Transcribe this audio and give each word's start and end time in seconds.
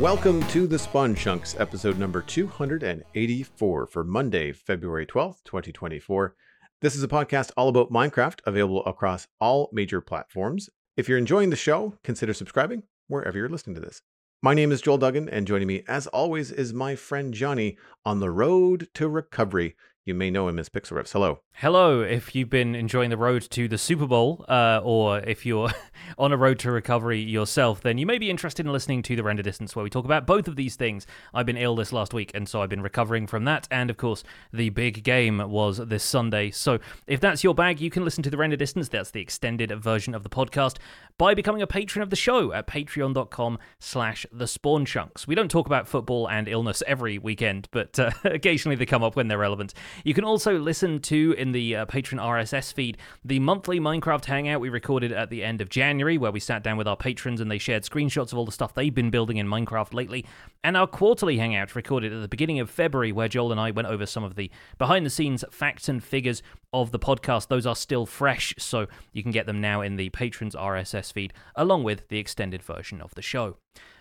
Welcome 0.00 0.46
to 0.50 0.68
the 0.68 0.78
Spawn 0.78 1.16
Chunks, 1.16 1.56
episode 1.58 1.98
number 1.98 2.22
284 2.22 3.86
for 3.88 4.04
Monday, 4.04 4.52
February 4.52 5.04
12th, 5.04 5.42
2024. 5.42 6.36
This 6.80 6.94
is 6.94 7.02
a 7.02 7.08
podcast 7.08 7.50
all 7.56 7.68
about 7.68 7.90
Minecraft, 7.90 8.38
available 8.46 8.86
across 8.86 9.26
all 9.40 9.68
major 9.72 10.00
platforms. 10.00 10.70
If 10.96 11.08
you're 11.08 11.18
enjoying 11.18 11.50
the 11.50 11.56
show, 11.56 11.94
consider 12.04 12.32
subscribing 12.32 12.84
wherever 13.08 13.36
you're 13.36 13.48
listening 13.48 13.74
to 13.74 13.80
this. 13.80 14.02
My 14.40 14.54
name 14.54 14.70
is 14.70 14.80
Joel 14.80 14.98
Duggan, 14.98 15.28
and 15.28 15.48
joining 15.48 15.66
me, 15.66 15.82
as 15.88 16.06
always, 16.06 16.52
is 16.52 16.72
my 16.72 16.94
friend 16.94 17.34
Jonny 17.34 17.76
on 18.04 18.20
the 18.20 18.30
road 18.30 18.86
to 18.94 19.08
recovery. 19.08 19.74
You 20.08 20.14
may 20.14 20.30
know 20.30 20.48
him 20.48 20.58
as 20.58 20.70
Pixel 20.70 20.92
Riffs. 20.92 21.12
Hello. 21.12 21.40
Hello, 21.52 22.00
if 22.00 22.34
you've 22.34 22.48
been 22.48 22.74
enjoying 22.74 23.10
the 23.10 23.18
road 23.18 23.42
to 23.50 23.68
the 23.68 23.76
Super 23.76 24.06
Bowl, 24.06 24.42
uh, 24.48 24.80
or 24.82 25.18
if 25.18 25.44
you're 25.44 25.68
on 26.18 26.32
a 26.32 26.36
road 26.38 26.58
to 26.60 26.70
recovery 26.70 27.20
yourself, 27.20 27.82
then 27.82 27.98
you 27.98 28.06
may 28.06 28.16
be 28.16 28.30
interested 28.30 28.64
in 28.64 28.72
listening 28.72 29.02
to 29.02 29.14
the 29.14 29.22
Render 29.22 29.42
Distance, 29.42 29.76
where 29.76 29.82
we 29.82 29.90
talk 29.90 30.06
about 30.06 30.26
both 30.26 30.48
of 30.48 30.56
these 30.56 30.76
things. 30.76 31.06
I've 31.34 31.44
been 31.44 31.58
ill 31.58 31.76
this 31.76 31.92
last 31.92 32.14
week, 32.14 32.30
and 32.32 32.48
so 32.48 32.62
I've 32.62 32.70
been 32.70 32.80
recovering 32.80 33.26
from 33.26 33.44
that. 33.44 33.68
And 33.70 33.90
of 33.90 33.98
course, 33.98 34.24
the 34.50 34.70
big 34.70 35.02
game 35.02 35.50
was 35.50 35.76
this 35.76 36.04
Sunday. 36.04 36.52
So 36.52 36.78
if 37.06 37.20
that's 37.20 37.44
your 37.44 37.54
bag, 37.54 37.78
you 37.78 37.90
can 37.90 38.02
listen 38.02 38.22
to 38.22 38.30
the 38.30 38.38
Render 38.38 38.56
Distance. 38.56 38.88
That's 38.88 39.10
the 39.10 39.20
extended 39.20 39.70
version 39.82 40.14
of 40.14 40.22
the 40.22 40.30
podcast 40.30 40.76
by 41.18 41.34
becoming 41.34 41.60
a 41.60 41.66
patron 41.66 42.02
of 42.02 42.08
the 42.08 42.16
show 42.16 42.52
at 42.54 42.66
patreon.com 42.66 43.58
slash 43.78 44.24
the 44.32 44.46
spawn 44.46 44.86
chunks. 44.86 45.26
We 45.26 45.34
don't 45.34 45.50
talk 45.50 45.66
about 45.66 45.86
football 45.86 46.30
and 46.30 46.48
illness 46.48 46.82
every 46.86 47.18
weekend, 47.18 47.68
but 47.72 47.98
uh, 47.98 48.12
occasionally 48.24 48.76
they 48.76 48.86
come 48.86 49.02
up 49.02 49.16
when 49.16 49.28
they're 49.28 49.36
relevant. 49.36 49.74
You 50.04 50.14
can 50.14 50.24
also 50.24 50.58
listen 50.58 51.00
to 51.00 51.34
in 51.36 51.52
the 51.52 51.76
uh, 51.76 51.86
Patreon 51.86 52.20
RSS 52.20 52.72
feed 52.72 52.98
the 53.24 53.38
monthly 53.38 53.80
Minecraft 53.80 54.24
Hangout 54.24 54.60
we 54.60 54.68
recorded 54.68 55.12
at 55.12 55.30
the 55.30 55.42
end 55.42 55.60
of 55.60 55.68
January, 55.68 56.18
where 56.18 56.30
we 56.30 56.40
sat 56.40 56.62
down 56.62 56.76
with 56.76 56.86
our 56.86 56.96
patrons 56.96 57.40
and 57.40 57.50
they 57.50 57.58
shared 57.58 57.82
screenshots 57.82 58.32
of 58.32 58.38
all 58.38 58.44
the 58.44 58.52
stuff 58.52 58.74
they've 58.74 58.94
been 58.94 59.10
building 59.10 59.36
in 59.36 59.46
Minecraft 59.46 59.94
lately, 59.94 60.24
and 60.62 60.76
our 60.76 60.86
quarterly 60.86 61.38
Hangout 61.38 61.74
recorded 61.74 62.12
at 62.12 62.20
the 62.20 62.28
beginning 62.28 62.60
of 62.60 62.70
February, 62.70 63.12
where 63.12 63.28
Joel 63.28 63.52
and 63.52 63.60
I 63.60 63.70
went 63.70 63.88
over 63.88 64.06
some 64.06 64.24
of 64.24 64.36
the 64.36 64.50
behind 64.78 65.04
the 65.04 65.10
scenes 65.10 65.44
facts 65.50 65.88
and 65.88 66.02
figures 66.02 66.42
of 66.72 66.90
the 66.90 66.98
podcast. 66.98 67.48
Those 67.48 67.66
are 67.66 67.76
still 67.76 68.06
fresh, 68.06 68.54
so 68.58 68.86
you 69.12 69.22
can 69.22 69.32
get 69.32 69.46
them 69.46 69.60
now 69.60 69.80
in 69.80 69.96
the 69.96 70.10
patrons 70.10 70.54
RSS 70.54 71.12
feed, 71.12 71.32
along 71.56 71.84
with 71.84 72.08
the 72.08 72.18
extended 72.18 72.62
version 72.62 73.00
of 73.00 73.14
the 73.14 73.22
show. 73.22 73.56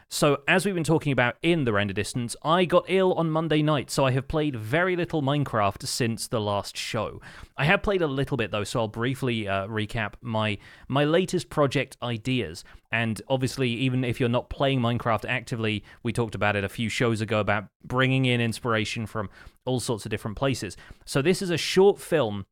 So, 0.09 0.41
as 0.47 0.65
we've 0.65 0.73
been 0.73 0.85
talking 0.85 1.11
about 1.11 1.35
in 1.41 1.65
the 1.65 1.73
render 1.73 1.93
distance, 1.93 2.33
I 2.41 2.63
got 2.63 2.85
ill 2.87 3.13
on 3.15 3.29
Monday 3.29 3.61
night, 3.61 3.91
so 3.91 4.05
I 4.05 4.11
have 4.11 4.29
played 4.29 4.55
very 4.55 4.95
little 4.95 5.21
Minecraft 5.21 5.85
since 5.85 6.29
the 6.29 6.39
last 6.39 6.77
show. 6.77 7.19
I 7.57 7.65
have 7.65 7.83
played 7.83 8.01
a 8.01 8.07
little 8.07 8.37
bit 8.37 8.51
though, 8.51 8.63
so 8.63 8.79
I'll 8.79 8.87
briefly 8.87 9.49
uh, 9.49 9.67
recap 9.67 10.13
my 10.21 10.59
my 10.87 11.03
latest 11.03 11.49
project 11.49 11.97
ideas. 12.01 12.63
And 12.89 13.21
obviously, 13.27 13.69
even 13.69 14.05
if 14.05 14.17
you're 14.21 14.29
not 14.29 14.49
playing 14.49 14.79
Minecraft 14.79 15.25
actively, 15.27 15.83
we 16.03 16.13
talked 16.13 16.35
about 16.35 16.55
it 16.55 16.63
a 16.63 16.69
few 16.69 16.87
shows 16.87 17.19
ago 17.19 17.41
about 17.41 17.65
bringing 17.83 18.23
in 18.23 18.39
inspiration 18.39 19.07
from 19.07 19.29
all 19.65 19.81
sorts 19.81 20.05
of 20.05 20.09
different 20.09 20.37
places. 20.37 20.77
So, 21.03 21.21
this 21.21 21.41
is 21.41 21.49
a 21.49 21.57
short 21.57 21.99
film 21.99 22.45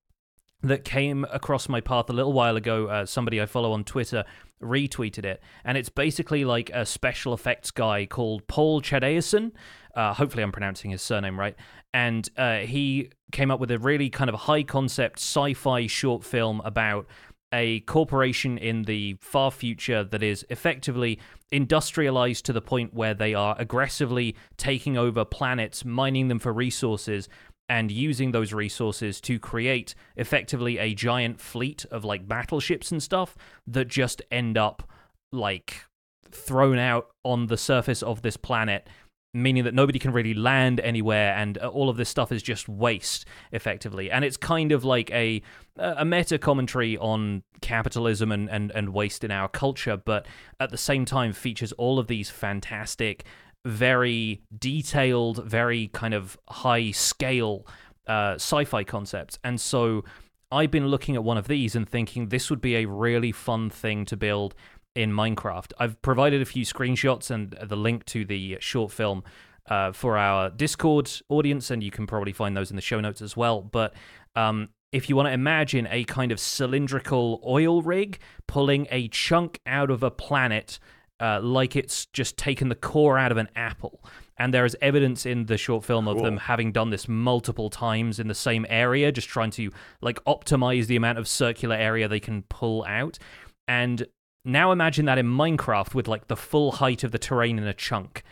that 0.67 0.83
came 0.83 1.25
across 1.31 1.69
my 1.69 1.81
path 1.81 2.09
a 2.09 2.13
little 2.13 2.33
while 2.33 2.55
ago. 2.55 2.87
Uh, 2.87 3.05
somebody 3.05 3.41
I 3.41 3.45
follow 3.45 3.71
on 3.71 3.83
Twitter 3.83 4.25
retweeted 4.61 5.25
it, 5.25 5.41
and 5.63 5.77
it's 5.77 5.89
basically 5.89 6.45
like 6.45 6.69
a 6.71 6.85
special 6.85 7.33
effects 7.33 7.71
guy 7.71 8.05
called 8.05 8.47
Paul 8.47 8.81
Chadeisson. 8.81 9.51
Uh, 9.95 10.13
hopefully, 10.13 10.43
I'm 10.43 10.51
pronouncing 10.51 10.91
his 10.91 11.01
surname 11.01 11.39
right. 11.39 11.55
And 11.93 12.29
uh, 12.35 12.59
he 12.59 13.11
came 13.31 13.51
up 13.51 13.59
with 13.59 13.71
a 13.71 13.79
really 13.79 14.09
kind 14.09 14.29
of 14.29 14.35
high 14.35 14.63
concept 14.63 15.19
sci 15.19 15.53
fi 15.53 15.87
short 15.87 16.23
film 16.23 16.61
about 16.65 17.07
a 17.53 17.79
corporation 17.81 18.57
in 18.57 18.83
the 18.83 19.17
far 19.21 19.49
future 19.49 20.03
that 20.03 20.21
is 20.21 20.45
effectively 20.49 21.19
industrialized 21.51 22.45
to 22.45 22.51
the 22.51 22.61
point 22.61 22.93
where 22.93 23.13
they 23.13 23.33
are 23.33 23.55
aggressively 23.57 24.35
taking 24.57 24.97
over 24.97 25.23
planets, 25.23 25.85
mining 25.85 26.27
them 26.27 26.39
for 26.39 26.51
resources, 26.51 27.29
and 27.67 27.91
using 27.91 28.31
those 28.31 28.53
resources 28.53 29.19
to 29.21 29.39
create 29.39 29.95
effectively 30.15 30.77
a 30.77 30.93
giant 30.93 31.39
fleet 31.39 31.85
of 31.91 32.05
like 32.05 32.27
battleships 32.27 32.91
and 32.91 33.01
stuff 33.01 33.35
that 33.65 33.87
just 33.87 34.21
end 34.31 34.57
up 34.57 34.87
like 35.31 35.83
thrown 36.29 36.77
out 36.77 37.07
on 37.23 37.47
the 37.47 37.57
surface 37.57 38.03
of 38.03 38.21
this 38.21 38.37
planet 38.37 38.87
meaning 39.35 39.65
that 39.65 39.73
nobody 39.73 39.99
can 39.99 40.13
really 40.13 40.33
land 40.33 40.79
anywhere 40.79 41.33
and 41.35 41.57
uh, 41.57 41.67
all 41.67 41.89
of 41.89 41.97
this 41.97 42.07
stuff 42.07 42.31
is 42.31 42.41
just 42.41 42.69
waste 42.69 43.25
effectively. 43.51 44.09
And 44.09 44.23
it's 44.23 44.37
kind 44.37 44.71
of 44.71 44.85
like 44.85 45.11
a 45.11 45.41
a 45.77 46.05
meta 46.05 46.37
commentary 46.37 46.97
on 46.97 47.43
capitalism 47.59 48.31
and, 48.31 48.49
and, 48.49 48.71
and 48.71 48.93
waste 48.93 49.25
in 49.25 49.31
our 49.31 49.49
culture 49.49 49.97
but 49.97 50.25
at 50.61 50.71
the 50.71 50.77
same 50.77 51.03
time 51.03 51.33
features 51.33 51.73
all 51.73 51.99
of 51.99 52.07
these 52.07 52.29
fantastic 52.29 53.25
very 53.65 54.41
detailed, 54.57 55.43
very 55.45 55.87
kind 55.87 56.13
of 56.13 56.37
high 56.49 56.91
scale 56.91 57.67
uh, 58.07 58.35
sci 58.35 58.63
fi 58.65 58.83
concepts. 58.83 59.39
And 59.43 59.59
so 59.59 60.05
I've 60.51 60.71
been 60.71 60.87
looking 60.87 61.15
at 61.15 61.23
one 61.23 61.37
of 61.37 61.47
these 61.47 61.75
and 61.75 61.89
thinking 61.89 62.29
this 62.29 62.49
would 62.49 62.61
be 62.61 62.75
a 62.75 62.85
really 62.85 63.31
fun 63.31 63.69
thing 63.69 64.05
to 64.05 64.15
build 64.15 64.55
in 64.93 65.11
Minecraft. 65.11 65.73
I've 65.79 66.01
provided 66.01 66.41
a 66.41 66.45
few 66.45 66.63
screenshots 66.63 67.29
and 67.29 67.51
the 67.51 67.75
link 67.75 68.05
to 68.05 68.23
the 68.23 68.57
short 68.59 68.91
film 68.91 69.23
uh, 69.67 69.91
for 69.91 70.17
our 70.17 70.49
Discord 70.49 71.11
audience, 71.27 71.71
and 71.71 71.83
you 71.83 71.91
can 71.91 72.07
probably 72.07 72.31
find 72.31 72.55
those 72.55 72.69
in 72.69 72.75
the 72.75 72.81
show 72.81 73.01
notes 73.01 73.21
as 73.21 73.35
well. 73.35 73.61
But 73.61 73.93
um, 74.35 74.69
if 74.91 75.09
you 75.09 75.15
want 75.15 75.27
to 75.27 75.33
imagine 75.33 75.87
a 75.89 76.03
kind 76.05 76.31
of 76.31 76.39
cylindrical 76.39 77.41
oil 77.45 77.81
rig 77.81 78.19
pulling 78.47 78.87
a 78.91 79.07
chunk 79.09 79.59
out 79.65 79.89
of 79.89 80.03
a 80.03 80.11
planet 80.11 80.79
uh, 81.19 81.39
like 81.41 81.75
it's 81.75 82.05
just 82.07 82.37
taken 82.37 82.69
the 82.69 82.75
core 82.75 83.17
out 83.17 83.31
of 83.31 83.37
an 83.37 83.49
apple. 83.55 84.03
And 84.37 84.53
there 84.53 84.65
is 84.65 84.75
evidence 84.81 85.25
in 85.25 85.45
the 85.45 85.57
short 85.57 85.85
film 85.85 86.09
of 86.09 86.21
them 86.21 86.35
having 86.35 86.73
done 86.73 86.89
this 86.89 87.07
multiple 87.07 87.69
times 87.69 88.19
in 88.19 88.27
the 88.27 88.35
same 88.35 88.65
area, 88.67 89.11
just 89.11 89.29
trying 89.29 89.51
to 89.51 89.71
like 90.01 90.21
optimize 90.25 90.87
the 90.87 90.97
amount 90.97 91.17
of 91.17 91.27
circular 91.27 91.75
area 91.75 92.09
they 92.09 92.19
can 92.19 92.43
pull 92.43 92.83
out. 92.85 93.17
And 93.65 94.05
now 94.43 94.73
imagine 94.73 95.05
that 95.05 95.17
in 95.17 95.25
Minecraft 95.25 95.93
with 95.93 96.09
like 96.09 96.27
the 96.27 96.35
full 96.35 96.73
height 96.73 97.03
of 97.05 97.11
the 97.11 97.17
terrain 97.17 97.57
in 97.57 97.65
a 97.65 97.73
chunk. 97.73 98.23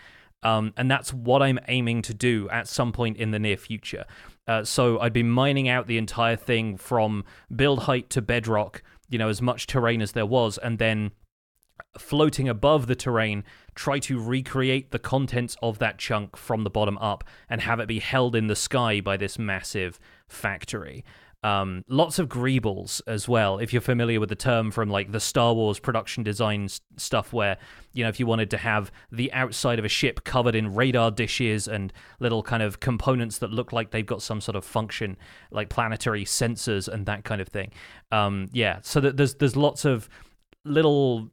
Um, 0.44 0.74
and 0.76 0.92
that's 0.92 1.14
what 1.14 1.42
I'm 1.42 1.60
aiming 1.70 2.02
to 2.04 2.14
do 2.14 2.50
at 2.50 2.68
some 2.68 2.92
point 2.92 3.16
in 3.16 3.32
the 3.32 3.40
near 3.40 3.56
future. 3.56 4.04
Uh, 4.46 4.66
so 4.66 5.00
I'd 5.00 5.14
be 5.14 5.24
mining 5.24 5.70
out 5.70 5.88
the 5.88 5.98
entire 5.98 6.36
thing 6.36 6.76
from 6.76 7.24
build 7.56 7.84
height 7.84 8.10
to 8.10 8.22
bedrock, 8.22 8.84
you 9.10 9.18
know, 9.18 9.30
as 9.30 9.42
much 9.42 9.68
terrain 9.68 10.02
as 10.02 10.12
there 10.12 10.26
was, 10.26 10.58
and 10.58 10.80
then 10.80 11.12
floating 11.98 12.50
above 12.50 12.88
the 12.88 12.96
terrain, 12.96 13.44
try 13.76 14.00
to 14.00 14.20
recreate 14.20 14.92
the 14.92 15.00
contents 15.00 15.56
of 15.62 15.80
that 15.80 15.98
chunk 15.98 16.36
from 16.36 16.64
the 16.64 16.70
bottom 16.70 16.98
up 16.98 17.24
and 17.50 17.62
have 17.62 17.80
it 17.80 17.88
be 17.88 18.00
held 18.00 18.36
in 18.36 18.48
the 18.48 18.56
sky 18.56 19.02
by 19.02 19.18
this 19.18 19.38
massive 19.38 20.00
factory. 20.28 21.04
Um, 21.44 21.84
lots 21.90 22.20
of 22.20 22.30
greebles 22.30 23.02
as 23.06 23.28
well, 23.28 23.60
if 23.60 23.74
you're 23.74 23.82
familiar 23.82 24.22
with 24.22 24.30
the 24.30 24.36
term 24.36 24.72
from 24.72 24.90
like 24.90 25.12
the 25.12 25.20
Star 25.20 25.54
Wars 25.54 25.78
production 25.78 26.24
design 26.24 26.70
stuff, 26.96 27.34
where, 27.34 27.58
you 27.92 28.02
know, 28.02 28.08
if 28.08 28.18
you 28.18 28.26
wanted 28.26 28.50
to 28.52 28.58
have 28.58 28.94
the 29.12 29.32
outside 29.34 29.78
of 29.78 29.84
a 29.84 29.90
ship 29.90 30.24
covered 30.24 30.56
in 30.56 30.74
radar 30.74 31.12
dishes 31.12 31.68
and 31.68 31.92
little 32.22 32.44
kind 32.44 32.64
of 32.64 32.80
components 32.80 33.40
that 33.40 33.52
look 33.52 33.74
like 33.74 33.92
they've 33.92 34.06
got 34.06 34.22
some 34.22 34.40
sort 34.40 34.56
of 34.56 34.64
function, 34.64 35.18
like 35.52 35.68
planetary 35.68 36.24
sensors 36.24 36.88
and 36.88 37.06
that 37.08 37.26
kind 37.26 37.42
of 37.42 37.50
thing. 37.50 37.72
Um, 38.10 38.48
yeah, 38.54 38.80
so 38.82 39.02
that 39.02 39.18
there's 39.18 39.36
there's 39.36 39.58
lots 39.58 39.84
of 39.84 40.08
little 40.66 41.30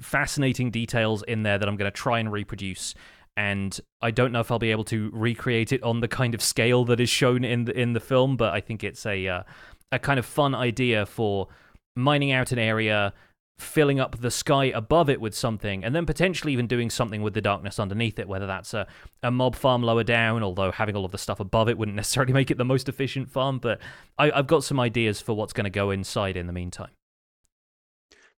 fascinating 0.00 0.70
details 0.70 1.22
in 1.24 1.42
there 1.42 1.58
that 1.58 1.68
I'm 1.68 1.76
going 1.76 1.90
to 1.90 1.96
try 1.96 2.18
and 2.18 2.30
reproduce. 2.30 2.94
And 3.36 3.78
I 4.00 4.10
don't 4.10 4.32
know 4.32 4.40
if 4.40 4.50
I'll 4.50 4.58
be 4.58 4.70
able 4.70 4.84
to 4.84 5.10
recreate 5.12 5.72
it 5.72 5.82
on 5.82 6.00
the 6.00 6.08
kind 6.08 6.34
of 6.34 6.42
scale 6.42 6.84
that 6.84 7.00
is 7.00 7.08
shown 7.08 7.44
in 7.44 7.64
the 7.64 7.78
in 7.78 7.92
the 7.92 8.00
film, 8.00 8.36
but 8.36 8.54
I 8.54 8.60
think 8.60 8.84
it's 8.84 9.04
a 9.06 9.26
uh, 9.26 9.42
a 9.90 9.98
kind 9.98 10.18
of 10.18 10.26
fun 10.26 10.54
idea 10.54 11.04
for 11.04 11.48
mining 11.96 12.30
out 12.30 12.52
an 12.52 12.60
area, 12.60 13.12
filling 13.58 13.98
up 13.98 14.20
the 14.20 14.30
sky 14.30 14.66
above 14.66 15.10
it 15.10 15.20
with 15.20 15.34
something, 15.34 15.84
and 15.84 15.96
then 15.96 16.06
potentially 16.06 16.52
even 16.52 16.68
doing 16.68 16.90
something 16.90 17.22
with 17.22 17.34
the 17.34 17.40
darkness 17.40 17.80
underneath 17.80 18.20
it, 18.20 18.28
whether 18.28 18.46
that's 18.46 18.72
a, 18.72 18.86
a 19.24 19.32
mob 19.32 19.56
farm 19.56 19.82
lower 19.82 20.04
down, 20.04 20.44
although 20.44 20.70
having 20.70 20.94
all 20.94 21.04
of 21.04 21.10
the 21.10 21.18
stuff 21.18 21.40
above 21.40 21.68
it 21.68 21.76
wouldn't 21.76 21.96
necessarily 21.96 22.32
make 22.32 22.52
it 22.52 22.58
the 22.58 22.64
most 22.64 22.88
efficient 22.88 23.28
farm. 23.28 23.58
But 23.58 23.80
I, 24.16 24.30
I've 24.30 24.46
got 24.46 24.62
some 24.62 24.78
ideas 24.78 25.20
for 25.20 25.34
what's 25.34 25.52
going 25.52 25.64
to 25.64 25.70
go 25.70 25.90
inside 25.90 26.36
in 26.36 26.46
the 26.46 26.52
meantime. 26.52 26.90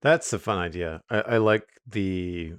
That's 0.02 0.32
a 0.32 0.38
fun 0.38 0.58
idea. 0.58 1.00
I, 1.10 1.20
I 1.20 1.36
like 1.38 1.66
the 1.86 2.54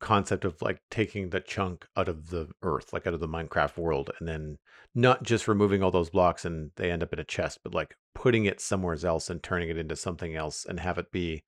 concept 0.00 0.44
of 0.44 0.60
like 0.60 0.80
taking 0.90 1.30
the 1.30 1.40
chunk 1.40 1.86
out 1.96 2.08
of 2.08 2.28
the 2.30 2.48
earth, 2.62 2.92
like 2.92 3.06
out 3.06 3.14
of 3.14 3.20
the 3.20 3.28
Minecraft 3.28 3.76
world, 3.78 4.10
and 4.18 4.28
then 4.28 4.58
not 4.94 5.22
just 5.22 5.48
removing 5.48 5.82
all 5.82 5.90
those 5.90 6.10
blocks 6.10 6.44
and 6.44 6.70
they 6.76 6.90
end 6.90 7.02
up 7.02 7.12
in 7.12 7.18
a 7.18 7.24
chest, 7.24 7.58
but 7.64 7.74
like 7.74 7.96
putting 8.14 8.44
it 8.44 8.60
somewhere 8.60 8.96
else 9.04 9.30
and 9.30 9.42
turning 9.42 9.68
it 9.70 9.78
into 9.78 9.96
something 9.96 10.36
else 10.36 10.64
and 10.64 10.80
have 10.80 10.98
it 10.98 11.10
be 11.10 11.42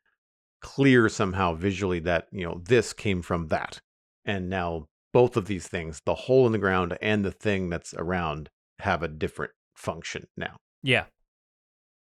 clear 0.61 1.09
somehow 1.09 1.55
visually 1.55 2.01
that, 2.01 2.27
you 2.33 2.45
know, 2.45 2.61
this 2.65 2.93
came 2.93 3.23
from 3.23 3.49
that. 3.49 3.79
And 4.25 4.49
now 4.49 4.87
both 5.13 5.37
of 5.37 5.47
these 5.47 5.69
things, 5.69 6.01
the 6.05 6.15
hole 6.15 6.47
in 6.47 6.53
the 6.53 6.59
ground 6.59 6.97
and 7.01 7.25
the 7.25 7.31
thing 7.31 7.69
that's 7.69 7.95
around, 7.95 8.49
have 8.81 9.03
a 9.03 9.09
different 9.09 9.53
function 9.75 10.27
now. 10.37 10.57
Yeah. 10.83 11.05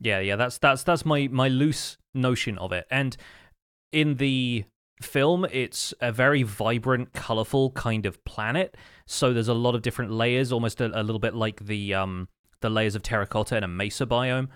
Yeah, 0.02 0.18
yeah, 0.18 0.36
that's 0.36 0.58
that's 0.58 0.82
that's 0.82 1.04
my 1.04 1.28
my 1.30 1.48
loose 1.48 1.96
notion 2.14 2.58
of 2.58 2.72
it. 2.72 2.86
And 2.90 3.16
in 3.92 4.16
the 4.16 4.64
film, 5.00 5.46
it's 5.50 5.94
a 6.00 6.12
very 6.12 6.42
vibrant, 6.42 7.12
colorful 7.12 7.70
kind 7.72 8.06
of 8.06 8.22
planet. 8.24 8.76
So 9.06 9.32
there's 9.32 9.48
a 9.48 9.54
lot 9.54 9.74
of 9.74 9.82
different 9.82 10.12
layers, 10.12 10.52
almost 10.52 10.80
a, 10.80 10.86
a 10.98 11.02
little 11.02 11.20
bit 11.20 11.34
like 11.34 11.64
the 11.66 11.94
um 11.94 12.28
the 12.60 12.70
layers 12.70 12.94
of 12.94 13.02
terracotta 13.02 13.56
in 13.56 13.64
a 13.64 13.68
mesa 13.68 14.06
biome. 14.06 14.48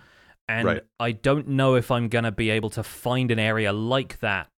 And 0.49 0.67
Right. 0.67 0.83
I 1.01 1.13
don't 1.13 1.49
know 1.49 1.75
if 1.75 1.91
I'm 1.91 2.09
gonna 2.09 2.33
be 2.33 2.51
able 2.51 2.71
to 2.71 2.83
find 2.83 3.31
an 3.31 3.39
area 3.39 3.73
like 3.73 4.21
that 4.21 4.49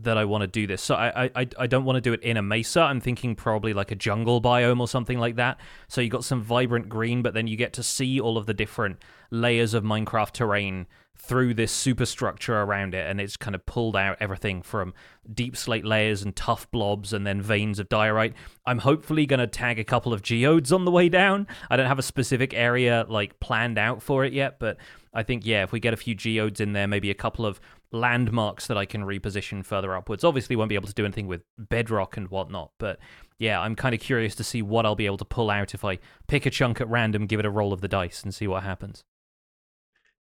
that 0.00 0.16
I 0.16 0.24
want 0.24 0.42
to 0.42 0.46
do 0.46 0.66
this. 0.66 0.80
So 0.82 0.94
I, 0.94 1.30
I 1.34 1.46
I- 1.58 1.66
don't 1.66 1.84
want 1.84 1.96
to 1.96 2.00
do 2.00 2.12
it 2.12 2.22
in 2.22 2.36
a 2.36 2.42
mesa. 2.42 2.82
I'm 2.82 3.00
thinking 3.00 3.34
probably 3.34 3.74
like 3.74 3.90
a 3.90 3.96
jungle 3.96 4.40
biome 4.40 4.80
or 4.80 4.88
something 4.88 5.18
like 5.18 5.36
that. 5.36 5.58
So 5.88 6.00
you 6.00 6.08
got 6.08 6.24
some 6.24 6.40
vibrant 6.42 6.88
green, 6.88 7.22
but 7.22 7.34
then 7.34 7.46
you 7.46 7.56
get 7.56 7.72
to 7.74 7.82
see 7.82 8.20
all 8.20 8.38
of 8.38 8.46
the 8.46 8.54
different 8.54 8.98
layers 9.30 9.74
of 9.74 9.82
Minecraft 9.84 10.32
terrain 10.32 10.86
through 11.20 11.52
this 11.52 11.72
superstructure 11.72 12.60
around 12.62 12.94
it, 12.94 13.10
and 13.10 13.20
it's 13.20 13.36
kind 13.36 13.56
of 13.56 13.66
pulled 13.66 13.96
out 13.96 14.16
everything 14.20 14.62
from 14.62 14.94
deepslate 15.34 15.84
layers 15.84 16.22
and 16.22 16.34
tuff 16.36 16.70
blobs, 16.70 17.12
and 17.12 17.26
then 17.26 17.42
veins 17.42 17.80
of 17.80 17.88
diorite. 17.88 18.34
I'm 18.64 18.78
hopefully 18.78 19.26
going 19.26 19.40
to 19.40 19.48
tag 19.48 19.80
a 19.80 19.84
couple 19.84 20.12
of 20.12 20.22
geodes 20.22 20.72
on 20.72 20.84
the 20.84 20.92
way 20.92 21.08
down. 21.08 21.48
I 21.68 21.76
don't 21.76 21.88
have 21.88 21.98
a 21.98 22.02
specific 22.04 22.54
area 22.54 23.04
like 23.08 23.40
planned 23.40 23.78
out 23.78 24.00
for 24.00 24.24
it 24.24 24.32
yet, 24.32 24.60
but 24.60 24.76
I 25.12 25.24
think 25.24 25.44
yeah, 25.44 25.64
if 25.64 25.72
we 25.72 25.80
get 25.80 25.92
a 25.92 25.96
few 25.96 26.14
geodes 26.14 26.60
in 26.60 26.72
there, 26.72 26.86
maybe 26.86 27.10
a 27.10 27.14
couple 27.14 27.44
of 27.44 27.60
landmarks 27.92 28.66
that 28.66 28.76
I 28.76 28.84
can 28.84 29.02
reposition 29.02 29.64
further 29.64 29.94
upwards. 29.96 30.24
Obviously, 30.24 30.56
won't 30.56 30.68
be 30.68 30.74
able 30.74 30.88
to 30.88 30.94
do 30.94 31.04
anything 31.04 31.26
with 31.26 31.42
bedrock 31.58 32.16
and 32.16 32.28
whatnot, 32.28 32.72
but 32.78 32.98
yeah, 33.38 33.60
I'm 33.60 33.74
kind 33.76 33.94
of 33.94 34.00
curious 34.00 34.34
to 34.36 34.44
see 34.44 34.62
what 34.62 34.84
I'll 34.84 34.94
be 34.96 35.06
able 35.06 35.18
to 35.18 35.24
pull 35.24 35.50
out 35.50 35.74
if 35.74 35.84
I 35.84 35.98
pick 36.26 36.44
a 36.44 36.50
chunk 36.50 36.80
at 36.80 36.88
random, 36.88 37.26
give 37.26 37.40
it 37.40 37.46
a 37.46 37.50
roll 37.50 37.72
of 37.72 37.80
the 37.80 37.88
dice, 37.88 38.22
and 38.22 38.34
see 38.34 38.46
what 38.46 38.62
happens. 38.62 39.04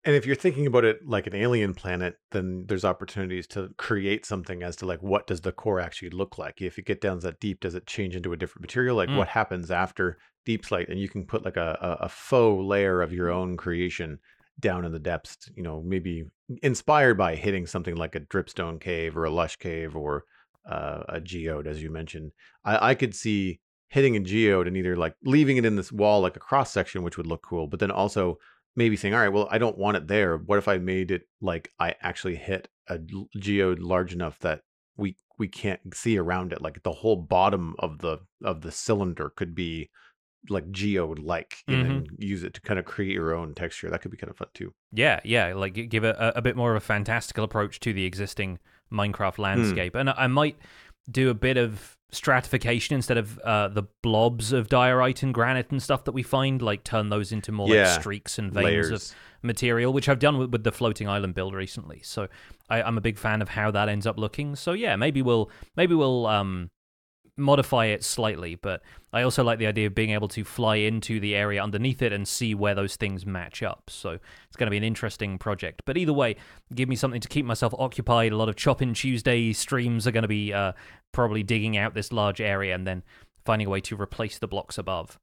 And 0.05 0.15
if 0.15 0.25
you're 0.25 0.35
thinking 0.35 0.65
about 0.65 0.85
it 0.85 1.05
like 1.05 1.27
an 1.27 1.35
alien 1.35 1.73
planet, 1.73 2.15
then 2.31 2.65
there's 2.67 2.85
opportunities 2.85 3.45
to 3.47 3.69
create 3.77 4.25
something 4.25 4.63
as 4.63 4.77
to 4.77 4.85
like 4.85 5.03
what 5.03 5.27
does 5.27 5.41
the 5.41 5.51
core 5.51 5.81
actually 5.81 6.11
look 6.11 6.37
like. 6.37 6.61
If 6.61 6.77
you 6.77 6.83
get 6.83 7.01
down 7.01 7.19
that 7.19 7.41
deep, 7.41 7.59
does 7.59 7.75
it 7.75 7.85
change 7.85 8.15
into 8.15 8.31
a 8.31 8.37
different 8.37 8.61
material? 8.61 8.95
Like 8.95 9.09
Mm. 9.09 9.17
what 9.17 9.27
happens 9.27 9.69
after 9.69 10.17
deepslate? 10.47 10.89
And 10.89 10.99
you 10.99 11.09
can 11.09 11.25
put 11.25 11.43
like 11.43 11.57
a, 11.57 11.77
a, 11.81 12.05
a 12.05 12.09
faux 12.09 12.63
layer 12.63 13.01
of 13.01 13.11
your 13.11 13.29
own 13.29 13.57
creation 13.57 14.19
down 14.59 14.85
in 14.85 14.91
the 14.91 14.99
depths, 14.99 15.49
you 15.55 15.63
know, 15.63 15.81
maybe 15.85 16.25
inspired 16.61 17.17
by 17.17 17.35
hitting 17.35 17.65
something 17.65 17.95
like 17.95 18.15
a 18.15 18.19
dripstone 18.19 18.79
cave 18.79 19.17
or 19.17 19.25
a 19.25 19.29
lush 19.29 19.55
cave 19.57 19.95
or 19.95 20.25
uh, 20.67 21.03
a 21.09 21.19
geode, 21.19 21.67
as 21.67 21.81
you 21.81 21.89
mentioned. 21.89 22.31
I, 22.63 22.89
I 22.91 22.95
could 22.95 23.15
see 23.15 23.59
hitting 23.87 24.15
a 24.15 24.19
geode 24.19 24.67
and 24.67 24.77
either 24.77 24.95
like 24.95 25.15
leaving 25.23 25.57
it 25.57 25.65
in 25.65 25.75
this 25.75 25.91
wall 25.91 26.21
like 26.21 26.35
a 26.35 26.39
cross 26.39 26.71
section, 26.71 27.03
which 27.03 27.17
would 27.17 27.27
look 27.27 27.41
cool, 27.41 27.67
but 27.67 27.79
then 27.79 27.91
also 27.91 28.37
maybe 28.75 28.95
saying, 28.95 29.13
all 29.13 29.21
right, 29.21 29.29
well, 29.29 29.47
I 29.51 29.57
don't 29.57 29.77
want 29.77 29.97
it 29.97 30.07
there. 30.07 30.37
What 30.37 30.57
if 30.57 30.67
I 30.67 30.77
made 30.77 31.11
it 31.11 31.23
like 31.41 31.71
I 31.79 31.95
actually 32.01 32.35
hit 32.35 32.67
a 32.87 32.99
geode 33.37 33.79
large 33.79 34.13
enough 34.13 34.39
that 34.39 34.61
we 34.97 35.17
we 35.37 35.47
can't 35.47 35.79
see 35.93 36.17
around 36.17 36.51
it, 36.51 36.61
like 36.61 36.83
the 36.83 36.91
whole 36.91 37.15
bottom 37.15 37.75
of 37.79 37.99
the 37.99 38.19
of 38.43 38.61
the 38.61 38.71
cylinder 38.71 39.31
could 39.35 39.55
be 39.55 39.89
like 40.47 40.71
geode 40.71 41.19
like, 41.19 41.63
and 41.67 42.09
use 42.17 42.43
it 42.43 42.53
to 42.53 42.61
kind 42.61 42.79
of 42.79 42.85
create 42.85 43.13
your 43.13 43.35
own 43.35 43.53
texture. 43.53 43.89
That 43.89 44.01
could 44.01 44.11
be 44.11 44.17
kind 44.17 44.31
of 44.31 44.37
fun 44.37 44.47
too. 44.53 44.73
Yeah, 44.93 45.19
yeah, 45.23 45.53
like 45.53 45.73
gi- 45.73 45.87
give 45.87 46.03
a, 46.03 46.33
a 46.35 46.41
bit 46.41 46.55
more 46.55 46.71
of 46.71 46.77
a 46.77 46.85
fantastical 46.85 47.43
approach 47.43 47.79
to 47.81 47.93
the 47.93 48.05
existing 48.05 48.59
Minecraft 48.91 49.37
landscape, 49.37 49.95
and 49.95 50.09
I 50.09 50.27
might 50.27 50.57
do 51.11 51.29
a 51.29 51.33
bit 51.33 51.57
of 51.57 51.97
stratification 52.11 52.95
instead 52.95 53.17
of 53.17 53.37
uh, 53.39 53.67
the 53.67 53.83
blobs 54.01 54.51
of 54.51 54.67
diorite 54.69 55.21
and 55.23 55.33
granite 55.33 55.69
and 55.71 55.81
stuff 55.81 56.03
that 56.05 56.11
we 56.11 56.23
find, 56.23 56.61
like 56.61 56.83
turn 56.83 57.09
those 57.09 57.31
into 57.31 57.51
more 57.51 57.67
Yeah, 57.67 57.91
like 57.91 58.01
streaks 58.01 58.39
and 58.39 58.51
veins 58.51 58.65
Layers. 58.65 58.91
of 59.11 59.15
material, 59.43 59.93
which 59.93 60.09
I've 60.09 60.19
done 60.19 60.37
with, 60.37 60.51
with 60.51 60.63
the 60.63 60.71
floating 60.71 61.07
island 61.07 61.35
build 61.35 61.53
recently. 61.53 62.01
So 62.03 62.27
I, 62.69 62.81
I'm 62.81 62.97
a 62.97 63.01
big 63.01 63.17
fan 63.17 63.41
of 63.41 63.49
how 63.49 63.69
that 63.71 63.89
ends 63.89 64.07
up 64.07 64.17
looking. 64.17 64.55
So 64.55 64.73
yeah, 64.73 64.95
maybe 64.95 65.21
we'll 65.21 65.51
maybe 65.77 65.93
we'll 65.95 66.25
um 66.25 66.71
modify 67.39 67.85
it 67.85 68.03
slightly, 68.03 68.55
but 68.55 68.81
I 69.11 69.23
also 69.23 69.43
like 69.43 69.59
the 69.59 69.67
idea 69.67 69.87
of 69.87 69.95
being 69.95 70.11
able 70.11 70.27
to 70.29 70.43
fly 70.43 70.75
into 70.75 71.19
the 71.19 71.35
area 71.35 71.63
underneath 71.63 72.01
it 72.01 72.13
and 72.13 72.27
see 72.27 72.53
where 72.53 72.75
those 72.75 72.95
things 72.95 73.25
match 73.25 73.63
up. 73.63 73.89
So 73.89 74.11
it's 74.47 74.55
going 74.55 74.67
to 74.67 74.71
be 74.71 74.77
an 74.77 74.83
interesting 74.83 75.37
project. 75.37 75.81
But 75.85 75.97
either 75.97 76.13
way, 76.13 76.35
give 76.75 76.89
me 76.89 76.95
something 76.95 77.21
to 77.21 77.27
keep 77.27 77.45
myself 77.45 77.73
occupied. 77.77 78.31
A 78.31 78.37
lot 78.37 78.49
of 78.49 78.55
Chopping 78.55 78.93
Tuesday 78.93 79.51
streams 79.53 80.05
are 80.05 80.11
going 80.11 80.23
to 80.23 80.27
be 80.27 80.53
uh, 80.53 80.73
probably 81.11 81.43
digging 81.43 81.77
out 81.77 81.93
this 81.93 82.11
large 82.11 82.41
area 82.41 82.75
and 82.75 82.85
then 82.85 83.03
finding 83.45 83.67
a 83.67 83.69
way 83.69 83.81
to 83.81 83.99
replace 83.99 84.37
the 84.37 84.47
blocks 84.47 84.77
above. 84.77 85.17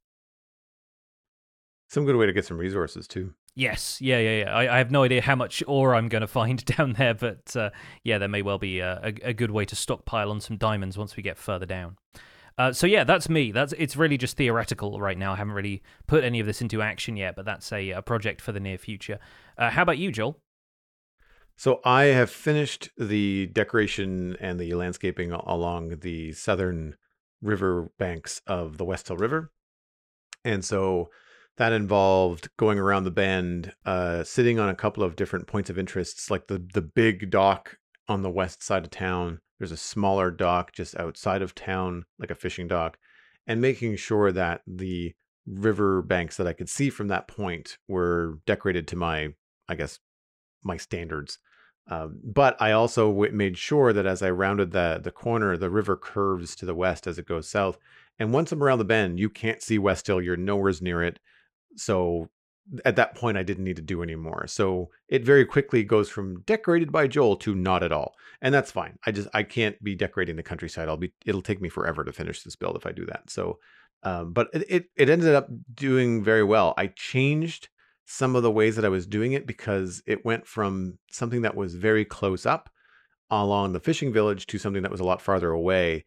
Some 1.89 2.05
good 2.05 2.17
way 2.17 2.25
to 2.25 2.33
get 2.33 2.45
some 2.45 2.57
resources 2.57 3.07
too. 3.07 3.33
Yes, 3.57 3.99
yeah, 3.99 4.19
yeah, 4.19 4.43
yeah. 4.43 4.55
I, 4.55 4.75
I 4.75 4.77
have 4.77 4.91
no 4.91 5.01
idea 5.01 5.19
how 5.19 5.35
much 5.35 5.63
ore 5.65 5.95
I'm 5.95 6.09
going 6.09 6.21
to 6.21 6.27
find 6.27 6.63
down 6.77 6.93
there, 6.93 7.15
but 7.15 7.55
uh, 7.55 7.71
yeah, 8.03 8.19
there 8.19 8.27
may 8.27 8.43
well 8.43 8.59
be 8.59 8.81
a, 8.81 8.99
a, 9.01 9.29
a 9.29 9.33
good 9.33 9.49
way 9.49 9.65
to 9.65 9.75
stockpile 9.75 10.29
on 10.29 10.39
some 10.39 10.57
diamonds 10.57 10.95
once 10.95 11.17
we 11.17 11.23
get 11.23 11.39
further 11.39 11.65
down. 11.65 11.97
Uh, 12.59 12.71
so 12.71 12.85
yeah, 12.85 13.03
that's 13.03 13.29
me. 13.29 13.51
That's 13.51 13.73
it's 13.79 13.97
really 13.97 14.15
just 14.15 14.37
theoretical 14.37 14.99
right 14.99 15.17
now. 15.17 15.33
I 15.33 15.37
haven't 15.37 15.55
really 15.55 15.81
put 16.05 16.23
any 16.23 16.39
of 16.39 16.45
this 16.45 16.61
into 16.61 16.83
action 16.83 17.17
yet, 17.17 17.35
but 17.35 17.45
that's 17.45 17.71
a, 17.71 17.89
a 17.89 18.03
project 18.03 18.41
for 18.41 18.51
the 18.51 18.59
near 18.59 18.77
future. 18.77 19.17
Uh, 19.57 19.71
how 19.71 19.81
about 19.81 19.97
you, 19.97 20.11
Joel? 20.11 20.39
So 21.55 21.81
I 21.83 22.03
have 22.03 22.29
finished 22.29 22.91
the 22.95 23.47
decoration 23.47 24.37
and 24.39 24.59
the 24.59 24.75
landscaping 24.75 25.31
along 25.31 25.97
the 26.01 26.31
southern 26.33 26.95
river 27.41 27.89
banks 27.97 28.39
of 28.45 28.77
the 28.77 28.85
West 28.85 29.07
Hill 29.07 29.17
River. 29.17 29.51
And 30.45 30.63
so 30.63 31.09
that 31.57 31.73
involved 31.73 32.49
going 32.57 32.79
around 32.79 33.03
the 33.03 33.11
bend, 33.11 33.73
uh, 33.85 34.23
sitting 34.23 34.59
on 34.59 34.69
a 34.69 34.75
couple 34.75 35.03
of 35.03 35.15
different 35.15 35.47
points 35.47 35.69
of 35.69 35.77
interests, 35.77 36.31
like 36.31 36.47
the 36.47 36.63
the 36.73 36.81
big 36.81 37.29
dock 37.29 37.77
on 38.07 38.21
the 38.21 38.29
west 38.29 38.63
side 38.63 38.85
of 38.85 38.91
town. 38.91 39.39
There's 39.59 39.71
a 39.71 39.77
smaller 39.77 40.31
dock 40.31 40.71
just 40.71 40.95
outside 40.97 41.41
of 41.41 41.55
town, 41.55 42.05
like 42.19 42.31
a 42.31 42.35
fishing 42.35 42.67
dock, 42.67 42.97
and 43.47 43.59
making 43.59 43.95
sure 43.97 44.31
that 44.31 44.61
the 44.67 45.15
river 45.47 46.01
banks 46.01 46.37
that 46.37 46.47
I 46.47 46.53
could 46.53 46.69
see 46.69 46.89
from 46.89 47.07
that 47.07 47.27
point 47.27 47.77
were 47.87 48.39
decorated 48.45 48.87
to 48.89 48.95
my, 48.95 49.29
I 49.67 49.75
guess, 49.75 49.99
my 50.63 50.77
standards. 50.77 51.39
Um, 51.89 52.19
but 52.23 52.61
I 52.61 52.73
also 52.73 53.09
w- 53.09 53.31
made 53.31 53.57
sure 53.57 53.93
that 53.93 54.05
as 54.05 54.21
I 54.21 54.29
rounded 54.29 54.71
the 54.71 54.99
the 55.03 55.11
corner, 55.11 55.57
the 55.57 55.69
river 55.69 55.95
curves 55.95 56.55
to 56.57 56.65
the 56.65 56.75
west 56.75 57.07
as 57.07 57.17
it 57.17 57.27
goes 57.27 57.49
south. 57.49 57.77
And 58.19 58.33
once 58.33 58.51
I'm 58.51 58.61
around 58.61 58.79
the 58.79 58.85
bend, 58.85 59.19
you 59.19 59.29
can't 59.29 59.61
see 59.61 59.79
West 59.79 60.07
Hill. 60.07 60.21
You're 60.21 60.37
nowhere 60.37 60.73
near 60.81 61.01
it. 61.01 61.19
So 61.75 62.29
at 62.83 62.95
that 62.97 63.15
point, 63.15 63.37
I 63.37 63.43
didn't 63.43 63.63
need 63.63 63.77
to 63.77 63.81
do 63.81 64.03
any 64.03 64.15
more. 64.15 64.45
So 64.47 64.89
it 65.07 65.23
very 65.23 65.45
quickly 65.45 65.83
goes 65.83 66.09
from 66.09 66.41
decorated 66.41 66.91
by 66.91 67.07
Joel 67.07 67.37
to 67.37 67.55
not 67.55 67.83
at 67.83 67.91
all, 67.91 68.13
and 68.41 68.53
that's 68.53 68.71
fine. 68.71 68.97
I 69.05 69.11
just 69.11 69.27
I 69.33 69.43
can't 69.43 69.81
be 69.83 69.95
decorating 69.95 70.35
the 70.35 70.43
countryside. 70.43 70.89
I'll 70.89 70.97
be. 70.97 71.13
It'll 71.25 71.41
take 71.41 71.61
me 71.61 71.69
forever 71.69 72.03
to 72.03 72.11
finish 72.11 72.43
this 72.43 72.55
build 72.55 72.75
if 72.75 72.85
I 72.85 72.91
do 72.91 73.05
that. 73.05 73.29
So, 73.29 73.59
um, 74.03 74.33
but 74.33 74.49
it, 74.53 74.65
it 74.69 74.85
it 74.95 75.09
ended 75.09 75.33
up 75.33 75.47
doing 75.73 76.23
very 76.23 76.43
well. 76.43 76.73
I 76.77 76.87
changed 76.87 77.69
some 78.05 78.35
of 78.35 78.43
the 78.43 78.51
ways 78.51 78.75
that 78.75 78.85
I 78.85 78.89
was 78.89 79.05
doing 79.05 79.33
it 79.33 79.45
because 79.45 80.01
it 80.05 80.25
went 80.25 80.47
from 80.47 80.97
something 81.11 81.41
that 81.41 81.55
was 81.55 81.75
very 81.75 82.05
close 82.05 82.45
up 82.45 82.69
along 83.29 83.73
the 83.73 83.81
fishing 83.81 84.13
village 84.13 84.47
to 84.47 84.57
something 84.57 84.81
that 84.83 84.91
was 84.91 85.01
a 85.01 85.05
lot 85.05 85.21
farther 85.21 85.51
away. 85.51 86.05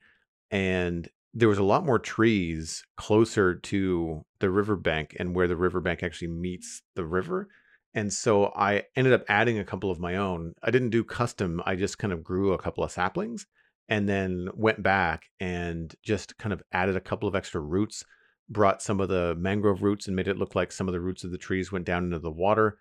And 0.50 1.08
there 1.32 1.48
was 1.48 1.58
a 1.58 1.64
lot 1.64 1.86
more 1.86 1.98
trees 1.98 2.82
closer 2.96 3.54
to 3.54 4.24
the 4.40 4.50
riverbank 4.50 5.16
and 5.18 5.34
where 5.34 5.48
the 5.48 5.56
riverbank 5.56 6.02
actually 6.02 6.28
meets 6.28 6.82
the 6.96 7.04
river. 7.04 7.48
And 7.94 8.12
so 8.12 8.52
I 8.56 8.84
ended 8.96 9.12
up 9.12 9.24
adding 9.28 9.58
a 9.58 9.64
couple 9.64 9.90
of 9.90 10.00
my 10.00 10.16
own. 10.16 10.54
I 10.62 10.70
didn't 10.70 10.90
do 10.90 11.04
custom, 11.04 11.62
I 11.64 11.76
just 11.76 11.98
kind 11.98 12.12
of 12.12 12.24
grew 12.24 12.52
a 12.52 12.58
couple 12.58 12.84
of 12.84 12.92
saplings 12.92 13.46
and 13.88 14.08
then 14.08 14.48
went 14.54 14.82
back 14.82 15.24
and 15.40 15.92
just 16.04 16.38
kind 16.38 16.52
of 16.52 16.62
added 16.72 16.96
a 16.96 17.00
couple 17.00 17.28
of 17.28 17.34
extra 17.34 17.60
roots 17.60 18.04
brought 18.50 18.82
some 18.82 19.00
of 19.00 19.08
the 19.08 19.34
mangrove 19.38 19.82
roots 19.82 20.06
and 20.06 20.16
made 20.16 20.28
it 20.28 20.36
look 20.36 20.54
like 20.54 20.72
some 20.72 20.88
of 20.88 20.92
the 20.92 21.00
roots 21.00 21.24
of 21.24 21.30
the 21.30 21.38
trees 21.38 21.70
went 21.70 21.84
down 21.84 22.04
into 22.04 22.18
the 22.18 22.30
water. 22.30 22.78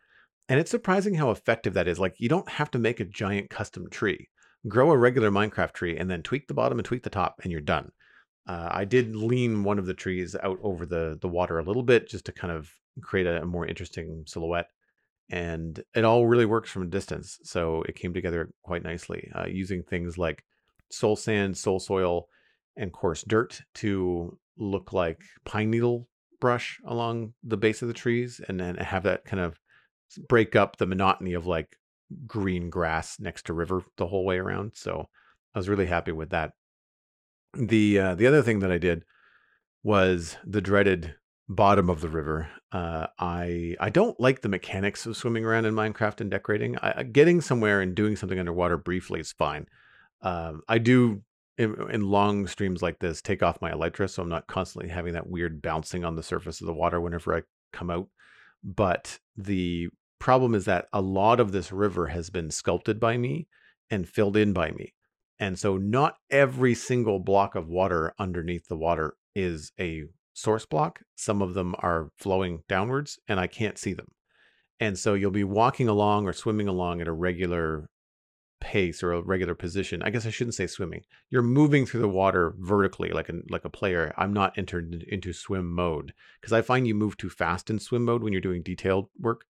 And 0.50 0.60
it's 0.60 0.72
surprising 0.72 1.14
how 1.14 1.30
effective 1.30 1.76
that 1.76 1.88
is. 1.88 2.00
Like, 2.00 2.16
you 2.18 2.28
don't 2.28 2.50
have 2.50 2.72
to 2.72 2.80
make 2.80 3.00
a 3.00 3.06
giant 3.06 3.52
custom 3.52 3.88
tree. 3.90 4.30
Grow 4.68 4.92
a 4.92 4.98
regular 4.98 5.30
Minecraft 5.30 5.74
tree 5.74 5.96
and 5.96 6.10
then 6.10 6.24
tweak 6.24 6.48
the 6.48 6.56
bottom 6.56 6.80
and 6.80 6.86
tweak 6.86 7.04
the 7.04 7.10
top, 7.12 7.40
and 7.44 7.52
you're 7.52 7.62
done. 7.62 7.92
Uh, 8.50 8.68
I 8.72 8.84
did 8.84 9.16
lean 9.16 9.64
one 9.64 9.78
of 9.78 9.86
the 9.86 9.94
trees 9.94 10.36
out 10.42 10.58
over 10.64 10.84
the, 10.84 11.20
the 11.22 11.28
water 11.28 11.60
a 11.60 11.64
little 11.64 11.84
bit 11.84 12.10
just 12.10 12.26
to 12.26 12.32
kind 12.32 12.52
of 12.52 12.68
create 13.00 13.28
a, 13.28 13.44
a 13.44 13.46
more 13.46 13.68
interesting 13.68 14.24
silhouette. 14.26 14.70
And 15.30 15.80
it 15.94 16.04
all 16.04 16.26
really 16.26 16.48
works 16.48 16.72
from 16.72 16.82
a 16.82 16.88
distance. 16.88 17.38
So 17.44 17.84
it 17.84 17.96
came 17.96 18.12
together 18.12 18.50
quite 18.64 18.84
nicely 18.84 19.30
uh, 19.36 19.46
using 19.46 19.84
things 19.84 20.18
like 20.18 20.44
soul 20.90 21.16
sand, 21.16 21.60
soul 21.60 21.80
soil, 21.80 22.28
and 22.76 22.92
coarse 22.92 23.22
dirt 23.22 23.62
to 23.76 24.36
look 24.58 24.94
like 24.94 25.22
pine 25.46 25.70
needle 25.70 26.08
brush 26.42 26.80
along 26.86 27.34
the 27.44 27.58
base 27.58 27.84
of 27.84 27.88
the 27.88 27.94
trees 27.94 28.42
and 28.48 28.60
then 28.60 28.76
have 28.78 29.04
that 29.04 29.26
kind 29.26 29.42
of 29.42 29.60
break 30.28 30.56
up 30.56 30.78
the 30.78 30.88
monotony 30.88 31.34
of 31.34 31.46
like 31.46 31.76
green 32.26 32.72
grass 32.72 33.20
next 33.20 33.46
to 33.46 33.54
river 33.54 33.84
the 33.98 34.08
whole 34.08 34.26
way 34.26 34.38
around 34.38 34.72
so 34.74 35.08
i 35.54 35.60
was 35.60 35.70
really 35.70 35.86
happy 35.86 36.12
with 36.12 36.30
that 36.30 36.54
the 37.54 38.00
uh, 38.00 38.16
the 38.16 38.28
other 38.28 38.42
thing 38.42 38.60
that 38.60 38.72
i 38.72 38.78
did 38.78 39.04
was 39.84 40.38
the 40.46 40.62
dreaded 40.62 41.16
bottom 41.48 41.90
of 41.90 42.02
the 42.02 42.10
river 42.10 42.50
uh, 42.72 43.08
i 43.18 43.76
i 43.80 43.90
don't 43.90 44.20
like 44.20 44.42
the 44.42 44.50
mechanics 44.50 45.06
of 45.06 45.18
swimming 45.18 45.46
around 45.46 45.66
in 45.66 45.74
minecraft 45.74 46.22
and 46.22 46.30
decorating 46.30 46.78
I, 46.78 47.04
getting 47.04 47.42
somewhere 47.42 47.82
and 47.82 47.96
doing 47.96 48.16
something 48.16 48.40
underwater 48.40 48.78
briefly 48.78 49.20
is 49.20 49.32
fine 49.32 49.66
Um, 50.22 50.62
I 50.68 50.78
do 50.78 51.24
in, 51.58 51.76
in 51.92 52.10
long 52.10 52.48
streams 52.48 52.82
like 52.82 53.00
this 53.00 53.22
take 53.22 53.44
off 53.44 53.62
my 53.62 53.72
elytra, 53.72 54.10
so 54.10 54.24
I'm 54.24 54.30
not 54.30 54.48
constantly 54.48 54.90
having 54.90 55.14
that 55.14 55.28
weird 55.28 55.62
bouncing 55.62 56.06
on 56.06 56.16
the 56.16 56.24
surface 56.24 56.62
of 56.62 56.68
the 56.68 56.74
water 56.74 57.02
whenever 57.02 57.36
I 57.36 57.42
come 57.74 57.90
out. 57.90 58.08
But 58.64 59.20
the 59.36 59.90
problem 60.20 60.56
is 60.56 60.66
that 60.66 60.88
a 60.94 61.02
lot 61.02 61.40
of 61.40 61.52
this 61.52 61.72
river 61.72 62.08
has 62.08 62.30
been 62.30 62.50
sculpted 62.50 63.00
by 63.00 63.18
me 63.18 63.48
and 63.90 64.08
filled 64.08 64.38
in 64.38 64.54
by 64.54 64.72
me. 64.72 64.94
And 65.40 65.58
so 65.58 65.78
not 65.78 66.18
every 66.30 66.76
single 66.76 67.20
block 67.20 67.56
of 67.56 67.70
water 67.70 68.14
underneath 68.20 68.68
the 68.68 68.78
water 68.78 69.16
is 69.36 69.72
a 69.80 70.04
source 70.34 70.66
block. 70.66 71.02
Some 71.16 71.42
of 71.42 71.54
them 71.54 71.76
are 71.80 72.12
flowing 72.18 72.64
downwards 72.68 73.20
and 73.28 73.40
I 73.40 73.48
can't 73.48 73.78
see 73.78 73.94
them. 73.94 74.08
And 74.80 74.98
so 74.98 75.14
you'll 75.14 75.32
be 75.32 75.44
walking 75.44 75.88
along 75.88 76.28
or 76.28 76.34
swimming 76.34 76.68
along 76.68 77.02
at 77.02 77.08
a 77.08 77.14
regular 77.14 77.90
pace 78.62 79.02
or 79.02 79.14
a 79.14 79.22
regular 79.22 79.56
position. 79.56 80.02
I 80.04 80.10
guess 80.10 80.26
I 80.26 80.30
shouldn't 80.30 80.56
say 80.56 80.68
swimming. 80.68 81.04
You're 81.30 81.42
moving 81.42 81.86
through 81.86 82.02
the 82.02 82.10
water 82.10 82.54
vertically 82.60 83.10
like 83.10 83.30
a 83.30 83.36
like 83.50 83.66
a 83.66 83.70
player. 83.70 84.14
I'm 84.18 84.34
not 84.34 84.58
entered 84.58 85.06
into 85.08 85.34
swim 85.34 85.74
mode 85.74 86.14
because 86.40 86.54
I 86.54 86.62
find 86.62 86.88
you 86.88 86.96
move 86.96 87.18
too 87.18 87.30
fast 87.30 87.70
in 87.70 87.80
swim 87.80 88.04
mode 88.06 88.24
when 88.24 88.34
you're 88.34 88.42
doing 88.42 88.62
detailed 88.62 89.10
work. 89.20 89.46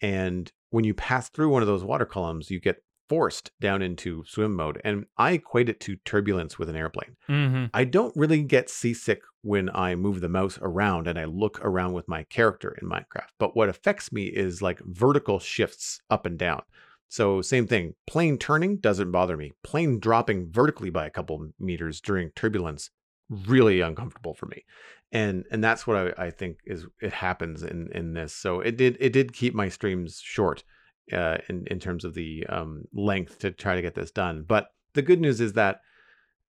And 0.00 0.50
when 0.70 0.84
you 0.84 0.92
pass 0.94 1.28
through 1.28 1.48
one 1.48 1.62
of 1.62 1.68
those 1.68 1.84
water 1.84 2.04
columns, 2.04 2.50
you 2.50 2.60
get 2.60 2.82
forced 3.08 3.50
down 3.60 3.82
into 3.82 4.24
swim 4.26 4.54
mode. 4.54 4.80
And 4.84 5.06
I 5.16 5.32
equate 5.32 5.68
it 5.68 5.80
to 5.80 5.96
turbulence 5.96 6.58
with 6.58 6.68
an 6.68 6.76
airplane. 6.76 7.16
Mm-hmm. 7.28 7.66
I 7.74 7.84
don't 7.84 8.16
really 8.16 8.42
get 8.42 8.70
seasick 8.70 9.22
when 9.42 9.70
I 9.74 9.94
move 9.94 10.20
the 10.20 10.28
mouse 10.28 10.58
around 10.62 11.06
and 11.06 11.18
I 11.18 11.24
look 11.24 11.60
around 11.62 11.92
with 11.92 12.08
my 12.08 12.24
character 12.24 12.76
in 12.80 12.88
Minecraft. 12.88 13.28
But 13.38 13.56
what 13.56 13.68
affects 13.68 14.12
me 14.12 14.24
is 14.24 14.62
like 14.62 14.80
vertical 14.80 15.38
shifts 15.38 16.00
up 16.10 16.26
and 16.26 16.38
down. 16.38 16.62
So 17.08 17.42
same 17.42 17.66
thing, 17.66 17.94
plane 18.06 18.38
turning 18.38 18.78
doesn't 18.78 19.12
bother 19.12 19.36
me. 19.36 19.52
Plane 19.62 20.00
dropping 20.00 20.50
vertically 20.50 20.90
by 20.90 21.06
a 21.06 21.10
couple 21.10 21.46
meters 21.60 22.00
during 22.00 22.30
turbulence 22.30 22.90
really 23.28 23.80
uncomfortable 23.80 24.34
for 24.34 24.46
me. 24.46 24.64
And 25.12 25.44
and 25.50 25.62
that's 25.62 25.86
what 25.86 25.96
I, 26.18 26.26
I 26.26 26.30
think 26.30 26.58
is 26.66 26.86
it 27.00 27.12
happens 27.12 27.62
in 27.62 27.88
in 27.92 28.14
this. 28.14 28.34
So 28.34 28.60
it 28.60 28.76
did 28.76 28.96
it 28.98 29.12
did 29.12 29.32
keep 29.32 29.54
my 29.54 29.68
streams 29.68 30.20
short 30.20 30.64
uh, 31.12 31.38
in 31.48 31.66
in 31.66 31.78
terms 31.80 32.04
of 32.04 32.14
the 32.14 32.46
um, 32.48 32.84
length 32.92 33.38
to 33.40 33.50
try 33.50 33.74
to 33.74 33.82
get 33.82 33.94
this 33.94 34.10
done. 34.10 34.44
But 34.46 34.68
the 34.94 35.02
good 35.02 35.20
news 35.20 35.40
is 35.40 35.54
that 35.54 35.80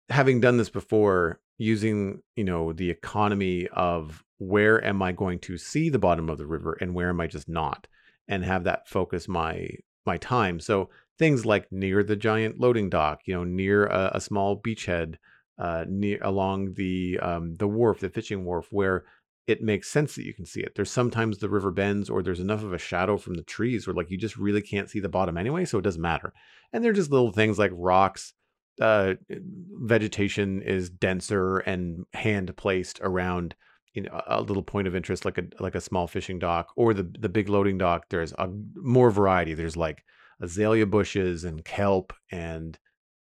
having 0.08 0.40
done 0.40 0.56
this 0.56 0.70
before, 0.70 1.40
using 1.58 2.22
you 2.36 2.44
know 2.44 2.72
the 2.72 2.90
economy 2.90 3.68
of 3.68 4.24
where 4.38 4.84
am 4.84 5.02
I 5.02 5.12
going 5.12 5.38
to 5.40 5.56
see 5.56 5.88
the 5.88 5.98
bottom 5.98 6.28
of 6.28 6.38
the 6.38 6.46
river 6.46 6.76
and 6.80 6.94
where 6.94 7.08
am 7.08 7.20
I 7.20 7.26
just 7.26 7.48
not, 7.48 7.86
and 8.28 8.44
have 8.44 8.64
that 8.64 8.88
focus 8.88 9.28
my 9.28 9.68
my 10.06 10.18
time. 10.18 10.60
So 10.60 10.90
things 11.18 11.46
like 11.46 11.70
near 11.70 12.02
the 12.02 12.16
giant 12.16 12.60
loading 12.60 12.90
dock, 12.90 13.20
you 13.26 13.34
know, 13.34 13.44
near 13.44 13.86
a, 13.86 14.12
a 14.14 14.20
small 14.20 14.60
beachhead, 14.60 15.16
uh, 15.58 15.84
near 15.88 16.18
along 16.22 16.74
the 16.74 17.18
um, 17.20 17.54
the 17.54 17.68
wharf, 17.68 18.00
the 18.00 18.08
fishing 18.08 18.44
wharf, 18.44 18.68
where 18.70 19.04
it 19.46 19.62
makes 19.62 19.90
sense 19.90 20.14
that 20.14 20.24
you 20.24 20.32
can 20.32 20.46
see 20.46 20.60
it. 20.60 20.74
There's 20.74 20.90
sometimes 20.90 21.38
the 21.38 21.48
river 21.48 21.70
bends 21.70 22.08
or 22.08 22.22
there's 22.22 22.40
enough 22.40 22.62
of 22.62 22.72
a 22.72 22.78
shadow 22.78 23.16
from 23.18 23.34
the 23.34 23.42
trees 23.42 23.86
where 23.86 23.94
like 23.94 24.10
you 24.10 24.16
just 24.16 24.36
really 24.36 24.62
can't 24.62 24.88
see 24.88 25.00
the 25.00 25.08
bottom 25.08 25.36
anyway, 25.36 25.64
so 25.64 25.78
it 25.78 25.82
doesn't 25.82 26.00
matter. 26.00 26.32
And 26.72 26.82
they're 26.82 26.92
just 26.92 27.10
little 27.10 27.32
things 27.32 27.58
like 27.58 27.70
rocks, 27.74 28.32
uh, 28.80 29.14
vegetation 29.30 30.62
is 30.62 30.90
denser 30.90 31.58
and 31.58 32.04
hand 32.14 32.56
placed 32.56 33.00
around 33.02 33.54
you 33.92 34.02
know 34.02 34.20
a 34.26 34.40
little 34.40 34.62
point 34.62 34.88
of 34.88 34.96
interest 34.96 35.24
like 35.24 35.38
a 35.38 35.44
like 35.60 35.76
a 35.76 35.80
small 35.80 36.08
fishing 36.08 36.40
dock 36.40 36.72
or 36.74 36.92
the 36.92 37.08
the 37.20 37.28
big 37.28 37.48
loading 37.48 37.78
dock. 37.78 38.06
There's 38.10 38.32
a 38.32 38.48
more 38.74 39.10
variety. 39.10 39.54
There's 39.54 39.76
like 39.76 40.04
azalea 40.40 40.86
bushes 40.86 41.44
and 41.44 41.64
kelp 41.64 42.12
and 42.32 42.78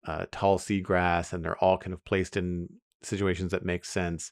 uh, 0.07 0.25
tall 0.31 0.57
seagrass, 0.57 1.33
and 1.33 1.43
they're 1.43 1.57
all 1.57 1.77
kind 1.77 1.93
of 1.93 2.03
placed 2.05 2.37
in 2.37 2.69
situations 3.03 3.51
that 3.51 3.63
make 3.63 3.85
sense 3.85 4.31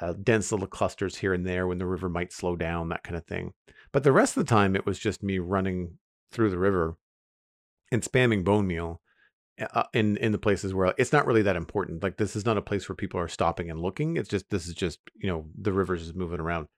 uh, 0.00 0.14
dense 0.22 0.52
little 0.52 0.66
clusters 0.66 1.16
here 1.16 1.34
and 1.34 1.46
there 1.46 1.66
when 1.66 1.78
the 1.78 1.86
river 1.86 2.08
might 2.08 2.32
slow 2.32 2.56
down, 2.56 2.88
that 2.88 3.02
kind 3.02 3.16
of 3.16 3.26
thing. 3.26 3.52
But 3.92 4.04
the 4.04 4.12
rest 4.12 4.36
of 4.36 4.44
the 4.44 4.50
time, 4.50 4.76
it 4.76 4.86
was 4.86 4.98
just 4.98 5.22
me 5.22 5.38
running 5.38 5.98
through 6.32 6.50
the 6.50 6.58
river 6.58 6.96
and 7.92 8.02
spamming 8.02 8.44
bone 8.44 8.66
meal 8.66 9.00
uh, 9.74 9.84
in 9.92 10.16
in 10.18 10.32
the 10.32 10.38
places 10.38 10.72
where 10.72 10.94
it's 10.96 11.12
not 11.12 11.26
really 11.26 11.42
that 11.42 11.56
important. 11.56 12.02
Like 12.02 12.16
this 12.16 12.36
is 12.36 12.46
not 12.46 12.56
a 12.56 12.62
place 12.62 12.88
where 12.88 12.96
people 12.96 13.20
are 13.20 13.28
stopping 13.28 13.70
and 13.70 13.80
looking. 13.80 14.16
It's 14.16 14.28
just 14.28 14.48
this 14.50 14.66
is 14.66 14.74
just 14.74 15.00
you 15.16 15.28
know 15.28 15.46
the 15.60 15.72
river's 15.72 16.02
just 16.02 16.16
moving 16.16 16.40
around, 16.40 16.68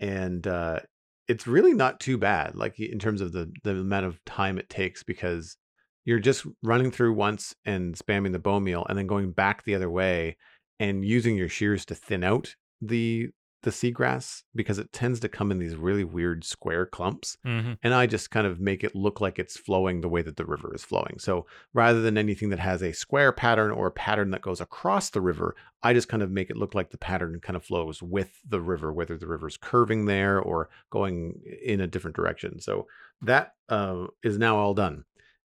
and 0.00 0.46
uh, 0.46 0.80
it's 1.28 1.46
really 1.46 1.74
not 1.74 2.00
too 2.00 2.18
bad. 2.18 2.54
Like 2.56 2.78
in 2.80 2.98
terms 2.98 3.20
of 3.20 3.32
the 3.32 3.52
the 3.62 3.72
amount 3.72 4.06
of 4.06 4.24
time 4.24 4.58
it 4.58 4.68
takes 4.68 5.02
because 5.02 5.56
you're 6.04 6.18
just 6.18 6.46
running 6.62 6.90
through 6.90 7.14
once 7.14 7.54
and 7.64 7.94
spamming 7.94 8.32
the 8.32 8.38
bone 8.38 8.64
meal 8.64 8.84
and 8.88 8.98
then 8.98 9.06
going 9.06 9.32
back 9.32 9.64
the 9.64 9.74
other 9.74 9.88
way 9.88 10.36
and 10.78 11.04
using 11.04 11.36
your 11.36 11.48
shears 11.48 11.86
to 11.86 11.94
thin 11.94 12.22
out 12.22 12.54
the 12.80 13.30
the 13.64 13.70
seagrass 13.70 14.42
because 14.54 14.78
it 14.78 14.92
tends 14.92 15.18
to 15.20 15.28
come 15.28 15.50
in 15.50 15.58
these 15.58 15.74
really 15.74 16.04
weird 16.04 16.44
square 16.44 16.84
clumps 16.84 17.38
mm-hmm. 17.46 17.72
and 17.82 17.94
i 17.94 18.06
just 18.06 18.30
kind 18.30 18.46
of 18.46 18.60
make 18.60 18.84
it 18.84 18.94
look 18.94 19.22
like 19.22 19.38
it's 19.38 19.56
flowing 19.56 20.00
the 20.02 20.08
way 20.08 20.20
that 20.20 20.36
the 20.36 20.44
river 20.44 20.72
is 20.74 20.84
flowing 20.84 21.16
so 21.18 21.46
rather 21.72 22.02
than 22.02 22.18
anything 22.18 22.50
that 22.50 22.58
has 22.58 22.82
a 22.82 22.92
square 22.92 23.32
pattern 23.32 23.70
or 23.70 23.86
a 23.86 23.92
pattern 23.92 24.30
that 24.30 24.42
goes 24.42 24.60
across 24.60 25.10
the 25.10 25.20
river 25.20 25.56
i 25.82 25.94
just 25.94 26.08
kind 26.08 26.22
of 26.22 26.30
make 26.30 26.50
it 26.50 26.58
look 26.58 26.74
like 26.74 26.90
the 26.90 26.98
pattern 26.98 27.40
kind 27.40 27.56
of 27.56 27.64
flows 27.64 28.02
with 28.02 28.38
the 28.46 28.60
river 28.60 28.92
whether 28.92 29.16
the 29.16 29.26
river's 29.26 29.56
curving 29.56 30.04
there 30.04 30.38
or 30.38 30.68
going 30.90 31.40
in 31.64 31.80
a 31.80 31.86
different 31.86 32.14
direction 32.14 32.60
so 32.60 32.86
that 33.22 33.54
uh, 33.70 34.04
is 34.22 34.36
now 34.36 34.58
all 34.58 34.74
done 34.74 35.04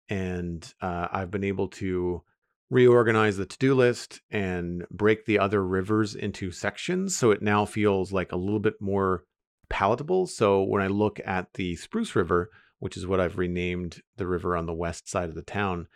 and 0.09 0.73
uh, 0.81 1.07
i've 1.11 1.31
been 1.31 1.43
able 1.43 1.67
to 1.67 2.23
reorganize 2.69 3.37
the 3.37 3.45
to-do 3.45 3.73
list 3.73 4.21
and 4.29 4.85
break 4.91 5.25
the 5.25 5.39
other 5.39 5.65
rivers 5.65 6.15
into 6.15 6.51
sections 6.51 7.15
so 7.15 7.31
it 7.31 7.41
now 7.41 7.65
feels 7.65 8.11
like 8.11 8.31
a 8.31 8.37
little 8.37 8.59
bit 8.59 8.75
more 8.81 9.23
palatable. 9.69 10.27
So 10.27 10.63
when 10.63 10.81
i 10.81 10.87
look 10.87 11.19
at 11.25 11.53
the 11.53 11.75
spruce 11.75 12.15
river 12.15 12.49
which 12.79 12.95
is 12.95 13.07
what 13.07 13.19
i've 13.19 13.37
renamed 13.37 14.01
the 14.17 14.27
river 14.27 14.55
on 14.55 14.65
the 14.65 14.73
west 14.73 15.09
side 15.09 15.29
of 15.29 15.35
the 15.35 15.41
town 15.41 15.87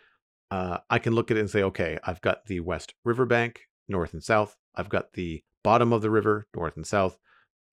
uh, 0.50 0.78
i 0.90 0.98
can 0.98 1.14
look 1.14 1.30
at 1.30 1.36
it 1.36 1.40
and 1.40 1.50
say 1.50 1.62
okay 1.62 1.98
i've 2.04 2.20
got 2.20 2.46
the 2.46 2.60
west 2.60 2.94
riverbank 3.04 3.62
north 3.88 4.12
and 4.12 4.22
south. 4.22 4.56
I've 4.74 4.88
got 4.88 5.12
the 5.12 5.42
bottom 5.62 5.92
of 5.92 6.02
the 6.02 6.10
river 6.10 6.48
north 6.54 6.76
and 6.76 6.86
south. 6.86 7.18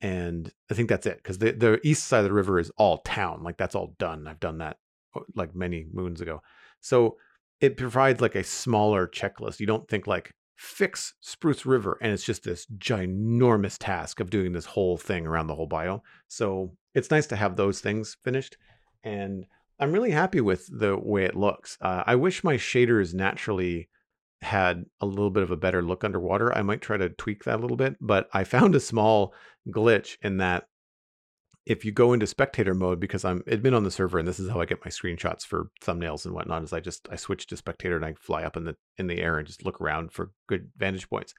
And 0.01 0.51
i 0.71 0.73
think 0.73 0.87
that's 0.87 1.05
it 1.05 1.17
because 1.17 1.39
the, 1.39 1.51
the 1.51 1.79
east 1.83 2.05
side 2.05 2.19
of 2.19 2.25
the 2.25 2.33
river 2.33 2.57
is 2.59 2.71
all 2.77 2.99
town 2.99 3.43
like 3.43 3.57
that's 3.57 3.75
all 3.75 3.95
done. 3.97 4.27
I've 4.27 4.39
done 4.39 4.59
that 4.59 4.77
uh, 5.15 5.21
like 5.35 5.55
many 5.55 5.87
moons 5.91 6.21
ago. 6.21 6.41
So 6.79 7.17
it 7.61 7.77
provides 7.77 8.21
like 8.21 8.35
a 8.35 8.43
smaller 8.43 9.07
checklist. 9.07 9.59
You 9.59 9.67
don't 9.67 9.87
think 9.87 10.07
like 10.07 10.33
fix 10.55 11.13
Spruce 11.21 11.65
River 11.65 11.97
and 12.01 12.11
it's 12.11 12.23
just 12.23 12.43
this 12.43 12.65
ginormous 12.77 13.77
task 13.79 14.19
of 14.19 14.29
doing 14.29 14.51
this 14.51 14.65
whole 14.65 14.97
thing 14.97 15.25
around 15.25 15.47
the 15.47 15.55
whole 15.55 15.67
bio. 15.67 16.03
So 16.27 16.71
it's 16.93 17.11
nice 17.11 17.27
to 17.27 17.35
have 17.35 17.55
those 17.55 17.79
things 17.79 18.17
finished. 18.23 18.57
And 19.03 19.45
I'm 19.79 19.93
really 19.93 20.11
happy 20.11 20.41
with 20.41 20.67
the 20.71 20.97
way 20.97 21.23
it 21.23 21.35
looks. 21.35 21.77
Uh, 21.81 22.03
I 22.05 22.15
wish 22.15 22.43
my 22.43 22.55
shaders 22.55 23.13
naturally 23.13 23.87
had 24.41 24.85
a 24.99 25.05
little 25.05 25.29
bit 25.29 25.43
of 25.43 25.51
a 25.51 25.57
better 25.57 25.81
look 25.81 26.03
underwater. 26.03 26.55
I 26.57 26.61
might 26.61 26.81
try 26.81 26.97
to 26.97 27.09
tweak 27.09 27.43
that 27.43 27.59
a 27.59 27.61
little 27.61 27.77
bit, 27.77 27.95
but 28.01 28.29
I 28.33 28.43
found 28.43 28.75
a 28.75 28.79
small 28.79 29.33
glitch 29.69 30.17
in 30.21 30.37
that 30.37 30.67
if 31.69 31.85
you 31.85 31.91
go 31.91 32.13
into 32.13 32.25
spectator 32.25 32.73
mode, 32.73 32.99
because 32.99 33.23
I'm 33.23 33.41
admin 33.43 33.75
on 33.75 33.83
the 33.83 33.91
server 33.91 34.17
and 34.17 34.27
this 34.27 34.39
is 34.39 34.49
how 34.49 34.59
I 34.59 34.65
get 34.65 34.83
my 34.83 34.89
screenshots 34.89 35.45
for 35.45 35.69
thumbnails 35.83 36.25
and 36.25 36.33
whatnot, 36.33 36.63
is 36.63 36.73
I 36.73 36.79
just 36.79 37.07
I 37.11 37.15
switch 37.15 37.45
to 37.47 37.57
spectator 37.57 37.95
and 37.95 38.03
I 38.03 38.15
fly 38.19 38.43
up 38.43 38.57
in 38.57 38.65
the 38.65 38.75
in 38.97 39.05
the 39.05 39.21
air 39.21 39.38
and 39.38 39.45
just 39.45 39.63
look 39.63 39.79
around 39.79 40.11
for 40.11 40.31
good 40.47 40.71
vantage 40.75 41.07
points. 41.07 41.35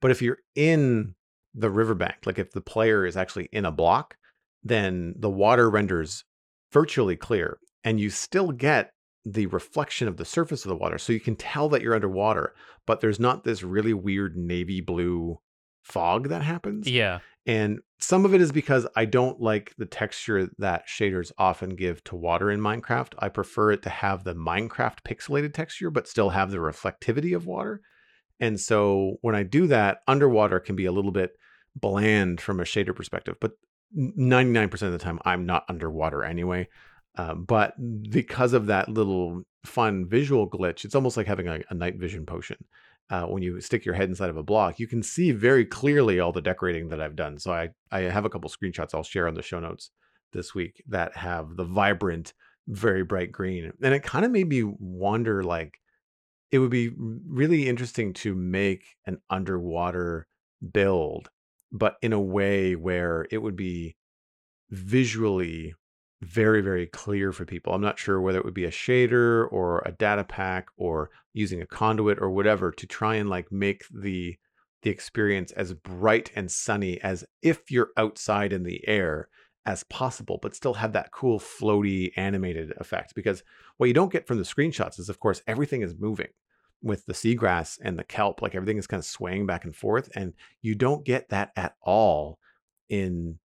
But 0.00 0.12
if 0.12 0.22
you're 0.22 0.38
in 0.54 1.16
the 1.54 1.70
riverbank, 1.70 2.18
like 2.24 2.38
if 2.38 2.52
the 2.52 2.60
player 2.60 3.04
is 3.04 3.16
actually 3.16 3.48
in 3.50 3.64
a 3.64 3.72
block, 3.72 4.16
then 4.62 5.14
the 5.18 5.30
water 5.30 5.68
renders 5.68 6.24
virtually 6.72 7.16
clear 7.16 7.58
and 7.82 7.98
you 7.98 8.10
still 8.10 8.52
get 8.52 8.92
the 9.24 9.46
reflection 9.46 10.06
of 10.06 10.18
the 10.18 10.24
surface 10.24 10.64
of 10.64 10.68
the 10.68 10.76
water. 10.76 10.98
So 10.98 11.12
you 11.12 11.20
can 11.20 11.34
tell 11.34 11.68
that 11.70 11.82
you're 11.82 11.94
underwater, 11.96 12.54
but 12.86 13.00
there's 13.00 13.18
not 13.18 13.42
this 13.42 13.64
really 13.64 13.94
weird 13.94 14.36
navy 14.36 14.80
blue 14.80 15.40
fog 15.82 16.28
that 16.28 16.42
happens. 16.42 16.88
Yeah. 16.88 17.20
And 17.46 17.80
some 18.00 18.24
of 18.24 18.34
it 18.34 18.40
is 18.40 18.52
because 18.52 18.86
I 18.96 19.04
don't 19.04 19.40
like 19.40 19.74
the 19.76 19.86
texture 19.86 20.50
that 20.58 20.88
shaders 20.88 21.30
often 21.38 21.70
give 21.70 22.02
to 22.04 22.16
water 22.16 22.50
in 22.50 22.60
Minecraft. 22.60 23.12
I 23.18 23.28
prefer 23.28 23.72
it 23.72 23.82
to 23.82 23.90
have 23.90 24.24
the 24.24 24.34
Minecraft 24.34 24.98
pixelated 25.06 25.52
texture, 25.52 25.90
but 25.90 26.08
still 26.08 26.30
have 26.30 26.50
the 26.50 26.58
reflectivity 26.58 27.36
of 27.36 27.46
water. 27.46 27.82
And 28.40 28.58
so 28.58 29.16
when 29.20 29.34
I 29.34 29.42
do 29.42 29.66
that, 29.68 29.98
underwater 30.08 30.58
can 30.58 30.76
be 30.76 30.86
a 30.86 30.92
little 30.92 31.12
bit 31.12 31.32
bland 31.76 32.40
from 32.40 32.60
a 32.60 32.64
shader 32.64 32.94
perspective, 32.94 33.36
but 33.40 33.52
99% 33.96 34.72
of 34.82 34.92
the 34.92 34.98
time 34.98 35.18
I'm 35.24 35.46
not 35.46 35.64
underwater 35.68 36.24
anyway. 36.24 36.68
Um, 37.16 37.44
but 37.44 37.74
because 38.10 38.54
of 38.54 38.66
that 38.66 38.88
little 38.88 39.42
fun 39.64 40.06
visual 40.08 40.50
glitch, 40.50 40.84
it's 40.84 40.94
almost 40.94 41.16
like 41.16 41.26
having 41.26 41.46
a, 41.46 41.60
a 41.70 41.74
night 41.74 41.96
vision 41.96 42.26
potion 42.26 42.56
uh, 43.10 43.26
when 43.26 43.42
you 43.42 43.60
stick 43.60 43.84
your 43.84 43.94
head 43.94 44.08
inside 44.08 44.30
of 44.30 44.36
a 44.36 44.42
block, 44.42 44.78
you 44.78 44.86
can 44.86 45.02
see 45.02 45.30
very 45.30 45.64
clearly 45.64 46.20
all 46.20 46.32
the 46.32 46.40
decorating 46.40 46.88
that 46.88 47.00
I've 47.00 47.16
done. 47.16 47.38
So 47.38 47.52
I, 47.52 47.70
I 47.90 48.00
have 48.00 48.24
a 48.24 48.30
couple 48.30 48.50
screenshots 48.50 48.94
I'll 48.94 49.02
share 49.02 49.28
on 49.28 49.34
the 49.34 49.42
show 49.42 49.60
notes 49.60 49.90
this 50.32 50.54
week 50.54 50.82
that 50.88 51.16
have 51.16 51.56
the 51.56 51.64
vibrant, 51.64 52.32
very 52.66 53.04
bright 53.04 53.30
green. 53.30 53.72
And 53.82 53.94
it 53.94 54.02
kind 54.02 54.24
of 54.24 54.30
made 54.30 54.48
me 54.48 54.64
wonder 54.64 55.42
like, 55.42 55.78
it 56.50 56.58
would 56.58 56.70
be 56.70 56.90
really 56.96 57.68
interesting 57.68 58.12
to 58.14 58.34
make 58.34 58.84
an 59.06 59.18
underwater 59.28 60.26
build, 60.72 61.30
but 61.72 61.96
in 62.00 62.12
a 62.12 62.20
way 62.20 62.76
where 62.76 63.26
it 63.30 63.38
would 63.38 63.56
be 63.56 63.96
visually 64.70 65.74
very, 66.24 66.60
very 66.60 66.86
clear 66.86 67.32
for 67.32 67.44
people. 67.44 67.72
I'm 67.72 67.80
not 67.80 67.98
sure 67.98 68.20
whether 68.20 68.38
it 68.38 68.44
would 68.44 68.54
be 68.54 68.64
a 68.64 68.70
shader 68.70 69.50
or 69.52 69.82
a 69.84 69.92
data 69.92 70.24
pack 70.24 70.66
or 70.76 71.10
using 71.32 71.60
a 71.60 71.66
conduit 71.66 72.18
or 72.20 72.30
whatever 72.30 72.70
to 72.72 72.86
try 72.86 73.16
and 73.16 73.28
like 73.28 73.50
make 73.52 73.84
the 73.90 74.36
the 74.82 74.90
experience 74.90 75.50
as 75.52 75.72
bright 75.72 76.30
and 76.36 76.50
sunny 76.50 77.00
as 77.00 77.24
if 77.40 77.70
you're 77.70 77.90
outside 77.96 78.52
in 78.52 78.64
the 78.64 78.86
air 78.86 79.28
as 79.66 79.82
possible, 79.84 80.38
but 80.42 80.54
still 80.54 80.74
have 80.74 80.92
that 80.92 81.10
cool 81.10 81.40
floaty 81.40 82.12
animated 82.16 82.70
effect. 82.76 83.14
Because 83.14 83.42
what 83.78 83.86
you 83.86 83.94
don't 83.94 84.12
get 84.12 84.26
from 84.26 84.36
the 84.36 84.44
screenshots 84.44 84.98
is, 84.98 85.08
of 85.08 85.18
course, 85.20 85.42
everything 85.46 85.80
is 85.80 85.94
moving 85.98 86.28
with 86.82 87.06
the 87.06 87.14
seagrass 87.14 87.78
and 87.82 87.98
the 87.98 88.04
kelp, 88.04 88.42
like 88.42 88.54
everything 88.54 88.76
is 88.76 88.86
kind 88.86 89.00
of 89.00 89.06
swaying 89.06 89.46
back 89.46 89.64
and 89.64 89.74
forth. 89.74 90.10
And 90.14 90.34
you 90.60 90.74
don't 90.74 91.02
get 91.02 91.30
that 91.30 91.52
at 91.56 91.76
all 91.80 92.38
in 92.90 93.38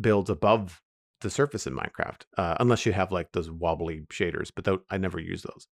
builds 0.00 0.30
above 0.30 0.80
the 1.22 1.30
surface 1.30 1.66
in 1.66 1.74
Minecraft, 1.74 2.22
uh, 2.36 2.56
unless 2.60 2.84
you 2.86 2.92
have 2.92 3.12
like 3.12 3.32
those 3.32 3.50
wobbly 3.50 4.02
shaders, 4.12 4.50
but 4.54 4.68
I 4.90 4.98
never 4.98 5.18
use 5.18 5.42
those. 5.42 5.66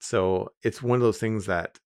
So 0.00 0.52
it's 0.62 0.82
one 0.82 0.96
of 0.96 1.02
those 1.02 1.18
things 1.18 1.46
that 1.46 1.78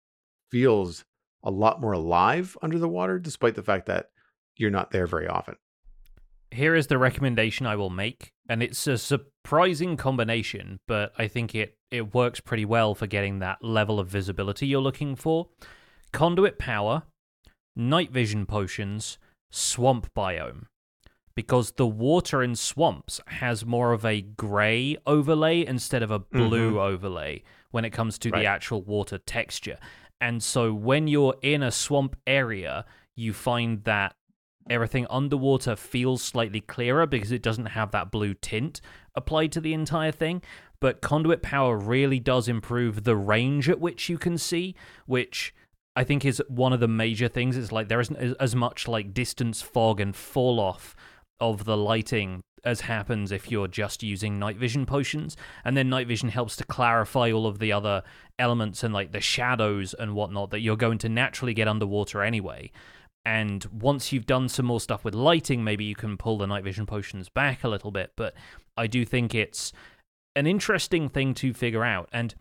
feels 0.50 1.04
a 1.44 1.50
lot 1.50 1.80
more 1.80 1.92
alive 1.92 2.56
under 2.62 2.78
the 2.78 2.88
water, 2.88 3.18
despite 3.18 3.54
the 3.54 3.62
fact 3.62 3.86
that 3.86 4.06
you're 4.56 4.70
not 4.70 4.90
there 4.90 5.06
very 5.06 5.28
often. 5.28 5.56
Here 6.50 6.74
is 6.74 6.86
the 6.86 6.98
recommendation 6.98 7.66
I 7.66 7.76
will 7.76 7.90
make, 7.90 8.32
and 8.48 8.62
it's 8.62 8.86
a 8.86 8.96
surprising 8.96 9.96
combination, 9.96 10.80
but 10.88 11.12
I 11.18 11.28
think 11.28 11.54
it, 11.54 11.76
it 11.90 12.14
works 12.14 12.40
pretty 12.40 12.64
well 12.64 12.94
for 12.94 13.06
getting 13.06 13.38
that 13.38 13.62
level 13.62 14.00
of 14.00 14.08
visibility 14.08 14.66
you're 14.66 14.80
looking 14.80 15.14
for. 15.14 15.48
Conduit 16.12 16.58
power, 16.58 17.02
night 17.76 18.10
vision 18.10 18.46
potions, 18.46 19.18
swamp 19.50 20.08
biome. 20.16 20.64
Because 21.38 21.70
the 21.70 21.86
water 21.86 22.42
in 22.42 22.56
swamps 22.56 23.20
has 23.28 23.64
more 23.64 23.92
of 23.92 24.04
a 24.04 24.22
grey 24.22 24.96
overlay 25.06 25.64
instead 25.64 26.02
of 26.02 26.10
a 26.10 26.18
blue 26.18 26.70
mm-hmm. 26.70 26.78
overlay 26.78 27.44
when 27.70 27.84
it 27.84 27.90
comes 27.90 28.18
to 28.18 28.30
right. 28.30 28.40
the 28.40 28.46
actual 28.46 28.82
water 28.82 29.18
texture. 29.18 29.78
And 30.20 30.42
so 30.42 30.74
when 30.74 31.06
you're 31.06 31.36
in 31.40 31.62
a 31.62 31.70
swamp 31.70 32.16
area, 32.26 32.84
you 33.14 33.32
find 33.32 33.84
that 33.84 34.16
everything 34.68 35.06
underwater 35.10 35.76
feels 35.76 36.22
slightly 36.22 36.60
clearer 36.60 37.06
because 37.06 37.30
it 37.30 37.40
doesn't 37.40 37.66
have 37.66 37.92
that 37.92 38.10
blue 38.10 38.34
tint 38.34 38.80
applied 39.14 39.52
to 39.52 39.60
the 39.60 39.74
entire 39.74 40.10
thing. 40.10 40.42
But 40.80 41.02
conduit 41.02 41.40
power 41.40 41.76
really 41.78 42.18
does 42.18 42.48
improve 42.48 43.04
the 43.04 43.14
range 43.14 43.68
at 43.68 43.78
which 43.78 44.08
you 44.08 44.18
can 44.18 44.38
see, 44.38 44.74
which 45.06 45.54
I 45.94 46.02
think 46.02 46.24
is 46.24 46.42
one 46.48 46.72
of 46.72 46.80
the 46.80 46.88
major 46.88 47.28
things. 47.28 47.56
It's 47.56 47.70
like 47.70 47.86
there 47.86 48.00
isn't 48.00 48.36
as 48.40 48.56
much 48.56 48.88
like 48.88 49.14
distance 49.14 49.62
fog 49.62 50.00
and 50.00 50.16
fall 50.16 50.58
off 50.58 50.96
of 51.40 51.64
the 51.64 51.76
lighting 51.76 52.42
as 52.64 52.82
happens 52.82 53.32
if 53.32 53.50
you're 53.50 53.68
just 53.68 54.02
using 54.02 54.38
night 54.38 54.56
vision 54.56 54.84
potions. 54.86 55.36
And 55.64 55.76
then 55.76 55.88
night 55.88 56.08
vision 56.08 56.28
helps 56.28 56.56
to 56.56 56.64
clarify 56.64 57.30
all 57.30 57.46
of 57.46 57.58
the 57.58 57.72
other 57.72 58.02
elements 58.38 58.82
and 58.82 58.92
like 58.92 59.12
the 59.12 59.20
shadows 59.20 59.94
and 59.94 60.14
whatnot 60.14 60.50
that 60.50 60.60
you're 60.60 60.76
going 60.76 60.98
to 60.98 61.08
naturally 61.08 61.54
get 61.54 61.68
underwater 61.68 62.22
anyway. 62.22 62.70
And 63.24 63.64
once 63.66 64.12
you've 64.12 64.26
done 64.26 64.48
some 64.48 64.66
more 64.66 64.80
stuff 64.80 65.04
with 65.04 65.14
lighting, 65.14 65.62
maybe 65.62 65.84
you 65.84 65.94
can 65.94 66.16
pull 66.16 66.38
the 66.38 66.46
night 66.46 66.64
vision 66.64 66.86
potions 66.86 67.28
back 67.28 67.62
a 67.62 67.68
little 67.68 67.90
bit. 67.90 68.12
But 68.16 68.34
I 68.76 68.86
do 68.86 69.04
think 69.04 69.34
it's 69.34 69.72
an 70.34 70.46
interesting 70.46 71.08
thing 71.08 71.34
to 71.34 71.52
figure 71.52 71.84
out. 71.84 72.08
And 72.12 72.34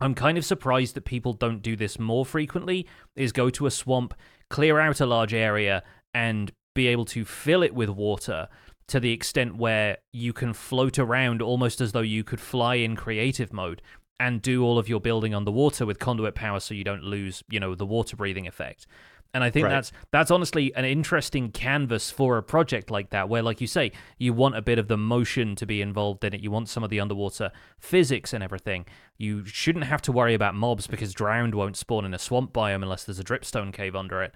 I'm 0.00 0.14
kind 0.14 0.38
of 0.38 0.44
surprised 0.44 0.94
that 0.94 1.04
people 1.04 1.34
don't 1.34 1.60
do 1.60 1.76
this 1.76 1.98
more 1.98 2.24
frequently 2.24 2.86
is 3.14 3.32
go 3.32 3.50
to 3.50 3.66
a 3.66 3.70
swamp, 3.70 4.14
clear 4.48 4.78
out 4.80 5.00
a 5.00 5.06
large 5.06 5.34
area 5.34 5.82
and 6.14 6.50
be 6.74 6.86
able 6.86 7.04
to 7.04 7.24
fill 7.24 7.62
it 7.62 7.74
with 7.74 7.88
water 7.88 8.48
to 8.88 9.00
the 9.00 9.12
extent 9.12 9.56
where 9.56 9.98
you 10.12 10.32
can 10.32 10.52
float 10.52 10.98
around 10.98 11.40
almost 11.40 11.80
as 11.80 11.92
though 11.92 12.00
you 12.00 12.24
could 12.24 12.40
fly 12.40 12.74
in 12.74 12.96
creative 12.96 13.52
mode 13.52 13.82
and 14.18 14.42
do 14.42 14.64
all 14.64 14.78
of 14.78 14.88
your 14.88 15.00
building 15.00 15.34
underwater 15.34 15.86
with 15.86 15.98
conduit 15.98 16.34
power 16.34 16.60
so 16.60 16.74
you 16.74 16.84
don't 16.84 17.04
lose, 17.04 17.42
you 17.48 17.60
know, 17.60 17.74
the 17.74 17.86
water 17.86 18.16
breathing 18.16 18.46
effect. 18.46 18.86
And 19.32 19.44
I 19.44 19.50
think 19.50 19.64
right. 19.64 19.70
that's 19.70 19.92
that's 20.10 20.30
honestly 20.30 20.74
an 20.74 20.84
interesting 20.84 21.52
canvas 21.52 22.10
for 22.10 22.36
a 22.36 22.42
project 22.42 22.90
like 22.90 23.10
that, 23.10 23.28
where, 23.28 23.42
like 23.42 23.60
you 23.60 23.68
say, 23.68 23.92
you 24.18 24.32
want 24.32 24.56
a 24.56 24.62
bit 24.62 24.78
of 24.78 24.88
the 24.88 24.96
motion 24.96 25.54
to 25.56 25.66
be 25.66 25.80
involved 25.80 26.24
in 26.24 26.34
it. 26.34 26.40
You 26.40 26.50
want 26.50 26.68
some 26.68 26.82
of 26.82 26.90
the 26.90 26.98
underwater 26.98 27.52
physics 27.78 28.32
and 28.32 28.42
everything. 28.42 28.86
You 29.18 29.44
shouldn't 29.44 29.84
have 29.84 30.02
to 30.02 30.12
worry 30.12 30.34
about 30.34 30.56
mobs 30.56 30.88
because 30.88 31.14
drowned 31.14 31.54
won't 31.54 31.76
spawn 31.76 32.04
in 32.04 32.12
a 32.12 32.18
swamp 32.18 32.52
biome 32.52 32.82
unless 32.82 33.04
there's 33.04 33.20
a 33.20 33.24
dripstone 33.24 33.72
cave 33.72 33.94
under 33.94 34.20
it. 34.20 34.32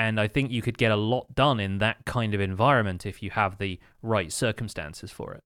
And 0.00 0.18
I 0.18 0.28
think 0.28 0.50
you 0.50 0.62
could 0.62 0.78
get 0.78 0.92
a 0.92 0.96
lot 0.96 1.34
done 1.34 1.60
in 1.60 1.76
that 1.78 2.06
kind 2.06 2.32
of 2.32 2.40
environment 2.40 3.04
if 3.04 3.22
you 3.22 3.30
have 3.32 3.58
the 3.58 3.78
right 4.00 4.32
circumstances 4.32 5.10
for 5.10 5.34
it. 5.34 5.44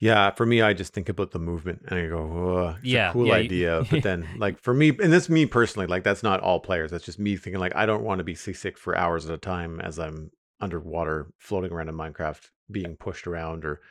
Yeah, 0.00 0.32
for 0.32 0.44
me, 0.44 0.60
I 0.60 0.72
just 0.72 0.92
think 0.92 1.08
about 1.08 1.30
the 1.30 1.38
movement 1.38 1.82
and 1.86 2.00
I 2.00 2.08
go, 2.08 2.74
it's 2.78 2.88
yeah, 2.88 3.10
a 3.10 3.12
cool 3.12 3.26
yeah, 3.28 3.34
idea. 3.34 3.86
but 3.90 4.02
then, 4.02 4.26
like, 4.38 4.58
for 4.58 4.74
me, 4.74 4.88
and 4.88 5.12
this 5.12 5.28
me 5.28 5.46
personally, 5.46 5.86
like, 5.86 6.02
that's 6.02 6.24
not 6.24 6.40
all 6.40 6.58
players. 6.58 6.90
That's 6.90 7.04
just 7.04 7.20
me 7.20 7.36
thinking, 7.36 7.60
like, 7.60 7.76
I 7.76 7.86
don't 7.86 8.02
want 8.02 8.18
to 8.18 8.24
be 8.24 8.34
seasick 8.34 8.76
for 8.76 8.96
hours 8.96 9.24
at 9.24 9.34
a 9.34 9.38
time 9.38 9.80
as 9.80 10.00
I'm 10.00 10.32
underwater 10.60 11.30
floating 11.38 11.70
around 11.70 11.90
in 11.90 11.94
Minecraft, 11.94 12.42
being 12.72 12.96
pushed 12.96 13.28
around 13.28 13.64
or 13.64 13.82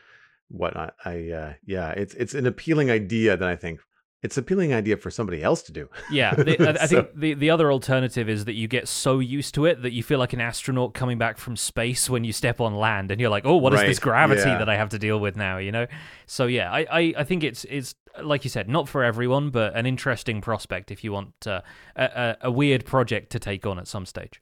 whatnot. 0.49 0.95
I, 1.05 1.29
uh, 1.29 1.53
yeah, 1.65 1.91
it's 1.91 2.15
it's 2.15 2.33
an 2.33 2.47
appealing 2.47 2.91
idea 2.91 3.37
that 3.37 3.47
I 3.47 3.55
think 3.55 3.79
it's 4.21 4.37
an 4.37 4.43
appealing 4.43 4.73
idea 4.73 4.97
for 4.97 5.09
somebody 5.09 5.41
else 5.41 5.61
to 5.63 5.71
do. 5.71 5.89
Yeah, 6.11 6.35
the, 6.35 6.59
I, 6.59 6.71
I 6.83 6.87
think 6.87 7.09
the 7.15 7.33
the 7.33 7.49
other 7.49 7.71
alternative 7.71 8.27
is 8.27 8.45
that 8.45 8.53
you 8.53 8.67
get 8.67 8.87
so 8.87 9.19
used 9.19 9.53
to 9.55 9.65
it 9.65 9.81
that 9.81 9.93
you 9.93 10.03
feel 10.03 10.19
like 10.19 10.33
an 10.33 10.41
astronaut 10.41 10.93
coming 10.93 11.17
back 11.17 11.37
from 11.37 11.55
space 11.55 12.09
when 12.09 12.23
you 12.23 12.33
step 12.33 12.59
on 12.59 12.75
land, 12.75 13.11
and 13.11 13.21
you're 13.21 13.29
like, 13.29 13.45
oh, 13.45 13.55
what 13.55 13.73
right. 13.73 13.83
is 13.83 13.91
this 13.91 13.99
gravity 13.99 14.41
yeah. 14.41 14.57
that 14.57 14.69
I 14.69 14.75
have 14.75 14.89
to 14.89 14.99
deal 14.99 15.19
with 15.19 15.37
now? 15.37 15.57
You 15.57 15.71
know. 15.71 15.87
So 16.25 16.47
yeah, 16.47 16.71
I, 16.71 16.85
I, 16.91 17.13
I 17.17 17.23
think 17.23 17.43
it's 17.43 17.65
it's 17.69 17.95
like 18.21 18.43
you 18.43 18.49
said, 18.49 18.67
not 18.67 18.89
for 18.89 19.03
everyone, 19.03 19.49
but 19.49 19.75
an 19.75 19.85
interesting 19.85 20.41
prospect 20.41 20.91
if 20.91 21.03
you 21.03 21.13
want 21.13 21.47
uh, 21.47 21.61
a, 21.95 22.35
a 22.41 22.51
weird 22.51 22.85
project 22.85 23.31
to 23.31 23.39
take 23.39 23.65
on 23.65 23.79
at 23.79 23.87
some 23.87 24.05
stage. 24.05 24.41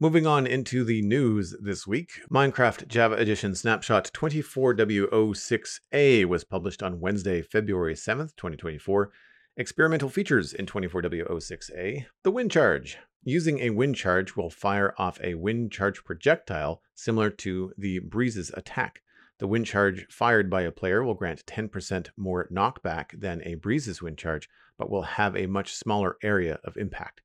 Moving 0.00 0.26
on 0.26 0.44
into 0.44 0.82
the 0.82 1.02
news 1.02 1.54
this 1.60 1.86
week, 1.86 2.22
Minecraft 2.28 2.88
Java 2.88 3.14
Edition 3.14 3.54
Snapshot 3.54 4.10
24W06A 4.12 6.24
was 6.24 6.42
published 6.42 6.82
on 6.82 6.98
Wednesday, 6.98 7.42
February 7.42 7.94
7th, 7.94 8.34
2024. 8.34 9.12
Experimental 9.56 10.08
features 10.08 10.52
in 10.52 10.66
24W06A 10.66 12.06
the 12.24 12.30
wind 12.32 12.50
charge. 12.50 12.98
Using 13.22 13.60
a 13.60 13.70
wind 13.70 13.94
charge 13.94 14.34
will 14.34 14.50
fire 14.50 14.96
off 14.98 15.20
a 15.22 15.34
wind 15.34 15.70
charge 15.70 16.02
projectile 16.02 16.82
similar 16.96 17.30
to 17.30 17.72
the 17.78 18.00
Breeze's 18.00 18.50
attack. 18.54 19.00
The 19.38 19.46
wind 19.46 19.66
charge 19.66 20.08
fired 20.10 20.50
by 20.50 20.62
a 20.62 20.72
player 20.72 21.04
will 21.04 21.14
grant 21.14 21.46
10% 21.46 22.08
more 22.16 22.48
knockback 22.52 23.20
than 23.20 23.42
a 23.44 23.54
Breeze's 23.54 24.02
wind 24.02 24.18
charge, 24.18 24.48
but 24.76 24.90
will 24.90 25.02
have 25.02 25.36
a 25.36 25.46
much 25.46 25.72
smaller 25.72 26.16
area 26.20 26.58
of 26.64 26.76
impact. 26.76 27.20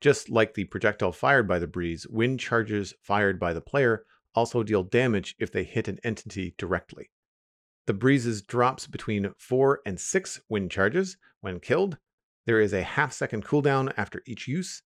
Just 0.00 0.30
like 0.30 0.54
the 0.54 0.64
projectile 0.64 1.12
fired 1.12 1.46
by 1.46 1.58
the 1.58 1.66
breeze, 1.66 2.06
wind 2.08 2.40
charges 2.40 2.94
fired 3.02 3.38
by 3.38 3.52
the 3.52 3.60
player 3.60 4.04
also 4.34 4.62
deal 4.62 4.82
damage 4.82 5.34
if 5.38 5.52
they 5.52 5.64
hit 5.64 5.88
an 5.88 5.98
entity 6.04 6.54
directly. 6.56 7.10
The 7.86 7.94
breezes 7.94 8.42
drops 8.42 8.86
between 8.86 9.32
4 9.36 9.80
and 9.84 9.98
6 9.98 10.40
wind 10.48 10.70
charges 10.70 11.16
when 11.40 11.60
killed. 11.60 11.98
There 12.46 12.60
is 12.60 12.72
a 12.72 12.82
half 12.82 13.12
second 13.12 13.44
cooldown 13.44 13.92
after 13.96 14.22
each 14.26 14.46
use. 14.46 14.82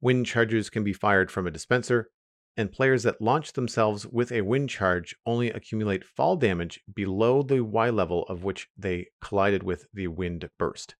Wind 0.00 0.26
charges 0.26 0.68
can 0.68 0.84
be 0.84 0.92
fired 0.92 1.30
from 1.30 1.46
a 1.46 1.50
dispenser, 1.50 2.10
and 2.56 2.70
players 2.70 3.02
that 3.04 3.20
launch 3.20 3.54
themselves 3.54 4.06
with 4.06 4.30
a 4.30 4.42
wind 4.42 4.68
charge 4.68 5.16
only 5.24 5.50
accumulate 5.50 6.04
fall 6.04 6.36
damage 6.36 6.80
below 6.92 7.42
the 7.42 7.64
Y 7.64 7.88
level 7.88 8.24
of 8.24 8.44
which 8.44 8.68
they 8.76 9.06
collided 9.22 9.62
with 9.62 9.86
the 9.94 10.08
wind 10.08 10.48
burst. 10.58 10.94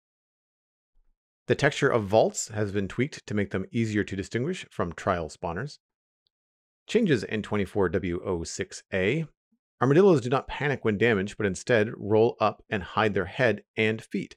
The 1.49 1.55
texture 1.57 1.89
of 1.89 2.05
vaults 2.05 2.49
has 2.49 2.71
been 2.71 2.87
tweaked 2.87 3.27
to 3.27 3.35
make 3.35 3.51
them 3.51 3.67
easier 3.73 4.05
to 4.05 4.17
distinguish 4.17 4.65
from 4.71 4.93
trial 4.93 5.29
spawners. 5.29 5.79
Changes 6.87 7.25
in 7.25 7.43
24W06A. 7.43 9.27
Armadillos 9.81 10.21
do 10.21 10.29
not 10.29 10.47
panic 10.47 10.85
when 10.85 10.99
damaged, 10.99 11.37
but 11.37 11.47
instead 11.47 11.91
roll 11.97 12.37
up 12.41 12.63
and 12.71 12.83
hide 12.83 13.15
their 13.15 13.25
head 13.25 13.65
and 13.77 14.01
feet. 14.01 14.37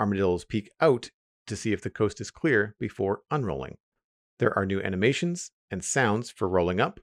Armadillos 0.00 0.44
peek 0.44 0.68
out 0.80 1.10
to 1.46 1.56
see 1.56 1.72
if 1.72 1.80
the 1.80 1.90
coast 1.90 2.20
is 2.20 2.32
clear 2.32 2.74
before 2.80 3.20
unrolling. 3.30 3.76
There 4.38 4.56
are 4.58 4.66
new 4.66 4.80
animations 4.80 5.52
and 5.70 5.84
sounds 5.84 6.30
for 6.30 6.48
rolling 6.48 6.80
up, 6.80 6.98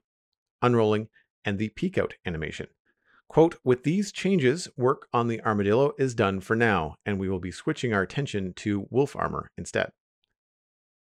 unrolling, 0.60 1.08
and 1.46 1.58
the 1.58 1.70
peek 1.70 1.96
out 1.96 2.14
animation. 2.26 2.66
Quote, 3.28 3.56
with 3.64 3.82
these 3.82 4.12
changes, 4.12 4.68
work 4.76 5.08
on 5.12 5.28
the 5.28 5.40
armadillo 5.42 5.92
is 5.98 6.14
done 6.14 6.40
for 6.40 6.54
now, 6.54 6.96
and 7.04 7.18
we 7.18 7.28
will 7.28 7.40
be 7.40 7.50
switching 7.50 7.92
our 7.92 8.02
attention 8.02 8.52
to 8.54 8.86
wolf 8.90 9.16
armor 9.16 9.50
instead. 9.56 9.90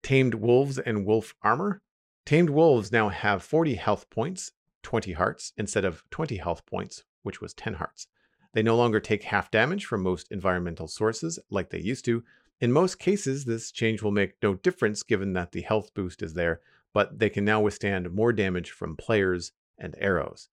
Tamed 0.04 0.36
wolves 0.36 0.78
and 0.78 1.06
wolf 1.06 1.34
armor. 1.42 1.82
Tamed 2.26 2.52
wolves 2.52 2.92
now 2.92 3.10
have 3.10 3.42
40 3.42 3.76
health 3.76 4.10
points, 4.10 4.52
20 4.84 5.14
hearts, 5.14 5.54
instead 5.58 5.86
of 5.86 6.04
20 6.12 6.38
health 6.38 6.66
points, 6.66 7.04
which 7.24 7.42
was 7.42 7.54
10 7.54 7.76
hearts. 7.76 8.08
They 8.54 8.64
no 8.64 8.76
longer 8.76 9.00
take 9.00 9.24
half 9.24 9.52
damage 9.52 9.86
from 9.86 10.04
most 10.04 10.32
environmental 10.32 10.88
sources 10.88 11.40
like 11.50 11.70
they 11.70 11.80
used 11.80 12.06
to. 12.06 12.24
In 12.62 12.72
most 12.72 13.00
cases, 13.00 13.46
this 13.46 13.72
change 13.72 14.02
will 14.02 14.12
make 14.12 14.34
no 14.42 14.56
difference 14.56 15.04
given 15.04 15.34
that 15.34 15.52
the 15.52 15.62
health 15.62 15.94
boost 15.94 16.22
is 16.22 16.34
there, 16.34 16.62
but 16.94 17.20
they 17.20 17.30
can 17.30 17.46
now 17.46 17.62
withstand 17.62 18.12
more 18.14 18.34
damage 18.34 18.72
from 18.72 18.98
players 18.98 19.52
and 19.78 19.96
arrows. 20.00 20.50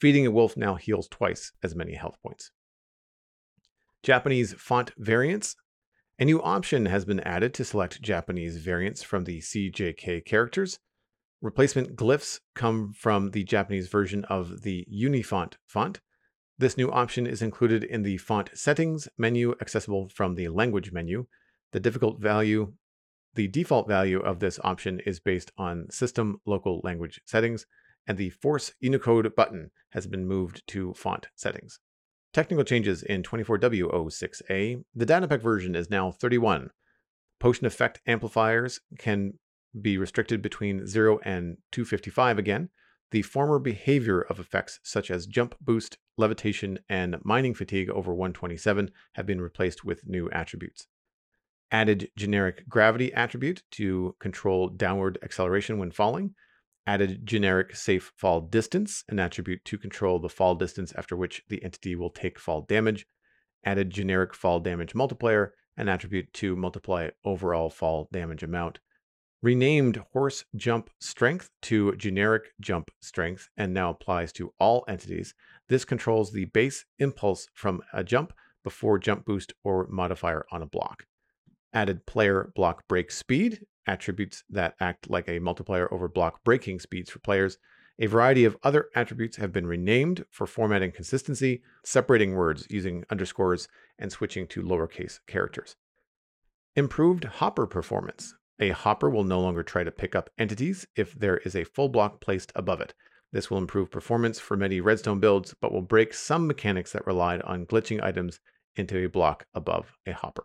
Feeding 0.00 0.26
a 0.26 0.30
wolf 0.30 0.56
now 0.56 0.74
heals 0.74 1.08
twice 1.08 1.52
as 1.62 1.74
many 1.74 1.94
health 1.94 2.16
points. 2.22 2.50
Japanese 4.02 4.52
font 4.54 4.92
variants. 4.98 5.56
A 6.18 6.24
new 6.24 6.40
option 6.42 6.86
has 6.86 7.04
been 7.04 7.20
added 7.20 7.54
to 7.54 7.64
select 7.64 8.02
Japanese 8.02 8.58
variants 8.58 9.02
from 9.02 9.24
the 9.24 9.40
CJK 9.40 10.24
characters. 10.24 10.78
Replacement 11.40 11.96
glyphs 11.96 12.40
come 12.54 12.92
from 12.92 13.30
the 13.30 13.44
Japanese 13.44 13.88
version 13.88 14.24
of 14.26 14.62
the 14.62 14.84
Unifont 14.88 15.56
font. 15.66 16.00
This 16.56 16.76
new 16.76 16.90
option 16.90 17.26
is 17.26 17.42
included 17.42 17.82
in 17.82 18.02
the 18.02 18.18
font 18.18 18.50
settings 18.54 19.08
menu 19.18 19.54
accessible 19.60 20.08
from 20.08 20.34
the 20.34 20.48
language 20.48 20.92
menu. 20.92 21.26
The 21.72 21.80
difficult 21.80 22.20
value, 22.20 22.74
the 23.34 23.48
default 23.48 23.88
value 23.88 24.20
of 24.20 24.38
this 24.38 24.60
option 24.62 25.00
is 25.00 25.18
based 25.18 25.50
on 25.58 25.90
system 25.90 26.40
local 26.46 26.80
language 26.84 27.20
settings, 27.24 27.66
and 28.06 28.18
the 28.18 28.30
Force 28.30 28.72
Unicode 28.80 29.34
button 29.34 29.70
has 29.90 30.06
been 30.06 30.26
moved 30.26 30.62
to 30.68 30.94
font 30.94 31.28
settings. 31.34 31.80
Technical 32.32 32.64
changes 32.64 33.02
in 33.02 33.22
24W06A. 33.22 34.84
The 34.94 35.06
Datapack 35.06 35.40
version 35.40 35.76
is 35.76 35.88
now 35.88 36.10
31. 36.10 36.70
Potion 37.38 37.66
effect 37.66 38.00
amplifiers 38.06 38.80
can 38.98 39.34
be 39.80 39.98
restricted 39.98 40.42
between 40.42 40.86
0 40.86 41.20
and 41.24 41.58
255 41.72 42.38
again. 42.38 42.70
The 43.10 43.22
former 43.22 43.58
behavior 43.58 44.20
of 44.20 44.40
effects 44.40 44.80
such 44.82 45.10
as 45.10 45.26
jump 45.26 45.54
boost, 45.60 45.98
levitation, 46.16 46.80
and 46.88 47.16
mining 47.22 47.54
fatigue 47.54 47.90
over 47.90 48.12
127 48.12 48.90
have 49.12 49.26
been 49.26 49.40
replaced 49.40 49.84
with 49.84 50.06
new 50.06 50.28
attributes. 50.30 50.86
Added 51.70 52.10
generic 52.16 52.68
gravity 52.68 53.12
attribute 53.12 53.62
to 53.72 54.16
control 54.18 54.68
downward 54.68 55.18
acceleration 55.22 55.78
when 55.78 55.90
falling 55.92 56.34
added 56.86 57.24
generic 57.24 57.74
safe 57.74 58.12
fall 58.16 58.40
distance, 58.40 59.04
an 59.08 59.18
attribute 59.18 59.64
to 59.64 59.78
control 59.78 60.18
the 60.18 60.28
fall 60.28 60.54
distance 60.54 60.92
after 60.96 61.16
which 61.16 61.42
the 61.48 61.62
entity 61.62 61.94
will 61.94 62.10
take 62.10 62.38
fall 62.38 62.62
damage, 62.62 63.06
added 63.64 63.90
generic 63.90 64.34
fall 64.34 64.60
damage 64.60 64.94
multiplier, 64.94 65.54
an 65.76 65.88
attribute 65.88 66.32
to 66.32 66.54
multiply 66.56 67.08
overall 67.24 67.70
fall 67.70 68.08
damage 68.12 68.42
amount, 68.42 68.78
renamed 69.42 70.02
horse 70.12 70.44
jump 70.56 70.88
strength 71.00 71.50
to 71.60 71.94
generic 71.96 72.52
jump 72.60 72.90
strength 73.00 73.48
and 73.56 73.74
now 73.74 73.90
applies 73.90 74.32
to 74.32 74.52
all 74.58 74.84
entities. 74.88 75.34
This 75.68 75.84
controls 75.84 76.32
the 76.32 76.46
base 76.46 76.84
impulse 76.98 77.48
from 77.54 77.82
a 77.92 78.04
jump 78.04 78.32
before 78.62 78.98
jump 78.98 79.24
boost 79.24 79.52
or 79.62 79.86
modifier 79.88 80.46
on 80.50 80.62
a 80.62 80.66
block. 80.66 81.04
Added 81.72 82.06
player 82.06 82.52
block 82.54 82.88
break 82.88 83.10
speed, 83.10 83.60
attributes 83.86 84.44
that 84.50 84.74
act 84.80 85.10
like 85.10 85.28
a 85.28 85.38
multiplier 85.38 85.92
over 85.92 86.08
block 86.08 86.42
breaking 86.44 86.80
speeds 86.80 87.10
for 87.10 87.18
players. 87.18 87.58
A 87.98 88.06
variety 88.06 88.44
of 88.44 88.56
other 88.62 88.88
attributes 88.94 89.36
have 89.36 89.52
been 89.52 89.66
renamed 89.66 90.24
for 90.30 90.46
formatting 90.46 90.92
consistency, 90.92 91.62
separating 91.84 92.34
words 92.34 92.66
using 92.68 93.04
underscores 93.10 93.68
and 93.98 94.10
switching 94.10 94.46
to 94.48 94.62
lowercase 94.62 95.20
characters. 95.26 95.76
Improved 96.74 97.24
hopper 97.24 97.66
performance. 97.66 98.34
A 98.58 98.70
hopper 98.70 99.10
will 99.10 99.24
no 99.24 99.40
longer 99.40 99.62
try 99.62 99.84
to 99.84 99.92
pick 99.92 100.14
up 100.14 100.30
entities 100.38 100.86
if 100.96 101.14
there 101.14 101.38
is 101.38 101.54
a 101.54 101.64
full 101.64 101.88
block 101.88 102.20
placed 102.20 102.52
above 102.56 102.80
it. 102.80 102.94
This 103.32 103.50
will 103.50 103.58
improve 103.58 103.90
performance 103.90 104.38
for 104.38 104.56
many 104.56 104.80
redstone 104.80 105.18
builds, 105.20 105.54
but 105.60 105.72
will 105.72 105.82
break 105.82 106.14
some 106.14 106.46
mechanics 106.46 106.92
that 106.92 107.06
relied 107.06 107.42
on 107.42 107.66
glitching 107.66 108.02
items 108.02 108.40
into 108.76 109.04
a 109.04 109.08
block 109.08 109.46
above 109.54 109.92
a 110.06 110.12
hopper. 110.12 110.44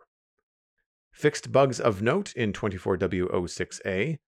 Fixed 1.20 1.52
bugs 1.52 1.82
of 1.82 2.02
note 2.02 2.32
in 2.34 2.54
24W06A. 2.54 4.20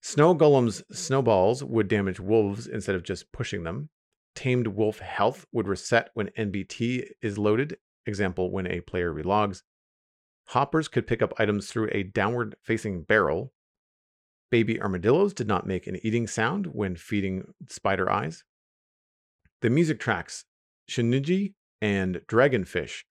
Snow 0.00 0.32
golems' 0.36 0.84
snowballs 0.92 1.64
would 1.64 1.88
damage 1.88 2.20
wolves 2.20 2.68
instead 2.68 2.94
of 2.94 3.02
just 3.02 3.32
pushing 3.32 3.64
them. 3.64 3.88
Tamed 4.36 4.68
wolf 4.68 5.00
health 5.00 5.44
would 5.50 5.66
reset 5.66 6.10
when 6.14 6.30
NBT 6.38 7.02
is 7.20 7.36
loaded, 7.36 7.78
example, 8.06 8.52
when 8.52 8.68
a 8.68 8.80
player 8.82 9.12
relogs. 9.12 9.62
Hoppers 10.50 10.86
could 10.86 11.08
pick 11.08 11.20
up 11.20 11.34
items 11.36 11.68
through 11.68 11.88
a 11.90 12.04
downward 12.04 12.54
facing 12.62 13.02
barrel. 13.02 13.52
Baby 14.52 14.80
armadillos 14.80 15.34
did 15.34 15.48
not 15.48 15.66
make 15.66 15.88
an 15.88 15.98
eating 16.04 16.28
sound 16.28 16.68
when 16.68 16.94
feeding 16.94 17.42
spider 17.68 18.08
eyes. 18.08 18.44
The 19.62 19.70
music 19.70 19.98
tracks 19.98 20.44
Shuniji 20.88 21.54
and 21.82 22.20
Dragonfish 22.28 23.02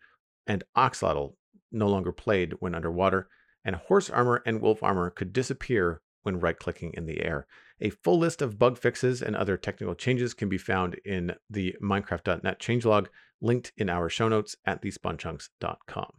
and 0.48 0.64
Axolotl 0.78 1.34
no 1.74 1.88
longer 1.88 2.12
played 2.12 2.54
when 2.60 2.76
underwater, 2.76 3.28
and 3.66 3.76
horse 3.76 4.10
armor 4.10 4.42
and 4.46 4.62
wolf 4.62 4.84
armor 4.84 5.10
could 5.10 5.34
disappear 5.34 6.02
when 6.24 6.40
right 6.40 6.58
clicking 6.58 6.94
in 6.94 7.06
the 7.06 7.22
air. 7.22 7.46
A 7.82 7.90
full 7.90 8.18
list 8.18 8.42
of 8.42 8.58
bug 8.58 8.78
fixes 8.78 9.22
and 9.22 9.36
other 9.36 9.58
technical 9.58 9.96
changes 9.96 10.34
can 10.34 10.50
be 10.50 10.58
found 10.58 10.96
in 11.06 11.34
the 11.50 11.76
Minecraft.net 11.82 12.60
changelog, 12.60 13.08
linked 13.42 13.74
in 13.78 13.90
our 13.90 14.10
show 14.10 14.30
notes 14.30 14.56
at 14.66 14.82
thespawnchunks.com. 14.82 16.14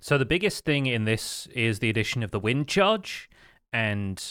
So, 0.00 0.18
the 0.18 0.24
biggest 0.24 0.64
thing 0.64 0.86
in 0.86 1.04
this 1.04 1.48
is 1.54 1.78
the 1.78 1.90
addition 1.90 2.22
of 2.22 2.30
the 2.30 2.38
wind 2.38 2.68
charge, 2.68 3.28
and 3.72 4.22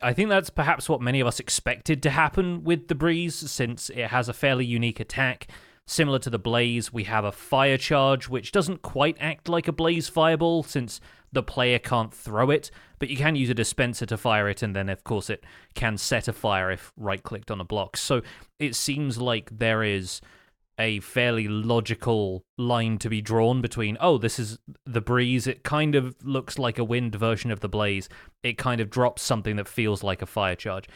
I 0.00 0.12
think 0.12 0.28
that's 0.28 0.50
perhaps 0.50 0.88
what 0.88 1.00
many 1.00 1.20
of 1.20 1.26
us 1.26 1.38
expected 1.40 2.02
to 2.02 2.10
happen 2.10 2.64
with 2.64 2.88
the 2.88 2.94
breeze, 2.94 3.36
since 3.36 3.88
it 3.90 4.08
has 4.08 4.28
a 4.28 4.32
fairly 4.32 4.66
unique 4.66 5.00
attack 5.00 5.48
Similar 5.86 6.20
to 6.20 6.30
the 6.30 6.38
Blaze, 6.38 6.92
we 6.92 7.04
have 7.04 7.24
a 7.24 7.32
fire 7.32 7.76
charge, 7.76 8.28
which 8.28 8.52
doesn't 8.52 8.82
quite 8.82 9.16
act 9.20 9.48
like 9.48 9.68
a 9.68 9.72
Blaze 9.72 10.08
fireball 10.08 10.62
since 10.62 11.00
the 11.32 11.42
player 11.42 11.78
can't 11.78 12.12
throw 12.12 12.50
it, 12.50 12.70
but 12.98 13.08
you 13.08 13.16
can 13.16 13.34
use 13.34 13.50
a 13.50 13.54
dispenser 13.54 14.06
to 14.06 14.16
fire 14.16 14.48
it, 14.48 14.62
and 14.62 14.76
then, 14.76 14.88
of 14.88 15.02
course, 15.02 15.30
it 15.30 15.44
can 15.74 15.96
set 15.96 16.28
a 16.28 16.32
fire 16.32 16.70
if 16.70 16.92
right 16.96 17.22
clicked 17.22 17.50
on 17.50 17.60
a 17.60 17.64
block. 17.64 17.96
So 17.96 18.22
it 18.58 18.76
seems 18.76 19.18
like 19.18 19.58
there 19.58 19.82
is 19.82 20.20
a 20.78 21.00
fairly 21.00 21.48
logical 21.48 22.44
line 22.58 22.98
to 22.98 23.08
be 23.08 23.20
drawn 23.20 23.60
between, 23.60 23.96
oh, 24.00 24.18
this 24.18 24.38
is 24.38 24.58
the 24.86 25.00
breeze. 25.00 25.46
It 25.46 25.62
kind 25.64 25.94
of 25.94 26.14
looks 26.22 26.58
like 26.58 26.78
a 26.78 26.84
wind 26.84 27.14
version 27.14 27.50
of 27.50 27.60
the 27.60 27.68
blaze. 27.68 28.08
It 28.42 28.58
kind 28.58 28.80
of 28.80 28.90
drops 28.90 29.22
something 29.22 29.56
that 29.56 29.68
feels 29.68 30.02
like 30.02 30.22
a 30.22 30.26
fire 30.26 30.56
charge 30.56 30.88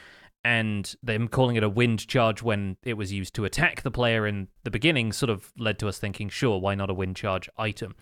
and 0.46 0.94
them 1.02 1.26
calling 1.26 1.56
it 1.56 1.64
a 1.64 1.68
wind 1.68 2.06
charge 2.06 2.40
when 2.40 2.76
it 2.84 2.94
was 2.94 3.12
used 3.12 3.34
to 3.34 3.44
attack 3.44 3.82
the 3.82 3.90
player 3.90 4.28
in 4.28 4.46
the 4.62 4.70
beginning 4.70 5.12
sort 5.12 5.28
of 5.28 5.52
led 5.58 5.76
to 5.80 5.88
us 5.88 5.98
thinking, 5.98 6.28
sure, 6.28 6.60
why 6.60 6.76
not 6.76 6.88
a 6.88 6.94
wind 6.94 7.16
charge 7.16 7.50
item? 7.58 7.96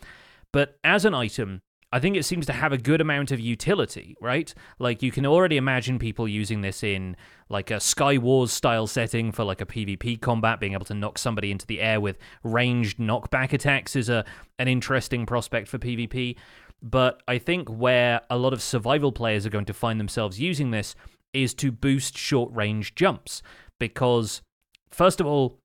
But 0.52 0.76
as 0.84 1.06
an 1.06 1.14
item, 1.14 1.62
I 1.90 2.00
think 2.00 2.18
it 2.18 2.24
seems 2.24 2.44
to 2.44 2.52
have 2.52 2.70
a 2.70 2.76
good 2.76 3.00
amount 3.00 3.30
of 3.30 3.40
utility, 3.40 4.14
right? 4.20 4.52
Like 4.78 5.02
you 5.02 5.10
can 5.10 5.24
already 5.24 5.56
imagine 5.56 5.98
people 5.98 6.28
using 6.28 6.60
this 6.60 6.82
in 6.82 7.16
like 7.48 7.70
a 7.70 7.80
Sky 7.80 8.18
Wars 8.18 8.52
style 8.52 8.86
setting 8.86 9.32
for 9.32 9.42
like 9.42 9.62
a 9.62 9.66
PvP 9.66 10.20
combat, 10.20 10.60
being 10.60 10.74
able 10.74 10.84
to 10.84 10.94
knock 10.94 11.16
somebody 11.16 11.50
into 11.50 11.66
the 11.66 11.80
air 11.80 11.98
with 11.98 12.18
ranged 12.42 12.98
knockback 12.98 13.54
attacks 13.54 13.96
is 13.96 14.10
a 14.10 14.22
an 14.58 14.68
interesting 14.68 15.24
prospect 15.24 15.66
for 15.66 15.78
PvP. 15.78 16.36
But 16.82 17.22
I 17.26 17.38
think 17.38 17.70
where 17.70 18.20
a 18.28 18.36
lot 18.36 18.52
of 18.52 18.60
survival 18.60 19.12
players 19.12 19.46
are 19.46 19.50
going 19.50 19.64
to 19.64 19.72
find 19.72 19.98
themselves 19.98 20.38
using 20.38 20.72
this 20.72 20.94
is 21.34 21.54
to 21.54 21.72
boost 21.72 22.16
short 22.16 22.52
range 22.54 22.94
jumps 22.94 23.42
because, 23.78 24.42
first 24.90 25.20
of 25.20 25.26
all, 25.26 25.58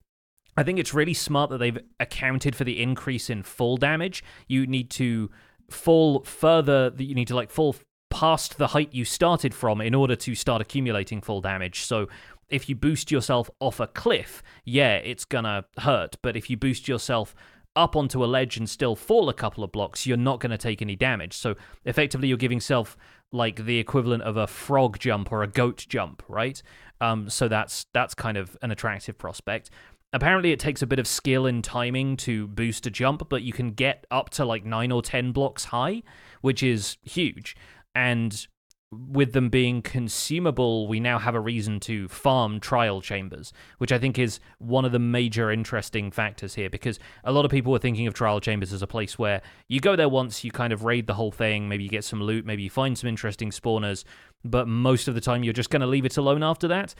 I 0.58 0.64
think 0.64 0.80
it's 0.80 0.94
really 0.94 1.14
smart 1.14 1.50
that 1.52 1.60
they've 1.60 1.80
accounted 2.00 2.56
for 2.56 2.66
the 2.66 2.82
increase 2.82 3.30
in 3.30 3.44
full 3.44 3.78
damage. 3.78 4.24
You 4.48 4.68
need 4.68 4.90
to 4.92 5.30
fall 5.70 6.24
further, 6.24 6.90
that 6.90 7.04
you 7.04 7.16
need 7.16 7.30
to 7.30 7.36
like 7.36 7.50
fall 7.50 7.76
past 8.10 8.58
the 8.58 8.68
height 8.68 8.94
you 8.94 9.06
started 9.06 9.54
from 9.54 9.80
in 9.80 9.94
order 9.94 10.16
to 10.16 10.36
start 10.36 10.62
accumulating 10.62 11.22
full 11.22 11.42
damage. 11.42 11.82
So 11.82 12.10
if 12.50 12.68
you 12.68 12.76
boost 12.76 13.12
yourself 13.12 13.50
off 13.60 13.80
a 13.80 13.88
cliff, 13.88 14.44
yeah, 14.66 14.96
it's 14.96 15.26
gonna 15.26 15.66
hurt. 15.78 16.18
But 16.22 16.36
if 16.36 16.50
you 16.50 16.58
boost 16.58 16.88
yourself 16.88 17.36
up 17.76 17.96
onto 17.96 18.24
a 18.24 18.28
ledge 18.28 18.58
and 18.58 18.70
still 18.70 18.96
fall 18.96 19.30
a 19.30 19.34
couple 19.34 19.64
of 19.64 19.72
blocks, 19.72 20.06
you're 20.06 20.18
not 20.18 20.42
to 20.42 20.58
take 20.58 20.82
any 20.82 20.96
damage. 20.96 21.34
So 21.34 21.56
effectively, 21.86 22.28
you're 22.28 22.38
giving 22.38 22.60
self 22.60 22.98
like 23.32 23.66
the 23.66 23.78
equivalent 23.78 24.24
of 24.24 24.38
a 24.38 24.48
frog 24.48 25.00
jump 25.00 25.32
or 25.32 25.44
a 25.44 25.48
goat 25.48 25.86
jump, 25.88 26.24
right? 26.28 26.62
Um, 27.02 27.30
so 27.30 27.48
that's 27.48 27.86
that's 27.94 28.14
kind 28.14 28.38
of 28.38 28.58
an 28.62 28.72
attractive 28.72 29.18
prospect. 29.18 29.70
Apparently, 30.12 30.52
it 30.52 30.60
takes 30.60 30.82
a 30.82 30.88
bit 30.88 30.98
of 30.98 31.08
skill 31.08 31.46
and 31.46 31.64
timing 31.64 32.18
to 32.18 32.48
boost 32.48 32.88
a 32.88 32.90
jump, 32.90 33.30
but 33.30 33.44
you 33.44 33.54
can 33.54 33.72
get 33.72 34.08
up 34.10 34.32
to 34.32 34.46
like 34.46 34.66
nine 34.66 34.92
or 34.92 35.02
ten 35.02 35.32
blocks 35.32 35.66
high, 35.66 36.02
which 36.42 36.64
is 36.64 36.98
huge. 37.04 37.56
And 37.94 38.48
with 38.92 39.34
them 39.34 39.50
being 39.50 39.84
consumable, 39.84 40.88
we 40.88 41.00
now 41.00 41.20
have 41.20 41.36
a 41.36 41.40
reason 41.40 41.80
to 41.82 42.08
farm 42.08 42.60
trial 42.60 43.02
chambers, 43.02 43.54
which 43.78 43.92
I 43.92 44.00
think 44.00 44.18
is 44.18 44.40
one 44.58 44.84
of 44.84 44.92
the 44.92 44.98
major 44.98 45.52
interesting 45.52 46.10
factors 46.10 46.56
here 46.56 46.72
because 46.72 46.98
a 47.24 47.32
lot 47.32 47.46
of 47.46 47.52
people 47.52 47.72
were 47.72 47.78
thinking 47.78 48.08
of 48.08 48.16
trial 48.16 48.40
chambers 48.40 48.74
as 48.74 48.82
a 48.82 48.88
place 48.88 49.20
where 49.20 49.44
you 49.68 49.80
go 49.80 49.96
there 49.96 50.10
once, 50.10 50.44
you 50.44 50.50
kind 50.52 50.74
of 50.74 50.86
raid 50.86 51.06
the 51.06 51.14
whole 51.14 51.32
thing, 51.32 51.70
maybe 51.70 51.84
you 51.84 51.90
get 51.90 52.04
some 52.04 52.24
loot, 52.24 52.46
maybe 52.46 52.64
you 52.64 52.70
find 52.72 52.98
some 52.98 53.08
interesting 53.08 53.52
spawners, 53.52 54.06
but 54.44 54.68
most 54.68 55.08
of 55.08 55.14
the 55.14 55.22
time 55.22 55.44
you're 55.44 55.54
just 55.54 55.70
going 55.70 55.82
to 55.82 55.88
leave 55.88 56.06
it 56.06 56.18
alone 56.18 56.42
after 56.42 56.68
that. 56.68 56.96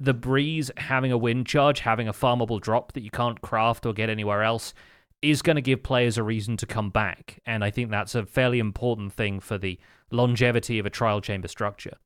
the 0.00 0.14
breeze 0.14 0.70
having 0.76 1.10
a 1.12 1.18
wind 1.18 1.46
charge, 1.46 1.80
having 1.80 2.08
a 2.08 2.12
farmable 2.12 2.60
drop 2.60 2.92
that 2.92 3.02
you 3.02 3.10
can't 3.10 3.40
craft 3.40 3.84
or 3.84 3.92
get 3.92 4.08
anywhere 4.08 4.42
else 4.42 4.72
is 5.22 5.42
going 5.42 5.56
to 5.56 5.62
give 5.62 5.82
players 5.82 6.16
a 6.16 6.22
reason 6.22 6.56
to 6.56 6.66
come 6.66 6.90
back. 6.90 7.40
And 7.44 7.64
I 7.64 7.70
think 7.70 7.90
that's 7.90 8.14
a 8.14 8.24
fairly 8.24 8.60
important 8.60 9.12
thing 9.12 9.40
for 9.40 9.58
the 9.58 9.78
longevity 10.10 10.78
of 10.78 10.86
a 10.86 10.90
trial 10.90 11.20
chamber 11.20 11.48
structure. 11.48 11.98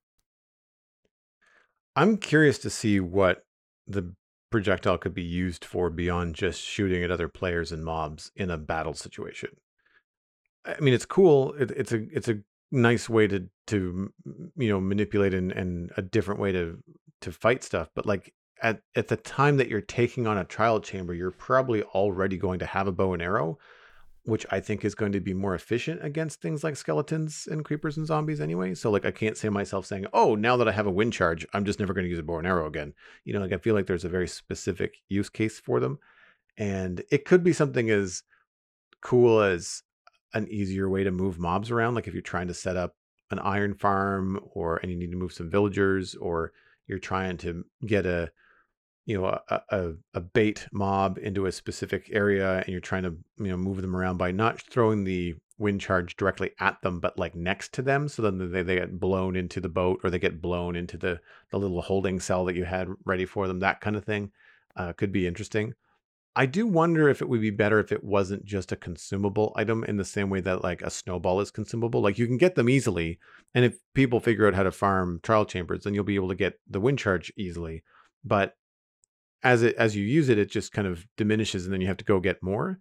I'm 1.94 2.16
curious 2.16 2.58
to 2.60 2.70
see 2.70 3.00
what 3.00 3.44
the 3.86 4.14
projectile 4.50 4.98
could 4.98 5.14
be 5.14 5.22
used 5.22 5.64
for 5.64 5.90
beyond 5.90 6.34
just 6.34 6.60
shooting 6.60 7.02
at 7.02 7.10
other 7.10 7.28
players 7.28 7.72
and 7.72 7.84
mobs 7.84 8.30
in 8.36 8.50
a 8.50 8.56
battle 8.56 8.94
situation. 8.94 9.50
I 10.64 10.80
mean, 10.80 10.94
it's 10.94 11.06
cool. 11.06 11.54
It, 11.54 11.70
it's 11.72 11.92
a 11.92 12.06
it's 12.12 12.28
a 12.28 12.38
nice 12.70 13.08
way 13.08 13.26
to 13.26 13.48
to 13.68 14.12
you 14.56 14.68
know 14.68 14.80
manipulate 14.80 15.34
and, 15.34 15.52
and 15.52 15.90
a 15.96 16.02
different 16.02 16.40
way 16.40 16.52
to 16.52 16.78
to 17.22 17.32
fight 17.32 17.64
stuff. 17.64 17.90
But 17.94 18.06
like 18.06 18.32
at 18.62 18.80
at 18.94 19.08
the 19.08 19.16
time 19.16 19.56
that 19.56 19.68
you're 19.68 19.80
taking 19.80 20.26
on 20.26 20.38
a 20.38 20.44
trial 20.44 20.80
chamber, 20.80 21.14
you're 21.14 21.32
probably 21.32 21.82
already 21.82 22.36
going 22.36 22.60
to 22.60 22.66
have 22.66 22.86
a 22.86 22.92
bow 22.92 23.12
and 23.12 23.22
arrow, 23.22 23.58
which 24.24 24.46
I 24.50 24.60
think 24.60 24.84
is 24.84 24.94
going 24.94 25.12
to 25.12 25.20
be 25.20 25.34
more 25.34 25.54
efficient 25.54 26.04
against 26.04 26.40
things 26.40 26.62
like 26.62 26.76
skeletons 26.76 27.48
and 27.50 27.64
creepers 27.64 27.96
and 27.96 28.06
zombies 28.06 28.40
anyway. 28.40 28.74
So 28.74 28.90
like 28.90 29.04
I 29.04 29.10
can't 29.10 29.36
say 29.36 29.48
myself 29.48 29.86
saying, 29.86 30.06
"Oh, 30.12 30.34
now 30.34 30.56
that 30.56 30.68
I 30.68 30.72
have 30.72 30.86
a 30.86 30.90
wind 30.90 31.12
charge, 31.12 31.46
I'm 31.52 31.64
just 31.64 31.80
never 31.80 31.92
going 31.92 32.04
to 32.04 32.10
use 32.10 32.18
a 32.18 32.22
bow 32.22 32.38
and 32.38 32.46
arrow 32.46 32.66
again." 32.66 32.94
You 33.24 33.32
know, 33.32 33.40
like 33.40 33.52
I 33.52 33.58
feel 33.58 33.74
like 33.74 33.86
there's 33.86 34.04
a 34.04 34.08
very 34.08 34.28
specific 34.28 34.96
use 35.08 35.28
case 35.28 35.58
for 35.58 35.80
them. 35.80 35.98
And 36.56 37.02
it 37.10 37.24
could 37.24 37.42
be 37.42 37.52
something 37.52 37.90
as 37.90 38.22
cool 39.00 39.40
as 39.40 39.82
an 40.34 40.48
easier 40.48 40.88
way 40.88 41.04
to 41.04 41.10
move 41.10 41.38
mobs 41.38 41.70
around 41.70 41.94
like 41.94 42.06
if 42.06 42.14
you're 42.14 42.22
trying 42.22 42.48
to 42.48 42.54
set 42.54 42.76
up 42.76 42.94
an 43.30 43.38
iron 43.40 43.74
farm 43.74 44.40
or 44.52 44.76
and 44.76 44.90
you 44.90 44.96
need 44.96 45.10
to 45.10 45.16
move 45.16 45.32
some 45.32 45.50
villagers 45.50 46.14
or 46.14 46.52
you're 46.86 46.98
trying 46.98 47.36
to 47.38 47.64
get 47.86 48.06
a 48.06 48.30
you 49.04 49.18
know 49.18 49.26
a, 49.26 49.62
a, 49.70 49.92
a 50.14 50.20
bait 50.20 50.66
mob 50.72 51.18
into 51.18 51.46
a 51.46 51.52
specific 51.52 52.08
area 52.12 52.58
and 52.58 52.68
you're 52.68 52.80
trying 52.80 53.02
to 53.02 53.16
you 53.38 53.48
know 53.48 53.56
move 53.56 53.80
them 53.82 53.96
around 53.96 54.16
by 54.16 54.30
not 54.30 54.60
throwing 54.60 55.04
the 55.04 55.34
wind 55.58 55.80
charge 55.80 56.16
directly 56.16 56.50
at 56.60 56.80
them 56.82 57.00
but 57.00 57.18
like 57.18 57.34
next 57.34 57.72
to 57.72 57.82
them 57.82 58.08
so 58.08 58.22
then 58.22 58.50
they, 58.50 58.62
they 58.62 58.76
get 58.76 58.98
blown 58.98 59.36
into 59.36 59.60
the 59.60 59.68
boat 59.68 60.00
or 60.02 60.10
they 60.10 60.18
get 60.18 60.42
blown 60.42 60.76
into 60.76 60.96
the 60.96 61.20
the 61.50 61.58
little 61.58 61.82
holding 61.82 62.18
cell 62.18 62.44
that 62.44 62.56
you 62.56 62.64
had 62.64 62.88
ready 63.04 63.24
for 63.24 63.46
them 63.46 63.60
that 63.60 63.80
kind 63.80 63.96
of 63.96 64.04
thing 64.04 64.30
uh, 64.76 64.92
could 64.92 65.12
be 65.12 65.26
interesting 65.26 65.74
I 66.34 66.46
do 66.46 66.66
wonder 66.66 67.10
if 67.10 67.20
it 67.20 67.28
would 67.28 67.42
be 67.42 67.50
better 67.50 67.78
if 67.78 67.92
it 67.92 68.02
wasn't 68.02 68.46
just 68.46 68.72
a 68.72 68.76
consumable 68.76 69.52
item 69.54 69.84
in 69.84 69.98
the 69.98 70.04
same 70.04 70.30
way 70.30 70.40
that 70.40 70.64
like 70.64 70.80
a 70.80 70.88
snowball 70.88 71.40
is 71.42 71.50
consumable. 71.50 72.00
Like 72.00 72.18
you 72.18 72.26
can 72.26 72.38
get 72.38 72.54
them 72.54 72.70
easily, 72.70 73.18
and 73.54 73.66
if 73.66 73.76
people 73.92 74.18
figure 74.18 74.46
out 74.46 74.54
how 74.54 74.62
to 74.62 74.72
farm 74.72 75.20
trial 75.22 75.44
chambers, 75.44 75.84
then 75.84 75.92
you'll 75.92 76.04
be 76.04 76.14
able 76.14 76.30
to 76.30 76.34
get 76.34 76.58
the 76.66 76.80
wind 76.80 76.98
charge 76.98 77.30
easily. 77.36 77.82
But 78.24 78.56
as 79.42 79.62
it 79.62 79.74
as 79.76 79.96
you 79.96 80.04
use 80.04 80.28
it, 80.28 80.38
it 80.38 80.50
just 80.50 80.72
kind 80.72 80.86
of 80.86 81.06
diminishes, 81.16 81.64
and 81.64 81.72
then 81.72 81.80
you 81.80 81.88
have 81.88 81.96
to 81.98 82.04
go 82.04 82.20
get 82.20 82.42
more. 82.42 82.78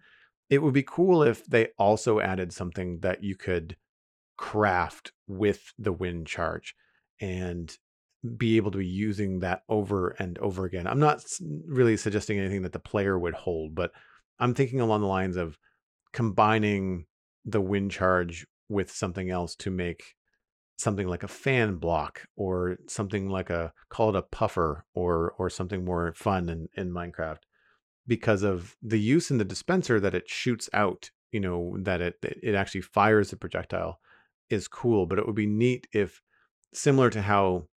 It 0.49 0.61
would 0.61 0.73
be 0.73 0.83
cool 0.83 1.23
if 1.23 1.45
they 1.45 1.69
also 1.77 2.19
added 2.19 2.53
something 2.53 2.99
that 2.99 3.23
you 3.23 3.35
could 3.35 3.77
craft 4.37 5.11
with 5.27 5.73
the 5.77 5.93
wind 5.93 6.27
charge, 6.27 6.75
and 7.19 7.75
be 8.37 8.57
able 8.57 8.71
to 8.71 8.77
be 8.77 8.87
using 8.87 9.39
that 9.39 9.63
over 9.67 10.09
and 10.19 10.37
over 10.39 10.65
again. 10.65 10.85
I'm 10.87 10.99
not 10.99 11.23
really 11.65 11.97
suggesting 11.97 12.37
anything 12.37 12.61
that 12.63 12.73
the 12.73 12.79
player 12.79 13.17
would 13.17 13.33
hold, 13.33 13.73
but 13.73 13.91
I'm 14.39 14.53
thinking 14.53 14.79
along 14.79 15.01
the 15.01 15.07
lines 15.07 15.37
of 15.37 15.57
combining 16.13 17.05
the 17.45 17.61
wind 17.61 17.91
charge 17.91 18.45
with 18.69 18.91
something 18.91 19.29
else 19.29 19.55
to 19.55 19.71
make 19.71 20.15
something 20.81 21.07
like 21.07 21.23
a 21.23 21.27
fan 21.27 21.75
block 21.75 22.27
or 22.35 22.77
something 22.87 23.29
like 23.29 23.49
a 23.49 23.71
call 23.89 24.09
it 24.09 24.15
a 24.15 24.21
puffer 24.21 24.85
or 24.93 25.33
or 25.37 25.49
something 25.49 25.85
more 25.85 26.13
fun 26.15 26.49
in, 26.49 26.67
in 26.75 26.91
Minecraft 26.91 27.39
because 28.07 28.43
of 28.43 28.75
the 28.81 28.99
use 28.99 29.31
in 29.31 29.37
the 29.37 29.45
dispenser 29.45 29.99
that 29.99 30.15
it 30.15 30.29
shoots 30.29 30.69
out, 30.73 31.11
you 31.31 31.39
know, 31.39 31.77
that 31.79 32.01
it 32.01 32.15
it 32.21 32.55
actually 32.55 32.81
fires 32.81 33.29
the 33.29 33.37
projectile 33.37 33.99
is 34.49 34.67
cool, 34.67 35.05
but 35.05 35.19
it 35.19 35.25
would 35.25 35.35
be 35.35 35.47
neat 35.47 35.87
if 35.93 36.21
similar 36.73 37.09
to 37.09 37.21
how 37.21 37.67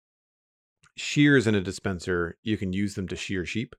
shears 0.97 1.47
in 1.47 1.55
a 1.55 1.61
dispenser, 1.61 2.37
you 2.43 2.57
can 2.57 2.73
use 2.73 2.95
them 2.95 3.07
to 3.07 3.15
shear 3.15 3.45
sheep. 3.45 3.75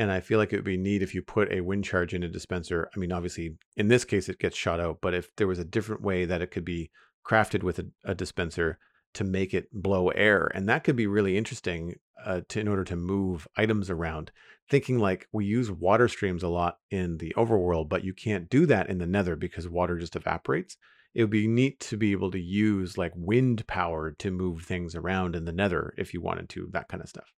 And 0.00 0.12
I 0.12 0.20
feel 0.20 0.38
like 0.38 0.52
it 0.52 0.56
would 0.56 0.64
be 0.64 0.76
neat 0.76 1.02
if 1.02 1.14
you 1.14 1.22
put 1.22 1.52
a 1.52 1.60
wind 1.60 1.84
charge 1.84 2.14
in 2.14 2.22
a 2.22 2.28
dispenser. 2.28 2.88
I 2.94 2.98
mean, 2.98 3.12
obviously, 3.12 3.56
in 3.76 3.88
this 3.88 4.04
case, 4.04 4.28
it 4.28 4.38
gets 4.38 4.56
shot 4.56 4.78
out, 4.78 4.98
but 5.02 5.12
if 5.12 5.34
there 5.36 5.48
was 5.48 5.58
a 5.58 5.64
different 5.64 6.02
way 6.02 6.24
that 6.24 6.40
it 6.40 6.52
could 6.52 6.64
be 6.64 6.90
crafted 7.24 7.62
with 7.62 7.78
a, 7.78 7.86
a 8.04 8.14
dispenser 8.14 8.78
to 9.14 9.24
make 9.24 9.54
it 9.54 9.72
blow 9.72 10.08
air, 10.10 10.50
and 10.54 10.68
that 10.68 10.84
could 10.84 10.96
be 10.96 11.06
really 11.06 11.36
interesting 11.36 11.96
uh, 12.24 12.42
to, 12.48 12.60
in 12.60 12.68
order 12.68 12.84
to 12.84 12.96
move 12.96 13.46
items 13.56 13.90
around. 13.90 14.30
Thinking 14.68 14.98
like 14.98 15.28
we 15.32 15.46
use 15.46 15.70
water 15.70 16.08
streams 16.08 16.42
a 16.42 16.48
lot 16.48 16.78
in 16.90 17.18
the 17.18 17.32
overworld, 17.36 17.88
but 17.88 18.04
you 18.04 18.12
can't 18.12 18.50
do 18.50 18.66
that 18.66 18.90
in 18.90 18.98
the 18.98 19.06
nether 19.06 19.34
because 19.34 19.68
water 19.68 19.98
just 19.98 20.14
evaporates 20.14 20.76
it 21.14 21.22
would 21.22 21.30
be 21.30 21.48
neat 21.48 21.80
to 21.80 21.96
be 21.96 22.12
able 22.12 22.30
to 22.30 22.40
use 22.40 22.98
like 22.98 23.12
wind 23.16 23.66
power 23.66 24.12
to 24.12 24.30
move 24.30 24.62
things 24.62 24.94
around 24.94 25.34
in 25.34 25.44
the 25.44 25.52
nether 25.52 25.94
if 25.96 26.12
you 26.12 26.20
wanted 26.20 26.48
to, 26.50 26.68
that 26.72 26.88
kind 26.88 27.02
of 27.02 27.08
stuff. 27.08 27.32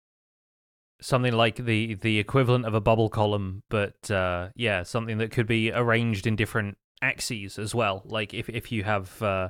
Something 1.01 1.33
like 1.33 1.57
the 1.57 1.95
the 1.95 2.19
equivalent 2.19 2.67
of 2.67 2.75
a 2.75 2.81
bubble 2.81 3.09
column, 3.09 3.63
but 3.71 4.11
uh, 4.11 4.49
yeah, 4.55 4.83
something 4.83 5.17
that 5.17 5.31
could 5.31 5.47
be 5.47 5.73
arranged 5.73 6.27
in 6.27 6.37
different 6.37 6.77
axes 7.01 7.59
as 7.59 7.75
well. 7.75 8.03
Like 8.05 8.35
if 8.35 8.51
if 8.51 8.71
you 8.71 8.85
have 8.85 9.23
uh, 9.23 9.49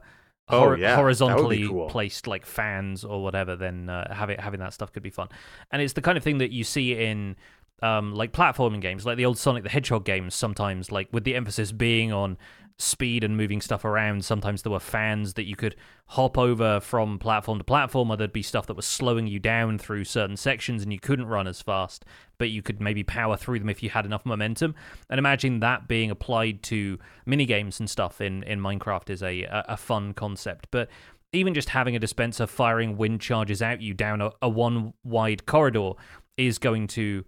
oh, 0.50 0.58
hor- 0.60 0.76
yeah. 0.78 0.96
horizontally 0.96 1.68
cool. 1.68 1.88
placed 1.88 2.26
like 2.26 2.46
fans 2.46 3.04
or 3.04 3.22
whatever, 3.22 3.56
then 3.56 3.88
uh, 3.88 4.12
having 4.12 4.38
having 4.38 4.60
that 4.60 4.72
stuff 4.72 4.92
could 4.92 5.02
be 5.02 5.10
fun. 5.10 5.28
And 5.70 5.80
it's 5.82 5.92
the 5.94 6.02
kind 6.02 6.16
of 6.18 6.24
thing 6.24 6.38
that 6.38 6.50
you 6.50 6.64
see 6.64 6.94
in 6.94 7.36
um, 7.83 8.14
like 8.14 8.33
platforming 8.33 8.81
games, 8.81 9.07
like 9.07 9.16
the 9.16 9.27
old 9.27 9.38
Sonic 9.38 9.62
the 9.62 9.71
Hedgehog 9.71 10.05
games. 10.05 10.35
Sometimes, 10.35 10.93
like 10.93 11.09
with 11.12 11.25
the 11.25 11.35
emphasis 11.35 11.73
being 11.73 12.12
on 12.12 12.37
speed 12.81 13.23
and 13.23 13.37
moving 13.37 13.61
stuff 13.61 13.85
around. 13.85 14.25
Sometimes 14.25 14.62
there 14.62 14.73
were 14.73 14.81
fans 14.81 15.35
that 15.35 15.45
you 15.45 15.55
could 15.55 15.77
hop 16.07 16.38
over 16.38 16.81
from 16.81 17.19
platform 17.19 17.59
to 17.59 17.64
platform, 17.64 18.11
or 18.11 18.16
there'd 18.16 18.33
be 18.33 18.43
stuff 18.43 18.66
that 18.66 18.75
was 18.75 18.87
slowing 18.87 19.27
you 19.27 19.38
down 19.38 19.79
through 19.79 20.05
certain 20.05 20.37
sections 20.37 20.83
and 20.83 20.93
you 20.93 20.99
couldn't 20.99 21.27
run 21.27 21.47
as 21.47 21.61
fast, 21.61 22.05
but 22.38 22.51
you 22.51 22.62
could 22.62 22.81
maybe 22.81 23.05
power 23.05 23.37
through 23.37 23.59
them 23.59 23.69
if 23.69 23.83
you 23.83 23.90
had 23.90 24.07
enough 24.07 24.25
momentum. 24.25 24.75
And 25.09 25.19
imagine 25.19 25.61
that 25.61 25.88
being 25.88 26.11
applied 26.11 26.62
to 26.64 26.99
mini 27.27 27.45
games 27.45 27.81
and 27.81 27.88
stuff 27.88 28.21
in, 28.21 28.43
in 28.45 28.61
Minecraft 28.61 29.11
is 29.11 29.23
a, 29.23 29.45
a, 29.69 29.77
fun 29.77 30.14
concept. 30.14 30.69
But 30.71 30.88
even 31.33 31.55
just 31.55 31.69
having 31.69 31.95
a 31.95 31.99
dispenser 31.99 32.47
firing 32.47 32.97
wind 32.97 33.21
charges 33.21 33.62
out 33.62 33.83
you 33.83 33.95
down 33.95 34.21
a, 34.21 34.33
a 34.43 34.49
one 34.49 34.95
wide 35.05 35.47
corridor 35.47 35.93
is 36.37 36.59
going 36.59 36.87
to 36.88 37.25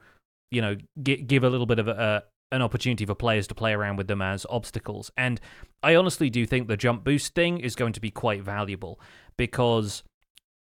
you 0.53 0.61
know 0.61 0.77
give 1.03 1.43
a 1.43 1.51
little 1.51 1.67
bit 1.67 1.79
of 1.79 1.88
a, 1.88 2.23
an 2.53 2.62
opportunity 2.62 3.07
for 3.07 3.15
players 3.15 3.47
to 3.49 3.55
play 3.55 3.73
around 3.73 3.97
with 3.97 4.07
them 4.07 4.23
as 4.23 4.47
obstacles. 4.51 5.11
And 5.17 5.41
I 5.83 5.95
honestly 5.97 6.31
do 6.31 6.47
think 6.47 6.69
the 6.69 6.77
jump 6.77 7.03
boost 7.03 7.35
thing 7.35 7.59
is 7.59 7.75
going 7.75 7.95
to 7.95 8.01
be 8.01 8.11
quite 8.11 8.43
valuable 8.43 9.01
because 9.37 10.05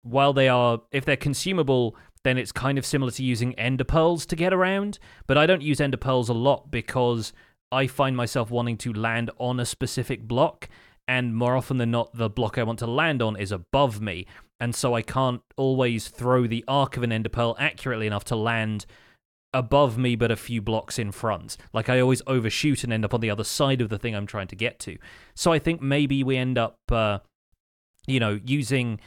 while 0.02 0.34
they 0.34 0.48
are, 0.48 0.82
if 0.92 1.06
they're 1.06 1.18
consumable, 1.18 1.96
then 2.24 2.38
it's 2.38 2.52
kind 2.52 2.78
of 2.78 2.86
similar 2.86 3.12
to 3.12 3.24
using 3.24 3.54
ender 3.56 3.84
pearls 3.84 4.26
to 4.28 4.36
get 4.36 4.54
around. 4.54 5.00
But 5.28 5.38
I 5.38 5.46
don't 5.46 5.62
use 5.62 5.82
ender 5.82 5.98
pearls 5.98 6.30
a 6.30 6.34
lot 6.34 6.72
because 6.72 7.34
I 7.72 7.88
find 7.88 8.16
myself 8.16 8.50
wanting 8.50 8.78
to 8.78 8.94
land 8.94 9.30
on 9.38 9.60
a 9.60 9.66
specific 9.66 10.24
block. 10.28 10.70
And 11.08 11.36
more 11.36 11.58
often 11.58 11.78
than 11.78 11.92
not, 11.92 12.16
the 12.16 12.30
block 12.30 12.58
I 12.58 12.64
want 12.64 12.80
to 12.80 12.88
land 12.88 13.22
on 13.22 13.36
is 13.36 13.52
above 13.52 14.02
me. 14.02 14.28
And 14.60 14.74
so 14.74 14.94
I 14.94 15.02
can't 15.02 15.42
always 15.58 16.08
throw 16.08 16.48
the 16.48 16.64
arc 16.68 16.96
of 16.96 17.04
an 17.04 17.12
ender 17.12 17.30
pearl 17.30 17.56
accurately 17.60 18.08
enough 18.08 18.24
to 18.26 18.36
land 18.36 18.86
above 19.54 19.98
me 19.98 20.16
but 20.16 20.32
a 20.32 20.36
few 20.36 20.62
blocks 20.62 20.98
in 20.98 21.12
front. 21.12 21.58
Like 21.74 21.90
I 21.90 22.00
always 22.00 22.22
overshoot 22.28 22.84
and 22.84 22.94
end 22.94 23.04
up 23.06 23.14
on 23.14 23.20
the 23.22 23.30
other 23.30 23.44
side 23.44 23.82
of 23.82 23.90
the 23.90 23.98
thing 24.00 24.16
I'm 24.16 24.28
trying 24.28 24.48
to 24.48 24.56
get 24.56 24.80
to. 24.80 24.98
So 25.36 25.52
I 25.52 25.60
think 25.60 25.82
maybe 25.82 26.24
we 26.24 26.38
end 26.38 26.58
up, 26.58 26.78
uh, 26.92 27.20
you 28.08 28.20
know, 28.20 28.40
using 28.46 29.00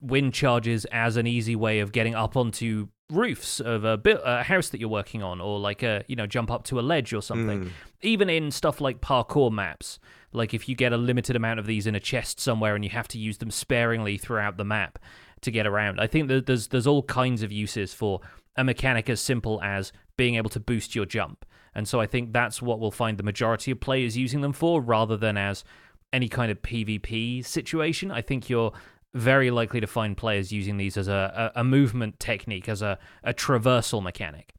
wind 0.00 0.34
charges 0.34 0.84
as 0.86 1.16
an 1.16 1.26
easy 1.26 1.56
way 1.56 1.80
of 1.80 1.92
getting 1.92 2.14
up 2.14 2.36
onto 2.36 2.88
roofs 3.10 3.60
of 3.60 3.84
a, 3.84 3.96
bit, 3.96 4.20
a 4.24 4.42
house 4.42 4.70
that 4.70 4.80
you're 4.80 4.88
working 4.88 5.22
on 5.22 5.40
or 5.40 5.58
like 5.58 5.82
a 5.82 6.02
you 6.08 6.16
know 6.16 6.26
jump 6.26 6.50
up 6.50 6.64
to 6.64 6.80
a 6.80 6.82
ledge 6.82 7.12
or 7.12 7.20
something 7.22 7.64
Mm. 7.66 7.70
even 8.02 8.30
in 8.30 8.50
stuff 8.50 8.80
like 8.80 9.00
parkour 9.02 9.52
maps 9.52 9.98
like 10.32 10.54
if 10.54 10.68
you 10.68 10.74
get 10.74 10.92
a 10.92 10.96
limited 10.96 11.36
amount 11.36 11.60
of 11.60 11.66
these 11.66 11.86
in 11.86 11.94
a 11.94 12.00
chest 12.00 12.40
somewhere 12.40 12.74
and 12.74 12.82
you 12.82 12.90
have 12.90 13.06
to 13.08 13.18
use 13.18 13.38
them 13.38 13.50
sparingly 13.50 14.16
throughout 14.16 14.56
the 14.56 14.64
map 14.64 14.98
to 15.42 15.50
get 15.50 15.66
around 15.66 16.00
i 16.00 16.06
think 16.06 16.28
that 16.28 16.46
there's 16.46 16.68
there's 16.68 16.86
all 16.86 17.02
kinds 17.02 17.42
of 17.42 17.52
uses 17.52 17.92
for 17.92 18.20
a 18.56 18.64
mechanic 18.64 19.08
as 19.10 19.20
simple 19.20 19.60
as 19.62 19.92
being 20.16 20.36
able 20.36 20.50
to 20.50 20.60
boost 20.60 20.94
your 20.94 21.06
jump. 21.06 21.44
And 21.74 21.88
so 21.88 22.00
I 22.00 22.06
think 22.06 22.32
that's 22.32 22.62
what 22.62 22.78
we'll 22.78 22.90
find 22.90 23.18
the 23.18 23.24
majority 23.24 23.70
of 23.72 23.80
players 23.80 24.16
using 24.16 24.40
them 24.42 24.52
for 24.52 24.80
rather 24.80 25.16
than 25.16 25.36
as 25.36 25.64
any 26.12 26.28
kind 26.28 26.52
of 26.52 26.62
PvP 26.62 27.44
situation. 27.44 28.10
I 28.12 28.22
think 28.22 28.48
you're 28.48 28.72
very 29.14 29.50
likely 29.50 29.80
to 29.80 29.86
find 29.86 30.16
players 30.16 30.52
using 30.52 30.76
these 30.76 30.96
as 30.96 31.08
a, 31.08 31.52
a, 31.54 31.64
movement 31.64 32.18
technique, 32.18 32.68
as 32.68 32.82
a, 32.82 32.98
a 33.22 33.32
traversal 33.32 34.02
mechanic. 34.02 34.52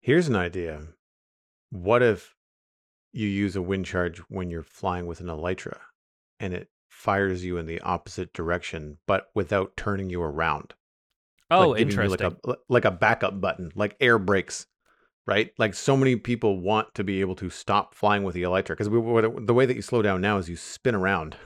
Here's 0.00 0.28
an 0.28 0.36
idea. 0.36 0.82
What 1.70 2.02
if 2.02 2.34
you 3.12 3.26
use 3.26 3.56
a 3.56 3.62
wind 3.62 3.86
charge 3.86 4.18
when 4.28 4.50
you're 4.50 4.62
flying 4.62 5.06
with 5.06 5.20
an 5.20 5.26
elytra 5.26 5.78
and 6.38 6.54
it 6.54 6.68
fires 6.88 7.44
you 7.44 7.56
in 7.56 7.66
the 7.66 7.80
opposite 7.80 8.32
direction, 8.32 8.98
but 9.06 9.30
without 9.34 9.76
turning 9.76 10.10
you 10.10 10.22
around? 10.22 10.74
Oh, 11.50 11.70
like 11.70 11.80
interesting. 11.80 12.10
like 12.10 12.38
a 12.44 12.56
like 12.68 12.84
a 12.84 12.90
backup 12.90 13.40
button, 13.40 13.70
like 13.74 13.96
air 14.00 14.18
brakes, 14.18 14.66
right? 15.26 15.52
Like 15.58 15.74
so 15.74 15.96
many 15.96 16.16
people 16.16 16.60
want 16.60 16.94
to 16.94 17.04
be 17.04 17.20
able 17.20 17.36
to 17.36 17.50
stop 17.50 17.94
flying 17.94 18.24
with 18.24 18.34
the 18.34 18.42
Elytra 18.42 18.76
because 18.76 18.88
the 18.88 19.54
way 19.54 19.66
that 19.66 19.76
you 19.76 19.82
slow 19.82 20.02
down 20.02 20.20
now 20.20 20.38
is 20.38 20.48
you 20.48 20.56
spin 20.56 20.94
around 20.94 21.36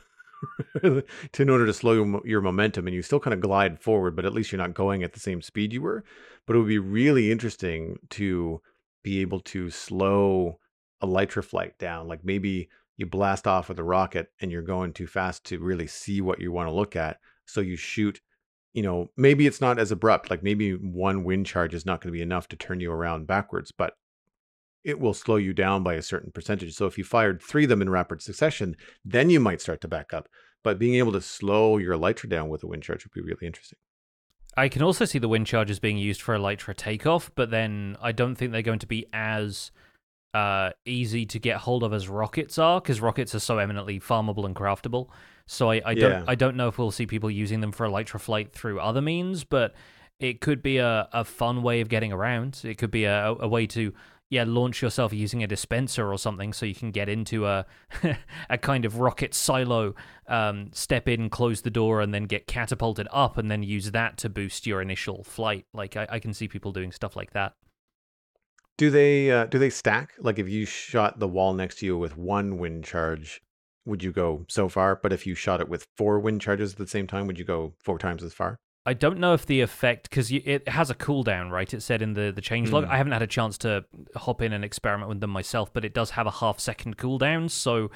to 0.83 1.05
in 1.39 1.51
order 1.51 1.67
to 1.67 1.73
slow 1.73 1.93
your, 1.93 2.21
your 2.25 2.41
momentum, 2.41 2.87
and 2.87 2.95
you 2.95 3.03
still 3.03 3.21
kind 3.21 3.35
of 3.35 3.41
glide 3.41 3.79
forward, 3.79 4.17
but 4.17 4.25
at 4.25 4.33
least 4.33 4.53
you're 4.53 4.61
not 4.61 4.75
going 4.75 5.03
at 5.03 5.13
the 5.13 5.21
same 5.21 5.43
speed 5.43 5.73
you 5.73 5.83
were. 5.83 6.05
But 6.47 6.57
it 6.57 6.61
would 6.61 6.69
be 6.69 6.79
really 6.79 7.31
interesting 7.31 7.99
to 8.11 8.61
be 9.03 9.21
able 9.21 9.41
to 9.41 9.71
slow 9.71 10.59
Elytra 11.03 11.45
flight 11.45 11.79
down, 11.79 12.09
like 12.09 12.25
maybe 12.25 12.69
you 12.97 13.07
blast 13.07 13.47
off 13.47 13.69
with 13.69 13.79
a 13.79 13.85
rocket 13.85 14.31
and 14.41 14.53
you're 14.53 14.61
going 14.61 14.93
too 14.93 15.07
fast 15.07 15.45
to 15.45 15.59
really 15.59 15.87
see 15.87 16.21
what 16.21 16.41
you 16.41 16.53
want 16.53 16.69
to 16.69 16.75
look 16.75 16.97
at. 16.97 17.19
So 17.47 17.63
you 17.63 17.77
shoot, 17.77 18.21
you 18.73 18.83
know, 18.83 19.11
maybe 19.17 19.47
it's 19.47 19.61
not 19.61 19.79
as 19.79 19.91
abrupt. 19.91 20.31
Like 20.31 20.43
maybe 20.43 20.73
one 20.73 21.25
wind 21.25 21.47
charge 21.47 21.75
is 21.75 21.87
not 21.87 22.01
going 22.01 22.13
to 22.13 22.17
be 22.17 22.23
enough 22.23 22.49
to 22.49 22.57
turn 22.57 22.81
you 22.81 22.93
around 22.93 23.27
backwards, 23.27 23.73
but 23.73 23.95
it 24.85 24.99
will 24.99 25.15
slow 25.15 25.37
you 25.37 25.53
down 25.53 25.83
by 25.83 25.95
a 25.95 26.03
certain 26.03 26.31
percentage. 26.33 26.75
So 26.75 26.87
if 26.87 26.97
you 26.97 27.05
fired 27.05 27.43
three 27.43 27.65
of 27.65 27.69
them 27.69 27.83
in 27.83 27.91
rapid 27.91 28.23
succession, 28.23 28.77
then 29.05 29.29
you 29.29 29.41
might 29.41 29.61
start 29.61 29.81
to 29.83 29.89
back 29.89 30.15
up. 30.15 30.29
But 30.63 30.79
being 30.79 30.95
able 30.95 31.13
to 31.13 31.21
slow 31.21 31.79
your 31.79 31.95
elytra 31.95 32.29
down 32.29 32.49
with 32.49 32.63
a 32.63 32.67
wind 32.67 32.83
charge 32.83 33.05
would 33.05 33.13
be 33.13 33.21
really 33.21 33.47
interesting. 33.47 33.79
I 34.57 34.69
can 34.69 34.83
also 34.83 35.05
see 35.05 35.19
the 35.19 35.29
wind 35.29 35.47
charges 35.47 35.79
being 35.79 35.99
used 35.99 36.21
for 36.23 36.37
elytra 36.37 36.75
takeoff, 36.77 37.31
but 37.35 37.51
then 37.51 37.97
I 38.01 38.13
don't 38.13 38.35
think 38.35 38.53
they're 38.53 38.63
going 38.63 38.81
to 38.81 38.87
be 38.87 39.07
as 39.13 39.71
uh, 40.35 40.71
easy 40.85 41.27
to 41.27 41.39
get 41.39 41.59
hold 41.59 41.83
of 41.83 41.93
as 41.93 42.09
rockets 42.09 42.59
are 42.59 42.81
because 42.81 43.01
rockets 43.01 43.35
are 43.35 43.41
so 43.41 43.59
eminently 43.59 44.01
farmable 44.01 44.45
and 44.45 44.55
craftable. 44.55 45.09
So 45.51 45.69
I, 45.69 45.83
I 45.85 45.95
don't. 45.95 46.29
I 46.29 46.37
don't 46.37 46.57
know 46.57 46.69
if 46.69 46.79
we'll 46.79 46.93
see 46.93 47.07
people 47.07 47.29
using 47.29 47.61
them 47.61 47.73
for 47.73 47.85
elytra 47.85 48.21
flight 48.21 48.53
through 48.53 48.79
other 48.79 49.01
means, 49.01 49.43
but 49.43 49.75
it 50.21 50.41
could 50.41 50.63
be 50.63 50.79
a, 50.79 51.09
a 51.13 51.25
fun 51.25 51.65
way 51.65 51.81
of 51.81 51.89
getting 51.89 52.13
around. 52.13 52.61
It 52.63 52.79
could 52.79 52.93
be 52.93 53.03
a, 53.03 53.35
a 53.41 53.49
way 53.49 53.67
to 53.67 53.93
yeah 54.29 54.45
launch 54.47 54.81
yourself 54.81 55.13
using 55.13 55.43
a 55.43 55.49
dispenser 55.49 56.13
or 56.13 56.19
something 56.19 56.53
so 56.53 56.67
you 56.67 56.75
can 56.77 56.93
get 56.93 57.09
into 57.09 57.47
a 57.47 57.67
a 58.49 58.59
kind 58.59 58.85
of 58.85 59.01
rocket 59.01 59.35
silo, 59.35 59.97
um, 60.29 60.71
step 60.73 61.09
in, 61.09 61.29
close 61.29 61.63
the 61.63 61.71
door, 61.71 62.01
and 62.01 62.15
then 62.15 62.27
get 62.27 62.47
catapulted 62.47 63.09
up, 63.11 63.37
and 63.37 63.51
then 63.51 63.65
use 63.65 63.91
that 63.91 64.19
to 64.19 64.29
boost 64.29 64.69
your 64.69 64.81
initial 64.81 65.25
flight. 65.25 65.67
Like 65.75 65.97
I, 65.97 66.07
I 66.11 66.19
can 66.21 66.33
see 66.33 66.47
people 66.47 66.71
doing 66.71 66.93
stuff 66.93 67.17
like 67.17 67.33
that. 67.33 67.55
Do 68.79 68.89
they 68.89 69.33
uh, 69.33 69.47
do 69.47 69.59
they 69.59 69.71
stack? 69.71 70.13
Like 70.21 70.39
if 70.39 70.49
you 70.49 70.65
shot 70.65 71.19
the 71.19 71.27
wall 71.27 71.55
next 71.55 71.81
to 71.81 71.87
you 71.87 71.99
with 71.99 72.17
one 72.17 72.59
wind 72.59 72.85
charge, 72.85 73.43
would 73.85 74.03
you 74.03 74.13
go 74.13 74.45
so 74.49 74.69
far? 74.69 74.97
But 74.97 75.13
if 75.13 75.27
you 75.27 75.35
shot 75.35 75.61
it 75.61 75.69
with 75.69 75.87
four 75.97 76.19
wind 76.21 76.41
charges 76.41 76.73
at 76.73 76.79
the 76.79 76.87
same 76.87 77.07
time, 77.07 77.27
would 77.27 77.39
you 77.39 77.45
go 77.45 77.75
four 77.83 77.99
times 77.99 78.23
as 78.23 78.35
far? 78.35 78.59
I 78.87 78.95
don't 78.95 79.19
know 79.19 79.35
if 79.35 79.45
the 79.45 79.61
effect 79.61 80.09
because 80.09 80.33
it 80.33 80.67
has 80.69 80.89
a 80.91 80.95
cooldown, 80.95 81.51
right? 81.51 81.73
It 81.73 81.83
said 81.83 82.01
in 82.01 82.15
the 82.15 82.33
the 82.35 82.41
change 82.41 82.71
log. 82.73 82.87
Mm. 82.87 82.91
I 82.91 82.97
haven't 82.97 83.13
had 83.13 83.23
a 83.23 83.27
chance 83.27 83.59
to 83.59 83.85
hop 84.17 84.41
in 84.41 84.53
and 84.53 84.65
experiment 84.65 85.09
with 85.09 85.21
them 85.21 85.31
myself, 85.31 85.73
but 85.73 85.85
it 85.85 85.93
does 85.93 86.11
have 86.11 86.27
a 86.27 86.31
half 86.31 86.59
second 86.59 86.97
cooldown, 86.97 87.51
so 87.51 87.91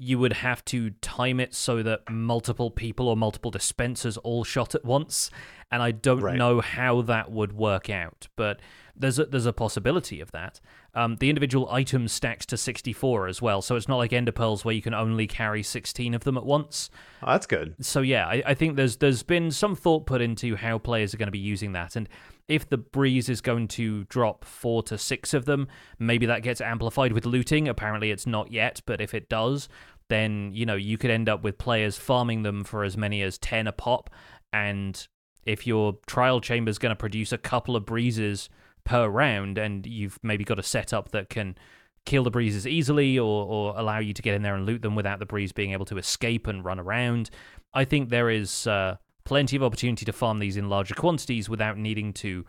you 0.00 0.16
would 0.16 0.32
have 0.34 0.64
to 0.66 0.90
time 1.02 1.40
it 1.40 1.52
so 1.52 1.82
that 1.82 2.08
multiple 2.08 2.70
people 2.70 3.08
or 3.08 3.16
multiple 3.16 3.50
dispensers 3.50 4.16
all 4.18 4.44
shot 4.44 4.76
at 4.76 4.84
once. 4.84 5.28
And 5.72 5.82
I 5.82 5.90
don't 5.90 6.20
Right. 6.20 6.36
know 6.36 6.60
how 6.60 7.02
that 7.02 7.32
would 7.32 7.52
work 7.52 7.90
out, 7.90 8.28
but 8.36 8.60
there's 8.94 9.18
a, 9.18 9.26
there's 9.26 9.44
a 9.44 9.52
possibility 9.52 10.20
of 10.20 10.30
that. 10.30 10.60
Um, 10.94 11.16
the 11.16 11.28
individual 11.28 11.70
item 11.70 12.08
stacks 12.08 12.46
to 12.46 12.56
64 12.56 13.28
as 13.28 13.42
well, 13.42 13.60
so 13.62 13.76
it's 13.76 13.88
not 13.88 13.98
like 13.98 14.12
Ender 14.12 14.32
Pearls 14.32 14.64
where 14.64 14.74
you 14.74 14.80
can 14.82 14.94
only 14.94 15.26
carry 15.26 15.62
16 15.62 16.14
of 16.14 16.24
them 16.24 16.36
at 16.38 16.46
once 16.46 16.88
Oh, 17.22 17.30
that's 17.32 17.46
good. 17.46 17.74
so 17.80 18.00
yeah, 18.00 18.26
I, 18.26 18.42
I 18.46 18.54
think 18.54 18.76
there's 18.76 18.96
there's 18.96 19.22
been 19.22 19.50
some 19.50 19.76
thought 19.76 20.06
put 20.06 20.20
into 20.22 20.56
how 20.56 20.78
players 20.78 21.12
are 21.12 21.18
going 21.18 21.26
to 21.28 21.30
be 21.32 21.38
using 21.38 21.72
that, 21.72 21.94
and 21.94 22.08
if 22.48 22.68
the 22.68 22.78
breeze 22.78 23.28
is 23.28 23.42
going 23.42 23.68
to 23.68 24.04
drop 24.04 24.44
four 24.46 24.82
to 24.84 24.96
six 24.96 25.34
of 25.34 25.44
them, 25.44 25.68
maybe 25.98 26.24
that 26.26 26.42
gets 26.42 26.62
amplified 26.62 27.12
with 27.12 27.26
looting. 27.26 27.68
Apparently, 27.68 28.10
it's 28.10 28.26
not 28.26 28.50
yet, 28.50 28.80
but 28.86 29.02
if 29.02 29.12
it 29.12 29.28
does, 29.28 29.68
then 30.08 30.50
you 30.54 30.64
know 30.64 30.74
you 30.74 30.96
could 30.96 31.10
end 31.10 31.28
up 31.28 31.42
with 31.44 31.58
players 31.58 31.98
farming 31.98 32.42
them 32.44 32.64
for 32.64 32.82
as 32.82 32.96
many 32.96 33.20
as 33.22 33.36
ten 33.36 33.66
a 33.66 33.72
pop, 33.72 34.08
and 34.54 35.06
if 35.44 35.66
your 35.66 35.98
trial 36.06 36.40
chamber 36.40 36.70
is 36.70 36.78
going 36.78 36.90
to 36.90 36.96
produce 36.96 37.30
a 37.30 37.38
couple 37.38 37.76
of 37.76 37.84
breezes 37.84 38.48
per 38.84 39.08
round, 39.08 39.58
and 39.58 39.86
you've 39.86 40.18
maybe 40.22 40.44
got 40.44 40.58
a 40.58 40.62
setup 40.62 41.10
that 41.10 41.28
can 41.28 41.56
kill 42.04 42.24
the 42.24 42.30
breezes 42.30 42.66
easily 42.66 43.18
or, 43.18 43.46
or 43.46 43.74
allow 43.76 43.98
you 43.98 44.14
to 44.14 44.22
get 44.22 44.34
in 44.34 44.42
there 44.42 44.54
and 44.54 44.64
loot 44.64 44.80
them 44.80 44.94
without 44.94 45.18
the 45.18 45.26
breeze 45.26 45.52
being 45.52 45.72
able 45.72 45.84
to 45.84 45.98
escape 45.98 46.46
and 46.46 46.64
run 46.64 46.80
around. 46.80 47.28
I 47.74 47.84
think 47.84 48.08
there 48.08 48.30
is 48.30 48.66
uh, 48.66 48.96
plenty 49.24 49.56
of 49.56 49.62
opportunity 49.62 50.06
to 50.06 50.12
farm 50.12 50.38
these 50.38 50.56
in 50.56 50.70
larger 50.70 50.94
quantities 50.94 51.48
without 51.48 51.76
needing 51.76 52.14
to 52.14 52.46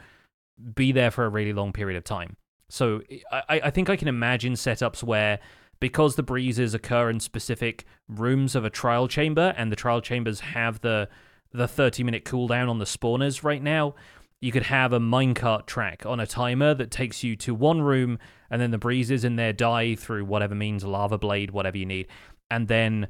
be 0.76 0.92
there 0.92 1.12
for 1.12 1.26
a 1.26 1.30
really 1.30 1.54
long 1.54 1.74
period 1.74 1.98
of 1.98 2.04
time. 2.04 2.38
So 2.70 3.02
I, 3.32 3.62
I 3.66 3.70
think 3.70 3.90
I 3.90 3.96
can 3.96 4.08
imagine 4.08 4.54
setups 4.54 5.04
where 5.04 5.40
because 5.80 6.16
the 6.16 6.24
breezes 6.24 6.74
occur 6.74 7.10
in 7.10 7.20
specific 7.20 7.86
rooms 8.08 8.56
of 8.56 8.66
a 8.66 8.70
trial 8.70 9.08
chamber 9.08 9.54
and 9.58 9.72
the 9.72 9.76
trial 9.76 10.02
chambers 10.02 10.40
have 10.40 10.82
the 10.82 11.10
the 11.52 11.68
30 11.68 12.04
minute 12.04 12.26
cooldown 12.26 12.70
on 12.70 12.78
the 12.78 12.86
spawners 12.86 13.44
right 13.44 13.64
now, 13.64 13.96
you 14.42 14.52
could 14.52 14.64
have 14.64 14.94
a 14.94 15.00
minecart 15.00 15.66
track 15.66 16.06
on 16.06 16.20
a 16.20 16.28
timer 16.28 16.74
that 16.74 16.92
takes 16.92 17.24
you 17.24 17.36
to 17.36 17.54
one 17.54 17.82
room 17.82 18.18
and 18.50 18.62
then 18.62 18.72
the 18.72 18.78
breezes 18.78 19.24
in 19.24 19.36
there 19.36 19.54
die 19.54 19.96
through 19.96 20.26
whatever 20.26 20.56
means 20.56 20.84
lava 20.84 21.18
blade 21.18 21.52
whatever 21.52 21.78
you 21.78 21.86
need. 21.86 22.08
And 22.50 22.68
then 22.68 23.08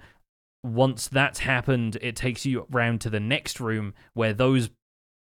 once 0.64 1.08
that's 1.08 1.40
happened 1.40 1.98
it 2.02 2.16
takes 2.16 2.46
you 2.46 2.66
round 2.70 3.02
to 3.02 3.10
the 3.10 3.20
next 3.20 3.60
room 3.60 3.94
where 4.14 4.34
those 4.34 4.70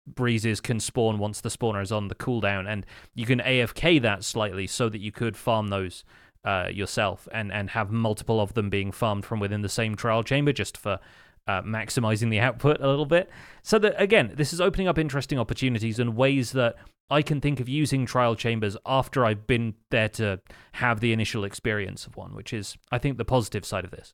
breezes 0.07 0.59
can 0.59 0.79
spawn 0.79 1.19
once 1.19 1.41
the 1.41 1.49
spawner 1.49 1.81
is 1.81 1.91
on 1.91 2.07
the 2.07 2.15
cooldown. 2.15 2.67
And 2.67 2.85
you 3.13 3.25
can 3.25 3.39
afk 3.39 4.01
that 4.01 4.23
slightly 4.23 4.65
so 4.65 4.89
that 4.89 4.99
you 4.99 5.11
could 5.11 5.37
farm 5.37 5.67
those 5.67 6.03
uh, 6.43 6.69
yourself 6.71 7.27
and 7.33 7.51
and 7.51 7.69
have 7.71 7.91
multiple 7.91 8.39
of 8.39 8.53
them 8.53 8.69
being 8.69 8.91
farmed 8.91 9.25
from 9.25 9.39
within 9.39 9.61
the 9.61 9.69
same 9.69 9.95
trial 9.95 10.23
chamber 10.23 10.53
just 10.53 10.77
for 10.77 10.99
uh, 11.49 11.61
maximizing 11.63 12.29
the 12.29 12.39
output 12.39 12.79
a 12.79 12.87
little 12.87 13.07
bit. 13.07 13.29
So 13.63 13.79
that 13.79 13.99
again, 13.99 14.33
this 14.35 14.53
is 14.53 14.61
opening 14.61 14.87
up 14.87 14.99
interesting 14.99 15.39
opportunities 15.39 15.97
and 15.97 16.15
ways 16.15 16.51
that 16.51 16.75
I 17.09 17.23
can 17.23 17.41
think 17.41 17.59
of 17.59 17.67
using 17.67 18.05
trial 18.05 18.35
chambers 18.35 18.77
after 18.85 19.25
I've 19.25 19.47
been 19.47 19.73
there 19.89 20.09
to 20.09 20.41
have 20.73 20.99
the 20.99 21.11
initial 21.11 21.43
experience 21.43 22.05
of 22.05 22.15
one, 22.15 22.35
which 22.35 22.53
is 22.53 22.77
I 22.91 22.99
think 22.99 23.17
the 23.17 23.25
positive 23.25 23.65
side 23.65 23.83
of 23.83 23.91
this. 23.91 24.13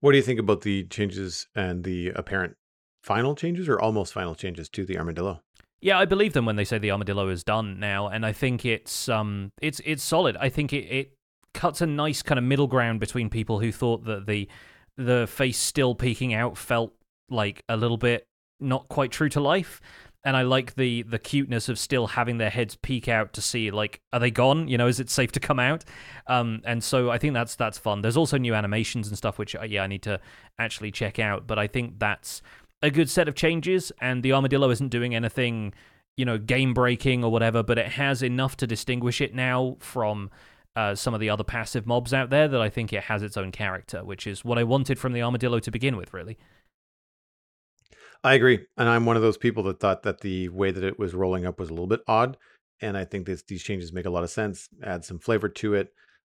What 0.00 0.12
do 0.12 0.16
you 0.16 0.22
think 0.22 0.40
about 0.40 0.62
the 0.62 0.84
changes 0.84 1.46
and 1.54 1.84
the 1.84 2.08
apparent 2.16 2.56
final 3.02 3.34
changes 3.34 3.68
or 3.68 3.78
almost 3.78 4.14
final 4.14 4.34
changes 4.34 4.70
to 4.70 4.86
the 4.86 4.96
armadillo? 4.96 5.42
Yeah, 5.82 5.98
I 5.98 6.06
believe 6.06 6.32
them 6.32 6.46
when 6.46 6.56
they 6.56 6.64
say 6.64 6.78
the 6.78 6.90
armadillo 6.90 7.28
is 7.28 7.44
done 7.44 7.78
now, 7.78 8.08
and 8.08 8.24
I 8.24 8.32
think 8.32 8.64
it's 8.64 9.10
um 9.10 9.52
it's 9.60 9.80
it's 9.84 10.02
solid. 10.02 10.38
I 10.38 10.48
think 10.48 10.72
it, 10.72 10.86
it 10.86 11.16
cuts 11.52 11.82
a 11.82 11.86
nice 11.86 12.22
kind 12.22 12.38
of 12.38 12.44
middle 12.44 12.66
ground 12.66 13.00
between 13.00 13.28
people 13.28 13.60
who 13.60 13.72
thought 13.72 14.04
that 14.04 14.26
the 14.26 14.48
the 15.00 15.26
face 15.26 15.58
still 15.58 15.94
peeking 15.94 16.34
out 16.34 16.58
felt 16.58 16.92
like 17.30 17.64
a 17.68 17.76
little 17.76 17.96
bit 17.96 18.26
not 18.60 18.88
quite 18.88 19.10
true 19.10 19.30
to 19.30 19.40
life. 19.40 19.80
And 20.22 20.36
I 20.36 20.42
like 20.42 20.74
the 20.74 21.02
the 21.02 21.18
cuteness 21.18 21.70
of 21.70 21.78
still 21.78 22.08
having 22.08 22.36
their 22.36 22.50
heads 22.50 22.76
peek 22.76 23.08
out 23.08 23.32
to 23.32 23.40
see 23.40 23.70
like 23.70 24.02
are 24.12 24.20
they 24.20 24.30
gone? 24.30 24.68
You 24.68 24.76
know, 24.76 24.86
is 24.86 25.00
it 25.00 25.08
safe 25.08 25.32
to 25.32 25.40
come 25.40 25.58
out? 25.58 25.84
Um, 26.26 26.60
and 26.64 26.84
so 26.84 27.10
I 27.10 27.16
think 27.16 27.32
that's 27.32 27.56
that's 27.56 27.78
fun. 27.78 28.02
There's 28.02 28.18
also 28.18 28.36
new 28.36 28.54
animations 28.54 29.08
and 29.08 29.16
stuff 29.16 29.38
which 29.38 29.56
uh, 29.56 29.62
yeah 29.62 29.82
I 29.82 29.86
need 29.86 30.02
to 30.02 30.20
actually 30.58 30.90
check 30.90 31.18
out. 31.18 31.46
But 31.46 31.58
I 31.58 31.66
think 31.66 31.98
that's 31.98 32.42
a 32.82 32.90
good 32.90 33.08
set 33.08 33.28
of 33.28 33.34
changes, 33.34 33.92
and 34.00 34.22
the 34.22 34.34
armadillo 34.34 34.68
isn't 34.70 34.88
doing 34.88 35.14
anything, 35.14 35.72
you 36.18 36.26
know, 36.26 36.36
game 36.36 36.74
breaking 36.74 37.24
or 37.24 37.32
whatever, 37.32 37.62
but 37.62 37.78
it 37.78 37.88
has 37.92 38.22
enough 38.22 38.56
to 38.58 38.66
distinguish 38.66 39.22
it 39.22 39.34
now 39.34 39.76
from 39.80 40.30
uh, 40.76 40.94
some 40.94 41.14
of 41.14 41.20
the 41.20 41.30
other 41.30 41.44
passive 41.44 41.86
mobs 41.86 42.14
out 42.14 42.30
there 42.30 42.48
that 42.48 42.60
I 42.60 42.68
think 42.68 42.92
it 42.92 43.04
has 43.04 43.22
its 43.22 43.36
own 43.36 43.52
character, 43.52 44.04
which 44.04 44.26
is 44.26 44.44
what 44.44 44.58
I 44.58 44.64
wanted 44.64 44.98
from 44.98 45.12
the 45.12 45.22
armadillo 45.22 45.58
to 45.60 45.70
begin 45.70 45.96
with, 45.96 46.12
really. 46.12 46.38
I 48.22 48.34
agree, 48.34 48.60
and 48.76 48.88
I'm 48.88 49.06
one 49.06 49.16
of 49.16 49.22
those 49.22 49.38
people 49.38 49.62
that 49.64 49.80
thought 49.80 50.02
that 50.02 50.20
the 50.20 50.50
way 50.50 50.70
that 50.70 50.84
it 50.84 50.98
was 50.98 51.14
rolling 51.14 51.46
up 51.46 51.58
was 51.58 51.70
a 51.70 51.72
little 51.72 51.86
bit 51.86 52.02
odd, 52.06 52.36
and 52.80 52.96
I 52.96 53.04
think 53.04 53.26
this, 53.26 53.42
these 53.42 53.62
changes 53.62 53.92
make 53.92 54.06
a 54.06 54.10
lot 54.10 54.24
of 54.24 54.30
sense. 54.30 54.68
Add 54.82 55.04
some 55.04 55.18
flavor 55.18 55.48
to 55.48 55.74
it. 55.74 55.88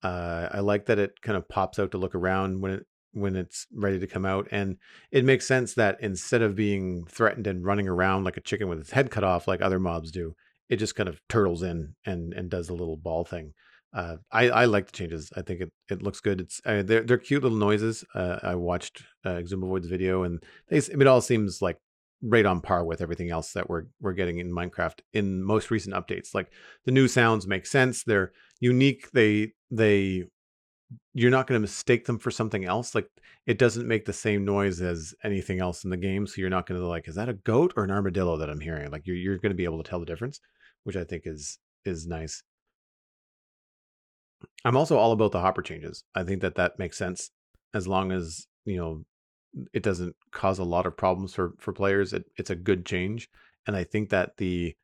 Uh, 0.02 0.50
I 0.52 0.60
like 0.60 0.86
that 0.86 1.00
it 1.00 1.22
kind 1.22 1.38
of 1.38 1.48
pops 1.48 1.80
out 1.80 1.92
to 1.92 1.98
look 1.98 2.16
around 2.16 2.62
when 2.62 2.72
it 2.72 2.86
when 3.16 3.36
it's 3.36 3.68
ready 3.72 4.00
to 4.00 4.08
come 4.08 4.26
out, 4.26 4.48
and 4.50 4.78
it 5.12 5.24
makes 5.24 5.46
sense 5.46 5.76
that 5.76 5.98
instead 6.00 6.42
of 6.42 6.56
being 6.56 7.06
threatened 7.06 7.48
and 7.48 7.64
running 7.64 7.88
around 7.88 8.24
like 8.24 8.38
a 8.38 8.42
chicken 8.42 8.68
with 8.68 8.80
its 8.80 8.92
head 8.92 9.12
cut 9.12 9.24
off 9.24 9.48
like 9.48 9.62
other 9.62 9.80
mobs 9.80 10.10
do, 10.10 10.36
it 10.70 10.78
just 10.78 10.96
kind 10.96 11.10
of 11.10 11.22
turtles 11.30 11.64
in 11.64 11.96
and 12.06 12.34
and 12.34 12.50
does 12.50 12.70
a 12.70 12.74
little 12.74 12.98
ball 12.98 13.24
thing. 13.24 13.54
Uh, 13.94 14.18
I 14.32 14.50
I 14.50 14.66
like 14.66 14.88
the 14.88 14.98
changes. 14.98 15.32
I 15.36 15.42
think 15.42 15.62
it, 15.62 15.70
it 15.90 16.02
looks 16.02 16.20
good. 16.20 16.42
It's 16.42 16.60
uh, 16.66 16.82
they're 16.84 17.04
they're 17.04 17.18
cute 17.18 17.44
little 17.44 17.58
noises. 17.58 18.04
Uh, 18.16 18.40
I 18.42 18.56
watched 18.56 19.04
uh, 19.24 19.42
Xisumavoid's 19.42 19.88
video, 19.88 20.24
and 20.24 20.44
they, 20.70 20.78
it 20.78 21.08
all 21.08 21.22
seems 21.22 21.62
like 21.62 21.78
right 22.24 22.46
on 22.46 22.62
par 22.62 22.86
with 22.86 23.02
everything 23.02 23.30
else 23.30 23.52
that 23.54 23.70
we're 23.70 23.84
we're 24.00 24.14
getting 24.14 24.40
in 24.40 24.52
Minecraft 24.52 25.00
in 25.14 25.44
most 25.44 25.70
recent 25.70 25.94
updates. 25.94 26.34
Like 26.34 26.48
the 26.86 26.92
new 26.92 27.08
sounds 27.08 27.46
make 27.46 27.66
sense. 27.68 28.04
They're 28.04 28.32
unique. 28.60 29.12
They 29.12 29.52
they 29.70 30.24
you're 31.14 31.32
not 31.32 31.48
going 31.48 31.58
to 31.58 31.62
mistake 31.62 32.06
them 32.06 32.20
for 32.20 32.32
something 32.32 32.66
else. 32.66 32.96
Like 32.96 33.08
it 33.46 33.58
doesn't 33.58 33.88
make 33.88 34.06
the 34.06 34.14
same 34.14 34.46
noise 34.46 34.82
as 34.82 35.14
anything 35.24 35.60
else 35.60 35.84
in 35.84 35.90
the 35.90 35.98
game, 35.98 36.26
so 36.26 36.36
you're 36.38 36.50
not 36.50 36.66
going 36.66 36.80
to 36.80 36.88
like, 36.88 37.08
is 37.08 37.16
that 37.16 37.30
a 37.30 37.34
goat 37.34 37.74
or 37.76 37.84
an 37.84 37.92
armadillo 37.92 38.38
that 38.38 38.50
I'm 38.50 38.60
hearing? 38.60 38.90
Like 38.90 39.06
you're 39.06 39.18
you're 39.18 39.38
going 39.38 39.52
to 39.52 39.56
be 39.56 39.66
able 39.66 39.84
to 39.84 39.90
tell 39.90 40.00
the 40.00 40.06
difference, 40.06 40.40
which 40.84 40.96
I 40.96 41.04
think 41.04 41.24
is 41.26 41.60
is 41.86 42.08
nice. 42.08 42.42
I'm 44.66 44.78
also 44.78 44.98
all 44.98 45.12
about 45.12 45.32
the 45.32 45.40
hopper 45.40 45.62
changes. 45.62 46.04
I 46.16 46.24
think 46.24 46.42
that 46.42 46.56
that 46.56 46.80
makes 46.80 46.98
sense 46.98 47.32
as 47.74 47.88
long 47.88 48.12
as 48.12 48.46
you 48.66 48.78
know 48.78 49.04
it 49.74 49.84
doesn't 49.84 50.16
cause 50.32 50.60
a 50.60 50.64
lot 50.64 50.86
of 50.86 50.98
problems 50.98 51.34
for 51.34 51.54
for 51.60 51.74
players. 51.74 52.14
It, 52.14 52.26
it's 52.38 52.50
a 52.50 52.56
good 52.56 52.86
change, 52.86 53.30
and 53.68 53.76
I 53.76 53.84
think 53.84 54.10
that 54.10 54.38
the 54.38 54.76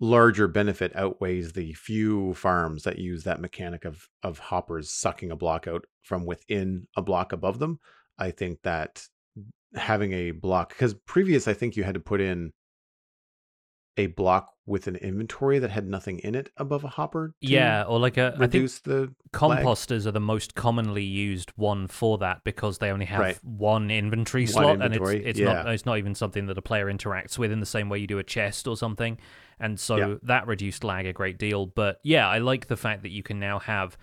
larger 0.00 0.48
benefit 0.48 0.94
outweighs 0.96 1.52
the 1.52 1.72
few 1.74 2.34
farms 2.34 2.82
that 2.82 2.98
use 2.98 3.24
that 3.24 3.40
mechanic 3.40 3.84
of 3.84 4.08
of 4.22 4.38
hoppers 4.38 4.90
sucking 4.90 5.30
a 5.30 5.36
block 5.36 5.68
out 5.68 5.84
from 6.02 6.26
within 6.26 6.86
a 6.96 7.02
block 7.02 7.32
above 7.32 7.58
them. 7.58 7.78
I 8.18 8.30
think 8.30 8.62
that 8.62 9.06
having 9.74 10.12
a 10.12 10.32
block 10.32 10.70
because 10.70 10.94
previous 11.06 11.48
I 11.48 11.54
think 11.54 11.76
you 11.76 11.84
had 11.84 11.94
to 11.94 12.00
put 12.00 12.20
in 12.20 12.52
a 13.96 14.06
block 14.08 14.51
with 14.66 14.86
an 14.86 14.96
inventory 14.96 15.58
that 15.58 15.70
had 15.70 15.88
nothing 15.88 16.18
in 16.20 16.34
it 16.34 16.50
above 16.56 16.84
a 16.84 16.88
hopper. 16.88 17.34
Yeah, 17.40 17.82
or 17.82 17.98
like 17.98 18.16
a 18.16 18.34
reduce 18.38 18.78
the 18.78 19.12
composters 19.32 20.04
lag. 20.04 20.08
are 20.08 20.12
the 20.12 20.20
most 20.20 20.54
commonly 20.54 21.02
used 21.02 21.50
one 21.56 21.88
for 21.88 22.18
that 22.18 22.44
because 22.44 22.78
they 22.78 22.90
only 22.90 23.06
have 23.06 23.20
right. 23.20 23.38
one 23.42 23.90
inventory 23.90 24.46
slot, 24.46 24.64
one 24.64 24.82
inventory. 24.82 25.16
and 25.16 25.26
it's 25.26 25.30
it's 25.30 25.40
yeah. 25.40 25.52
not 25.52 25.68
it's 25.68 25.86
not 25.86 25.98
even 25.98 26.14
something 26.14 26.46
that 26.46 26.56
a 26.56 26.62
player 26.62 26.86
interacts 26.86 27.38
with 27.38 27.50
in 27.50 27.60
the 27.60 27.66
same 27.66 27.88
way 27.88 27.98
you 27.98 28.06
do 28.06 28.18
a 28.18 28.24
chest 28.24 28.68
or 28.68 28.76
something, 28.76 29.18
and 29.58 29.80
so 29.80 29.96
yeah. 29.96 30.14
that 30.22 30.46
reduced 30.46 30.84
lag 30.84 31.06
a 31.06 31.12
great 31.12 31.38
deal. 31.38 31.66
But 31.66 31.98
yeah, 32.04 32.28
I 32.28 32.38
like 32.38 32.68
the 32.68 32.76
fact 32.76 33.02
that 33.02 33.10
you 33.10 33.22
can 33.22 33.40
now 33.40 33.58
have 33.58 33.96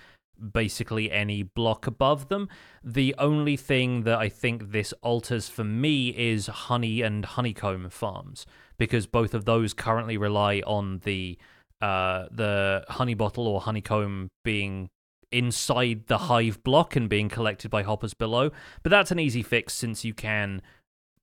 basically 0.52 1.12
any 1.12 1.44
block 1.44 1.88
above 1.88 2.30
them. 2.30 2.50
The 2.84 3.16
only 3.18 3.58
thing 3.58 4.04
that 4.04 4.18
I 4.18 4.30
think 4.30 4.72
this 4.72 4.94
alters 5.02 5.50
for 5.50 5.64
me 5.64 6.10
is 6.10 6.48
honey 6.48 7.02
and 7.02 7.26
honeycomb 7.26 7.90
farms 7.90 8.46
because 8.80 9.06
both 9.06 9.36
of 9.36 9.46
those 9.46 9.74
currently 9.74 10.18
rely 10.18 10.64
on 10.66 11.02
the 11.04 11.38
uh, 11.82 12.26
the 12.32 12.84
honey 12.90 13.14
bottle 13.14 13.48
or 13.48 13.62
honeycomb 13.62 14.32
being 14.44 14.90
inside 15.32 16.08
the 16.08 16.18
hive 16.18 16.62
block 16.64 16.96
and 16.96 17.08
being 17.08 17.30
collected 17.30 17.70
by 17.70 17.84
hoppers 17.84 18.14
below. 18.14 18.50
But 18.82 18.90
that's 18.90 19.12
an 19.12 19.20
easy 19.20 19.44
fix 19.44 19.74
since 19.74 20.04
you 20.04 20.14
can 20.14 20.62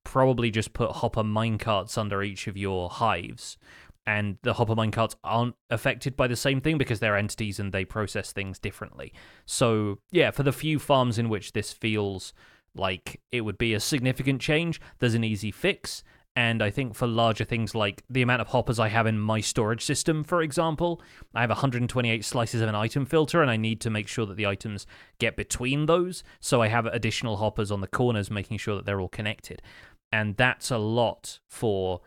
probably 0.03 0.49
just 0.49 0.73
put 0.73 0.91
hopper 0.93 1.23
minecarts 1.23 1.97
under 1.97 2.23
each 2.23 2.47
of 2.47 2.55
your 2.55 2.89
hives. 2.89 3.57
And 4.05 4.37
the 4.41 4.53
hopper 4.53 4.73
minecarts 4.73 5.15
aren't 5.23 5.55
affected 5.69 6.15
by 6.15 6.27
the 6.27 6.37
same 6.37 6.61
thing 6.61 6.77
because 6.77 7.01
they're 7.01 7.17
entities 7.17 7.59
and 7.59 7.73
they 7.73 7.83
process 7.83 8.31
things 8.31 8.57
differently. 8.57 9.11
So, 9.45 9.99
yeah, 10.11 10.31
for 10.31 10.43
the 10.43 10.53
few 10.53 10.79
farms 10.79 11.19
in 11.19 11.27
which 11.27 11.51
this 11.51 11.73
feels 11.73 12.33
like 12.73 13.19
it 13.33 13.41
would 13.41 13.57
be 13.57 13.73
a 13.73 13.81
significant 13.81 14.39
change, 14.39 14.79
there's 14.99 15.13
an 15.13 15.25
easy 15.25 15.51
fix. 15.51 16.03
And 16.37 16.61
I 16.61 16.69
think 16.69 16.93
for 16.93 17.07
larger 17.07 17.43
things 17.43 17.73
like 17.73 18.03
the 18.11 18.21
amount 18.21 18.41
of 18.41 18.49
hoppers 18.49 18.77
I 18.77 18.89
have 18.89 19.07
in 19.07 19.17
my 19.17 19.41
storage 19.41 19.83
system, 19.83 20.23
for 20.23 20.43
example, 20.43 21.01
I 21.33 21.41
have 21.41 21.49
128 21.49 22.23
slices 22.23 22.61
of 22.61 22.69
an 22.69 22.75
item 22.75 23.07
filter, 23.07 23.41
and 23.41 23.49
I 23.49 23.57
need 23.57 23.81
to 23.81 23.89
make 23.89 24.07
sure 24.07 24.27
that 24.27 24.37
the 24.37 24.45
items 24.45 24.85
get 25.17 25.35
between 25.35 25.87
those. 25.87 26.23
So 26.39 26.61
I 26.61 26.67
have 26.67 26.85
additional 26.85 27.37
hoppers 27.37 27.71
on 27.71 27.81
the 27.81 27.87
corners, 27.87 28.29
making 28.29 28.59
sure 28.59 28.75
that 28.75 28.85
they're 28.85 29.01
all 29.01 29.09
connected. 29.09 29.63
And 30.11 30.37
that's 30.37 30.69
a 30.69 30.77
lot 30.77 31.39
for 31.47 32.01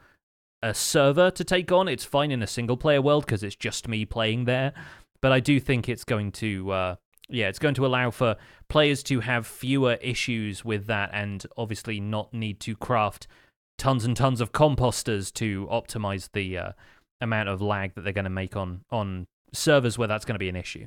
a 0.62 0.74
server 0.74 1.32
to 1.32 1.42
take 1.42 1.72
on. 1.72 1.88
It's 1.88 2.04
fine 2.04 2.30
in 2.30 2.40
a 2.40 2.46
single 2.46 2.76
player 2.76 3.02
world 3.02 3.26
because 3.26 3.42
it's 3.42 3.56
just 3.56 3.88
me 3.88 4.04
playing 4.04 4.44
there. 4.44 4.72
But 5.20 5.32
I 5.32 5.40
do 5.40 5.58
think 5.58 5.88
it's 5.88 6.04
going 6.04 6.30
to. 6.32 6.70
Uh, 6.70 6.96
yeah, 7.28 7.48
it's 7.48 7.58
going 7.58 7.74
to 7.74 7.86
allow 7.86 8.12
for 8.12 8.36
players 8.68 9.02
to 9.04 9.20
have 9.20 9.44
fewer 9.44 9.94
issues 9.94 10.64
with 10.64 10.86
that 10.86 11.10
and 11.12 11.44
obviously 11.56 11.98
not 11.98 12.32
need 12.32 12.60
to 12.60 12.76
craft 12.76 13.26
tons 13.80 14.04
and 14.04 14.14
tons 14.16 14.42
of 14.42 14.52
composters 14.52 15.32
to 15.32 15.66
optimize 15.68 16.28
the 16.32 16.56
uh, 16.56 16.72
amount 17.20 17.48
of 17.48 17.62
lag 17.62 17.94
that 17.94 18.02
they're 18.02 18.12
going 18.12 18.24
to 18.24 18.30
make 18.30 18.54
on 18.54 18.84
on 18.90 19.26
servers 19.52 19.98
where 19.98 20.06
that's 20.06 20.26
going 20.26 20.34
to 20.34 20.38
be 20.38 20.50
an 20.50 20.54
issue. 20.56 20.86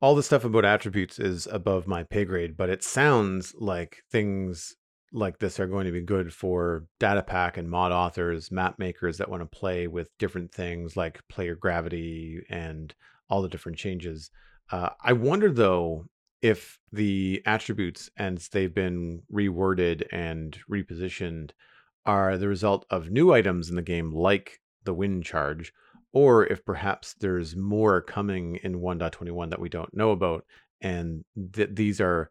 All 0.00 0.16
the 0.16 0.24
stuff 0.24 0.44
about 0.44 0.64
attributes 0.64 1.20
is 1.20 1.46
above 1.46 1.86
my 1.86 2.02
pay 2.02 2.24
grade, 2.24 2.56
but 2.56 2.68
it 2.68 2.82
sounds 2.82 3.54
like 3.56 4.02
things 4.10 4.74
like 5.12 5.38
this 5.38 5.60
are 5.60 5.68
going 5.68 5.86
to 5.86 5.92
be 5.92 6.00
good 6.00 6.32
for 6.32 6.86
data 6.98 7.22
pack 7.22 7.56
and 7.56 7.70
mod 7.70 7.92
authors, 7.92 8.50
map 8.50 8.80
makers 8.80 9.18
that 9.18 9.30
want 9.30 9.42
to 9.42 9.58
play 9.58 9.86
with 9.86 10.08
different 10.18 10.52
things 10.52 10.96
like 10.96 11.20
player 11.28 11.54
gravity 11.54 12.42
and 12.50 12.92
all 13.30 13.40
the 13.40 13.48
different 13.48 13.78
changes. 13.78 14.30
Uh, 14.72 14.88
I 15.00 15.12
wonder 15.12 15.52
though 15.52 16.06
if 16.42 16.78
the 16.92 17.40
attributes 17.46 18.10
and 18.16 18.38
they've 18.52 18.74
been 18.74 19.22
reworded 19.32 20.02
and 20.12 20.58
repositioned 20.70 21.52
are 22.04 22.36
the 22.36 22.48
result 22.48 22.84
of 22.90 23.10
new 23.10 23.32
items 23.32 23.70
in 23.70 23.76
the 23.76 23.82
game 23.82 24.12
like 24.12 24.60
the 24.84 24.92
wind 24.92 25.24
charge 25.24 25.72
or 26.12 26.44
if 26.46 26.64
perhaps 26.64 27.14
there's 27.14 27.56
more 27.56 28.02
coming 28.02 28.56
in 28.56 28.80
1.21 28.80 29.50
that 29.50 29.60
we 29.60 29.68
don't 29.68 29.94
know 29.94 30.10
about 30.10 30.44
and 30.80 31.24
that 31.36 31.76
these 31.76 32.00
are 32.00 32.30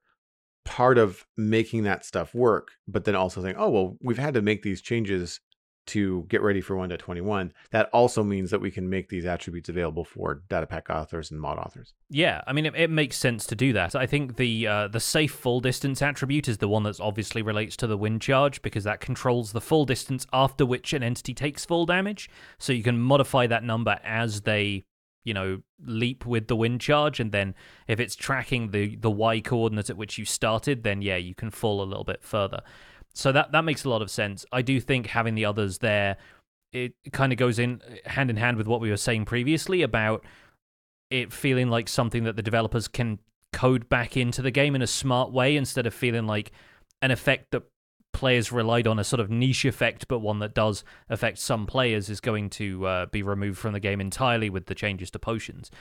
part 0.66 0.98
of 0.98 1.26
making 1.38 1.84
that 1.84 2.06
stuff 2.06 2.36
work 2.36 2.72
but 2.88 3.06
then 3.06 3.16
also 3.16 3.42
saying 3.42 3.56
oh 3.58 3.70
well 3.70 3.98
we've 4.02 4.18
had 4.18 4.34
to 4.34 4.42
make 4.42 4.62
these 4.62 4.82
changes 4.82 5.40
to 5.88 6.26
get 6.30 6.42
ready 6.42 6.62
for 6.62 6.76
1.21, 6.76 7.52
that 7.72 7.90
also 7.92 8.24
means 8.24 8.52
that 8.52 8.62
we 8.62 8.72
can 8.72 8.90
make 8.90 9.10
these 9.10 9.26
attributes 9.26 9.70
available 9.70 10.06
for 10.06 10.44
data 10.50 10.68
pack 10.68 10.90
authors 10.90 11.32
and 11.32 11.40
mod 11.40 11.58
authors. 11.58 11.94
Yeah, 12.10 12.42
I 12.48 12.54
mean, 12.54 12.66
it, 12.66 12.76
it 12.76 12.90
makes 12.90 13.18
sense 13.18 13.46
to 13.48 13.56
do 13.56 13.74
that. 13.74 13.96
I 13.96 14.06
think 14.06 14.38
the 14.38 14.68
uh, 14.68 14.88
the 14.88 15.00
safe 15.00 15.32
fall 15.32 15.60
distance 15.60 16.02
attribute 16.02 16.48
is 16.48 16.60
the 16.60 16.68
one 16.68 16.84
that 16.84 17.00
obviously 17.00 17.42
relates 17.42 17.76
to 17.78 17.88
the 17.88 17.98
wind 17.98 18.22
charge 18.22 18.62
because 18.62 18.84
that 18.84 19.02
controls 19.02 19.52
the 19.52 19.62
fall 19.62 19.86
distance 19.86 20.28
after 20.32 20.66
which 20.66 20.94
an 20.94 21.04
entity 21.04 21.34
takes 21.34 21.66
full 21.66 21.86
damage. 21.86 22.30
So 22.58 22.74
you 22.74 22.84
can 22.84 23.00
modify 23.00 23.48
that 23.48 23.64
number 23.64 24.00
as 24.04 24.42
they 24.42 24.86
you 25.24 25.34
know 25.34 25.62
leap 25.86 26.26
with 26.26 26.48
the 26.48 26.56
wind 26.56 26.82
charge 26.82 27.20
and 27.20 27.32
then 27.32 27.54
if 27.88 28.00
it's 28.00 28.16
tracking 28.16 28.72
the 28.72 28.96
the 28.98 29.12
y 29.12 29.40
coordinate 29.40 29.90
at 29.90 29.98
which 29.98 30.18
you 30.18 30.26
started 30.26 30.84
then 30.84 31.02
yeah 31.02 31.16
you 31.16 31.36
can 31.36 31.52
fall 31.52 31.82
a 31.82 31.86
little 31.86 32.04
bit 32.04 32.24
further 32.24 32.62
so 33.14 33.32
that 33.32 33.52
that 33.52 33.64
makes 33.64 33.84
a 33.84 33.90
lot 33.90 34.02
of 34.02 34.10
sense. 34.10 34.46
I 34.52 34.62
do 34.62 34.80
think 34.80 35.08
having 35.08 35.36
the 35.36 35.46
others 35.46 35.80
there, 35.80 36.18
it 36.72 36.94
kind 37.12 37.32
of 37.32 37.38
goes 37.38 37.60
in 37.60 37.82
hand 38.06 38.30
in 38.30 38.38
hand 38.38 38.58
with 38.58 38.68
what 38.68 38.82
we 38.82 38.90
were 38.90 38.98
saying 38.98 39.26
previously 39.26 39.82
about 39.82 40.24
it 41.10 41.34
feeling 41.34 41.70
like 41.70 41.90
something 41.90 42.24
that 42.24 42.38
the 42.38 42.42
developers 42.42 42.88
can 42.88 43.20
code 43.52 43.90
back 43.90 44.16
into 44.16 44.42
the 44.42 44.52
game 44.52 44.76
in 44.76 44.82
a 44.82 44.88
smart 44.88 45.32
way 45.32 45.58
instead 45.58 45.86
of 45.86 45.94
feeling 45.94 46.26
like 46.26 46.52
an 47.02 47.12
effect 47.12 47.52
that 47.52 47.64
players 48.14 48.52
relied 48.52 48.88
on 48.88 49.00
a 49.00 49.04
sort 49.04 49.20
of 49.20 49.30
niche 49.30 49.66
effect, 49.66 50.08
but 50.08 50.20
one 50.20 50.40
that 50.40 50.54
does 50.54 50.84
affect 51.10 51.38
some 51.38 51.66
players 51.66 52.10
is 52.10 52.20
going 52.20 52.50
to 52.50 52.86
uh, 52.86 53.06
be 53.08 53.24
removed 53.24 53.58
from 53.58 53.74
the 53.74 53.80
game 53.80 54.02
entirely 54.02 54.50
with 54.50 54.66
the 54.66 54.76
changes 54.76 55.12
to 55.12 55.20
potions. 55.20 55.72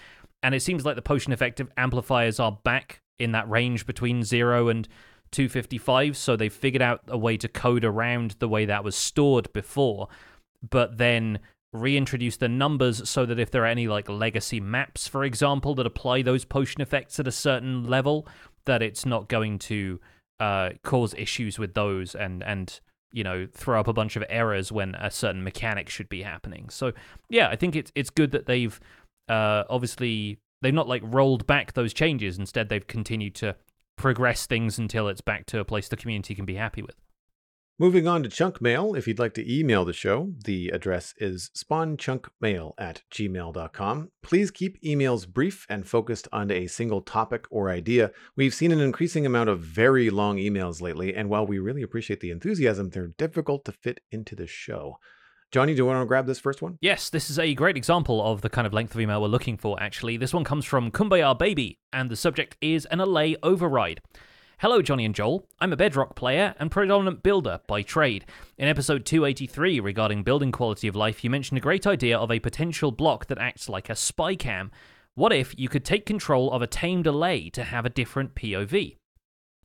And 0.43 0.55
it 0.55 0.61
seems 0.61 0.85
like 0.85 0.97
the 0.97 1.03
potion 1.03 1.33
effective 1.33 1.70
amplifiers 1.76 2.41
are 2.41 2.59
back 2.64 3.03
in 3.18 3.33
that 3.33 3.49
range 3.49 3.87
between 3.87 4.22
zero 4.22 4.68
and 4.68 4.89
255, 5.33 6.16
so 6.16 6.37
they 6.37 6.49
figured 6.49 6.83
out 6.83 7.03
a 7.09 7.18
way 7.18 7.37
to 7.37 7.49
code 7.49 7.85
around 7.85 8.37
the 8.39 8.49
way 8.49 8.64
that 8.64 8.85
was 8.85 8.97
stored 8.97 9.53
before, 9.53 10.09
but 10.68 10.99
then 10.99 11.39
reintroduce 11.72 12.37
the 12.37 12.49
numbers 12.49 13.09
so 13.09 13.24
that 13.24 13.39
if 13.39 13.51
there 13.51 13.62
are 13.62 13.66
any 13.66 13.87
like 13.87 14.09
legacy 14.09 14.61
maps, 14.61 15.07
for 15.07 15.24
example, 15.24 15.74
that 15.74 15.87
apply 15.87 16.22
those 16.22 16.45
potion 16.45 16.81
effects 16.81 17.20
at 17.20 17.28
a 17.28 17.33
certain 17.33 17.85
level, 17.85 18.26
that 18.66 18.83
it's 18.83 19.07
not 19.07 19.28
going 19.28 19.59
to 19.59 20.01
uh, 20.41 20.70
cause 20.83 21.14
issues 21.14 21.59
with 21.59 21.74
those 21.74 22.14
and 22.14 22.43
and 22.43 22.81
you 23.12 23.22
know 23.22 23.47
throw 23.53 23.78
up 23.78 23.89
a 23.89 23.93
bunch 23.93 24.16
of 24.16 24.24
errors 24.28 24.72
when 24.72 24.95
a 24.95 25.11
certain 25.11 25.45
mechanic 25.45 25.89
should 25.89 26.09
be 26.09 26.22
happening. 26.22 26.68
So 26.70 26.93
yeah, 27.28 27.49
I 27.49 27.57
think 27.57 27.76
it's 27.76 27.93
it's 27.95 28.11
good 28.11 28.33
that 28.33 28.47
they've 28.47 28.78
uh, 29.28 29.64
obviously 29.68 30.39
they've 30.62 30.74
not 30.74 30.89
like 30.89 31.03
rolled 31.05 31.47
back 31.47 31.74
those 31.74 31.93
changes. 31.93 32.39
Instead, 32.39 32.68
they've 32.68 32.87
continued 32.87 33.35
to 33.37 33.55
progress 34.01 34.46
things 34.46 34.78
until 34.78 35.09
it's 35.09 35.20
back 35.20 35.44
to 35.44 35.61
a 35.61 35.64
place 35.64 35.86
the 35.86 35.96
community 35.96 36.34
can 36.34 36.46
be 36.46 36.55
happy 36.55 36.80
with. 36.80 36.96
Moving 37.78 38.09
on 38.09 38.22
to 38.22 38.30
chunk 38.30 38.61
mail, 38.61 38.94
if 38.94 39.07
you'd 39.07 39.18
like 39.18 39.34
to 39.34 39.59
email 39.59 39.84
the 39.84 39.92
show, 39.92 40.32
the 40.44 40.68
address 40.70 41.14
is 41.18 41.51
spawnchunkmail 41.55 42.72
at 42.78 43.03
gmail.com. 43.12 44.11
Please 44.22 44.51
keep 44.51 44.82
emails 44.82 45.28
brief 45.28 45.66
and 45.68 45.86
focused 45.86 46.28
on 46.32 46.51
a 46.51 46.66
single 46.66 47.03
topic 47.03 47.46
or 47.51 47.68
idea. 47.68 48.11
We've 48.36 48.55
seen 48.55 48.72
an 48.72 48.80
increasing 48.80 49.26
amount 49.26 49.51
of 49.51 49.61
very 49.61 50.09
long 50.09 50.38
emails 50.38 50.80
lately, 50.80 51.14
and 51.14 51.28
while 51.28 51.46
we 51.46 51.59
really 51.59 51.82
appreciate 51.82 52.20
the 52.20 52.30
enthusiasm, 52.30 52.90
they're 52.90 53.14
difficult 53.18 53.66
to 53.66 53.72
fit 53.72 54.01
into 54.11 54.34
the 54.34 54.46
show. 54.46 54.98
Jonny, 55.53 55.72
do 55.72 55.78
you 55.78 55.86
want 55.86 56.01
to 56.01 56.07
grab 56.07 56.26
this 56.26 56.38
first 56.38 56.62
one? 56.62 56.78
Yes, 56.80 57.11
this 57.11 57.28
is 57.28 57.36
a 57.36 57.55
great 57.55 57.76
example 57.76 58.24
of 58.24 58.40
the 58.40 58.48
kind 58.48 58.68
of 58.68 58.72
length 58.72 58.94
of 58.94 59.01
email 59.01 59.20
we're 59.20 59.26
looking 59.26 59.57
for, 59.57 59.82
actually. 59.82 60.16
This 60.16 60.32
one 60.32 60.44
comes 60.44 60.64
from 60.64 60.92
Kumbaya 60.92 61.36
Baby, 61.36 61.80
and 61.92 62.09
the 62.09 62.14
subject 62.14 62.57
is 62.61 62.86
an 62.86 63.01
Allay 63.01 63.34
override. 63.42 64.01
Hello, 64.61 64.80
Jonny 64.80 65.05
and 65.05 65.12
Joel. 65.12 65.48
I'm 65.59 65.72
a 65.72 65.76
Bedrock 65.76 66.14
player 66.14 66.55
and 66.61 66.70
predominant 66.70 67.24
builder 67.24 67.59
by 67.66 67.82
trade. 67.82 68.26
In 68.59 68.68
episode 68.68 69.05
283 69.05 69.80
regarding 69.80 70.22
building 70.22 70.53
quality 70.53 70.86
of 70.86 70.94
life, 70.94 71.24
you 71.24 71.30
mentioned 71.30 71.59
a 71.59 71.62
great 71.62 71.84
idea 71.84 72.16
of 72.16 72.30
a 72.30 72.38
potential 72.38 72.92
block 72.92 73.26
that 73.26 73.38
acts 73.38 73.68
like 73.68 73.90
a 73.90 73.96
spy 73.96 74.36
cam. 74.36 74.70
What 75.16 75.32
if 75.32 75.59
you 75.59 75.68
could 75.68 75.84
take 75.84 76.07
control 76.07 76.53
of 76.53 76.62
a 76.62 76.68
tamed 76.68 77.09
allay 77.09 77.51
to 77.51 77.64
have 77.64 77.84
a 77.84 77.90
different 77.90 78.36
POV? 78.36 78.98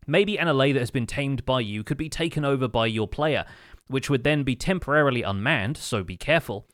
Maybe 0.07 0.37
an 0.37 0.47
allay 0.47 0.71
that 0.71 0.79
has 0.79 0.91
been 0.91 1.07
tamed 1.07 1.45
by 1.45 1.61
you 1.61 1.83
could 1.83 1.97
be 1.97 2.09
taken 2.09 2.45
over 2.45 2.67
by 2.67 2.85
your 2.85 3.07
player, 3.07 3.45
which 3.87 4.09
would 4.09 4.23
then 4.23 4.43
be 4.43 4.55
temporarily 4.55 5.21
unmanned, 5.21 5.77
so 5.77 6.03
be 6.03 6.17
careful. 6.17 6.67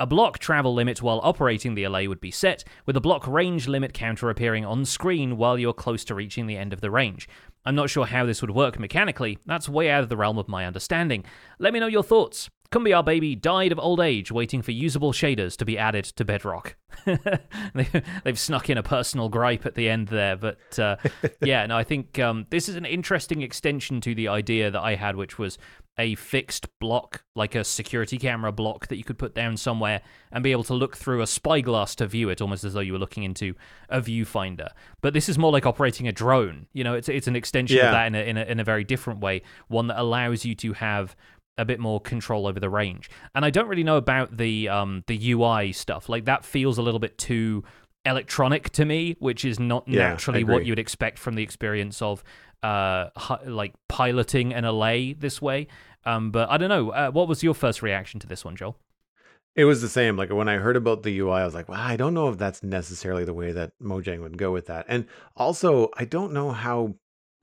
A 0.00 0.06
block 0.06 0.38
travel 0.38 0.74
limit 0.74 1.02
while 1.02 1.20
operating 1.24 1.74
the 1.74 1.82
allay 1.82 2.06
would 2.06 2.20
be 2.20 2.30
set, 2.30 2.62
with 2.86 2.96
a 2.96 3.00
block 3.00 3.26
range 3.26 3.66
limit 3.66 3.92
counter 3.92 4.30
appearing 4.30 4.64
on 4.64 4.84
screen 4.84 5.36
while 5.36 5.58
you're 5.58 5.72
close 5.72 6.04
to 6.04 6.14
reaching 6.14 6.46
the 6.46 6.56
end 6.56 6.72
of 6.72 6.80
the 6.80 6.90
range. 6.90 7.28
I'm 7.64 7.74
not 7.74 7.90
sure 7.90 8.06
how 8.06 8.24
this 8.24 8.40
would 8.40 8.52
work 8.52 8.78
mechanically, 8.78 9.38
that's 9.44 9.68
way 9.68 9.90
out 9.90 10.04
of 10.04 10.08
the 10.08 10.16
realm 10.16 10.38
of 10.38 10.48
my 10.48 10.66
understanding. 10.66 11.24
Let 11.58 11.72
me 11.72 11.80
know 11.80 11.88
your 11.88 12.04
thoughts. 12.04 12.48
Kumbiar 12.70 13.02
Baby 13.02 13.34
died 13.34 13.72
of 13.72 13.78
old 13.78 13.98
age 13.98 14.30
waiting 14.30 14.60
for 14.60 14.72
usable 14.72 15.12
shaders 15.12 15.56
to 15.56 15.64
be 15.64 15.78
added 15.78 16.04
to 16.04 16.24
Bedrock. 16.24 16.76
They've 18.24 18.38
snuck 18.38 18.68
in 18.68 18.76
a 18.76 18.82
personal 18.82 19.30
gripe 19.30 19.64
at 19.64 19.74
the 19.74 19.88
end 19.88 20.08
there, 20.08 20.36
but 20.36 20.78
uh, 20.78 20.96
yeah, 21.40 21.64
no, 21.64 21.78
I 21.78 21.84
think 21.84 22.18
um, 22.18 22.46
this 22.50 22.68
is 22.68 22.76
an 22.76 22.84
interesting 22.84 23.40
extension 23.40 24.02
to 24.02 24.14
the 24.14 24.28
idea 24.28 24.70
that 24.70 24.82
I 24.82 24.96
had, 24.96 25.16
which 25.16 25.38
was 25.38 25.56
a 25.98 26.14
fixed 26.14 26.66
block, 26.78 27.24
like 27.34 27.54
a 27.56 27.64
security 27.64 28.18
camera 28.18 28.52
block 28.52 28.86
that 28.86 28.96
you 28.96 29.02
could 29.04 29.18
put 29.18 29.34
down 29.34 29.56
somewhere 29.56 30.00
and 30.30 30.44
be 30.44 30.52
able 30.52 30.62
to 30.64 30.74
look 30.74 30.96
through 30.96 31.20
a 31.22 31.26
spyglass 31.26 31.94
to 31.96 32.06
view 32.06 32.28
it, 32.28 32.40
almost 32.40 32.62
as 32.62 32.72
though 32.74 32.80
you 32.80 32.92
were 32.92 32.98
looking 33.00 33.24
into 33.24 33.54
a 33.88 34.00
viewfinder. 34.00 34.68
But 35.00 35.12
this 35.12 35.28
is 35.28 35.36
more 35.38 35.50
like 35.50 35.66
operating 35.66 36.06
a 36.06 36.12
drone. 36.12 36.66
You 36.72 36.84
know, 36.84 36.94
it's 36.94 37.08
it's 37.08 37.26
an 37.26 37.34
extension 37.36 37.76
Yeah. 37.78 37.86
of 37.86 37.92
that 37.92 38.06
in 38.06 38.14
a, 38.14 38.20
in 38.20 38.36
a 38.36 38.42
in 38.44 38.60
a 38.60 38.64
very 38.64 38.84
different 38.84 39.20
way, 39.20 39.42
one 39.66 39.88
that 39.88 39.98
allows 40.00 40.44
you 40.44 40.54
to 40.56 40.72
have 40.74 41.16
a 41.56 41.64
bit 41.64 41.80
more 41.80 42.00
control 42.00 42.46
over 42.46 42.60
the 42.60 42.70
range. 42.70 43.10
And 43.34 43.44
I 43.44 43.50
don't 43.50 43.66
really 43.66 43.82
know 43.82 43.96
about 43.96 44.36
the 44.36 44.68
um 44.68 45.02
the 45.08 45.32
UI 45.32 45.72
stuff. 45.72 46.08
Like 46.08 46.26
that 46.26 46.44
feels 46.44 46.78
a 46.78 46.82
little 46.82 47.00
bit 47.00 47.18
too 47.18 47.64
electronic 48.04 48.70
to 48.70 48.84
me, 48.84 49.16
which 49.18 49.44
is 49.44 49.58
not 49.58 49.86
Yeah, 49.88 50.10
naturally 50.10 50.44
what 50.44 50.64
you 50.64 50.70
would 50.72 50.78
expect 50.78 51.18
from 51.18 51.34
the 51.34 51.42
experience 51.42 52.00
of 52.00 52.22
uh 52.62 53.08
like 53.46 53.74
piloting 53.88 54.52
an 54.54 54.64
allay 54.64 55.12
this 55.12 55.40
way. 55.42 55.66
Um, 56.08 56.30
but 56.30 56.50
I 56.50 56.56
don't 56.56 56.70
know. 56.70 56.90
Uh, 56.90 57.10
what 57.10 57.28
was 57.28 57.42
your 57.42 57.52
first 57.52 57.82
reaction 57.82 58.18
to 58.20 58.26
this 58.26 58.42
one, 58.42 58.56
Joel? 58.56 58.76
It 59.54 59.66
was 59.66 59.82
the 59.82 59.88
same. 59.88 60.16
Like 60.16 60.32
when 60.32 60.48
I 60.48 60.56
heard 60.56 60.76
about 60.76 61.02
the 61.02 61.18
UI, 61.18 61.40
I 61.40 61.44
was 61.44 61.54
like, 61.54 61.68
well, 61.68 61.80
I 61.80 61.96
don't 61.96 62.14
know 62.14 62.30
if 62.30 62.38
that's 62.38 62.62
necessarily 62.62 63.24
the 63.24 63.34
way 63.34 63.52
that 63.52 63.72
Mojang 63.82 64.22
would 64.22 64.38
go 64.38 64.50
with 64.50 64.66
that. 64.66 64.86
And 64.88 65.06
also, 65.36 65.90
I 65.98 66.06
don't 66.06 66.32
know 66.32 66.50
how 66.50 66.94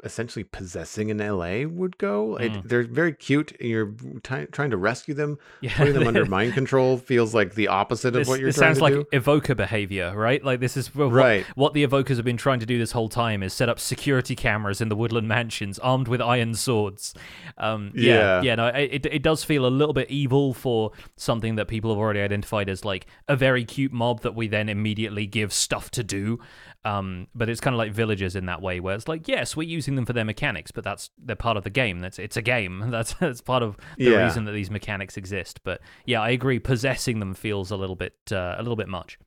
essentially 0.06 0.44
possessing 0.44 1.10
an 1.12 1.20
allay 1.20 1.66
would 1.66 1.98
go. 1.98 2.36
It, 2.38 2.52
Mm. 2.54 2.70
they're 2.70 2.84
very 2.84 3.12
cute. 3.14 3.52
and 3.60 3.70
You're 3.70 3.92
t- 4.24 4.46
trying 4.52 4.70
to 4.70 4.78
rescue 4.78 5.14
them. 5.14 5.38
Yeah, 5.62 5.76
Putting 5.76 5.94
them 5.96 6.08
under 6.08 6.26
mind 6.38 6.54
control 6.54 6.98
feels 6.98 7.34
like 7.34 7.56
the 7.56 7.68
opposite 7.68 8.16
of 8.16 8.28
what 8.28 8.40
you're 8.40 8.50
this 8.50 8.58
trying 8.58 8.68
sounds 8.76 8.78
to 8.78 8.84
like 8.84 8.94
do. 8.94 9.06
evoker 9.12 9.56
behavior, 9.56 10.14
right? 10.16 10.44
Like 10.44 10.60
this 10.60 10.78
is 10.78 10.94
what, 10.94 11.12
Right. 11.12 11.44
what 11.56 11.74
the 11.74 11.86
evokers 11.86 12.16
have 12.18 12.26
been 12.26 12.38
trying 12.38 12.60
to 12.60 12.66
do 12.66 12.78
this 12.78 12.92
whole 12.92 13.10
time 13.10 13.42
is 13.44 13.54
set 13.54 13.68
up 13.68 13.80
security 13.80 14.36
cameras 14.36 14.80
in 14.80 14.90
the 14.90 14.96
woodland 14.96 15.28
mansions, 15.28 15.80
armed 15.80 16.08
with 16.08 16.22
iron 16.22 16.54
swords. 16.54 17.14
Um, 17.58 17.92
yeah, 17.96 18.14
Yeah. 18.14 18.42
yeah. 18.42 18.56
No, 18.56 18.68
it 18.68 19.06
it 19.08 19.24
does 19.24 19.44
feel 19.44 19.66
a 19.66 19.70
little 19.70 19.94
bit 19.94 20.10
evil 20.12 20.54
for 20.54 20.92
something 21.16 21.56
that 21.56 21.68
people 21.68 21.90
have 21.92 21.98
already 21.98 22.20
identified 22.22 22.70
as 22.70 22.86
like 22.86 23.08
a 23.28 23.36
very 23.36 23.66
cute 23.66 23.92
mob 23.92 24.22
that 24.22 24.36
we 24.36 24.48
then 24.48 24.70
immediately 24.70 25.26
give 25.26 25.52
stuff 25.52 25.90
to 25.92 26.04
do. 26.04 26.40
Um, 26.86 27.28
but 27.34 27.50
it's 27.50 27.60
kind 27.60 27.74
of 27.74 27.80
like 27.80 27.92
villagers 27.92 28.36
in 28.36 28.46
that 28.46 28.62
way, 28.62 28.80
where 28.80 28.96
it's 28.96 29.08
like, 29.08 29.28
yes, 29.28 29.56
we're 29.58 29.68
using 29.68 29.96
them 29.96 30.06
for 30.06 30.14
their 30.14 30.24
mechanics, 30.24 30.72
but 30.72 30.84
that's 30.84 31.10
they're 31.18 31.36
part 31.36 31.58
of 31.58 31.64
the 31.64 31.70
game. 31.72 32.00
That's 32.00 32.20
it's 32.20 32.38
a 32.38 32.42
game. 32.42 32.84
That's 32.92 33.14
that's 33.16 33.42
part 33.42 33.64
of 33.64 33.76
the 33.98 34.06
Yeah. 34.12 34.24
reason 34.24 34.46
that 34.46 34.52
these 34.52 34.70
mechanics 34.70 35.18
exist. 35.18 35.62
But 35.64 35.82
yeah, 36.06 36.22
I 36.22 36.30
agree. 36.30 36.60
Possessing 36.60 37.20
them 37.20 37.34
feels 37.34 37.72
a 37.72 37.76
little 37.76 37.96
bit 37.96 38.14
uh, 38.32 38.56
a 38.58 38.62
little 38.62 38.76
bit 38.76 38.88
much. 38.88 39.18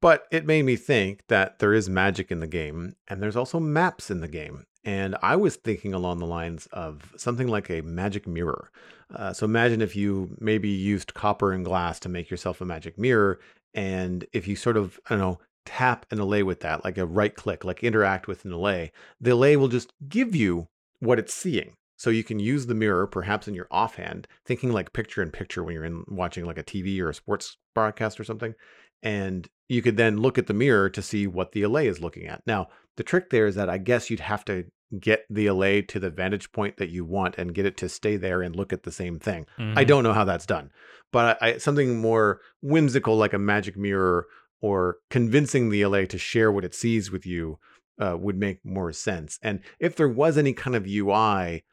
But 0.00 0.26
it 0.32 0.44
made 0.46 0.64
me 0.64 0.74
think 0.76 1.22
that 1.28 1.60
there 1.60 1.72
is 1.72 1.88
magic 1.88 2.32
in 2.32 2.40
the 2.40 2.48
game 2.48 2.96
and 3.06 3.22
there's 3.22 3.36
also 3.36 3.60
maps 3.60 4.10
in 4.10 4.20
the 4.20 4.28
game. 4.28 4.64
And 4.84 5.14
I 5.22 5.36
was 5.36 5.54
thinking 5.54 5.94
along 5.94 6.18
the 6.18 6.26
lines 6.26 6.66
of 6.72 7.12
something 7.16 7.46
like 7.46 7.70
a 7.70 7.82
magic 7.82 8.26
mirror. 8.26 8.72
Uh, 9.14 9.32
so 9.32 9.44
imagine 9.44 9.80
if 9.80 9.94
you 9.94 10.36
maybe 10.40 10.68
used 10.70 11.14
copper 11.14 11.52
and 11.52 11.64
glass 11.64 12.00
to 12.00 12.08
make 12.08 12.30
yourself 12.30 12.60
a 12.60 12.64
magic 12.64 12.98
mirror. 12.98 13.38
And 13.74 14.24
if 14.32 14.48
you 14.48 14.56
sort 14.56 14.76
of, 14.76 14.98
I 15.06 15.10
don't 15.10 15.20
know, 15.20 15.38
tap 15.64 16.06
an 16.10 16.18
allay 16.18 16.42
with 16.42 16.60
that, 16.60 16.84
like 16.84 16.98
a 16.98 17.06
right 17.06 17.34
click, 17.34 17.64
like 17.64 17.82
interact 17.84 18.26
with 18.26 18.44
an 18.44 18.52
allay, 18.52 18.92
the 19.20 19.30
allay 19.32 19.56
will 19.56 19.68
just 19.68 19.92
give 20.08 20.34
you 20.34 20.68
what 21.00 21.18
it's 21.18 21.34
seeing. 21.34 21.74
So 21.96 22.10
you 22.10 22.24
can 22.24 22.40
use 22.40 22.66
the 22.66 22.74
mirror 22.74 23.06
perhaps 23.06 23.46
in 23.46 23.54
your 23.54 23.68
offhand, 23.70 24.26
thinking 24.44 24.72
like 24.72 24.92
picture 24.92 25.22
in 25.22 25.30
picture 25.30 25.62
when 25.62 25.74
you're 25.74 25.84
in 25.84 26.04
watching 26.08 26.44
like 26.44 26.58
a 26.58 26.64
TV 26.64 27.00
or 27.00 27.10
a 27.10 27.14
sports 27.14 27.56
broadcast 27.74 28.18
or 28.18 28.24
something 28.24 28.54
and 29.02 29.48
you 29.68 29.82
could 29.82 29.96
then 29.96 30.18
look 30.18 30.38
at 30.38 30.46
the 30.46 30.54
mirror 30.54 30.88
to 30.90 31.02
see 31.02 31.26
what 31.26 31.52
the 31.52 31.62
allay 31.62 31.86
is 31.86 32.00
looking 32.00 32.26
at. 32.26 32.42
Now, 32.46 32.68
the 32.96 33.02
trick 33.02 33.30
there 33.30 33.46
is 33.46 33.54
that 33.56 33.68
I 33.68 33.78
guess 33.78 34.10
you'd 34.10 34.20
have 34.20 34.44
to 34.44 34.66
get 35.00 35.24
the 35.30 35.46
allay 35.46 35.80
to 35.82 35.98
the 35.98 36.10
vantage 36.10 36.52
point 36.52 36.76
that 36.76 36.90
you 36.90 37.04
want 37.04 37.36
and 37.38 37.54
get 37.54 37.64
it 37.66 37.76
to 37.78 37.88
stay 37.88 38.16
there 38.16 38.42
and 38.42 38.54
look 38.54 38.72
at 38.72 38.82
the 38.82 38.92
same 38.92 39.18
thing. 39.18 39.46
I 39.58 39.84
Mhm. 39.84 39.86
don't 39.88 40.02
know 40.04 40.12
how 40.12 40.24
that's 40.24 40.44
done, 40.46 40.70
but 41.12 41.38
I, 41.42 41.48
I, 41.54 41.56
something 41.58 41.98
more 41.98 42.40
whimsical 42.60 43.16
like 43.16 43.32
a 43.32 43.38
magic 43.38 43.76
mirror 43.76 44.26
or 44.62 44.96
convincing 45.10 45.68
the 45.68 45.82
allay 45.82 46.06
to 46.06 46.16
share 46.16 46.50
what 46.50 46.64
it 46.64 46.74
sees 46.74 47.10
with 47.10 47.26
you 47.26 47.58
uh, 48.00 48.16
would 48.18 48.38
make 48.38 48.64
more 48.64 48.92
sense. 48.92 49.38
And 49.42 49.60
if 49.78 49.96
there 49.96 50.08
was 50.08 50.38
any 50.38 50.54
kind 50.54 50.74
of 50.74 50.86
UI, 50.86 51.64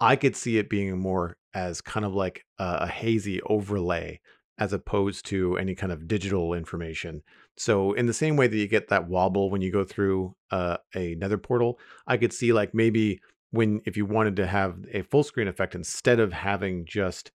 I 0.00 0.16
could 0.16 0.36
see 0.36 0.56
it 0.56 0.70
being 0.70 0.98
more 0.98 1.36
as 1.52 1.80
kind 1.80 2.06
of 2.06 2.14
like 2.14 2.44
a, 2.58 2.78
a 2.82 2.86
hazy 2.86 3.42
overlay 3.42 4.20
as 4.58 4.72
opposed 4.72 5.26
to 5.26 5.58
any 5.58 5.74
kind 5.74 5.92
of 5.92 6.08
digital 6.08 6.54
information. 6.54 7.22
So 7.58 7.92
in 7.92 8.06
the 8.06 8.14
same 8.14 8.36
way 8.36 8.46
that 8.46 8.56
you 8.56 8.68
get 8.68 8.88
that 8.88 9.08
wobble 9.08 9.50
when 9.50 9.60
you 9.60 9.70
go 9.70 9.84
through 9.84 10.34
uh, 10.50 10.78
a 10.94 11.14
nether 11.16 11.38
portal, 11.38 11.78
I 12.06 12.16
could 12.16 12.32
see 12.32 12.52
like 12.52 12.74
maybe 12.74 13.20
when 13.50 13.80
if 13.84 13.96
you 13.96 14.06
wanted 14.06 14.36
to 14.36 14.46
have 14.46 14.76
a 14.92 15.02
full 15.02 15.22
screen 15.22 15.48
effect 15.48 15.74
instead 15.74 16.20
of 16.20 16.32
having 16.32 16.84
just 16.86 17.32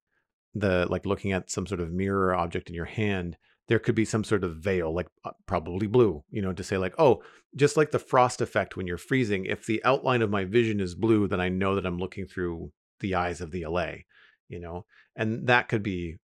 the 0.54 0.86
like 0.90 1.06
looking 1.06 1.32
at 1.32 1.50
some 1.50 1.66
sort 1.66 1.80
of 1.80 1.92
mirror 1.92 2.36
object 2.36 2.70
in 2.70 2.76
your 2.76 2.86
hand, 2.86 3.38
there 3.72 3.80
could 3.80 3.96
be 3.96 4.04
some 4.04 4.26
sort 4.26 4.44
of 4.44 4.58
veil, 4.58 4.94
like 4.94 5.08
uh, 5.24 5.32
probably 5.46 5.88
blue, 5.88 6.22
you 6.30 6.42
know, 6.42 6.52
to 6.52 6.62
say 6.62 6.78
like, 6.78 6.94
oh, 7.00 7.24
just 7.56 7.78
like 7.78 7.92
the 7.92 8.00
frost 8.00 8.42
effect 8.42 8.76
when 8.76 8.86
you're 8.86 8.98
freezing, 8.98 9.46
if 9.46 9.66
the 9.66 9.82
outline 9.86 10.22
of 10.22 10.30
my 10.30 10.44
vision 10.44 10.82
is 10.82 10.94
blue, 10.94 11.26
then 11.26 11.40
I 11.40 11.48
know 11.48 11.76
that 11.76 11.86
I'm 11.86 11.98
looking 11.98 12.28
through 12.28 12.74
the 13.00 13.16
eyes 13.16 13.40
of 13.40 13.52
the 13.52 13.64
allay, 13.64 14.06
you 14.50 14.60
know, 14.60 14.86
and 15.16 15.48
that 15.48 15.70
could 15.70 15.84
be 15.84 16.18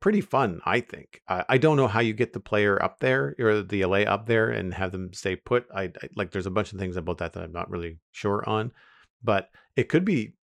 pretty 0.00 0.20
fun, 0.20 0.60
I 0.66 0.80
think. 0.80 1.22
I, 1.26 1.46
I 1.48 1.56
don't 1.56 1.78
know 1.78 1.88
how 1.88 2.00
you 2.00 2.12
get 2.12 2.34
the 2.34 2.40
player 2.40 2.82
up 2.82 3.00
there 3.00 3.34
or 3.38 3.62
the 3.62 3.80
allay 3.80 4.04
up 4.04 4.26
there 4.26 4.50
and 4.50 4.74
have 4.74 4.92
them 4.92 5.14
stay 5.14 5.34
put. 5.34 5.64
I, 5.74 5.84
I 5.84 6.08
like 6.14 6.30
there's 6.30 6.44
a 6.44 6.50
bunch 6.50 6.74
of 6.74 6.78
things 6.78 6.98
about 6.98 7.16
that 7.18 7.32
that 7.32 7.42
I'm 7.42 7.52
not 7.52 7.70
really 7.70 8.00
sure 8.10 8.46
on, 8.46 8.70
but 9.24 9.48
it 9.76 9.88
could 9.88 10.04
be 10.04 10.34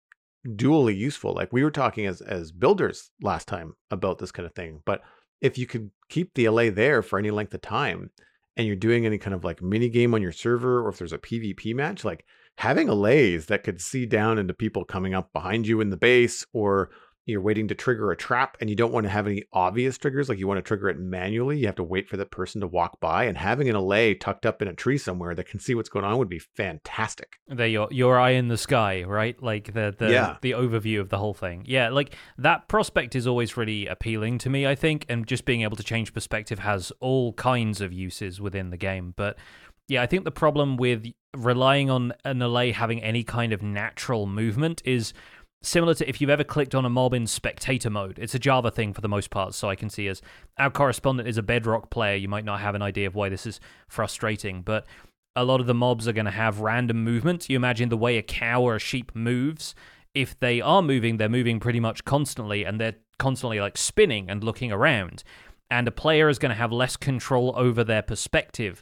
dually 0.47 0.97
useful. 0.97 1.36
Like 1.36 1.54
we 1.54 1.64
were 1.64 1.70
talking 1.70 2.08
as 2.08 2.22
as 2.22 2.52
builders 2.52 3.12
last 3.22 3.47
time 3.47 3.76
about 3.91 4.18
this 4.18 4.32
kind 4.32 4.47
of 4.47 4.56
thing, 4.56 4.82
but 4.84 5.04
if 5.42 5.58
you 5.58 5.68
could 5.68 5.92
keep 6.10 6.34
the 6.34 6.46
allay 6.46 6.70
there 6.70 7.02
for 7.02 7.20
any 7.20 7.32
length 7.32 7.54
of 7.54 7.62
time 7.62 8.10
and 8.58 8.68
you're 8.68 8.76
doing 8.76 9.06
any 9.06 9.18
kind 9.18 9.34
of 9.34 9.44
like 9.44 9.62
mini 9.62 9.90
game 9.90 10.14
on 10.14 10.22
your 10.22 10.32
server 10.32 10.84
or 10.84 10.90
if 10.90 10.98
there's 10.98 11.14
a 11.14 11.18
PvP 11.18 11.74
match, 11.74 12.04
like 12.04 12.26
having 12.58 12.90
allays 12.90 13.46
that 13.46 13.64
could 13.64 13.80
see 13.80 14.06
down 14.06 14.38
into 14.38 14.54
people 14.54 14.84
coming 14.84 15.14
up 15.14 15.32
behind 15.32 15.66
you 15.66 15.80
in 15.80 15.90
the 15.90 15.98
base 15.98 16.46
or 16.54 16.90
you're 17.30 17.42
waiting 17.42 17.68
to 17.68 17.76
trigger 17.76 18.12
a 18.12 18.18
trap 18.18 18.58
and 18.60 18.70
you 18.70 18.76
don't 18.76 18.92
want 18.92 19.06
to 19.06 19.10
have 19.10 19.28
any 19.28 19.44
obvious 19.54 19.98
triggers 19.98 20.28
like 20.30 20.38
you 20.40 20.48
want 20.48 20.58
to 20.58 20.62
trigger 20.62 20.90
it 20.90 21.00
manually 21.00 21.58
you 21.60 21.66
have 21.66 21.76
to 21.76 21.84
wait 21.84 22.08
for 22.10 22.18
that 22.18 22.32
person 22.32 22.60
to 22.62 22.68
walk 22.68 23.00
by 23.00 23.24
and 23.26 23.38
having 23.38 23.70
an 23.70 23.76
allay 23.76 24.14
tucked 24.14 24.46
up 24.46 24.62
in 24.62 24.68
a 24.68 24.74
tree 24.74 24.98
somewhere 24.98 25.34
that 25.36 25.48
can 25.48 25.60
see 25.60 25.76
what's 25.76 25.90
going 25.90 26.04
on 26.06 26.18
would 26.18 26.28
be 26.30 26.40
fantastic 26.40 27.38
They're 27.48 27.68
your 27.68 27.88
your 27.92 28.20
eye 28.20 28.32
in 28.32 28.48
the 28.48 28.58
sky, 28.58 29.04
right? 29.04 29.42
Like 29.42 29.74
the 29.74 29.96
the 29.98 30.12
Yeah. 30.12 30.38
the 30.42 30.52
overview 30.52 31.00
of 31.00 31.10
the 31.10 31.18
whole 31.18 31.34
thing. 31.34 31.64
Yeah, 31.66 31.90
like 31.90 32.16
that 32.38 32.68
prospect 32.68 33.16
is 33.16 33.28
always 33.28 33.58
really 33.58 33.88
appealing 33.88 34.38
to 34.40 34.50
me, 34.50 34.66
I 34.68 34.76
think, 34.76 35.06
and 35.10 35.26
just 35.28 35.46
being 35.46 35.62
able 35.62 35.78
to 35.78 35.84
change 35.84 36.14
perspective 36.14 36.60
has 36.60 36.92
all 37.00 37.34
kinds 37.34 37.82
of 37.82 37.92
uses 37.94 38.40
within 38.42 38.70
the 38.70 38.78
game. 38.78 39.14
But 39.16 39.38
yeah, 39.88 40.02
I 40.02 40.06
think 40.06 40.24
the 40.24 40.32
problem 40.32 40.78
with 40.78 41.06
relying 41.36 41.90
on 41.90 42.14
an 42.26 42.42
allay 42.42 42.72
having 42.72 43.02
any 43.04 43.24
kind 43.24 43.54
of 43.54 43.62
natural 43.62 44.26
movement 44.26 44.82
is 44.86 45.14
similar 45.62 45.93
to 45.95 46.07
if 46.07 46.22
you've 46.22 46.30
ever 46.30 46.43
clicked 46.43 46.76
on 46.76 46.86
a 46.86 46.89
mob 46.89 47.14
in 47.14 47.28
spectator 47.28 47.89
mode. 47.89 48.18
It's 48.20 48.36
a 48.36 48.39
Java 48.39 48.72
thing 48.72 48.93
for 48.93 49.01
the 49.01 49.10
most 49.10 49.30
part, 49.30 49.53
so 49.53 49.70
I 49.70 49.76
can 49.76 49.89
see 49.89 50.07
as 50.07 50.22
our 50.57 50.70
correspondent 50.70 51.28
is 51.28 51.38
a 51.38 51.43
Bedrock 51.43 51.89
player, 51.89 52.16
you 52.16 52.28
might 52.28 52.45
not 52.45 52.62
have 52.62 52.76
an 52.76 52.82
idea 52.82 53.07
of 53.07 53.16
why 53.16 53.30
this 53.30 53.45
is 53.45 53.60
frustrating, 53.88 54.62
but 54.62 54.86
a 55.36 55.43
lot 55.43 55.60
of 55.62 55.68
the 55.68 55.74
mobs 55.74 56.07
are 56.07 56.14
going 56.14 56.26
to 56.26 56.32
have 56.32 56.60
random 56.60 57.03
movement. 57.03 57.49
You 57.49 57.55
imagine 57.55 57.89
the 57.89 57.97
way 57.97 58.18
a 58.18 58.24
cow 58.24 58.62
or 58.62 58.76
a 58.76 58.80
sheep 58.80 59.12
moves. 59.14 59.76
If 60.14 60.39
they 60.39 60.60
are 60.60 60.82
moving, 60.82 61.18
they're 61.18 61.30
moving 61.30 61.60
pretty 61.60 61.80
much 61.80 62.03
constantly 62.03 62.66
and 62.66 62.80
they're 62.80 62.95
constantly 63.20 63.60
like 63.60 63.78
spinning 63.78 64.30
and 64.30 64.43
looking 64.43 64.72
around. 64.72 65.24
And 65.70 65.88
a 65.88 65.91
player 65.91 66.30
is 66.30 66.39
going 66.39 66.49
to 66.49 66.55
have 66.55 66.72
less 66.72 66.97
control 66.97 67.53
over 67.55 67.84
their 67.84 68.01
perspective 68.01 68.82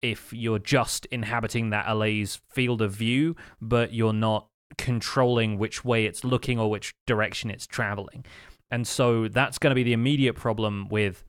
if 0.00 0.32
you're 0.32 0.58
just 0.58 1.06
inhabiting 1.06 1.70
that 1.70 1.86
allay's 1.86 2.40
field 2.48 2.80
of 2.80 2.92
view, 2.92 3.36
but 3.60 3.92
you're 3.92 4.12
not 4.12 4.48
controlling 4.78 5.58
which 5.58 5.84
way 5.84 6.04
it's 6.06 6.24
looking 6.24 6.58
or 6.58 6.70
which 6.70 6.94
direction 7.06 7.50
it's 7.50 7.66
traveling. 7.66 8.24
And 8.70 8.86
so 8.86 9.28
that's 9.28 9.58
going 9.58 9.70
to 9.72 9.74
be 9.74 9.82
the 9.82 9.92
immediate 9.92 10.34
problem 10.34 10.88
with 10.88 11.24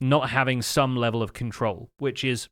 not 0.00 0.30
having 0.30 0.62
some 0.62 0.96
level 0.96 1.22
of 1.22 1.32
control, 1.32 1.90
which 1.98 2.22
is 2.24 2.48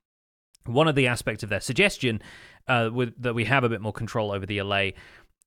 one 0.66 0.88
of 0.88 0.94
the 0.94 1.06
aspects 1.06 1.42
of 1.42 1.50
their 1.50 1.60
suggestion 1.60 2.20
uh, 2.68 2.90
with, 2.92 3.14
that 3.22 3.34
we 3.34 3.44
have 3.44 3.64
a 3.64 3.68
bit 3.68 3.80
more 3.80 3.92
control 3.92 4.32
over 4.32 4.46
the 4.46 4.58
allay. 4.58 4.94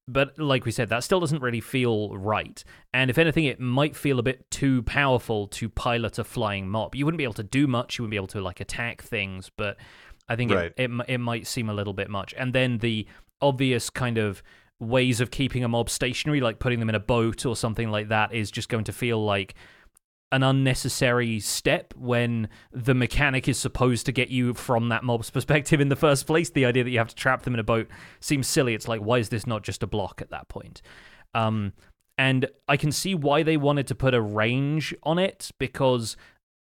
But 0.08 0.40
like 0.40 0.64
we 0.64 0.72
said, 0.72 0.88
that 0.90 1.04
still 1.04 1.20
doesn't 1.20 1.42
really 1.42 1.60
feel 1.60 2.16
right. 2.18 2.64
And 2.94 3.10
if 3.10 3.18
anything, 3.18 3.44
it 3.44 3.60
might 3.60 3.94
feel 3.96 4.20
a 4.20 4.24
bit 4.24 4.50
too 4.52 4.84
powerful 4.84 5.48
to 5.48 5.68
pilot 5.68 6.18
a 6.18 6.24
flying 6.24 6.70
mob. 6.70 6.96
You 6.96 7.04
wouldn't 7.04 7.18
be 7.18 7.26
able 7.26 7.34
to 7.34 7.44
do 7.44 7.68
much. 7.68 7.98
You 7.98 8.04
wouldn't 8.04 8.12
be 8.12 8.18
able 8.18 8.28
to 8.28 8.42
like 8.42 8.62
attack 8.62 9.02
things, 9.02 9.52
but 9.58 9.76
I 10.30 10.38
think 10.38 10.52
Right. 10.52 10.72
it, 10.78 10.90
it 10.90 11.06
it 11.10 11.18
might 11.18 11.46
seem 11.46 11.70
a 11.70 11.74
little 11.74 11.94
bit 11.94 12.10
much. 12.10 12.34
And 12.38 12.54
then 12.54 12.78
the 12.78 13.06
obvious 13.42 13.90
kind 13.90 14.18
of 14.18 14.42
ways 14.80 15.20
of 15.22 15.32
keeping 15.32 15.64
a 15.64 15.68
mob 15.68 15.90
stationary, 15.90 16.42
like 16.42 16.60
putting 16.60 16.80
them 16.80 16.90
in 16.90 16.96
a 16.96 17.00
boat 17.00 17.46
or 17.46 17.56
something 17.56 17.90
like 17.90 18.10
that, 18.10 18.34
is 18.34 18.52
just 18.52 18.70
going 18.70 18.84
to 18.86 18.94
feel 18.94 19.24
like 19.24 19.56
an 20.32 20.44
unnecessary 20.44 21.40
step 21.40 21.94
when 21.96 22.50
the 22.72 22.94
mechanic 22.94 23.48
is 23.48 23.58
supposed 23.58 24.06
to 24.06 24.12
get 24.12 24.30
you 24.30 24.54
from 24.54 24.90
that 24.90 25.04
mob's 25.04 25.30
perspective 25.32 25.80
in 25.80 25.90
the 25.90 25.96
first 25.96 26.28
place. 26.28 26.50
The 26.50 26.66
idea 26.66 26.84
that 26.84 26.90
you 26.90 26.98
have 26.98 27.10
to 27.10 27.16
trap 27.16 27.44
them 27.44 27.54
in 27.54 27.60
a 27.60 27.64
boat 27.64 27.88
seems 28.20 28.48
silly. 28.48 28.74
It's 28.74 28.88
like, 28.88 29.02
why 29.02 29.20
is 29.20 29.30
this 29.30 29.48
not 29.48 29.64
just 29.64 29.84
a 29.84 29.88
block 29.88 30.22
at 30.22 30.30
that 30.32 30.50
point? 30.50 30.82
Um, 31.34 31.74
and 32.18 32.48
I 32.68 32.78
can 32.78 32.92
see 32.92 33.16
why 33.16 33.44
they 33.44 33.58
wanted 33.58 33.88
to 33.88 33.96
put 33.96 34.14
a 34.14 34.22
range 34.22 34.94
on 35.04 35.20
it 35.20 35.52
because 35.60 36.18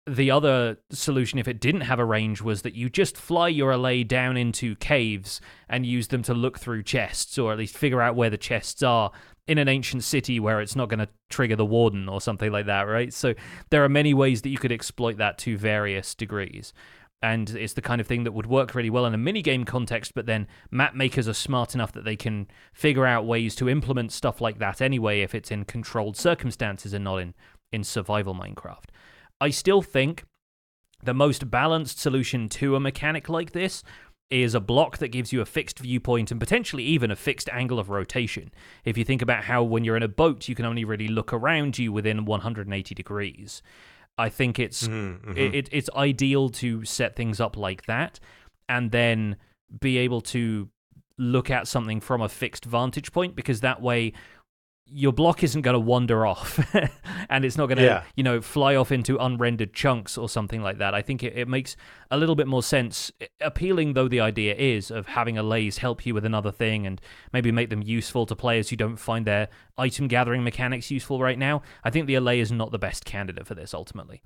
the 0.07 0.31
other 0.31 0.77
solution, 0.91 1.39
if 1.39 1.49
it 1.49 1.61
didn't 1.61 1.83
have 1.83 1.99
a 1.99 2.05
range, 2.05 2.43
was 2.43 2.63
that 2.63 2.75
you 2.75 2.91
just 2.91 3.17
fly 3.17 3.49
your 3.49 3.71
allay 3.71 4.05
down 4.05 4.37
into 4.37 4.77
caves 4.77 5.41
and 5.69 5.87
use 5.87 6.09
them 6.09 6.23
to 6.23 6.35
look 6.35 6.59
through 6.59 6.83
chests, 6.83 7.39
or 7.39 7.53
at 7.53 7.59
least 7.59 7.77
figure 7.77 8.03
out 8.03 8.15
where 8.15 8.31
the 8.31 8.37
chests 8.37 8.83
are 8.83 9.11
in 9.47 9.59
an 9.59 9.69
ancient 9.69 10.05
city 10.05 10.39
where 10.41 10.61
it's 10.61 10.77
not 10.77 10.89
going 10.89 10.99
to 10.99 11.09
trigger 11.31 11.57
the 11.57 11.65
warden 11.65 12.09
or 12.09 12.21
something 12.21 12.53
like 12.53 12.67
that, 12.67 12.83
right? 12.83 13.13
So 13.13 13.35
there 13.71 13.85
are 13.85 13.89
many 13.89 14.15
ways 14.15 14.43
that 14.43 14.51
you 14.51 14.59
could 14.59 14.73
exploit 14.73 15.19
that 15.19 15.39
to 15.39 15.57
various 15.57 16.15
degrees. 16.15 16.73
And 17.23 17.49
it's 17.51 17.73
the 17.73 17.81
kind 17.81 18.03
of 18.03 18.07
thing 18.07 18.25
that 18.25 18.33
would 18.33 18.47
work 18.47 18.75
really 18.75 18.91
well 18.91 19.07
in 19.07 19.15
a 19.15 19.19
minigame 19.19 19.67
context, 19.67 20.13
but 20.15 20.27
then 20.27 20.47
map 20.71 20.95
makers 20.95 21.27
are 21.27 21.35
smart 21.35 21.75
enough 21.75 21.93
that 21.93 22.05
they 22.05 22.17
can 22.17 22.49
figure 22.75 23.07
out 23.07 23.25
ways 23.25 23.55
to 23.57 23.69
implement 23.71 24.13
stuff 24.13 24.43
like 24.43 24.59
that 24.59 24.83
anyway 24.83 25.23
if 25.23 25.35
it's 25.35 25.51
in 25.51 25.65
controlled 25.65 26.19
circumstances 26.19 26.93
and 26.93 27.05
not 27.05 27.17
in, 27.17 27.35
in 27.73 27.83
survival 27.83 28.35
Minecraft. 28.35 28.91
I 29.41 29.51
still 29.51 29.83
think 29.83 30.25
the 31.03 31.15
most 31.15 31.51
balanced 31.51 31.99
solution 31.99 32.49
to 32.49 32.77
a 32.77 32.81
mechanic 32.81 33.29
like 33.29 33.53
this 33.53 33.83
is 34.31 34.55
a 34.55 34.61
block 34.61 34.99
that 34.99 35.09
gives 35.09 35.33
you 35.33 35.41
a 35.41 35.47
fixed 35.47 35.79
viewpoint 35.79 36.31
and 36.31 36.41
potentially 36.41 36.83
even 36.83 37.11
a 37.11 37.17
fixed 37.17 37.49
angle 37.51 37.79
of 37.79 37.91
rotation. 37.91 38.51
If 38.85 38.97
you 38.97 39.05
think 39.05 39.21
about 39.21 39.45
how 39.45 39.63
when 39.63 39.85
you're 39.85 39.99
in 39.99 40.03
a 40.03 40.09
boat, 40.09 40.49
you 40.49 40.55
can 40.55 40.65
only 40.65 40.85
really 40.85 41.09
look 41.09 41.33
around 41.33 41.79
you 41.79 41.93
within 41.93 42.25
180 42.25 42.95
degrees. 42.95 43.63
I 44.17 44.29
think 44.31 44.59
it's 44.59 44.89
Mhm, 44.89 45.25
mhm. 45.25 45.37
it, 45.37 45.55
it, 45.55 45.69
it's 45.73 45.91
ideal 45.95 46.49
to 46.51 46.85
set 46.85 47.17
things 47.17 47.39
up 47.41 47.57
like 47.57 47.85
that 47.87 48.19
and 48.69 48.93
then 48.93 49.37
be 49.81 49.99
able 49.99 50.21
to 50.23 50.71
look 51.19 51.51
at 51.51 51.69
something 51.69 52.01
from 52.01 52.23
a 52.23 52.29
fixed 52.29 52.65
vantage 52.65 53.13
point 53.13 53.37
because 53.37 53.61
that 53.61 53.83
way 53.83 54.13
your 54.87 55.13
block 55.13 55.43
isn't 55.43 55.63
going 55.63 55.73
to 55.75 55.81
wander 55.81 56.27
off 56.27 56.61
and 57.31 57.45
it's 57.45 57.57
not 57.57 57.67
going 57.67 57.79
to 57.79 57.85
Yeah. 57.85 58.03
you 58.17 58.23
know 58.23 58.41
fly 58.43 58.77
off 58.77 58.93
into 58.93 59.17
unrendered 59.17 59.73
chunks 59.73 60.19
or 60.19 60.29
something 60.29 60.61
like 60.63 60.77
that 60.79 60.95
i 60.95 61.01
think 61.01 61.23
it, 61.23 61.37
it 61.37 61.49
makes 61.49 61.75
a 62.11 62.19
little 62.19 62.35
bit 62.35 62.47
more 62.47 62.63
sense 62.63 63.11
appealing 63.41 63.95
though 63.95 64.09
the 64.09 64.21
idea 64.21 64.55
is 64.55 64.91
of 64.91 65.07
having 65.07 65.39
a 65.39 65.43
allays 65.43 65.79
help 65.79 66.05
you 66.05 66.13
with 66.13 66.25
another 66.25 66.53
thing 66.53 66.87
and 66.87 67.01
maybe 67.33 67.51
make 67.51 67.71
them 67.71 67.83
useful 67.83 68.27
to 68.27 68.37
players 68.37 68.69
who 68.69 68.77
don't 68.77 68.97
find 68.97 69.27
their 69.27 69.49
item 69.79 70.07
gathering 70.07 70.45
mechanics 70.45 70.91
useful 70.91 71.19
right 71.19 71.39
now 71.39 71.63
i 71.83 71.89
think 71.91 72.07
the 72.07 72.15
allay 72.15 72.39
is 72.39 72.53
not 72.53 72.71
the 72.71 72.79
best 72.79 73.07
candidate 73.07 73.47
for 73.47 73.55
this 73.55 73.73
ultimately 73.73 74.23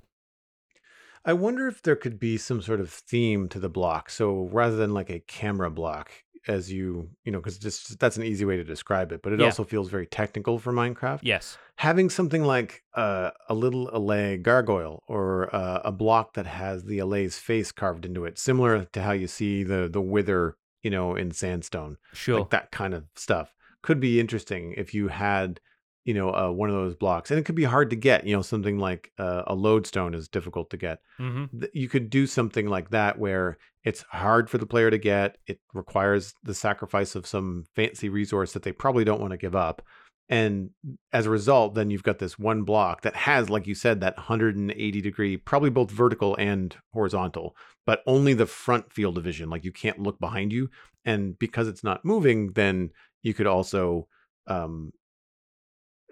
I 1.25 1.33
wonder 1.33 1.67
if 1.67 1.81
there 1.81 1.97
could 1.97 2.17
be 2.17 2.37
some 2.37 2.61
sort 2.61 2.79
of 2.79 2.89
theme 2.89 3.49
to 3.49 3.59
the 3.59 3.67
block. 3.67 4.09
So 4.09 4.47
rather 4.53 4.77
than 4.77 4.93
like 4.93 5.09
a 5.09 5.19
camera 5.19 5.69
block, 5.69 6.11
as 6.47 6.71
you 6.71 7.09
you 7.23 7.31
know, 7.31 7.39
because 7.39 7.57
just 7.57 7.99
that's 7.99 8.17
an 8.17 8.23
easy 8.23 8.45
way 8.45 8.57
to 8.57 8.63
describe 8.63 9.11
it, 9.11 9.21
but 9.21 9.33
it 9.33 9.39
Yeah. 9.39 9.45
also 9.45 9.63
feels 9.63 9.89
very 9.89 10.05
technical 10.07 10.59
for 10.59 10.71
Minecraft. 10.73 11.19
yes 11.23 11.57
Having 11.77 12.09
something 12.09 12.43
like 12.43 12.83
uh, 12.93 13.31
a 13.47 13.53
little 13.53 13.89
allay 13.93 14.35
gargoyle 14.37 15.01
or 15.07 15.53
uh, 15.55 15.79
a 15.85 15.91
block 15.93 16.33
that 16.33 16.45
has 16.45 16.83
the 16.83 16.99
allay's 16.99 17.37
face 17.37 17.71
carved 17.71 18.05
into 18.05 18.25
it, 18.25 18.37
similar 18.37 18.83
to 18.85 19.01
how 19.01 19.13
you 19.13 19.27
see 19.27 19.63
the 19.63 19.87
the 19.91 20.01
wither, 20.01 20.57
you 20.83 20.89
know, 20.91 21.15
in 21.15 21.31
sandstone, 21.31 21.95
sure 22.13 22.39
like 22.39 22.49
that 22.49 22.71
kind 22.71 22.93
of 22.93 23.05
stuff, 23.15 23.55
could 23.81 23.99
be 24.01 24.19
interesting 24.19 24.73
if 24.75 24.93
you 24.93 25.07
had 25.07 25.61
you 26.09 26.15
know 26.15 26.33
uh, 26.33 26.49
one 26.49 26.69
of 26.69 26.75
those 26.75 26.95
blocks, 26.95 27.29
and 27.29 27.39
it 27.39 27.43
could 27.43 27.53
be 27.53 27.65
hard 27.65 27.91
to 27.91 27.95
get. 27.95 28.25
You 28.25 28.35
know, 28.35 28.41
something 28.41 28.79
like 28.79 29.11
uh, 29.19 29.43
a 29.45 29.53
lodestone 29.53 30.15
is 30.15 30.27
difficult 30.27 30.71
to 30.71 30.77
get 30.77 31.01
hmm 31.19 31.45
you 31.73 31.87
could 31.87 32.09
do 32.09 32.25
something 32.25 32.67
like 32.67 32.89
that 32.89 33.19
where 33.19 33.59
it's 33.83 34.01
hard 34.09 34.49
for 34.49 34.57
the 34.57 34.65
player 34.65 34.89
to 34.89 34.97
get 34.97 35.37
it 35.45 35.59
requires 35.73 36.33
the 36.43 36.55
sacrifice 36.55 37.13
of 37.13 37.27
some 37.27 37.65
fancy 37.75 38.09
resource 38.09 38.53
that 38.53 38.63
they 38.63 38.71
probably 38.71 39.03
don't 39.03 39.21
want 39.21 39.31
to 39.31 39.37
give 39.37 39.55
up 39.55 39.83
and 40.29 40.71
as 41.13 41.27
a 41.27 41.29
result 41.29 41.75
then 41.75 41.91
you've 41.91 42.03
got 42.03 42.17
this 42.17 42.39
one 42.39 42.63
block 42.63 43.01
that 43.01 43.15
has 43.15 43.49
like 43.49 43.67
you 43.67 43.75
said 43.75 44.01
that 44.01 44.17
180 44.17 45.01
degree 45.01 45.37
probably 45.37 45.69
both 45.69 45.91
vertical 45.91 46.35
and 46.37 46.75
horizontal 46.93 47.55
but 47.85 48.01
only 48.07 48.33
the 48.33 48.45
front 48.45 48.91
field 48.91 49.17
of 49.17 49.23
vision 49.23 49.49
like 49.49 49.63
you 49.63 49.71
can't 49.71 49.99
look 49.99 50.19
behind 50.19 50.51
you 50.51 50.69
and 51.05 51.37
because 51.37 51.67
it's 51.67 51.83
not 51.83 52.03
moving 52.03 52.51
then 52.53 52.89
you 53.21 53.33
could 53.33 53.47
also 53.47 54.07
um, 54.47 54.91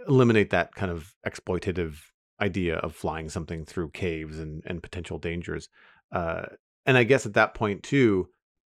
eliminate 0.08 0.52
that 0.52 0.74
kind 0.76 0.92
of 0.92 1.14
exploitative 1.26 1.98
idea 2.40 2.78
of 2.78 2.96
flying 2.96 3.30
something 3.30 3.66
through 3.66 3.90
caves 3.90 4.40
and, 4.40 4.64
and 4.66 4.84
potential 4.84 5.18
dangers. 5.18 5.70
Uh, 6.12 6.44
and 6.86 6.98
I 6.98 7.04
guess 7.04 7.26
at 7.26 7.34
that 7.34 7.54
point 7.54 7.84
too, 7.84 8.30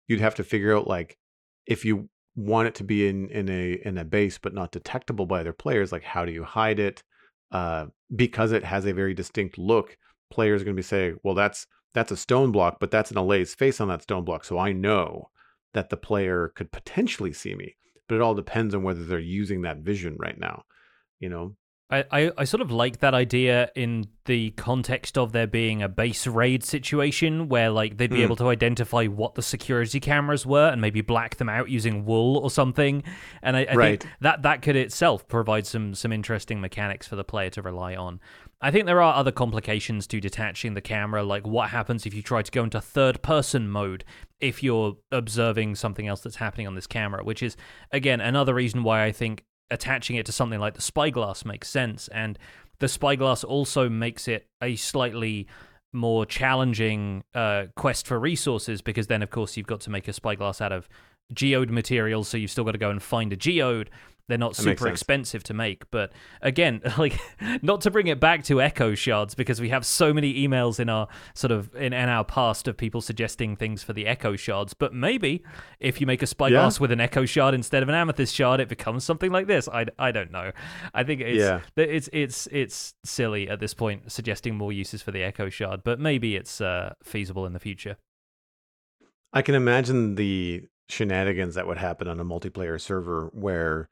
you'd 0.08 0.20
have 0.20 0.36
to 0.36 0.44
figure 0.44 0.76
out 0.76 0.86
like 0.86 1.18
if 1.66 1.84
you 1.84 2.08
want 2.36 2.68
it 2.68 2.74
to 2.76 2.84
be 2.84 3.08
in 3.08 3.28
in 3.30 3.48
a 3.48 3.80
in 3.84 3.98
a 3.98 4.04
base 4.04 4.38
but 4.38 4.54
not 4.54 4.72
detectable 4.72 5.26
by 5.26 5.40
other 5.40 5.52
players, 5.52 5.92
like 5.92 6.04
how 6.04 6.24
do 6.24 6.32
you 6.32 6.44
hide 6.44 6.78
it? 6.78 7.02
Uh, 7.52 7.86
because 8.14 8.52
it 8.52 8.64
has 8.64 8.86
a 8.86 8.92
very 8.92 9.14
distinct 9.14 9.58
look, 9.58 9.96
players 10.30 10.62
are 10.62 10.64
going 10.64 10.76
to 10.76 10.80
be 10.80 10.82
saying, 10.82 11.18
"Well, 11.22 11.34
that's 11.34 11.66
that's 11.94 12.12
a 12.12 12.16
stone 12.16 12.52
block, 12.52 12.78
but 12.80 12.90
that's 12.90 13.10
an 13.10 13.18
allay's 13.18 13.54
face 13.54 13.80
on 13.80 13.88
that 13.88 14.02
stone 14.02 14.24
block, 14.24 14.44
so 14.44 14.58
I 14.58 14.72
know 14.72 15.30
that 15.74 15.90
the 15.90 15.96
player 15.96 16.52
could 16.54 16.72
potentially 16.72 17.32
see 17.32 17.54
me." 17.54 17.76
But 18.08 18.16
it 18.16 18.20
all 18.20 18.34
depends 18.34 18.74
on 18.74 18.82
whether 18.82 19.04
they're 19.04 19.18
using 19.18 19.62
that 19.62 19.78
vision 19.78 20.16
right 20.18 20.38
now. 20.38 20.62
You 21.20 21.28
know, 21.28 21.56
I, 21.88 22.04
I, 22.10 22.32
I 22.38 22.44
sort 22.44 22.60
of 22.62 22.70
like 22.72 22.98
that 22.98 23.14
idea 23.14 23.70
in 23.76 24.06
the 24.24 24.50
context 24.50 25.16
of 25.16 25.30
there 25.30 25.46
being 25.46 25.82
a 25.82 25.88
base 25.88 26.26
raid 26.26 26.64
situation 26.64 27.48
where 27.48 27.70
like 27.70 27.96
they'd 27.96 28.10
be 28.10 28.18
Mm. 28.18 28.24
able 28.24 28.36
to 28.36 28.48
identify 28.48 29.06
what 29.06 29.36
the 29.36 29.42
security 29.42 30.00
cameras 30.00 30.44
were 30.44 30.68
and 30.68 30.80
maybe 30.80 31.00
black 31.00 31.36
them 31.36 31.48
out 31.48 31.70
using 31.70 32.04
wool 32.04 32.38
or 32.38 32.50
something. 32.50 33.04
And 33.40 33.56
I, 33.56 33.66
I 33.70 33.74
Right. 33.74 34.00
think 34.02 34.12
that 34.20 34.42
that 34.42 34.62
could 34.62 34.74
itself 34.76 35.28
provide 35.28 35.64
some 35.66 35.94
some 35.94 36.12
interesting 36.12 36.60
mechanics 36.60 37.06
for 37.06 37.14
the 37.16 37.24
player 37.24 37.50
to 37.50 37.62
rely 37.62 37.94
on. 37.94 38.20
I 38.60 38.70
think 38.70 38.86
there 38.86 39.00
are 39.00 39.14
other 39.14 39.32
complications 39.32 40.06
to 40.08 40.20
detaching 40.20 40.74
the 40.74 40.80
camera, 40.80 41.22
like 41.22 41.46
what 41.46 41.70
happens 41.70 42.04
if 42.04 42.14
you 42.14 42.22
try 42.22 42.42
to 42.42 42.50
go 42.50 42.64
into 42.64 42.80
third 42.80 43.22
person 43.22 43.68
mode 43.68 44.04
if 44.40 44.62
you're 44.62 44.96
observing 45.12 45.76
something 45.76 46.08
else 46.08 46.20
that's 46.22 46.36
happening 46.36 46.66
on 46.66 46.74
this 46.74 46.86
camera, 46.86 47.22
which 47.22 47.42
is 47.42 47.56
again 47.92 48.20
another 48.20 48.54
reason 48.54 48.82
why 48.82 49.04
I 49.04 49.12
think 49.12 49.44
attaching 49.70 50.16
it 50.16 50.26
to 50.26 50.32
something 50.32 50.60
like 50.60 50.74
the 50.74 50.82
spyglass 50.82 51.44
makes 51.44 51.68
sense. 51.68 52.08
And 52.08 52.38
the 52.78 52.88
spyglass 52.88 53.44
also 53.44 53.88
makes 53.88 54.28
it 54.28 54.46
a 54.62 54.76
slightly 54.76 55.46
more 55.92 56.26
challenging 56.26 57.24
uh, 57.34 57.64
quest 57.74 58.06
for 58.06 58.18
resources 58.18 58.82
because 58.82 59.06
then, 59.06 59.22
of 59.22 59.30
course, 59.30 59.56
you've 59.56 59.66
got 59.66 59.80
to 59.80 59.90
make 59.90 60.08
a 60.08 60.12
spyglass 60.12 60.60
out 60.60 60.72
of 60.72 60.88
geode 61.32 61.70
materials, 61.70 62.28
so 62.28 62.36
you've 62.36 62.50
still 62.50 62.64
got 62.64 62.72
to 62.72 62.78
go 62.78 62.90
and 62.90 63.02
find 63.02 63.32
a 63.32 63.36
geode. 63.36 63.90
They're 64.28 64.38
not 64.38 64.56
That 64.56 64.62
super 64.62 64.88
expensive 64.88 65.44
to 65.44 65.54
make, 65.54 65.88
but 65.92 66.12
again, 66.42 66.80
like 66.98 67.18
not 67.62 67.80
to 67.82 67.90
bring 67.90 68.08
it 68.08 68.18
back 68.18 68.42
to 68.44 68.60
echo 68.60 68.94
shards 68.96 69.36
because 69.36 69.60
we 69.60 69.68
have 69.68 69.86
so 69.86 70.12
many 70.12 70.34
emails 70.46 70.80
in 70.80 70.88
our 70.88 71.06
sort 71.34 71.52
of 71.52 71.72
in, 71.76 71.92
in 71.92 72.08
our 72.08 72.24
past 72.24 72.66
of 72.66 72.76
people 72.76 73.00
suggesting 73.00 73.54
things 73.54 73.84
for 73.84 73.92
the 73.92 74.06
echo 74.06 74.34
shards. 74.34 74.74
But 74.74 74.92
maybe 74.92 75.44
if 75.78 76.00
you 76.00 76.08
make 76.08 76.22
a 76.22 76.26
spyglass 76.26 76.80
with 76.80 76.90
an 76.90 77.00
echo 77.00 77.24
shard 77.24 77.54
instead 77.54 77.84
of 77.84 77.88
an 77.88 77.94
amethyst 77.94 78.34
shard, 78.34 78.58
it 78.60 78.68
becomes 78.68 79.04
something 79.04 79.30
like 79.30 79.46
this. 79.46 79.68
I, 79.68 79.86
I 79.98 80.10
don't 80.10 80.32
know. 80.32 80.50
I 80.92 81.04
think 81.04 81.20
it's 81.20 81.38
Yeah. 81.38 81.60
it's 81.76 82.08
it's 82.12 82.48
it's 82.50 82.94
silly 83.04 83.48
at 83.48 83.60
this 83.60 83.74
point 83.74 84.10
suggesting 84.10 84.56
more 84.56 84.72
uses 84.72 85.02
for 85.02 85.12
the 85.12 85.22
echo 85.22 85.48
shard, 85.48 85.82
but 85.84 86.00
maybe 86.00 86.34
it's 86.34 86.60
uh, 86.60 86.94
feasible 87.02 87.46
in 87.46 87.52
the 87.52 87.60
future. 87.60 87.96
I 89.32 89.42
can 89.42 89.54
imagine 89.54 90.14
the 90.16 90.64
shenanigans 90.88 91.54
that 91.56 91.66
would 91.66 91.78
happen 91.78 92.08
on 92.08 92.18
a 92.18 92.24
multiplayer 92.24 92.80
server 92.80 93.30
where 93.32 93.88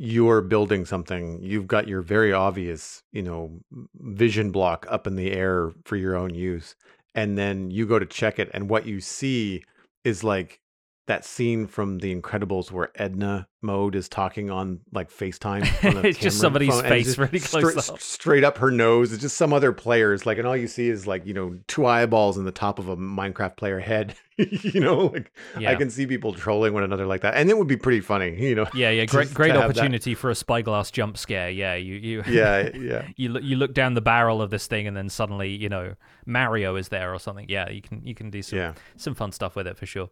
you're 0.00 0.40
building 0.40 0.84
something, 0.84 1.42
you've 1.42 1.66
got 1.66 1.88
your 1.88 2.02
very 2.02 2.32
obvious, 2.32 3.02
you 3.10 3.22
know, 3.22 3.50
vision 3.96 4.52
block 4.52 4.86
up 4.88 5.08
in 5.08 5.16
the 5.16 5.32
air 5.32 5.72
for 5.84 5.96
your 5.96 6.14
own 6.14 6.32
use, 6.32 6.76
and 7.16 7.36
then 7.36 7.68
you 7.70 7.84
go 7.84 7.98
to 7.98 8.06
check 8.06 8.38
it, 8.38 8.48
and 8.54 8.70
what 8.70 8.86
you 8.86 9.00
see 9.00 9.64
is 10.04 10.22
like 10.22 10.60
that 11.08 11.24
scene 11.24 11.66
from 11.66 11.98
The 11.98 12.14
Incredibles 12.14 12.70
where 12.70 12.90
Edna 12.94 13.48
Mode 13.60 13.96
is 13.96 14.08
talking 14.08 14.50
on 14.50 14.80
like 14.92 15.10
FaceTime. 15.10 15.62
On 15.96 16.04
it's 16.04 16.18
just 16.18 16.38
somebody's 16.38 16.68
phone, 16.68 16.84
face 16.84 17.18
really 17.18 17.40
close 17.40 17.72
straight, 17.72 17.90
up. 17.90 18.00
straight 18.00 18.44
up 18.44 18.58
her 18.58 18.70
nose. 18.70 19.12
It's 19.12 19.22
just 19.22 19.36
some 19.36 19.52
other 19.52 19.72
players, 19.72 20.26
like, 20.26 20.38
and 20.38 20.46
all 20.46 20.56
you 20.56 20.68
see 20.68 20.88
is 20.88 21.06
like 21.08 21.26
you 21.26 21.34
know 21.34 21.58
two 21.66 21.84
eyeballs 21.86 22.38
in 22.38 22.44
the 22.44 22.52
top 22.52 22.78
of 22.78 22.88
a 22.88 22.96
Minecraft 22.96 23.56
player 23.56 23.80
head. 23.80 24.14
you 24.36 24.80
know, 24.80 25.06
like 25.06 25.32
Yeah. 25.58 25.70
I 25.72 25.74
can 25.74 25.90
see 25.90 26.06
people 26.06 26.32
trolling 26.34 26.72
one 26.72 26.84
another 26.84 27.06
like 27.06 27.22
that, 27.22 27.34
and 27.34 27.50
it 27.50 27.58
would 27.58 27.66
be 27.66 27.76
pretty 27.76 28.00
funny. 28.00 28.36
You 28.48 28.54
know, 28.54 28.66
Yeah, 28.72 28.90
yeah, 28.90 29.04
great, 29.06 29.34
great 29.34 29.56
opportunity 29.56 30.14
for 30.14 30.30
a 30.30 30.34
spyglass 30.36 30.90
jump 30.92 31.18
scare. 31.18 31.50
Yeah, 31.50 31.74
you, 31.74 31.94
you, 31.94 32.22
yeah, 32.28 32.70
yeah. 32.76 33.08
you 33.16 33.30
look, 33.30 33.42
you 33.42 33.56
look 33.56 33.74
down 33.74 33.94
the 33.94 34.00
barrel 34.00 34.40
of 34.40 34.50
this 34.50 34.66
thing, 34.68 34.86
and 34.86 34.96
then 34.96 35.08
suddenly, 35.08 35.48
you 35.50 35.68
know, 35.68 35.94
Mario 36.26 36.76
is 36.76 36.88
there 36.90 37.12
or 37.12 37.18
something. 37.18 37.46
Yeah, 37.48 37.68
you 37.70 37.82
can, 37.82 38.04
you 38.06 38.14
can 38.14 38.30
do 38.30 38.42
some, 38.42 38.58
Yeah. 38.58 38.74
some 38.96 39.14
fun 39.16 39.32
stuff 39.32 39.56
with 39.56 39.66
it 39.66 39.76
for 39.76 39.86
sure. 39.86 40.10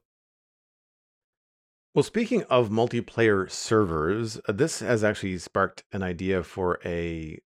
Well, 1.96 2.02
speaking 2.02 2.42
of 2.50 2.68
multiplayer 2.68 3.50
servers, 3.50 4.38
uh, 4.46 4.52
this 4.52 4.80
has 4.80 5.02
actually 5.02 5.38
sparked 5.38 5.82
an 5.92 6.02
idea 6.02 6.42
for 6.42 6.78
a 6.84 7.38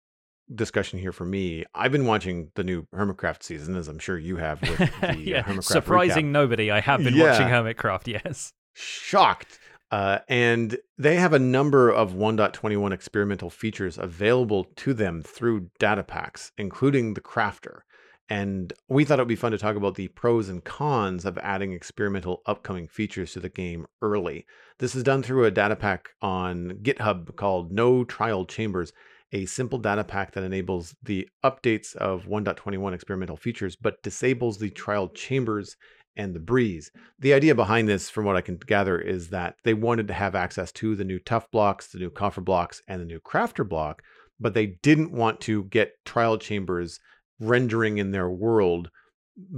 discussion 0.53 0.99
here 0.99 1.13
for 1.13 1.25
me. 1.25 1.65
I've 1.73 1.93
been 1.93 2.05
watching 2.05 2.51
the 2.57 2.65
new 2.65 2.85
Hermitcraft 2.93 3.45
season, 3.45 3.77
as 3.77 3.87
I'm 3.87 4.01
sure 4.01 4.19
you 4.19 4.39
have 4.39 4.61
with 4.69 4.79
the 4.79 5.09
uh, 5.09 5.13
yeah, 5.13 5.43
Hermitcraft 5.45 5.63
surprising 5.63 6.27
recap. 6.27 6.31
nobody. 6.33 6.69
I 6.73 6.81
have 6.81 7.05
been 7.05 7.15
Yeah. 7.15 7.31
watching 7.31 7.47
Hermitcraft. 7.47 8.09
Yes. 8.25 8.53
Shocked. 8.75 9.61
Uh, 9.93 10.19
and 10.29 10.79
they 10.99 11.15
have 11.15 11.33
a 11.33 11.39
number 11.39 11.89
of 11.89 12.13
1.21 12.15 12.91
experimental 12.93 13.51
features 13.51 13.99
available 13.99 14.65
to 14.75 14.93
them 14.95 15.23
through 15.23 15.71
data 15.79 16.03
packs, 16.03 16.51
including 16.59 17.15
the 17.15 17.21
crafter. 17.21 17.83
And 18.31 18.73
we 18.89 19.05
thought 19.05 19.19
it 19.19 19.23
would 19.23 19.29
be 19.29 19.35
fun 19.35 19.51
to 19.51 19.59
talk 19.59 19.75
about 19.75 19.97
the 19.97 20.07
pros 20.09 20.49
and 20.49 20.63
cons 20.63 21.25
of 21.25 21.37
adding 21.39 21.73
experimental 21.73 22.43
upcoming 22.47 22.87
features 22.87 23.33
to 23.33 23.41
the 23.41 23.49
game 23.49 23.87
early. 24.01 24.47
This 24.79 24.95
is 24.95 25.03
done 25.03 25.25
through 25.25 25.45
a 25.45 25.51
data 25.51 25.75
pack 25.75 26.11
on 26.23 26.79
GitHub 26.83 27.35
called 27.35 27.73
No 27.73 28.05
Trial 28.05 28.45
Chambers, 28.47 28.93
a 29.33 29.47
simple 29.47 29.81
data 29.81 30.05
pack 30.05 30.33
that 30.33 30.45
enables 30.45 30.95
the 31.03 31.29
updates 31.45 31.97
of 31.97 32.27
1.21 32.27 32.95
experimental 32.95 33.37
features, 33.37 33.75
but 33.75 34.01
disables 34.05 34.59
the 34.59 34.71
trial 34.71 35.09
chambers 35.09 35.77
and 36.17 36.33
the 36.33 36.41
breeze. 36.41 36.93
The 37.19 37.35
idea 37.35 37.57
behind 37.57 37.89
this, 37.89 38.11
from 38.11 38.27
what 38.27 38.37
I 38.37 38.43
can 38.43 38.59
gather, 38.59 39.01
is 39.01 39.31
that 39.31 39.57
they 39.65 39.75
wanted 39.75 40.07
to 40.07 40.15
have 40.15 40.37
access 40.37 40.71
to 40.73 40.95
the 40.95 41.05
new 41.05 41.19
tuff 41.19 41.51
blocks, 41.51 41.89
the 41.89 41.99
new 41.99 42.11
copper 42.11 42.41
blocks, 42.41 42.81
and 42.87 43.01
the 43.01 43.07
new 43.07 43.19
crafter 43.21 43.69
block, 43.69 44.03
but 44.39 44.55
they 44.55 44.67
didn't 44.67 45.11
want 45.13 45.41
to 45.41 45.65
get 45.65 46.05
trial 46.05 46.39
chambers 46.39 47.01
rendering 47.41 47.99
in 47.99 48.11
their 48.11 48.31
world 48.31 48.91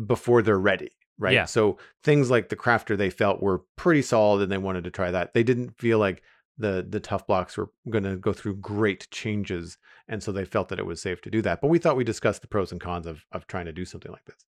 before 0.06 0.42
they're 0.42 0.58
ready. 0.58 0.90
Right. 1.18 1.34
Yeah. 1.34 1.44
So 1.44 1.78
things 2.02 2.30
like 2.30 2.48
the 2.48 2.56
crafter 2.56 2.96
they 2.96 3.10
felt 3.10 3.42
were 3.42 3.62
pretty 3.76 4.02
solid 4.02 4.42
and 4.42 4.50
they 4.50 4.58
wanted 4.58 4.84
to 4.84 4.90
try 4.90 5.10
that. 5.10 5.34
They 5.34 5.42
didn't 5.42 5.78
feel 5.78 5.98
like 5.98 6.22
the 6.58 6.86
the 6.88 7.00
tuff 7.00 7.26
blocks 7.26 7.56
were 7.56 7.70
going 7.90 8.04
to 8.04 8.16
go 8.16 8.32
through 8.32 8.56
great 8.56 9.08
changes 9.10 9.78
and 10.08 10.22
so 10.22 10.32
they 10.32 10.44
felt 10.44 10.68
that 10.68 10.78
it 10.78 10.86
was 10.86 11.00
safe 11.00 11.20
to 11.22 11.30
do 11.30 11.42
that. 11.42 11.60
But 11.60 11.68
we 11.68 11.78
thought 11.78 11.96
we 11.96 12.04
discussed 12.04 12.42
the 12.42 12.48
pros 12.48 12.72
and 12.72 12.80
cons 12.80 13.06
of 13.06 13.24
of 13.32 13.46
trying 13.46 13.66
to 13.66 13.72
do 13.72 13.84
something 13.84 14.10
like 14.10 14.24
this. 14.24 14.44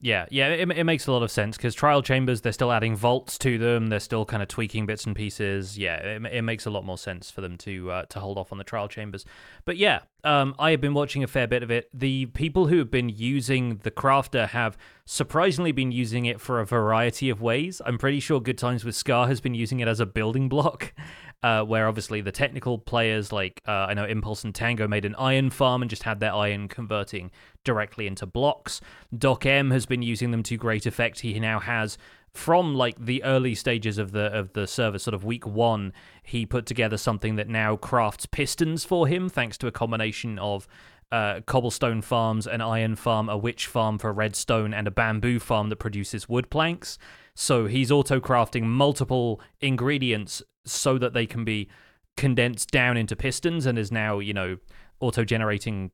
Yeah, 0.00 0.26
yeah, 0.30 0.50
it, 0.50 0.70
it 0.70 0.84
makes 0.84 1.08
a 1.08 1.12
lot 1.12 1.24
of 1.24 1.30
sense 1.30 1.56
because 1.56 1.74
trial 1.74 2.02
chambers, 2.02 2.40
they're 2.40 2.52
still 2.52 2.70
adding 2.70 2.94
vaults 2.94 3.36
to 3.38 3.58
them. 3.58 3.88
They're 3.88 3.98
still 3.98 4.24
kind 4.24 4.44
of 4.44 4.48
tweaking 4.48 4.86
bits 4.86 5.04
and 5.06 5.16
pieces. 5.16 5.76
Yeah, 5.76 5.96
it, 5.96 6.24
it 6.26 6.42
makes 6.42 6.66
a 6.66 6.70
lot 6.70 6.84
more 6.84 6.96
sense 6.96 7.32
for 7.32 7.40
them 7.40 7.56
to 7.58 7.90
uh, 7.90 8.02
to 8.10 8.20
hold 8.20 8.38
off 8.38 8.52
on 8.52 8.58
the 8.58 8.64
trial 8.64 8.86
chambers. 8.86 9.24
But 9.64 9.76
yeah, 9.76 10.02
um, 10.22 10.54
I 10.56 10.70
have 10.70 10.80
been 10.80 10.94
watching 10.94 11.24
a 11.24 11.26
fair 11.26 11.48
bit 11.48 11.64
of 11.64 11.72
it. 11.72 11.88
The 11.92 12.26
people 12.26 12.68
who 12.68 12.78
have 12.78 12.92
been 12.92 13.08
using 13.08 13.78
the 13.78 13.90
crafter 13.90 14.48
have 14.48 14.78
surprisingly 15.04 15.72
been 15.72 15.90
using 15.90 16.26
it 16.26 16.40
for 16.40 16.60
a 16.60 16.66
variety 16.66 17.28
of 17.28 17.42
ways. 17.42 17.82
I'm 17.84 17.98
pretty 17.98 18.20
sure 18.20 18.40
Good 18.40 18.58
Times 18.58 18.84
with 18.84 18.94
Scar 18.94 19.26
has 19.26 19.40
been 19.40 19.54
using 19.54 19.80
it 19.80 19.88
as 19.88 19.98
a 19.98 20.06
building 20.06 20.48
block. 20.48 20.94
Uh, 21.40 21.62
where 21.62 21.86
obviously 21.86 22.20
the 22.20 22.32
technical 22.32 22.78
players 22.78 23.30
like 23.30 23.62
uh, 23.68 23.86
I 23.88 23.94
know 23.94 24.04
Impulse 24.04 24.42
and 24.42 24.52
Tango 24.52 24.88
made 24.88 25.04
an 25.04 25.14
iron 25.14 25.50
farm 25.50 25.82
and 25.82 25.88
just 25.88 26.02
had 26.02 26.18
their 26.18 26.32
iron 26.32 26.66
converting 26.66 27.30
directly 27.62 28.08
into 28.08 28.26
blocks. 28.26 28.80
Doc 29.16 29.46
M 29.46 29.70
has 29.70 29.86
been 29.86 30.02
using 30.02 30.32
them 30.32 30.42
to 30.42 30.56
great 30.56 30.84
effect. 30.84 31.20
He 31.20 31.38
now 31.38 31.60
has 31.60 31.96
from 32.32 32.74
like 32.74 32.96
the 33.04 33.22
early 33.24 33.54
stages 33.54 33.98
of 33.98 34.12
the 34.12 34.32
of 34.32 34.52
the 34.52 34.66
server, 34.66 34.98
sort 34.98 35.14
of 35.14 35.24
week 35.24 35.46
one, 35.46 35.92
he 36.22 36.46
put 36.46 36.66
together 36.66 36.96
something 36.96 37.36
that 37.36 37.48
now 37.48 37.76
crafts 37.76 38.26
pistons 38.26 38.84
for 38.84 39.06
him, 39.08 39.28
thanks 39.28 39.58
to 39.58 39.66
a 39.66 39.72
combination 39.72 40.38
of 40.38 40.68
uh, 41.10 41.40
cobblestone 41.46 42.02
farms, 42.02 42.46
an 42.46 42.60
iron 42.60 42.94
farm, 42.94 43.28
a 43.28 43.36
witch 43.36 43.66
farm 43.66 43.98
for 43.98 44.12
redstone, 44.12 44.74
and 44.74 44.86
a 44.86 44.90
bamboo 44.90 45.38
farm 45.38 45.68
that 45.68 45.76
produces 45.76 46.28
wood 46.28 46.50
planks. 46.50 46.98
So 47.40 47.66
he's 47.66 47.92
auto 47.92 48.18
crafting 48.18 48.64
multiple 48.64 49.40
ingredients 49.60 50.42
so 50.66 50.98
that 50.98 51.12
they 51.12 51.24
can 51.24 51.44
be 51.44 51.68
condensed 52.16 52.72
down 52.72 52.96
into 52.96 53.14
pistons 53.14 53.64
and 53.64 53.78
is 53.78 53.92
now, 53.92 54.18
you 54.18 54.34
know, 54.34 54.56
auto 54.98 55.22
generating 55.22 55.92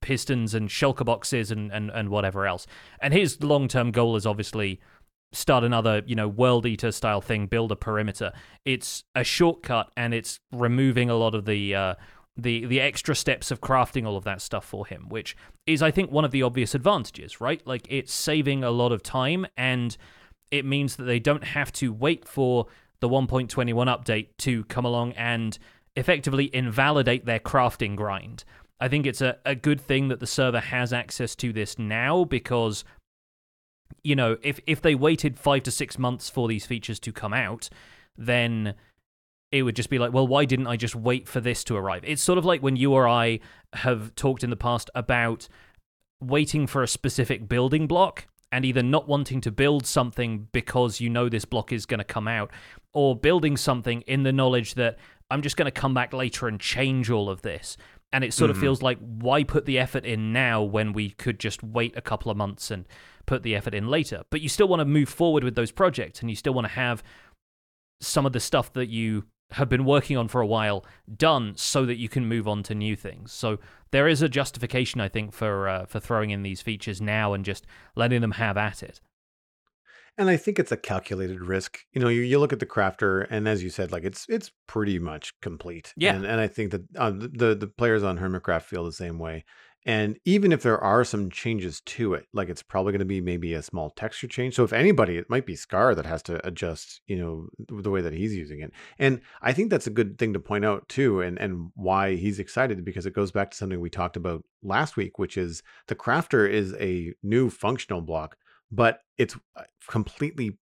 pistons 0.00 0.54
and 0.54 0.70
shulker 0.70 1.04
boxes 1.04 1.50
and, 1.50 1.70
and, 1.70 1.90
and 1.90 2.08
whatever 2.08 2.46
else. 2.46 2.66
And 3.02 3.12
his 3.12 3.42
long 3.42 3.68
term 3.68 3.90
goal 3.90 4.16
is 4.16 4.24
obviously 4.24 4.80
start 5.30 5.62
another, 5.62 6.02
you 6.06 6.16
know, 6.16 6.26
world 6.26 6.64
eater 6.64 6.90
style 6.90 7.20
thing, 7.20 7.48
build 7.48 7.70
a 7.70 7.76
perimeter. 7.76 8.32
It's 8.64 9.04
a 9.14 9.24
shortcut 9.24 9.90
and 9.94 10.14
it's 10.14 10.40
removing 10.52 11.10
a 11.10 11.16
lot 11.16 11.34
of 11.34 11.44
the 11.44 11.74
uh, 11.74 11.94
the 12.34 12.64
the 12.64 12.80
extra 12.80 13.14
steps 13.14 13.50
of 13.50 13.60
crafting 13.60 14.06
all 14.06 14.16
of 14.16 14.24
that 14.24 14.40
stuff 14.40 14.64
for 14.64 14.86
him, 14.86 15.10
which 15.10 15.36
is 15.66 15.82
I 15.82 15.90
think 15.90 16.10
one 16.10 16.24
of 16.24 16.30
the 16.30 16.42
obvious 16.42 16.74
advantages, 16.74 17.42
right? 17.42 17.60
Like 17.66 17.86
it's 17.90 18.14
saving 18.14 18.64
a 18.64 18.70
lot 18.70 18.90
of 18.90 19.02
time 19.02 19.46
and 19.54 19.94
it 20.50 20.64
means 20.64 20.96
that 20.96 21.04
they 21.04 21.18
don't 21.18 21.44
have 21.44 21.72
to 21.72 21.92
wait 21.92 22.26
for 22.26 22.66
the 23.00 23.08
1.21 23.08 23.48
update 23.86 24.28
to 24.38 24.64
come 24.64 24.84
along 24.84 25.12
and 25.12 25.58
effectively 25.96 26.54
invalidate 26.54 27.26
their 27.26 27.38
crafting 27.38 27.96
grind. 27.96 28.44
I 28.80 28.88
think 28.88 29.06
it's 29.06 29.20
a, 29.20 29.38
a 29.44 29.54
good 29.54 29.80
thing 29.80 30.08
that 30.08 30.20
the 30.20 30.26
server 30.26 30.60
has 30.60 30.92
access 30.92 31.34
to 31.36 31.52
this 31.52 31.78
now 31.78 32.24
because 32.24 32.84
you 34.02 34.14
know, 34.14 34.36
if 34.42 34.60
if 34.66 34.82
they 34.82 34.94
waited 34.94 35.38
5 35.38 35.62
to 35.64 35.70
6 35.70 35.98
months 35.98 36.28
for 36.28 36.46
these 36.46 36.66
features 36.66 37.00
to 37.00 37.12
come 37.12 37.32
out, 37.32 37.68
then 38.16 38.74
it 39.50 39.62
would 39.62 39.76
just 39.76 39.88
be 39.88 39.98
like, 39.98 40.12
well, 40.12 40.26
why 40.26 40.44
didn't 40.44 40.66
I 40.66 40.76
just 40.76 40.94
wait 40.94 41.26
for 41.26 41.40
this 41.40 41.64
to 41.64 41.76
arrive? 41.76 42.04
It's 42.06 42.22
sort 42.22 42.38
of 42.38 42.44
like 42.44 42.62
when 42.62 42.76
you 42.76 42.92
or 42.92 43.08
I 43.08 43.40
have 43.72 44.14
talked 44.14 44.44
in 44.44 44.50
the 44.50 44.56
past 44.56 44.90
about 44.94 45.48
waiting 46.20 46.66
for 46.66 46.82
a 46.82 46.88
specific 46.88 47.48
building 47.48 47.86
block 47.86 48.26
and 48.50 48.64
either 48.64 48.82
not 48.82 49.06
wanting 49.08 49.40
to 49.42 49.50
build 49.50 49.86
something 49.86 50.48
because 50.52 51.00
you 51.00 51.10
know 51.10 51.28
this 51.28 51.44
block 51.44 51.72
is 51.72 51.86
going 51.86 51.98
to 51.98 52.04
come 52.04 52.26
out 52.26 52.50
or 52.94 53.14
building 53.14 53.56
something 53.56 54.00
in 54.02 54.22
the 54.22 54.32
knowledge 54.32 54.74
that 54.74 54.98
I'm 55.30 55.42
just 55.42 55.56
going 55.56 55.66
to 55.66 55.70
come 55.70 55.92
back 55.92 56.12
later 56.12 56.48
and 56.48 56.58
change 56.58 57.10
all 57.10 57.28
of 57.28 57.42
this. 57.42 57.76
And 58.10 58.24
it 58.24 58.32
sort 58.32 58.50
of 58.50 58.56
Mhm. 58.56 58.60
feels 58.60 58.80
like, 58.80 58.98
why 59.00 59.44
put 59.44 59.66
the 59.66 59.78
effort 59.78 60.06
in 60.06 60.32
now 60.32 60.62
when 60.62 60.94
we 60.94 61.10
could 61.10 61.38
just 61.38 61.62
wait 61.62 61.94
a 61.94 62.00
couple 62.00 62.30
of 62.30 62.38
months 62.38 62.70
and 62.70 62.86
put 63.26 63.42
the 63.42 63.54
effort 63.54 63.74
in 63.74 63.88
later? 63.88 64.22
But 64.30 64.40
you 64.40 64.48
still 64.48 64.66
want 64.66 64.80
to 64.80 64.86
move 64.86 65.10
forward 65.10 65.44
with 65.44 65.54
those 65.54 65.70
projects 65.70 66.20
and 66.22 66.30
you 66.30 66.36
still 66.36 66.54
want 66.54 66.66
to 66.66 66.72
have 66.72 67.02
some 68.00 68.24
of 68.24 68.32
the 68.32 68.40
stuff 68.40 68.72
that 68.72 68.88
you 68.88 69.24
have 69.52 69.68
been 69.68 69.84
working 69.84 70.16
on 70.16 70.28
for 70.28 70.40
a 70.40 70.46
while 70.46 70.84
done 71.14 71.54
so 71.56 71.84
that 71.84 71.96
you 71.96 72.08
can 72.08 72.26
move 72.26 72.48
on 72.48 72.62
to 72.62 72.74
new 72.74 72.96
things. 72.96 73.32
So 73.32 73.58
there 73.90 74.08
is 74.08 74.22
a 74.22 74.28
justification, 74.28 75.00
I 75.00 75.08
think, 75.08 75.32
for 75.32 75.68
uh, 75.68 75.86
for 75.86 76.00
throwing 76.00 76.30
in 76.30 76.42
these 76.42 76.60
features 76.60 77.00
now 77.00 77.32
and 77.32 77.44
just 77.44 77.66
letting 77.96 78.20
them 78.20 78.32
have 78.32 78.56
at 78.56 78.82
it. 78.82 79.00
And 80.18 80.28
I 80.28 80.36
think 80.36 80.58
it's 80.58 80.72
a 80.72 80.76
calculated 80.76 81.40
risk. 81.40 81.78
You 81.92 82.00
know, 82.00 82.08
you, 82.08 82.22
you 82.22 82.40
look 82.40 82.52
at 82.52 82.58
the 82.58 82.66
crafter, 82.66 83.28
and 83.30 83.46
as 83.46 83.62
you 83.62 83.70
said, 83.70 83.92
like 83.92 84.02
it's 84.02 84.26
it's 84.28 84.50
pretty 84.66 84.98
much 84.98 85.32
complete. 85.40 85.94
Yeah. 85.96 86.14
And 86.14 86.26
and 86.26 86.40
I 86.40 86.48
think 86.48 86.72
that 86.72 86.82
uh, 86.96 87.12
the 87.12 87.54
the 87.54 87.68
players 87.68 88.02
on 88.02 88.18
Hermitcraft 88.18 88.62
feel 88.62 88.84
the 88.84 88.92
same 88.92 89.18
way. 89.20 89.44
And 89.86 90.18
even 90.24 90.52
if 90.52 90.62
there 90.62 90.78
are 90.78 91.04
some 91.04 91.30
changes 91.30 91.80
to 91.82 92.12
it, 92.14 92.26
like 92.34 92.48
it's 92.48 92.62
probably 92.62 92.92
going 92.92 92.98
to 92.98 93.06
be 93.06 93.20
maybe 93.20 93.54
a 93.54 93.62
small 93.62 93.90
texture 93.90 94.26
change. 94.26 94.54
So 94.54 94.64
if 94.64 94.72
anybody, 94.72 95.16
it 95.16 95.30
might 95.30 95.46
be 95.46 95.56
Scar 95.56 95.94
that 95.94 96.04
has 96.04 96.22
to 96.24 96.46
adjust, 96.46 97.00
you 97.06 97.16
know, 97.16 97.48
the 97.68 97.90
way 97.90 98.00
that 98.00 98.12
he's 98.12 98.34
using 98.34 98.60
it. 98.60 98.72
And 98.98 99.20
I 99.40 99.52
think 99.52 99.70
that's 99.70 99.86
a 99.86 99.90
good 99.90 100.18
thing 100.18 100.34
to 100.34 100.40
point 100.40 100.64
out 100.64 100.88
too, 100.88 101.20
and 101.20 101.38
and 101.38 101.70
why 101.74 102.16
he's 102.16 102.38
excited 102.38 102.84
because 102.84 103.06
it 103.06 103.14
goes 103.14 103.30
back 103.30 103.50
to 103.52 103.56
something 103.56 103.80
we 103.80 103.90
talked 103.90 104.16
about 104.16 104.44
last 104.62 104.96
week, 104.96 105.18
which 105.18 105.38
is 105.38 105.62
the 105.86 105.94
crafter 105.94 106.48
is 106.48 106.74
a 106.74 107.14
new 107.22 107.48
functional 107.48 108.00
block 108.00 108.36
but 108.70 109.00
it's 109.16 109.36
uh, 109.56 109.62
completely 109.88 110.58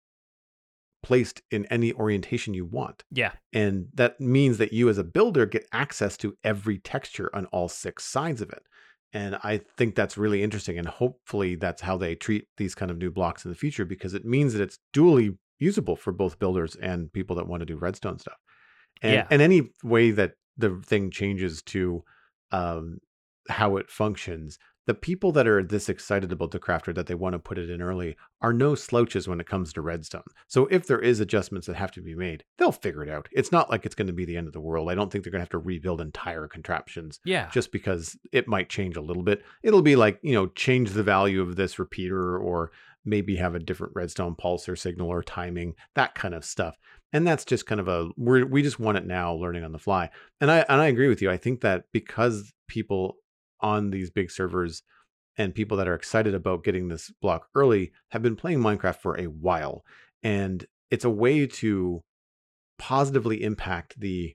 placed 1.02 1.42
in 1.50 1.66
any 1.66 1.92
orientation 1.92 2.54
you 2.54 2.64
want. 2.64 3.02
Yeah, 3.10 3.32
And 3.52 3.88
that 3.94 4.20
means 4.20 4.58
that 4.58 4.72
you 4.72 4.88
as 4.88 4.98
a 4.98 5.04
builder 5.04 5.46
get 5.46 5.66
access 5.72 6.16
to 6.18 6.36
every 6.44 6.78
texture 6.78 7.28
on 7.34 7.46
all 7.46 7.68
six 7.68 8.04
sides 8.04 8.40
of 8.40 8.50
it. 8.50 8.62
And 9.12 9.36
I 9.42 9.60
think 9.76 9.94
that's 9.94 10.16
really 10.16 10.42
interesting. 10.42 10.78
And 10.78 10.88
hopefully 10.88 11.54
that's 11.54 11.82
how 11.82 11.96
they 11.98 12.14
treat 12.14 12.46
these 12.56 12.74
kind 12.74 12.90
of 12.90 12.96
new 12.96 13.10
blocks 13.10 13.44
in 13.44 13.50
the 13.50 13.56
future 13.56 13.84
because 13.84 14.14
it 14.14 14.24
means 14.24 14.54
that 14.54 14.62
it's 14.62 14.78
dually 14.94 15.36
usable 15.58 15.96
for 15.96 16.12
both 16.12 16.38
builders 16.38 16.76
and 16.76 17.12
people 17.12 17.36
that 17.36 17.46
want 17.46 17.60
to 17.60 17.66
do 17.66 17.76
redstone 17.76 18.18
stuff. 18.18 18.38
And, 19.02 19.12
Yeah. 19.12 19.26
and 19.30 19.42
any 19.42 19.70
way 19.84 20.10
that 20.12 20.32
the 20.56 20.80
thing 20.84 21.10
changes 21.10 21.62
to 21.62 22.02
um, 22.52 22.98
how 23.48 23.76
it 23.76 23.90
functions 23.90 24.58
the 24.86 24.94
people 24.94 25.30
that 25.32 25.46
are 25.46 25.62
this 25.62 25.88
excited 25.88 26.32
about 26.32 26.50
the 26.50 26.58
crafter 26.58 26.92
that 26.94 27.06
they 27.06 27.14
want 27.14 27.34
to 27.34 27.38
put 27.38 27.56
it 27.58 27.70
in 27.70 27.80
early 27.80 28.16
are 28.40 28.52
no 28.52 28.74
slouches 28.74 29.28
when 29.28 29.40
it 29.40 29.46
comes 29.46 29.72
to 29.72 29.80
redstone. 29.80 30.22
So 30.48 30.66
if 30.72 30.86
there 30.86 30.98
is 30.98 31.20
adjustments 31.20 31.68
that 31.68 31.76
have 31.76 31.92
to 31.92 32.02
be 32.02 32.14
made, 32.16 32.42
they'll 32.58 32.72
figure 32.72 33.02
it 33.04 33.08
out. 33.08 33.28
It's 33.30 33.52
not 33.52 33.70
like 33.70 33.86
it's 33.86 33.94
going 33.94 34.08
to 34.08 34.12
be 34.12 34.24
the 34.24 34.36
end 34.36 34.48
of 34.48 34.52
the 34.52 34.60
world. 34.60 34.90
I 34.90 34.94
don't 34.96 35.10
think 35.12 35.22
they're 35.22 35.30
going 35.30 35.38
to 35.40 35.44
have 35.44 35.50
to 35.50 35.58
rebuild 35.58 36.00
entire 36.00 36.48
contraptions 36.48 37.20
Yeah. 37.24 37.48
just 37.50 37.70
because 37.70 38.16
it 38.32 38.48
might 38.48 38.68
change 38.68 38.96
a 38.96 39.00
little 39.02 39.22
bit. 39.22 39.42
It'll 39.62 39.82
be 39.82 39.94
like, 39.94 40.18
you 40.22 40.32
know, 40.34 40.48
change 40.48 40.90
the 40.90 41.04
value 41.04 41.40
of 41.42 41.54
this 41.54 41.78
repeater 41.78 42.36
or 42.36 42.72
maybe 43.04 43.36
have 43.36 43.54
a 43.54 43.60
different 43.60 43.92
redstone 43.94 44.34
pulse 44.34 44.68
or 44.68 44.76
signal 44.76 45.08
or 45.08 45.22
timing, 45.22 45.74
that 45.94 46.14
kind 46.14 46.34
of 46.34 46.44
stuff. 46.44 46.76
And 47.12 47.26
that's 47.26 47.44
just 47.44 47.66
kind 47.66 47.80
of 47.80 47.88
a 47.88 48.08
we 48.16 48.42
we 48.42 48.62
just 48.62 48.80
want 48.80 48.96
it 48.96 49.04
now 49.06 49.34
learning 49.34 49.64
on 49.64 49.72
the 49.72 49.78
fly. 49.78 50.08
And 50.40 50.50
I 50.50 50.64
and 50.68 50.80
I 50.80 50.86
agree 50.86 51.08
with 51.08 51.20
you. 51.20 51.30
I 51.30 51.36
think 51.36 51.60
that 51.60 51.84
because 51.92 52.52
people 52.68 53.16
on 53.62 53.90
these 53.90 54.10
big 54.10 54.30
servers 54.30 54.82
and 55.38 55.54
people 55.54 55.76
that 55.78 55.88
are 55.88 55.94
excited 55.94 56.34
about 56.34 56.64
getting 56.64 56.88
this 56.88 57.10
block 57.22 57.48
early 57.54 57.92
have 58.10 58.22
been 58.22 58.36
playing 58.36 58.58
Minecraft 58.58 58.96
for 58.96 59.18
a 59.18 59.26
while 59.26 59.82
and 60.22 60.66
it's 60.90 61.04
a 61.04 61.10
way 61.10 61.46
to 61.46 62.02
positively 62.78 63.42
impact 63.42 63.98
the 63.98 64.34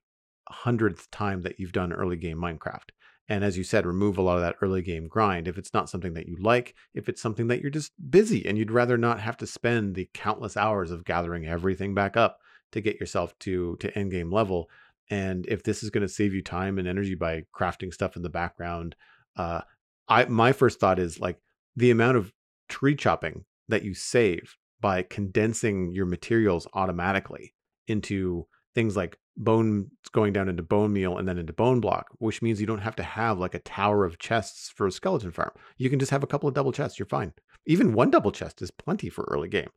hundredth 0.49 1.09
time 1.11 1.41
that 1.41 1.59
you've 1.59 1.71
done 1.71 1.93
early 1.93 2.15
game 2.15 2.37
Minecraft. 2.37 2.89
And 3.29 3.43
as 3.43 3.57
you 3.57 3.63
said, 3.63 3.85
remove 3.85 4.17
a 4.17 4.21
lot 4.21 4.37
of 4.37 4.41
that 4.41 4.55
early 4.61 4.81
game 4.81 5.07
grind. 5.07 5.47
If 5.47 5.57
it's 5.57 5.73
not 5.73 5.89
something 5.89 6.13
that 6.13 6.27
you 6.27 6.37
like, 6.39 6.73
if 6.93 7.09
it's 7.09 7.21
something 7.21 7.47
that 7.47 7.61
you're 7.61 7.69
just 7.69 7.91
busy 8.09 8.45
and 8.45 8.57
you'd 8.57 8.71
rather 8.71 8.97
not 8.97 9.19
have 9.19 9.37
to 9.37 9.47
spend 9.47 9.95
the 9.95 10.09
countless 10.13 10.55
hours 10.55 10.91
of 10.91 11.03
gathering 11.03 11.45
everything 11.45 11.93
back 11.93 12.15
up 12.15 12.39
to 12.71 12.81
get 12.81 12.99
yourself 12.99 13.37
to 13.39 13.75
to 13.81 13.97
end 13.97 14.11
game 14.11 14.31
level. 14.31 14.69
And 15.09 15.45
if 15.47 15.63
this 15.63 15.83
is 15.83 15.89
going 15.89 16.07
to 16.07 16.13
save 16.13 16.33
you 16.33 16.41
time 16.41 16.79
and 16.79 16.87
energy 16.87 17.15
by 17.15 17.43
crafting 17.53 17.93
stuff 17.93 18.15
in 18.15 18.23
the 18.23 18.29
background, 18.29 18.95
uh, 19.37 19.61
I 20.07 20.25
my 20.25 20.51
first 20.51 20.79
thought 20.79 20.99
is 20.99 21.19
like 21.19 21.39
the 21.75 21.91
amount 21.91 22.17
of 22.17 22.33
tree 22.67 22.95
chopping 22.95 23.45
that 23.69 23.83
you 23.83 23.93
save 23.93 24.55
by 24.81 25.03
condensing 25.03 25.91
your 25.93 26.05
materials 26.05 26.67
automatically 26.73 27.53
into 27.87 28.47
things 28.75 28.95
like 28.95 29.17
bone 29.37 29.89
going 30.11 30.33
down 30.33 30.49
into 30.49 30.63
bone 30.63 30.93
meal 30.93 31.17
and 31.17 31.27
then 31.27 31.37
into 31.37 31.53
bone 31.53 31.79
block, 31.79 32.07
which 32.19 32.41
means 32.41 32.59
you 32.59 32.67
don't 32.67 32.79
have 32.79 32.95
to 32.95 33.03
have 33.03 33.39
like 33.39 33.53
a 33.53 33.59
tower 33.59 34.05
of 34.05 34.19
chests 34.19 34.69
for 34.75 34.87
a 34.87 34.91
skeleton 34.91 35.31
farm. 35.31 35.51
You 35.77 35.89
can 35.89 35.99
just 35.99 36.11
have 36.11 36.23
a 36.23 36.27
couple 36.27 36.49
of 36.49 36.55
double 36.55 36.71
chests. 36.71 36.99
You're 36.99 37.07
fine. 37.07 37.33
Even 37.65 37.93
one 37.93 38.11
double 38.11 38.31
chest 38.31 38.61
is 38.61 38.71
plenty 38.71 39.09
for 39.09 39.25
early 39.29 39.49
game. 39.49 39.69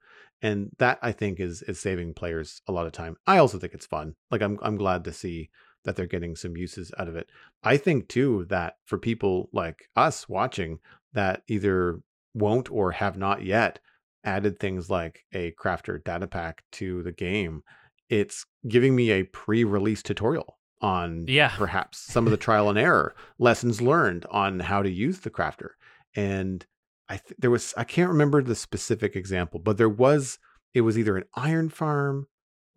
And 0.42 0.70
that 0.78 0.98
I 1.02 1.12
think 1.12 1.40
is 1.40 1.62
is 1.62 1.78
saving 1.80 2.14
players 2.14 2.62
a 2.66 2.72
lot 2.72 2.86
of 2.86 2.92
time. 2.92 3.16
I 3.26 3.38
also 3.38 3.58
think 3.58 3.74
it's 3.74 3.86
fun. 3.86 4.14
Like 4.30 4.42
I'm 4.42 4.58
I'm 4.62 4.76
glad 4.76 5.04
to 5.04 5.12
see 5.12 5.50
that 5.84 5.96
they're 5.96 6.06
getting 6.06 6.36
some 6.36 6.56
uses 6.56 6.92
out 6.98 7.08
of 7.08 7.16
it. 7.16 7.28
I 7.62 7.76
think 7.76 8.08
too 8.08 8.46
that 8.50 8.74
for 8.86 8.98
people 8.98 9.48
like 9.52 9.88
us 9.96 10.28
watching 10.28 10.78
that 11.12 11.42
either 11.48 12.00
won't 12.34 12.70
or 12.70 12.92
have 12.92 13.16
not 13.16 13.42
yet 13.44 13.80
added 14.24 14.58
things 14.58 14.90
like 14.90 15.24
a 15.32 15.52
crafter 15.52 16.02
data 16.04 16.26
pack 16.26 16.62
to 16.72 17.02
the 17.02 17.12
game, 17.12 17.62
it's 18.08 18.44
giving 18.68 18.94
me 18.94 19.10
a 19.10 19.22
pre-release 19.24 20.02
tutorial 20.02 20.58
on 20.82 21.24
Yeah. 21.26 21.54
perhaps 21.56 21.98
some 21.98 22.26
of 22.26 22.30
the 22.30 22.36
trial 22.36 22.68
and 22.68 22.78
error 22.78 23.14
lessons 23.38 23.80
learned 23.82 24.26
on 24.30 24.60
how 24.60 24.82
to 24.82 24.90
use 24.90 25.20
the 25.20 25.30
crafter. 25.30 25.70
And 26.14 26.64
I 27.08 27.16
th- 27.16 27.34
there 27.38 27.50
was 27.50 27.74
I 27.76 27.84
can't 27.84 28.10
remember 28.10 28.42
the 28.42 28.54
specific 28.54 29.16
example, 29.16 29.60
but 29.60 29.76
there 29.78 29.88
was 29.88 30.38
it 30.74 30.82
was 30.82 30.96
either 30.98 31.16
an 31.16 31.24
iron 31.34 31.68
farm 31.68 32.26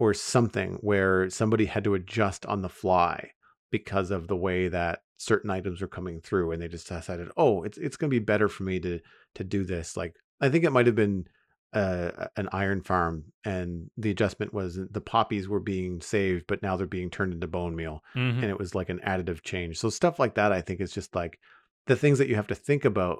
or 0.04 0.14
something 0.14 0.74
where 0.82 1.30
somebody 1.30 1.66
had 1.66 1.84
to 1.84 1.94
adjust 1.96 2.46
on 2.46 2.62
the 2.62 2.70
fly 2.70 3.32
because 3.72 4.12
of 4.12 4.28
the 4.28 4.36
way 4.36 4.68
that 4.68 5.00
certain 5.18 5.50
items 5.50 5.80
were 5.82 5.88
coming 5.88 6.20
through 6.20 6.52
and 6.52 6.62
they 6.62 6.68
just 6.68 6.88
decided 6.90 7.30
oh 7.38 7.64
it's 7.64 7.78
it's 7.78 7.96
going 7.96 8.10
to 8.10 8.20
be 8.20 8.24
better 8.24 8.50
for 8.50 8.64
me 8.64 8.80
to 8.80 9.00
to 9.36 9.44
do 9.44 9.64
this 9.64 9.96
like 9.96 10.14
i 10.42 10.50
think 10.50 10.64
it 10.66 10.72
might 10.72 10.86
have 10.86 10.96
been 10.96 11.26
uh, 11.74 12.28
an 12.36 12.48
iron 12.52 12.82
farm 12.82 13.24
and 13.46 13.90
the 13.98 14.12
adjustment 14.12 14.54
was 14.54 14.78
the 14.92 15.02
poppies 15.02 15.48
were 15.48 15.60
being 15.62 16.02
saved 16.02 16.44
but 16.48 16.62
now 16.62 16.76
they're 16.76 16.86
being 16.86 17.10
turned 17.10 17.34
into 17.34 17.48
bone 17.48 17.76
meal 17.76 18.04
Mhm. 18.16 18.36
and 18.42 18.46
it 18.46 18.60
was 18.60 18.76
like 18.76 18.90
an 18.90 19.00
additive 19.08 19.42
change 19.42 19.80
so 19.80 19.90
stuff 19.90 20.20
like 20.20 20.36
that 20.36 20.52
i 20.52 20.62
think 20.62 20.82
is 20.82 20.92
just 20.94 21.16
like 21.16 21.40
the 21.88 21.96
things 21.96 22.18
that 22.20 22.28
you 22.28 22.36
have 22.36 22.48
to 22.48 22.56
think 22.56 22.84
about 22.86 23.20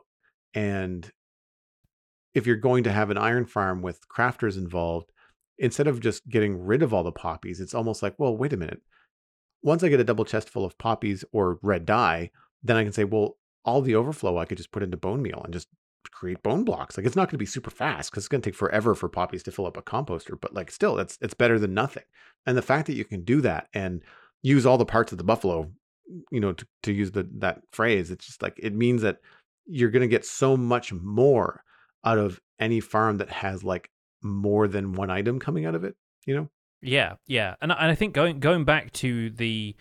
and 0.54 1.10
if 2.34 2.46
you're 2.48 2.56
going 2.56 2.84
to 2.84 2.92
have 2.92 3.10
an 3.10 3.18
iron 3.18 3.46
farm 3.46 3.82
with 3.82 4.08
crafters 4.10 4.58
involved 4.58 5.12
instead 5.58 5.88
of 5.88 6.00
just 6.00 6.28
getting 6.28 6.64
rid 6.64 6.82
of 6.82 6.94
all 6.94 7.04
the 7.04 7.12
poppies, 7.12 7.60
it's 7.60 7.74
almost 7.74 8.02
like, 8.02 8.16
well, 8.18 8.36
wait 8.36 8.54
a 8.54 8.58
minute. 8.58 8.82
Once 9.62 9.84
I 9.84 9.90
get 9.90 10.00
a 10.00 10.04
double 10.04 10.26
chest 10.26 10.50
full 10.50 10.66
of 10.66 10.78
poppies 10.78 11.24
or 11.32 11.60
red 11.62 11.86
dye, 11.86 12.32
then 12.64 12.76
I 12.76 12.84
can 12.84 12.94
say, 12.94 13.04
well, 13.04 13.38
all 13.66 13.82
the 13.82 13.96
overflow 13.96 14.38
I 14.38 14.46
could 14.46 14.58
just 14.58 14.72
put 14.72 14.84
into 14.84 14.98
bone 14.98 15.22
meal 15.22 15.42
and 15.44 15.54
just 15.54 15.68
create 16.12 16.44
bone 16.44 16.64
blocks. 16.64 16.98
Like 16.98 17.06
it's 17.06 17.16
not 17.16 17.28
going 17.28 17.36
to 17.36 17.38
be 17.38 17.46
super 17.46 17.70
fast 17.70 18.12
because 18.12 18.24
it's 18.24 18.30
going 18.30 18.42
to 18.42 18.50
take 18.50 18.58
forever 18.58 18.96
for 18.96 19.10
poppies 19.10 19.44
to 19.44 19.52
fill 19.52 19.66
up 19.66 19.78
a 19.78 19.82
composter, 19.82 20.40
but 20.40 20.54
like 20.54 20.72
still, 20.72 21.00
it's 21.00 21.18
it's 21.22 21.34
better 21.34 21.60
than 21.60 21.74
nothing. 21.74 22.04
And 22.46 22.58
the 22.58 22.62
fact 22.62 22.88
that 22.88 22.96
you 22.96 23.06
can 23.06 23.24
do 23.24 23.42
that 23.42 23.68
and 23.74 24.02
use 24.42 24.66
all 24.66 24.78
the 24.78 24.86
parts 24.86 25.12
of 25.12 25.18
the 25.18 25.24
buffalo, 25.24 25.72
you 26.32 26.40
know, 26.40 26.54
to, 26.54 26.68
to 26.84 26.92
use 26.92 27.12
the 27.12 27.28
that 27.40 27.62
phrase, 27.72 28.12
it's 28.12 28.26
just 28.26 28.42
like 28.42 28.56
it 28.58 28.74
means 28.74 29.02
that 29.02 29.20
you're 29.66 29.92
going 29.92 30.02
to 30.02 30.08
get 30.08 30.26
so 30.26 30.58
much 30.58 30.92
more 30.92 31.64
out 32.06 32.18
of 32.18 32.40
any 32.60 32.80
farm 32.80 33.18
that 33.18 33.30
has 33.30 33.64
like 33.64 33.90
more 34.24 34.68
than 34.68 34.94
one 34.94 35.10
item 35.10 35.40
coming 35.40 35.66
out 35.66 35.76
of 35.76 35.84
it, 35.84 35.96
you 36.26 36.36
know? 36.36 36.50
Yeah, 36.82 37.16
yeah, 37.28 37.56
and 37.62 37.72
I- 37.72 37.76
and 37.76 37.92
I 37.92 37.96
think 37.96 38.14
going 38.14 38.40
going 38.40 38.66
back 38.66 38.92
to 38.94 39.30
the 39.30 39.76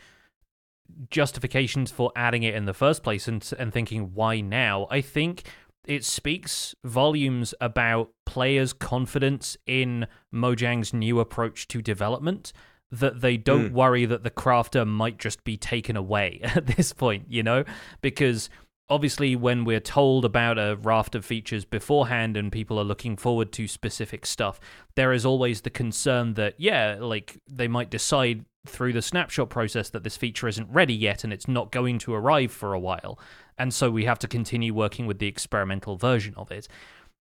justifications 1.11 1.91
for 1.91 2.13
adding 2.17 2.43
it 2.43 2.55
in 2.55 2.65
the 2.67 2.75
first 2.75 3.03
place 3.03 3.29
and 3.29 3.49
and 3.59 3.73
thinking 3.73 4.13
why 4.15 4.41
now, 4.41 4.87
I 4.91 5.01
think 5.01 5.45
it 5.87 6.05
speaks 6.05 6.75
volumes 6.85 7.55
about 7.61 8.11
players' 8.27 8.73
confidence 8.73 9.57
in 9.67 10.07
Mojang's 10.33 10.93
new 10.95 11.19
approach 11.19 11.67
to 11.69 11.83
development. 11.83 12.53
That 12.91 13.23
they 13.23 13.39
don't 13.39 13.71
Mm. 13.71 13.73
worry 13.73 14.05
that 14.05 14.23
the 14.23 14.31
crafter 14.31 14.87
might 14.87 15.19
just 15.19 15.45
be 15.45 15.57
taken 15.57 15.97
away 15.97 16.41
at 16.43 16.67
this 16.67 16.93
point, 16.93 17.25
you 17.31 17.43
know, 17.43 17.65
because 18.03 18.51
obviously 18.93 19.35
when 19.35 19.65
we're 19.65 19.81
told 19.81 20.25
about 20.25 20.59
a 20.59 20.77
raft 20.83 21.15
of 21.15 21.25
features 21.25 21.65
beforehand 21.65 22.37
and 22.37 22.53
people 22.53 22.79
are 22.79 22.85
looking 22.85 23.17
forward 23.17 23.51
to 23.51 23.67
specific 23.67 24.27
stuff 24.27 24.61
there 24.97 25.13
is 25.13 25.25
always 25.25 25.63
the 25.63 25.71
concern 25.71 26.35
that 26.35 26.55
yeah 26.59 26.97
like 27.01 27.39
they 27.51 27.69
might 27.69 27.91
decide 27.91 28.45
through 28.67 28.93
the 28.93 29.03
snapshot 29.03 29.51
process 29.51 29.91
that 29.91 30.05
this 30.05 30.17
feature 30.17 30.47
isn't 30.47 30.71
ready 30.71 30.95
yet 30.95 31.25
and 31.25 31.33
it's 31.33 31.49
not 31.49 31.73
going 31.73 31.99
to 31.99 32.15
arrive 32.15 32.53
for 32.53 32.73
a 32.73 32.79
while. 32.79 33.19
And 33.59 33.75
so 33.75 33.91
we 33.91 34.05
have 34.05 34.19
to 34.21 34.29
continue 34.29 34.73
working 34.73 35.07
with 35.07 35.19
the 35.19 35.27
experimental 35.27 35.97
version 35.97 36.35
of 36.37 36.51
it. 36.51 36.69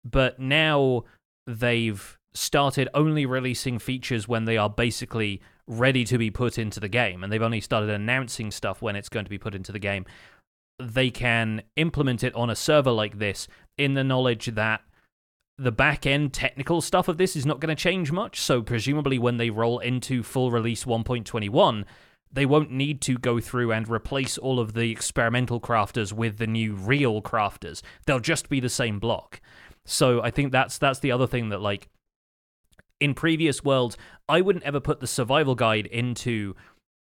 But 0.04 0.38
now 0.38 1.04
they've 1.46 2.18
started 2.34 2.88
only 2.92 3.24
releasing 3.24 3.78
features 3.78 4.28
when 4.28 4.44
they 4.44 4.56
are 4.56 4.68
basically 4.68 5.40
ready 5.66 6.04
to 6.04 6.18
be 6.18 6.30
put 6.30 6.58
into 6.58 6.80
the 6.80 6.88
game. 6.88 7.22
And 7.22 7.32
they've 7.32 7.42
only 7.42 7.60
started 7.60 7.90
announcing 7.90 8.50
stuff 8.50 8.82
when 8.82 8.96
it's 8.96 9.08
going 9.08 9.24
to 9.24 9.30
be 9.30 9.38
put 9.38 9.54
into 9.54 9.72
the 9.72 9.78
game 9.78 10.06
they 10.78 11.10
can 11.10 11.62
implement 11.76 12.22
it 12.22 12.34
on 12.34 12.50
a 12.50 12.56
server 12.56 12.90
like 12.90 13.18
this 13.18 13.48
in 13.76 13.94
the 13.94 14.04
knowledge 14.04 14.46
that 14.46 14.82
the 15.58 15.72
back 15.72 16.06
end 16.06 16.32
technical 16.32 16.80
stuff 16.80 17.08
of 17.08 17.18
this 17.18 17.34
is 17.34 17.44
not 17.44 17.58
going 17.60 17.74
to 17.74 17.80
change 17.80 18.12
much. 18.12 18.40
So, 18.40 18.62
presumably, 18.62 19.18
when 19.18 19.38
they 19.38 19.50
roll 19.50 19.80
into 19.80 20.22
full 20.22 20.50
release 20.52 20.84
1.21, 20.84 21.84
they 22.30 22.46
won't 22.46 22.70
need 22.70 23.00
to 23.02 23.18
go 23.18 23.40
through 23.40 23.72
and 23.72 23.88
replace 23.88 24.38
all 24.38 24.60
of 24.60 24.74
the 24.74 24.90
experimental 24.90 25.60
crafters 25.60 26.12
with 26.12 26.38
the 26.38 26.46
new 26.46 26.74
real 26.74 27.20
crafters. 27.20 27.82
They'll 28.06 28.20
just 28.20 28.48
be 28.48 28.60
the 28.60 28.68
same 28.68 29.00
block. 29.00 29.40
So, 29.84 30.22
I 30.22 30.30
think 30.30 30.52
that's 30.52 30.78
that's 30.78 31.00
the 31.00 31.10
other 31.10 31.26
thing 31.26 31.48
that 31.48 31.60
like 31.60 31.88
in 33.00 33.14
previous 33.14 33.64
worlds, 33.64 33.96
I 34.28 34.40
wouldn't 34.40 34.64
ever 34.64 34.80
put 34.80 35.00
the 35.00 35.06
survival 35.06 35.54
guide 35.54 35.86
into 35.86 36.54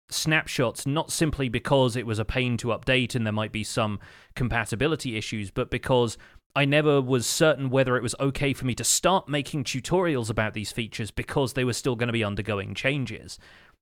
snapshots 0.10 0.86
not 0.86 1.12
simply 1.12 1.49
because 1.49 1.95
it 1.95 2.06
was 2.06 2.20
a 2.20 2.26
pain 2.26 2.58
to 2.58 2.68
update 2.68 3.16
and 3.16 3.26
there 3.26 3.34
might 3.34 3.51
be 3.51 3.64
some 3.64 3.99
compatibility 4.36 5.18
issues, 5.18 5.51
but 5.51 5.72
because 5.72 6.18
I 6.56 6.66
never 6.66 7.01
was 7.01 7.26
certain 7.26 7.70
whether 7.70 7.97
it 7.97 8.04
was 8.04 8.16
okay 8.20 8.54
for 8.54 8.66
me 8.66 8.76
to 8.76 8.84
start 8.84 9.28
making 9.28 9.64
tutorials 9.64 10.30
about 10.30 10.54
these 10.54 10.72
features 10.72 11.10
because 11.10 11.54
they 11.54 11.64
were 11.64 11.74
still 11.74 11.95
going 11.95 12.08
to 12.08 12.14
be 12.14 12.24
undergoing 12.24 12.76
changes. 12.76 13.39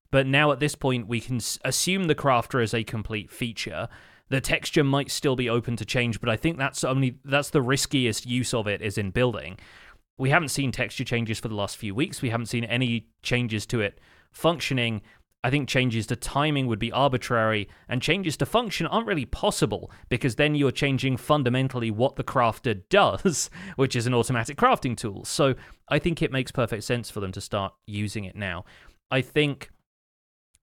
But 0.10 0.28
now 0.28 0.52
at 0.52 0.60
this 0.60 0.76
point, 0.76 1.08
we 1.08 1.20
can 1.20 1.40
assume 1.64 2.06
the 2.06 2.16
crafter 2.16 2.64
is 2.64 2.74
a 2.74 2.84
complete 2.84 3.30
feature. 3.30 3.90
The 4.30 4.42
texture 4.42 4.84
might 4.84 5.12
still 5.12 5.36
be 5.36 5.50
open 5.50 5.76
to 5.78 5.86
change, 5.86 6.22
but 6.22 6.30
I 6.30 6.38
think 6.38 6.58
that's 6.58 6.84
only 6.84 7.18
that's 7.26 7.50
the 7.50 7.62
riskiest 7.62 8.26
use 8.26 8.54
of 8.54 8.68
it 8.68 8.82
is 8.82 8.98
in 8.98 9.12
building. 9.12 9.58
We 10.18 10.30
haven't 10.30 10.50
seen 10.50 10.72
texture 10.72 11.04
changes 11.04 11.40
for 11.40 11.48
the 11.48 11.56
last 11.56 11.78
few 11.78 11.96
weeks. 11.96 12.22
We 12.22 12.30
haven't 12.30 12.46
seen 12.46 12.64
any 12.66 13.08
changes 13.24 13.66
to 13.68 13.82
it 13.82 14.00
functioning. 14.32 15.02
I 15.44 15.50
think 15.50 15.68
changes 15.68 16.06
to 16.08 16.16
timing 16.16 16.68
would 16.68 16.78
be 16.78 16.92
arbitrary, 16.92 17.68
and 17.90 18.02
changes 18.02 18.38
to 18.38 18.46
function 18.46 18.86
aren't 18.86 19.08
really 19.08 19.26
possible 19.26 19.90
because 20.08 20.36
then 20.36 20.54
you're 20.54 20.72
changing 20.72 21.18
fundamentally 21.18 21.90
what 21.90 22.16
the 22.16 22.24
crafter 22.24 22.82
does, 22.90 23.50
which 23.76 23.96
is 23.96 24.06
an 24.06 24.14
automatic 24.14 24.58
crafting 24.58 24.96
tool. 24.96 25.26
So 25.26 25.56
I 25.88 26.00
think 26.00 26.22
it 26.22 26.32
makes 26.32 26.52
perfect 26.52 26.84
sense 26.84 27.10
for 27.10 27.20
them 27.20 27.32
to 27.32 27.42
start 27.42 27.74
using 27.88 28.26
it 28.26 28.36
now. 28.36 28.66
I 29.10 29.22
think 29.22 29.72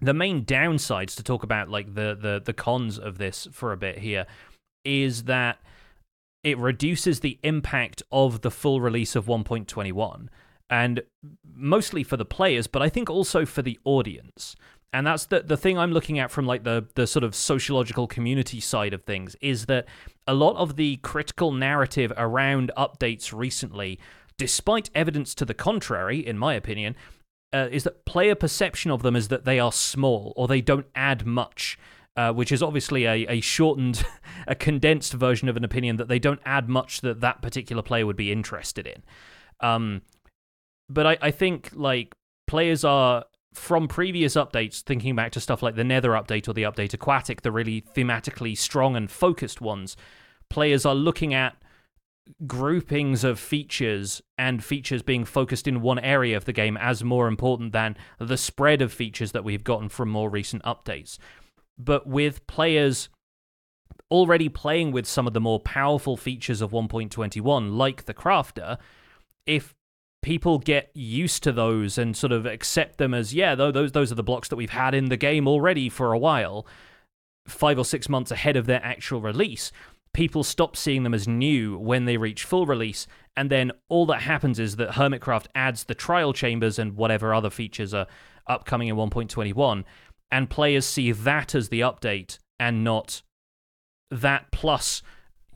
the 0.01 0.15
main 0.15 0.45
downsides 0.45 1.17
to 1.17 1.23
talk 1.25 1.43
about 1.43 1.69
like 1.69 1.95
the 1.95 2.17
the 2.21 2.41
the 2.45 2.53
cons 2.53 2.99
of 2.99 3.19
this 3.19 3.49
for 3.51 3.73
a 3.73 3.77
bit 3.77 3.99
here 3.99 4.27
is 4.85 5.25
that 5.25 5.59
it 6.45 6.57
reduces 6.57 7.21
the 7.21 7.39
impact 7.43 8.03
of 8.13 8.43
the 8.43 8.51
full 8.51 8.81
release 8.81 9.17
of 9.17 9.27
1.21 9.27 10.29
and 10.71 11.03
mostly 11.55 12.03
for 12.03 12.17
the 12.17 12.25
players 12.25 12.67
but 12.67 12.83
i 12.83 12.89
think 12.89 13.09
also 13.11 13.45
for 13.45 13.63
the 13.63 13.79
audience 13.85 14.57
and 14.93 15.07
that's 15.07 15.27
the 15.27 15.41
the 15.41 15.57
thing 15.57 15.79
i'm 15.79 15.93
looking 15.93 16.19
at 16.19 16.31
from 16.31 16.47
like 16.47 16.65
the 16.65 16.87
the 16.95 17.07
sort 17.07 17.25
of 17.25 17.35
sociological 17.35 18.07
community 18.07 18.61
side 18.61 18.93
of 18.93 19.03
things 19.03 19.37
is 19.41 19.67
that 19.67 19.87
a 20.27 20.35
lot 20.35 20.57
of 20.57 20.77
the 20.77 20.97
critical 20.97 21.53
narrative 21.53 22.13
around 22.17 22.71
updates 22.77 23.33
recently 23.33 23.99
despite 24.37 24.91
evidence 24.95 25.35
to 25.35 25.45
the 25.45 25.55
contrary 25.55 26.25
in 26.25 26.39
my 26.39 26.55
opinion 26.55 26.95
uh, 27.55 27.69
is 27.71 27.85
that 27.85 28.05
player 28.05 28.35
perception 28.35 28.91
of 28.91 29.03
them 29.03 29.17
is 29.17 29.29
that 29.29 29.47
they 29.47 29.59
are 29.59 29.73
small 29.73 30.35
or 30.37 30.47
they 30.47 30.61
don't 30.61 30.87
add 30.95 31.25
much 31.27 31.79
uh, 32.19 32.33
which 32.33 32.51
is 32.51 32.65
obviously 32.65 33.05
a, 33.05 33.25
a 33.29 33.41
shortened, 33.41 34.05
a 34.49 34.55
condensed 34.57 35.13
version 35.13 35.49
of 35.49 35.57
an 35.57 35.63
opinion 35.63 35.99
that 35.99 36.09
they 36.09 36.19
don't 36.19 36.41
add 36.45 36.69
much 36.69 37.01
that 37.01 37.21
that 37.21 37.41
particular 37.41 37.81
player 37.81 38.05
would 38.05 38.17
be 38.17 38.33
interested 38.33 38.89
in. 38.89 39.05
Um, 39.61 40.03
but 40.89 41.07
I, 41.07 41.19
I 41.21 41.31
think 41.31 41.71
like 41.75 42.15
players 42.47 42.85
are 42.85 43.25
from 43.55 43.89
previous 43.89 44.35
updates, 44.35 44.83
thinking 44.83 45.17
back 45.17 45.33
to 45.33 45.41
stuff 45.41 45.63
like 45.63 45.75
the 45.75 45.85
Nether 45.85 46.11
update 46.11 46.49
or 46.49 46.53
the 46.53 46.63
update 46.63 46.95
Aquatic, 46.95 47.43
the 47.43 47.53
really 47.53 47.81
thematically 47.81 48.57
strong 48.57 48.97
and 48.97 49.11
focused 49.11 49.61
ones, 49.61 49.97
players 50.49 50.87
are 50.87 50.95
looking 50.95 51.35
at 51.35 51.57
groupings 52.47 53.25
of 53.25 53.39
features 53.39 54.21
and 54.37 54.63
features 54.63 55.03
being 55.03 55.25
focused 55.25 55.67
in 55.67 55.81
one 55.81 55.99
area 55.99 56.37
of 56.37 56.45
the 56.45 56.53
game 56.53 56.77
as 56.77 57.03
more 57.03 57.27
important 57.27 57.73
than 57.73 57.97
the 58.19 58.37
spread 58.37 58.83
of 58.83 58.93
features 58.93 59.33
that 59.33 59.45
we've 59.45 59.65
gotten 59.65 59.89
from 59.89 60.09
more 60.09 60.29
recent 60.29 60.63
updates. 60.63 61.19
But 61.79 62.07
with 62.07 62.47
players 62.47 63.09
already 64.11 64.49
playing 64.49 64.93
with 64.93 65.07
some 65.07 65.27
of 65.27 65.33
the 65.33 65.41
more 65.41 65.61
powerful 65.61 66.17
features 66.17 66.61
of 66.61 66.71
1.21, 66.71 67.77
like 67.77 68.05
the 68.05 68.15
crafter, 68.15 68.79
if 69.47 69.75
people 70.23 70.59
get 70.59 70.91
used 70.95 71.43
to 71.45 71.53
those 71.53 71.99
and 71.99 72.17
sort 72.17 72.33
of 72.33 72.47
accept 72.47 72.99
them 72.99 73.15
as 73.15 73.35
yeah, 73.35 73.55
those 73.55 73.93
those 73.93 74.13
are 74.13 74.17
the 74.17 74.23
blocks 74.23 74.49
that 74.49 74.57
we've 74.57 74.71
had 74.71 74.95
in 74.95 75.07
the 75.07 75.17
game 75.17 75.47
already 75.47 75.89
for 75.89 76.13
a 76.13 76.19
while, 76.19 76.67
five 77.47 77.79
or 77.79 77.85
six 77.85 78.09
months 78.09 78.31
ahead 78.31 78.57
of 78.57 78.67
their 78.67 78.85
actual 78.85 79.21
release. 79.21 79.73
People 80.13 80.43
stop 80.43 80.77
seeing 80.77 81.03
them 81.03 81.15
as 81.15 81.29
new 81.29 81.79
when 81.79 82.07
they 82.07 82.17
reach 82.17 82.45
full 82.45 82.67
release, 82.67 83.07
and 83.37 83.51
then 83.51 83.71
all 83.89 84.07
that 84.07 84.23
happens 84.23 84.59
is 84.59 84.77
that 84.77 84.93
Hermitcraft 84.93 85.47
adds 85.55 85.85
the 85.85 85.95
trial 85.95 86.33
chambers 86.33 86.79
and 86.79 86.97
whatever 86.97 87.33
other 87.33 87.51
features 87.51 87.95
are 87.95 88.07
upcoming 88.47 88.89
in 88.89 88.97
1.21, 88.97 89.85
and 90.31 90.51
players 90.51 90.87
see 90.87 91.13
that 91.13 91.55
as 91.55 91.69
the 91.69 91.81
update 91.81 92.39
and 92.59 92.83
not 92.83 93.23
that 94.11 94.51
plus 94.51 95.03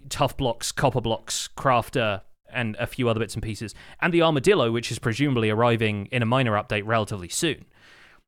tuff 0.08 0.36
blocks, 0.36 0.70
copper 0.70 1.00
blocks, 1.00 1.48
crafter, 1.56 2.20
and 2.53 2.76
a 2.78 2.86
few 2.86 3.09
other 3.09 3.20
bits 3.20 3.34
and 3.34 3.42
pieces, 3.42 3.74
and 4.00 4.12
the 4.12 4.22
armadillo, 4.22 4.70
which 4.70 4.90
is 4.90 4.98
presumably 4.98 5.50
arriving 5.50 6.07
in 6.12 6.22
a 6.22 6.26
minor 6.26 6.53
update 6.53 6.82
relatively 6.86 7.28
soon. 7.28 7.64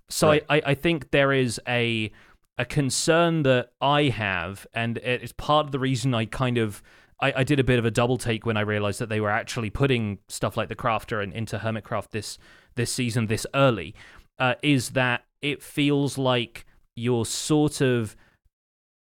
So 0.08 0.28
right. 0.28 0.44
I, 0.48 0.62
I 0.66 0.74
think 0.74 1.10
there 1.10 1.32
is 1.32 1.60
a 1.66 2.10
a 2.56 2.64
concern 2.64 3.42
that 3.42 3.70
I 3.80 4.04
have, 4.04 4.66
and 4.72 4.98
it's 4.98 5.32
part 5.32 5.66
of 5.66 5.72
the 5.72 5.78
reason 5.78 6.14
I 6.14 6.26
kind 6.26 6.58
of 6.58 6.82
I, 7.20 7.32
I 7.36 7.44
did 7.44 7.58
a 7.58 7.64
bit 7.64 7.78
of 7.78 7.84
a 7.84 7.90
double 7.90 8.18
take 8.18 8.46
when 8.46 8.56
I 8.56 8.60
realized 8.60 9.00
that 9.00 9.08
they 9.08 9.20
were 9.20 9.30
actually 9.30 9.70
putting 9.70 10.18
stuff 10.28 10.56
like 10.56 10.68
the 10.68 10.76
crafter 10.76 11.22
and 11.22 11.32
into 11.32 11.58
Hermitcraft 11.58 12.10
this 12.10 12.38
this 12.74 12.92
season 12.92 13.26
this 13.26 13.46
early. 13.54 13.94
Uh, 14.38 14.54
is 14.62 14.90
that 14.90 15.24
it 15.42 15.62
feels 15.62 16.18
like 16.18 16.66
you're 16.96 17.24
sort 17.24 17.80
of 17.80 18.16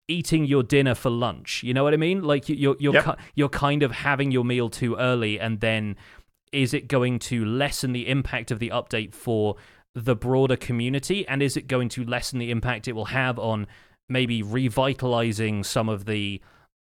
eating 0.08 0.46
your 0.46 0.62
dinner 0.62 0.94
for 0.94 1.10
lunch. 1.10 1.62
You 1.62 1.74
know 1.74 1.84
what 1.84 1.94
I 1.94 1.98
mean? 1.98 2.22
Like 2.22 2.48
you're 2.48 2.76
you're 2.78 2.94
yep. 2.94 3.18
you're 3.34 3.48
kind 3.48 3.82
of 3.82 3.92
having 3.92 4.30
your 4.30 4.44
meal 4.44 4.68
too 4.70 4.96
early, 4.96 5.38
and 5.38 5.60
then 5.60 5.96
is 6.52 6.74
it 6.74 6.88
going 6.88 7.18
to 7.18 7.44
lessen 7.44 7.92
the 7.92 8.08
impact 8.08 8.50
of 8.50 8.58
the 8.58 8.70
update 8.70 9.12
for 9.14 9.56
the 9.94 10.16
broader 10.16 10.56
community, 10.56 11.26
and 11.28 11.42
is 11.42 11.56
it 11.56 11.68
going 11.68 11.88
to 11.90 12.04
lessen 12.04 12.38
the 12.38 12.50
impact 12.50 12.88
it 12.88 12.92
will 12.92 13.06
have 13.06 13.38
on 13.38 13.66
maybe 14.08 14.42
revitalizing 14.42 15.62
some 15.62 15.88
of 15.88 16.06
the 16.06 16.40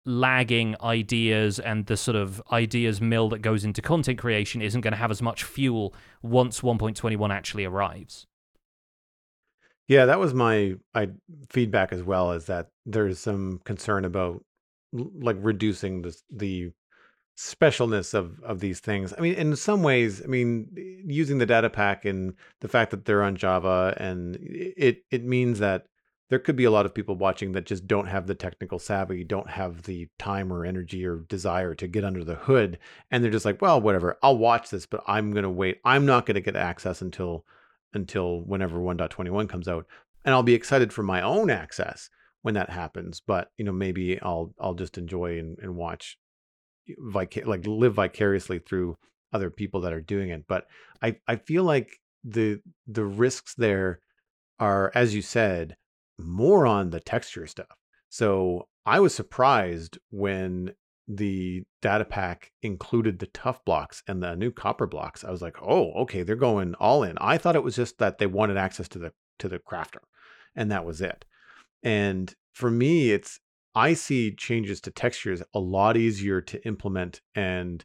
lagging 0.05 0.75
ideas 0.83 1.61
and 1.61 1.87
the 1.87 1.97
sort 1.97 2.17
of 2.17 2.43
ideas 2.51 3.01
mill 3.01 3.29
that 3.29 3.41
goes 3.41 3.65
into 3.65 3.81
content 3.81 4.19
creation 4.19 4.61
isn't 4.61 4.81
going 4.81 4.93
to 4.93 4.99
have 4.99 5.13
as 5.13 5.23
much 5.23 5.45
fuel 5.45 5.95
once 6.23 6.61
1.21 6.61 7.31
actually 7.31 7.65
arrives. 7.65 8.27
Yeah, 9.93 10.07
that 10.07 10.19
was 10.19 10.33
my 10.33 10.77
I 10.95 11.11
feedback 11.51 11.93
as 11.93 12.03
well. 12.03 12.33
Is 12.33 12.47
that 12.47 12.69
there's 12.87 13.19
some 13.19 13.61
concern 13.65 14.07
about 14.07 14.43
like 14.93 15.37
reducing 15.41 16.01
the 16.01 16.17
the 16.31 16.73
specialness 17.39 18.15
of 18.15 18.41
of 18.43 18.61
these 18.61 18.81
things. 18.81 19.13
I 19.17 19.21
mean, 19.21 19.35
in 19.35 19.55
some 19.55 19.83
ways, 19.83 20.23
I 20.23 20.29
mean, 20.29 20.69
using 21.07 21.37
the 21.37 21.45
data 21.47 21.69
pack 21.69 22.07
and 22.07 22.35
the 22.61 22.69
fact 22.69 22.91
that 22.93 23.05
they're 23.05 23.23
on 23.23 23.37
Java, 23.37 23.95
and 23.99 24.39
it 24.41 25.05
it 25.11 25.25
means 25.25 25.59
that 25.59 25.87
there 26.31 26.39
could 26.39 26.57
be 26.57 26.65
a 26.65 26.71
lot 26.71 26.87
of 26.87 26.95
people 26.95 27.17
watching 27.17 27.53
that 27.53 27.67
just 27.67 27.87
don't 27.87 28.07
have 28.07 28.27
the 28.27 28.35
technical 28.35 28.79
savvy, 28.79 29.25
don't 29.25 29.51
have 29.51 29.83
the 29.83 30.09
time 30.19 30.51
or 30.51 30.65
energy 30.65 31.05
or 31.05 31.17
desire 31.29 31.75
to 31.75 31.87
get 31.87 32.05
under 32.05 32.25
the 32.25 32.37
hood, 32.37 32.79
and 33.11 33.23
they're 33.23 33.31
just 33.31 33.45
like, 33.45 33.61
well, 33.61 33.79
whatever, 33.79 34.17
I'll 34.23 34.39
watch 34.39 34.71
this, 34.71 34.87
but 34.87 35.03
I'm 35.07 35.33
gonna 35.33 35.51
wait. 35.51 35.81
I'm 35.85 36.07
not 36.07 36.25
gonna 36.25 36.41
get 36.41 36.57
access 36.57 37.03
until 37.03 37.45
until 37.95 38.41
whenever 38.41 38.79
1.21 38.79 39.49
comes 39.49 39.69
out 39.69 39.87
and 40.25 40.35
I'll 40.35 40.43
be 40.43 40.55
excited 40.55 40.93
for 40.93 41.03
my 41.03 41.23
own 41.23 41.51
access 41.51 42.09
when 42.43 42.55
that 42.55 42.71
happens 42.71 43.21
but 43.25 43.49
you 43.59 43.65
know 43.65 43.73
maybe 43.73 44.21
I'll 44.21 44.55
I'll 44.61 44.75
just 44.75 44.99
enjoy 44.99 45.39
and, 45.39 45.59
and 45.61 45.77
watch 45.77 46.19
vic- 46.89 47.47
like 47.47 47.67
live 47.67 47.95
vicariously 47.95 48.59
through 48.59 48.97
other 49.33 49.51
people 49.51 49.81
that 49.83 49.93
are 49.93 50.01
doing 50.01 50.31
it 50.31 50.45
but 50.49 50.67
I 51.03 51.17
I 51.27 51.37
feel 51.37 51.65
like 51.65 51.99
the 52.25 52.61
the 52.87 53.05
risks 53.05 53.55
there 53.55 54.01
are 54.59 54.93
as 54.95 55.15
you 55.15 55.23
said 55.23 55.77
more 56.19 56.67
on 56.67 56.91
the 56.91 57.01
texture 57.01 57.47
stuff. 57.47 57.77
So 58.09 58.69
I 58.85 59.01
was 59.01 59.15
surprised 59.15 59.99
when 60.11 60.73
the 61.17 61.65
data 61.81 62.05
pack 62.05 62.53
included 62.63 63.19
the 63.19 63.27
tuff 63.27 63.65
blocks 63.65 64.03
and 64.07 64.23
the 64.23 64.35
new 64.37 64.51
copper 64.51 64.87
blocks, 64.87 65.25
I 65.25 65.31
was 65.31 65.43
like, 65.43 65.57
oh, 65.63 65.93
okay, 66.03 66.23
they're 66.23 66.37
going 66.37 66.75
all 66.77 67.03
in. 67.03 67.17
I 67.19 67.39
thought 67.39 67.57
it 67.57 67.65
was 67.65 67.77
just 67.77 67.99
that 67.99 68.19
they 68.19 68.27
wanted 68.27 68.57
access 68.57 68.89
to 68.89 68.99
the 68.99 69.13
to 69.39 69.49
the 69.49 69.59
crafter, 69.59 70.01
and 70.55 70.71
that 70.71 70.85
was 70.85 71.01
it. 71.01 71.25
And 71.83 72.35
for 72.53 72.71
me, 72.71 73.11
it's 73.11 73.41
I 73.75 73.95
see 73.95 74.35
changes 74.35 74.81
to 74.83 74.91
textures 74.91 75.43
a 75.55 75.59
lot 75.59 75.97
easier 75.97 76.41
to 76.43 76.65
implement 76.67 77.21
and 77.35 77.85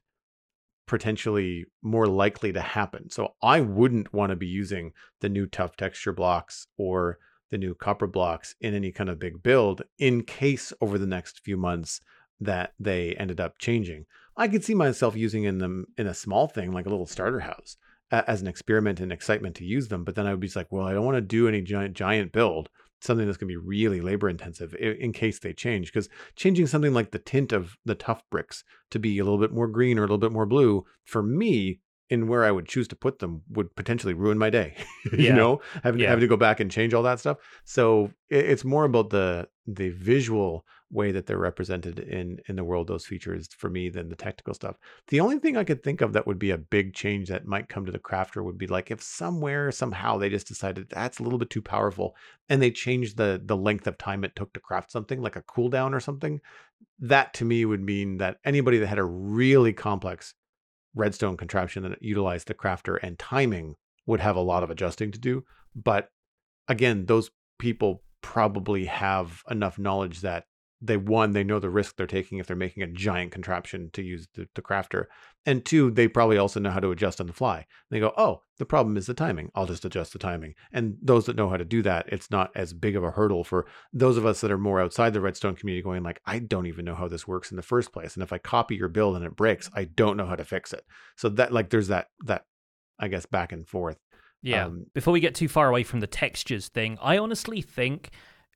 potentially 0.85 1.65
more 1.81 2.07
likely 2.07 2.53
to 2.53 2.61
happen. 2.61 3.09
So 3.09 3.33
I 3.41 3.61
wouldn't 3.61 4.13
want 4.13 4.29
to 4.29 4.35
be 4.35 4.47
using 4.47 4.93
the 5.21 5.29
new 5.29 5.45
tuff 5.45 5.75
texture 5.75 6.13
blocks 6.13 6.67
or 6.77 7.19
the 7.49 7.57
new 7.57 7.73
copper 7.73 8.07
blocks 8.07 8.55
in 8.61 8.73
any 8.73 8.91
kind 8.91 9.09
of 9.09 9.19
big 9.19 9.41
build 9.41 9.81
in 9.97 10.23
case 10.23 10.73
over 10.81 10.97
the 10.97 11.07
next 11.07 11.41
few 11.43 11.57
months 11.57 12.01
that 12.39 12.73
they 12.79 13.15
ended 13.15 13.39
up 13.39 13.57
changing. 13.57 14.05
I 14.35 14.47
could 14.47 14.63
see 14.63 14.75
myself 14.75 15.15
using 15.15 15.45
in 15.45 15.57
them 15.57 15.85
in 15.97 16.07
a 16.07 16.13
small 16.13 16.47
thing 16.47 16.71
like 16.71 16.85
a 16.85 16.89
little 16.89 17.07
starter 17.07 17.39
house 17.39 17.77
as 18.11 18.41
an 18.41 18.47
experiment 18.47 18.99
and 18.99 19.11
excitement 19.11 19.55
to 19.55 19.65
use 19.65 19.87
them. 19.87 20.03
But 20.03 20.15
then 20.15 20.27
I 20.27 20.31
would 20.31 20.39
be 20.39 20.51
like, 20.55 20.71
well, 20.71 20.85
I 20.85 20.93
don't 20.93 21.05
want 21.05 21.17
to 21.17 21.21
do 21.21 21.47
any 21.47 21.61
giant 21.61 21.95
giant 21.95 22.31
build, 22.31 22.69
something 23.01 23.25
that's 23.25 23.37
going 23.37 23.49
to 23.49 23.59
be 23.59 23.67
really 23.67 23.99
labor 23.99 24.29
intensive 24.29 24.73
in 24.75 25.11
case 25.11 25.39
they 25.39 25.53
change. 25.53 25.91
Because 25.91 26.09
changing 26.35 26.67
something 26.67 26.93
like 26.93 27.11
the 27.11 27.19
tint 27.19 27.51
of 27.51 27.75
the 27.85 27.95
tuff 27.95 28.21
bricks 28.29 28.63
to 28.91 28.99
be 28.99 29.17
a 29.17 29.23
little 29.23 29.39
bit 29.39 29.51
more 29.51 29.67
green 29.67 29.97
or 29.97 30.01
a 30.01 30.05
little 30.05 30.17
bit 30.17 30.31
more 30.31 30.45
blue 30.45 30.85
for 31.03 31.23
me 31.23 31.79
in 32.09 32.27
where 32.27 32.45
I 32.45 32.51
would 32.51 32.67
choose 32.67 32.87
to 32.89 32.95
put 32.95 33.19
them 33.19 33.41
would 33.49 33.75
potentially 33.75 34.13
ruin 34.13 34.37
my 34.37 34.49
day. 34.49 34.75
you 35.11 35.25
yeah. 35.25 35.35
know, 35.35 35.61
having 35.83 35.99
yeah. 35.99 36.09
having 36.09 36.21
to 36.21 36.27
go 36.27 36.37
back 36.37 36.59
and 36.59 36.71
change 36.71 36.93
all 36.93 37.03
that 37.03 37.19
stuff. 37.19 37.37
So 37.65 38.11
it's 38.29 38.63
more 38.63 38.85
about 38.85 39.09
the 39.09 39.49
the 39.65 39.89
visual 39.89 40.65
way 40.91 41.11
that 41.11 41.25
they're 41.25 41.37
represented 41.37 41.99
in 41.99 42.39
in 42.47 42.55
the 42.55 42.63
world 42.63 42.87
those 42.87 43.05
features 43.05 43.49
for 43.57 43.69
me 43.69 43.89
than 43.89 44.07
the 44.07 44.15
technical 44.15 44.53
stuff. 44.53 44.77
The 45.09 45.19
only 45.19 45.39
thing 45.39 45.57
i 45.57 45.63
could 45.63 45.83
think 45.83 46.01
of 46.01 46.13
that 46.13 46.25
would 46.25 46.39
be 46.39 46.51
a 46.51 46.57
big 46.57 46.93
change 46.93 47.27
that 47.27 47.45
might 47.45 47.67
come 47.67 47.85
to 47.85 47.91
the 47.91 47.99
crafter 47.99 48.43
would 48.43 48.57
be 48.57 48.67
like 48.67 48.89
if 48.89 49.01
somewhere 49.01 49.71
somehow 49.71 50.17
they 50.17 50.29
just 50.29 50.47
decided 50.47 50.87
that's 50.89 51.19
a 51.19 51.23
little 51.23 51.39
bit 51.39 51.49
too 51.49 51.61
powerful 51.61 52.15
and 52.49 52.61
they 52.61 52.71
changed 52.71 53.17
the 53.17 53.41
the 53.43 53.57
length 53.57 53.85
of 53.87 53.97
time 53.97 54.23
it 54.23 54.35
took 54.35 54.53
to 54.53 54.59
craft 54.59 54.91
something 54.91 55.21
like 55.21 55.35
a 55.35 55.43
cooldown 55.43 55.93
or 55.93 55.99
something 55.99 56.39
that 56.99 57.33
to 57.33 57.45
me 57.45 57.65
would 57.65 57.81
mean 57.81 58.17
that 58.17 58.37
anybody 58.45 58.77
that 58.77 58.87
had 58.87 58.99
a 58.99 59.03
really 59.03 59.73
complex 59.73 60.35
redstone 60.95 61.35
contraption 61.35 61.83
that 61.83 62.01
utilized 62.01 62.47
the 62.47 62.53
crafter 62.53 62.97
and 63.03 63.19
timing 63.19 63.75
would 64.05 64.21
have 64.21 64.37
a 64.37 64.41
lot 64.41 64.63
of 64.63 64.69
adjusting 64.69 65.11
to 65.11 65.19
do 65.19 65.43
but 65.75 66.09
again 66.69 67.05
those 67.07 67.29
people 67.59 68.03
probably 68.21 68.85
have 68.85 69.43
enough 69.49 69.77
knowledge 69.77 70.21
that 70.21 70.45
they 70.79 70.97
one 70.97 71.31
they 71.31 71.43
know 71.43 71.59
the 71.59 71.69
risk 71.69 71.95
they're 71.95 72.05
taking 72.05 72.37
if 72.37 72.45
they're 72.45 72.55
making 72.55 72.83
a 72.83 72.87
giant 72.87 73.31
contraption 73.31 73.89
to 73.93 74.03
use 74.03 74.27
the, 74.35 74.47
the 74.53 74.61
crafter 74.61 75.05
and 75.45 75.65
two 75.65 75.89
they 75.89 76.07
probably 76.07 76.37
also 76.37 76.59
know 76.59 76.69
how 76.69 76.79
to 76.79 76.91
adjust 76.91 77.19
on 77.19 77.27
the 77.27 77.33
fly. 77.33 77.65
They 77.89 77.99
go 77.99 78.13
oh 78.17 78.41
the 78.59 78.65
problem 78.65 78.95
is 78.97 79.07
the 79.07 79.13
timing. 79.13 79.51
I'll 79.55 79.65
just 79.65 79.85
adjust 79.85 80.13
the 80.13 80.19
timing. 80.19 80.55
And 80.71 80.97
those 81.01 81.25
that 81.25 81.35
know 81.35 81.49
how 81.49 81.57
to 81.57 81.65
do 81.65 81.81
that 81.81 82.07
it's 82.09 82.29
not 82.29 82.51
as 82.55 82.73
big 82.73 82.95
of 82.95 83.03
a 83.03 83.11
hurdle 83.11 83.43
for 83.43 83.65
those 83.91 84.17
of 84.17 84.25
us 84.25 84.41
that 84.41 84.51
are 84.51 84.57
more 84.57 84.79
outside 84.79 85.13
the 85.13 85.21
redstone 85.21 85.55
community 85.55 85.81
going 85.81 86.03
like 86.03 86.21
i 86.25 86.39
don't 86.39 86.67
even 86.67 86.85
know 86.85 86.95
how 86.95 87.07
this 87.07 87.27
works 87.27 87.51
in 87.51 87.57
the 87.57 87.63
first 87.63 87.91
place 87.91 88.13
and 88.13 88.23
if 88.23 88.31
i 88.31 88.37
copy 88.37 88.75
your 88.75 88.89
build 88.89 89.15
and 89.15 89.25
it 89.25 89.35
breaks 89.35 89.69
i 89.73 89.83
don't 89.83 90.17
know 90.17 90.25
how 90.25 90.35
to 90.35 90.45
fix 90.45 90.73
it. 90.73 90.83
So 91.15 91.29
that 91.29 91.51
like 91.51 91.69
there's 91.69 91.87
that 91.87 92.07
that 92.25 92.45
i 92.99 93.07
guess 93.07 93.25
back 93.25 93.51
and 93.51 93.67
forth 93.67 93.97
yeah. 94.43 94.65
Um, 94.65 94.85
before 94.93 95.13
we 95.13 95.19
get 95.19 95.33
too 95.33 95.47
far 95.47 95.67
away 95.67 95.81
from 95.81 96.01
the 96.01 96.07
textures 96.07 96.67
thing 96.67 96.99
i 97.01 97.17
honestly 97.17 97.61
think 97.61 98.11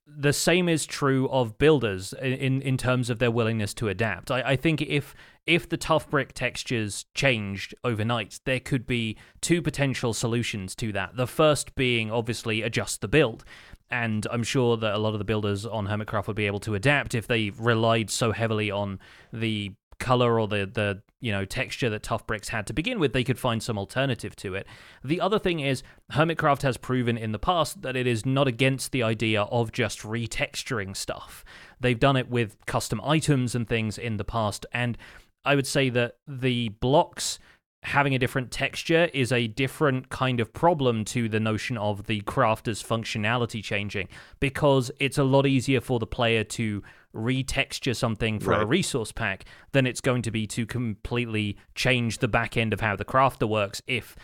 the 0.07 0.33
same 0.33 0.67
is 0.67 0.85
true 0.85 1.29
of 1.29 1.57
builders 1.57 2.13
in 2.13 2.61
in 2.61 2.77
terms 2.77 3.09
of 3.09 3.19
their 3.19 3.31
willingness 3.31 3.73
to 3.75 3.87
adapt. 3.87 4.31
I, 4.31 4.41
I 4.41 4.55
think 4.55 4.81
if 4.81 5.15
if 5.45 5.67
the 5.67 5.77
tuff 5.77 6.09
brick 6.09 6.33
textures 6.33 7.05
changed 7.15 7.73
overnight, 7.83 8.39
there 8.45 8.59
could 8.59 8.85
be 8.85 9.17
two 9.41 9.61
potential 9.61 10.13
solutions 10.13 10.75
to 10.75 10.91
that. 10.93 11.15
The 11.15 11.27
first 11.27 11.75
being 11.75 12.11
obviously 12.11 12.61
adjust 12.61 13.01
the 13.01 13.07
build. 13.07 13.43
And 13.89 14.25
I'm 14.31 14.43
sure 14.43 14.77
that 14.77 14.93
a 14.95 14.97
lot 14.97 15.11
of 15.13 15.19
the 15.19 15.25
builders 15.25 15.65
on 15.65 15.87
Hermitcraft 15.87 16.27
would 16.27 16.35
be 16.35 16.47
able 16.47 16.61
to 16.61 16.75
adapt 16.75 17.13
if 17.13 17.27
they 17.27 17.49
relied 17.49 18.09
so 18.09 18.31
heavily 18.31 18.71
on 18.71 18.99
the 19.33 19.73
color 20.01 20.39
or 20.39 20.47
the 20.47 20.69
the 20.71 21.01
you 21.21 21.31
know 21.31 21.45
texture 21.45 21.89
that 21.89 22.03
tuff 22.03 22.27
bricks 22.27 22.49
had 22.49 22.67
to 22.67 22.73
begin 22.73 22.99
with 22.99 23.13
they 23.13 23.23
could 23.23 23.39
find 23.39 23.63
some 23.63 23.77
alternative 23.77 24.35
to 24.35 24.55
it. 24.55 24.67
The 25.03 25.21
other 25.21 25.39
thing 25.39 25.61
is 25.61 25.83
hermitcraft 26.11 26.63
has 26.63 26.75
proven 26.75 27.17
in 27.17 27.31
the 27.31 27.39
past 27.39 27.83
that 27.83 27.95
it 27.95 28.07
is 28.07 28.25
not 28.25 28.47
against 28.47 28.91
the 28.91 29.03
idea 29.03 29.43
of 29.43 29.71
just 29.71 30.01
retexturing 30.01 30.97
stuff. 30.97 31.45
They've 31.79 31.99
done 31.99 32.17
it 32.17 32.29
with 32.29 32.57
custom 32.65 32.99
items 33.01 33.55
and 33.55 33.67
things 33.67 33.97
in 33.97 34.17
the 34.17 34.25
past 34.25 34.65
and 34.73 34.97
i 35.45 35.55
would 35.55 35.67
say 35.67 35.89
that 35.89 36.15
the 36.27 36.69
blocks 36.69 37.39
having 37.83 38.13
a 38.13 38.19
different 38.19 38.51
texture 38.51 39.09
is 39.13 39.31
a 39.31 39.47
different 39.47 40.09
kind 40.09 40.39
of 40.39 40.53
problem 40.53 41.03
to 41.03 41.27
the 41.27 41.39
notion 41.39 41.77
of 41.77 42.05
the 42.05 42.21
crafter's 42.21 42.83
functionality 42.83 43.63
changing 43.63 44.07
because 44.39 44.91
it's 44.99 45.17
a 45.17 45.23
lot 45.23 45.47
easier 45.47 45.81
for 45.81 45.97
the 45.97 46.05
player 46.05 46.43
to 46.43 46.83
retexture 47.13 47.95
something 47.95 48.39
for 48.39 48.53
a 48.53 48.65
resource 48.65 49.11
pack 49.11 49.45
than 49.71 49.85
it's 49.85 50.01
going 50.01 50.21
to 50.21 50.31
be 50.31 50.47
to 50.47 50.65
completely 50.65 51.57
change 51.75 52.19
the 52.19 52.27
back 52.27 52.55
end 52.57 52.73
of 52.73 52.81
how 52.81 52.95
the 52.95 53.05
crafter 53.05 53.47
works 53.47 53.81
if 53.87 54.15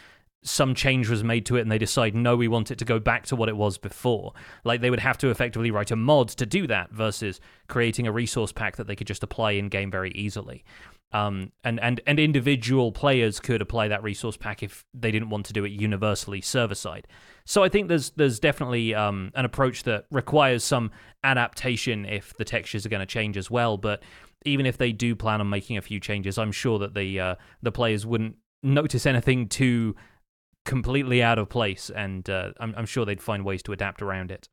some 0.43 0.73
change 0.73 1.09
was 1.09 1.23
made 1.23 1.45
to 1.45 1.57
it 1.57 1.61
and 1.61 1.71
they 1.71 1.77
decide 1.77 2.15
no 2.15 2.35
we 2.35 2.47
want 2.47 2.71
it 2.71 2.77
to 2.77 2.85
go 2.85 2.99
back 2.99 3.25
to 3.25 3.35
what 3.35 3.49
it 3.49 3.57
was 3.57 3.77
before. 3.77 4.33
Like 4.63 4.81
they 4.81 4.89
would 4.89 4.99
have 4.99 5.17
to 5.19 5.29
effectively 5.29 5.71
write 5.71 5.91
a 5.91 5.95
mod 5.95 6.29
to 6.29 6.45
do 6.45 6.67
that 6.67 6.91
versus 6.91 7.41
creating 7.67 8.07
a 8.07 8.11
resource 8.11 8.51
pack 8.51 8.77
that 8.77 8.87
they 8.87 8.95
could 8.95 9.07
just 9.07 9.23
apply 9.23 9.51
in 9.51 9.67
game 9.67 9.91
very 9.91 10.11
easily 10.11 10.63
um, 11.13 11.51
and, 11.63 11.79
and 11.79 12.01
and 12.05 12.19
individual 12.19 12.91
players 12.91 13.39
could 13.39 13.61
apply 13.61 13.87
that 13.87 14.03
resource 14.03 14.35
pack 14.35 14.61
if 14.61 14.85
they 14.93 15.09
didn't 15.09 15.29
want 15.29 15.45
to 15.45 15.53
do 15.53 15.63
it 15.63 15.71
universally 15.71 16.41
server 16.41 16.75
side. 16.75 17.07
So 17.45 17.63
I 17.63 17.69
think 17.69 17.87
there's 17.87 18.09
there's 18.11 18.39
definitely 18.39 18.93
um, 18.93 19.31
an 19.35 19.45
approach 19.45 19.83
that 19.83 20.05
requires 20.11 20.63
some 20.63 20.91
adaptation 21.23 22.05
if 22.05 22.35
the 22.35 22.43
textures 22.43 22.85
are 22.85 22.89
going 22.89 22.99
to 22.99 23.05
change 23.05 23.37
as 23.37 23.49
well. 23.49 23.77
But 23.77 24.03
even 24.45 24.65
if 24.65 24.77
they 24.77 24.91
do 24.91 25.15
plan 25.15 25.39
on 25.39 25.49
making 25.49 25.77
a 25.77 25.81
few 25.81 25.99
changes, 25.99 26.37
I'm 26.37 26.51
sure 26.51 26.77
that 26.79 26.93
the 26.93 27.19
uh, 27.19 27.35
the 27.61 27.71
players 27.71 28.05
wouldn't 28.05 28.35
notice 28.61 29.05
anything 29.05 29.47
too 29.47 29.95
completely 30.65 31.23
out 31.23 31.39
of 31.39 31.47
place, 31.47 31.89
and 31.89 32.29
uh, 32.29 32.51
I'm, 32.59 32.73
I'm 32.75 32.85
sure 32.85 33.05
they'd 33.05 33.21
find 33.21 33.45
ways 33.45 33.63
to 33.63 33.71
adapt 33.71 34.01
around 34.01 34.29
it. 34.29 34.49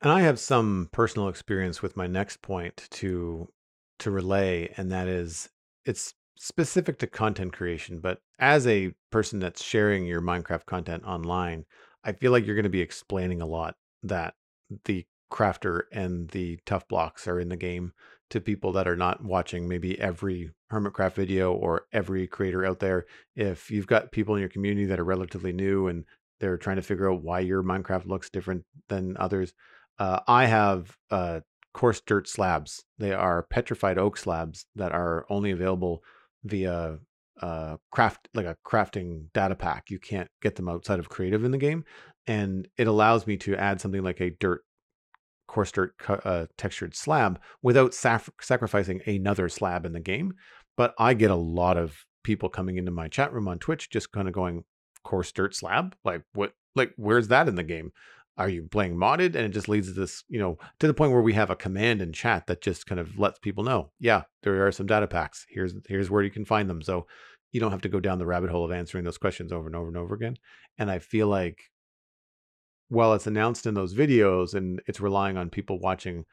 And 0.00 0.10
I 0.10 0.22
have 0.22 0.40
some 0.40 0.88
personal 0.90 1.28
experience 1.28 1.80
with 1.80 1.96
my 1.96 2.08
next 2.08 2.42
point 2.42 2.88
to 2.90 3.48
to 4.02 4.10
relay, 4.10 4.72
and 4.76 4.90
that 4.92 5.08
is 5.08 5.48
it's 5.84 6.14
specific 6.36 6.98
to 6.98 7.06
content 7.06 7.52
creation, 7.52 8.00
but 8.00 8.18
as 8.38 8.66
a 8.66 8.92
person 9.10 9.38
that's 9.38 9.62
sharing 9.62 10.06
your 10.06 10.20
Minecraft 10.20 10.66
content 10.66 11.04
online, 11.04 11.64
I 12.04 12.12
feel 12.12 12.32
like 12.32 12.44
you're 12.46 12.56
going 12.56 12.64
to 12.64 12.68
be 12.68 12.80
explaining 12.80 13.40
a 13.40 13.46
lot 13.46 13.76
that 14.02 14.34
the 14.84 15.06
crafter 15.30 15.82
and 15.92 16.28
the 16.30 16.58
tuff 16.66 16.86
blocks 16.88 17.28
are 17.28 17.38
in 17.38 17.48
the 17.48 17.56
game 17.56 17.92
to 18.30 18.40
people 18.40 18.72
that 18.72 18.88
are 18.88 18.96
not 18.96 19.22
watching 19.22 19.68
maybe 19.68 20.00
every 20.00 20.50
Hermitcraft 20.72 21.14
video 21.14 21.52
or 21.52 21.86
every 21.92 22.26
creator 22.26 22.64
out 22.64 22.80
there. 22.80 23.06
If 23.36 23.70
you've 23.70 23.86
got 23.86 24.10
people 24.10 24.34
in 24.34 24.40
your 24.40 24.48
community 24.48 24.86
that 24.86 24.98
are 24.98 25.04
relatively 25.04 25.52
new 25.52 25.86
and 25.86 26.04
they're 26.40 26.56
trying 26.56 26.76
to 26.76 26.82
figure 26.82 27.10
out 27.10 27.22
why 27.22 27.40
your 27.40 27.62
Minecraft 27.62 28.06
looks 28.06 28.30
different 28.30 28.64
than 28.88 29.16
others, 29.18 29.52
uh, 29.98 30.20
I 30.26 30.46
have 30.46 30.96
uh, 31.10 31.40
coarse 31.74 32.00
dirt 32.00 32.28
slabs. 32.28 32.84
They 32.98 33.12
are 33.12 33.42
petrified 33.44 33.98
oak 33.98 34.16
slabs 34.16 34.66
that 34.76 34.92
are 34.92 35.26
only 35.30 35.50
available 35.50 36.02
via 36.44 36.98
uh, 37.40 37.76
craft, 37.90 38.28
like 38.34 38.46
a 38.46 38.56
crafting 38.64 39.26
data 39.32 39.54
pack. 39.54 39.90
You 39.90 39.98
can't 39.98 40.28
get 40.40 40.56
them 40.56 40.68
outside 40.68 40.98
of 40.98 41.08
creative 41.08 41.44
in 41.44 41.50
the 41.50 41.58
game, 41.58 41.84
and 42.26 42.68
it 42.76 42.86
allows 42.86 43.26
me 43.26 43.36
to 43.38 43.56
add 43.56 43.80
something 43.80 44.02
like 44.02 44.20
a 44.20 44.30
dirt, 44.30 44.62
coarse 45.48 45.72
dirt 45.72 45.94
uh, 46.08 46.46
textured 46.56 46.94
slab 46.94 47.40
without 47.62 47.92
saf- 47.92 48.30
sacrificing 48.40 49.00
another 49.06 49.48
slab 49.48 49.84
in 49.86 49.92
the 49.92 50.00
game. 50.00 50.34
But 50.76 50.94
I 50.98 51.14
get 51.14 51.30
a 51.30 51.36
lot 51.36 51.76
of 51.76 52.04
people 52.22 52.48
coming 52.48 52.76
into 52.76 52.90
my 52.90 53.08
chat 53.08 53.32
room 53.32 53.48
on 53.48 53.58
Twitch 53.58 53.90
just 53.90 54.12
kind 54.12 54.28
of 54.28 54.34
going 54.34 54.64
coarse 55.04 55.32
dirt 55.32 55.54
slab, 55.54 55.96
like 56.04 56.22
what, 56.34 56.52
like 56.76 56.92
where's 56.96 57.28
that 57.28 57.48
in 57.48 57.56
the 57.56 57.64
game? 57.64 57.92
Are 58.38 58.48
you 58.48 58.68
playing 58.70 58.96
modded? 58.96 59.34
And 59.34 59.44
it 59.44 59.50
just 59.50 59.68
leads 59.68 59.88
to 59.88 59.94
this 59.94 60.24
you 60.28 60.38
know 60.38 60.58
to 60.80 60.86
the 60.86 60.94
point 60.94 61.12
where 61.12 61.22
we 61.22 61.34
have 61.34 61.50
a 61.50 61.56
command 61.56 62.02
in 62.02 62.12
chat 62.12 62.46
that 62.46 62.62
just 62.62 62.86
kind 62.86 63.00
of 63.00 63.18
lets 63.18 63.38
people 63.38 63.64
know 63.64 63.90
yeah 63.98 64.22
there 64.42 64.66
are 64.66 64.72
some 64.72 64.86
data 64.86 65.06
packs. 65.06 65.46
Here's 65.48 65.74
here's 65.86 66.10
where 66.10 66.22
you 66.22 66.30
can 66.30 66.44
find 66.44 66.68
them. 66.68 66.82
So 66.82 67.06
you 67.52 67.60
don't 67.60 67.70
have 67.70 67.82
to 67.82 67.88
go 67.88 68.00
down 68.00 68.18
the 68.18 68.26
rabbit 68.26 68.50
hole 68.50 68.64
of 68.64 68.72
answering 68.72 69.04
those 69.04 69.18
questions 69.18 69.52
over 69.52 69.66
and 69.66 69.76
over 69.76 69.88
and 69.88 69.96
over 69.96 70.14
again. 70.14 70.36
And 70.78 70.90
i 70.90 70.98
feel 70.98 71.28
like 71.28 71.70
while 72.88 73.14
it's 73.14 73.26
announced 73.26 73.66
in 73.66 73.74
those 73.74 73.94
videos 73.94 74.54
and 74.54 74.80
it's 74.86 75.00
relying 75.00 75.36
on 75.36 75.48
people 75.48 75.78
watching 75.78 76.24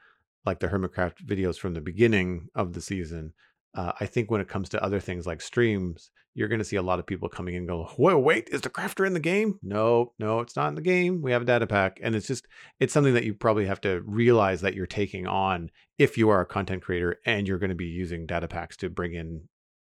like 0.44 0.60
the 0.60 0.68
hermitcraft 0.68 1.24
videos 1.24 1.58
from 1.58 1.74
the 1.74 1.80
beginning 1.80 2.48
of 2.54 2.72
the 2.72 2.80
season 2.80 3.32
uh, 3.74 3.92
I 4.00 4.06
think 4.06 4.30
when 4.30 4.40
it 4.40 4.48
comes 4.48 4.68
to 4.70 4.82
other 4.82 5.00
things 5.00 5.26
like 5.26 5.40
streams, 5.40 6.10
you're 6.34 6.48
going 6.48 6.60
to 6.60 6.64
see 6.64 6.76
a 6.76 6.82
lot 6.82 6.98
of 6.98 7.06
people 7.06 7.28
coming 7.28 7.54
in 7.54 7.62
and 7.62 7.68
go, 7.68 7.84
"Whoa, 7.96 8.18
wait, 8.18 8.48
is 8.50 8.60
the 8.60 8.70
crafter 8.70 9.06
in 9.06 9.14
the 9.14 9.20
game?" 9.20 9.58
No, 9.62 10.12
no, 10.18 10.40
it's 10.40 10.56
not 10.56 10.68
in 10.68 10.74
the 10.74 10.80
game. 10.80 11.22
We 11.22 11.32
have 11.32 11.42
a 11.42 11.46
data 11.46 11.66
pack, 11.66 11.98
and 12.02 12.14
it's 12.14 12.26
just 12.26 12.46
it's 12.78 12.92
something 12.92 13.14
that 13.14 13.24
you 13.24 13.34
probably 13.34 13.66
have 13.66 13.80
to 13.82 14.02
realize 14.04 14.60
that 14.60 14.74
you're 14.74 14.86
taking 14.86 15.26
on 15.26 15.70
if 15.98 16.16
you 16.16 16.28
are 16.28 16.40
a 16.40 16.46
content 16.46 16.82
creator 16.82 17.18
and 17.26 17.46
you're 17.46 17.58
going 17.58 17.70
to 17.70 17.76
be 17.76 17.86
using 17.86 18.26
data 18.26 18.48
packs 18.48 18.76
to 18.78 18.88
bring 18.88 19.14
in, 19.14 19.42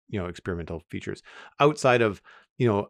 you 0.10 0.20
know, 0.20 0.28
experimental 0.28 0.82
features 0.89 1.24
outside 1.60 2.02
of 2.02 2.22
you 2.58 2.68
know 2.68 2.89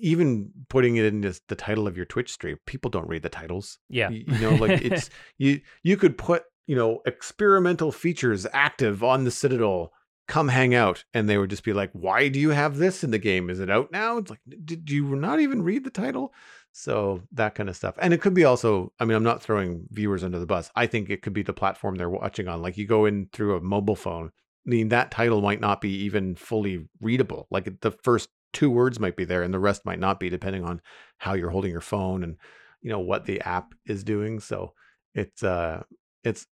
even 0.00 0.50
putting 0.68 0.96
it 0.96 1.04
in 1.04 1.20
this, 1.20 1.40
the 1.48 1.54
title 1.54 1.86
of 1.86 1.96
your 1.96 2.06
Twitch 2.06 2.32
stream. 2.32 2.56
People 2.66 2.90
don't 2.90 3.08
read 3.08 3.22
the 3.22 3.28
titles. 3.28 3.78
Yeah, 3.88 4.08
you, 4.08 4.24
you 4.26 4.38
know, 4.38 4.54
like 4.54 4.82
it's 4.84 5.10
you 5.38 5.60
you 5.82 5.96
could 5.96 6.16
put 6.16 6.44
you 6.66 6.76
know 6.76 7.00
experimental 7.06 7.92
features 7.92 8.46
active 8.52 9.04
on 9.04 9.24
the 9.24 9.30
Citadel 9.30 9.92
come 10.26 10.48
hang 10.48 10.74
out 10.74 11.04
and 11.12 11.28
they 11.28 11.36
would 11.36 11.50
just 11.50 11.64
be 11.64 11.72
like 11.72 11.90
why 11.92 12.28
do 12.28 12.40
you 12.40 12.50
have 12.50 12.76
this 12.76 13.04
in 13.04 13.10
the 13.10 13.18
game? 13.18 13.50
Is 13.50 13.60
it 13.60 13.70
out 13.70 13.92
now? 13.92 14.18
It's 14.18 14.30
like 14.30 14.40
did 14.64 14.90
you 14.90 15.16
not 15.16 15.40
even 15.40 15.62
read 15.62 15.84
the 15.84 15.90
title? 15.90 16.32
So 16.72 17.22
that 17.32 17.54
kind 17.54 17.68
of 17.68 17.76
stuff. 17.76 17.94
And 17.98 18.12
it 18.12 18.20
could 18.20 18.34
be 18.34 18.44
also 18.44 18.92
i 18.98 19.04
mean 19.04 19.16
i'm 19.16 19.22
not 19.22 19.42
throwing 19.42 19.86
viewers 19.90 20.24
under 20.24 20.38
the 20.38 20.46
bus. 20.46 20.70
I 20.74 20.86
think 20.86 21.10
it 21.10 21.22
could 21.22 21.34
be 21.34 21.42
the 21.42 21.52
platform 21.52 21.96
they're 21.96 22.10
watching 22.10 22.48
on. 22.48 22.62
Like 22.62 22.76
you 22.76 22.86
go 22.86 23.06
in 23.06 23.28
through 23.32 23.56
a 23.56 23.60
mobile 23.60 23.96
phone 23.96 24.30
i 24.66 24.70
mean 24.70 24.88
that 24.88 25.10
title 25.10 25.42
might 25.42 25.60
not 25.60 25.80
be 25.80 25.90
even 26.04 26.34
fully 26.34 26.88
readable. 27.00 27.46
Like 27.50 27.80
the 27.80 27.90
first 27.90 28.30
two 28.54 28.70
words 28.70 28.98
might 28.98 29.16
be 29.16 29.24
there 29.24 29.42
and 29.42 29.52
the 29.52 29.58
rest 29.58 29.84
might 29.84 29.98
not 29.98 30.18
be 30.18 30.30
depending 30.30 30.64
on 30.64 30.80
how 31.18 31.34
you're 31.34 31.50
holding 31.50 31.72
your 31.72 31.80
phone 31.80 32.22
and 32.22 32.36
you 32.80 32.90
know 32.90 33.00
what 33.00 33.26
the 33.26 33.40
app 33.42 33.74
is 33.84 34.04
doing. 34.04 34.40
So 34.40 34.72
it's 35.14 35.42
uh 35.42 35.82
it's 36.22 36.46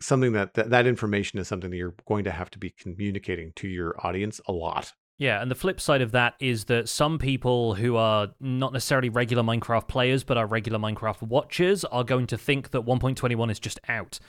something 0.00 0.32
that, 0.32 0.54
that 0.54 0.70
that 0.70 0.86
information 0.86 1.38
is 1.38 1.48
something 1.48 1.70
that 1.70 1.76
you're 1.76 1.94
going 2.06 2.24
to 2.24 2.30
have 2.30 2.50
to 2.50 2.58
be 2.58 2.70
communicating 2.70 3.52
to 3.56 3.68
your 3.68 3.94
audience 4.06 4.40
a 4.46 4.52
lot 4.52 4.92
Yeah, 5.20 5.42
and 5.42 5.50
the 5.50 5.56
flip 5.56 5.80
side 5.80 6.00
of 6.00 6.12
that 6.12 6.34
is 6.38 6.66
that 6.66 6.88
some 6.88 7.18
people 7.18 7.74
who 7.74 7.96
are 7.96 8.28
not 8.40 8.72
necessarily 8.72 9.08
regular 9.08 9.42
Minecraft 9.42 9.88
players 9.88 10.22
but 10.22 10.38
are 10.38 10.46
regular 10.46 10.78
Minecraft 10.78 11.22
watchers 11.22 11.84
are 11.86 12.04
going 12.04 12.28
to 12.28 12.38
think 12.38 12.70
that 12.70 12.82
1.21 12.82 13.50
is 13.50 13.58
just 13.58 13.80
out. 13.88 14.20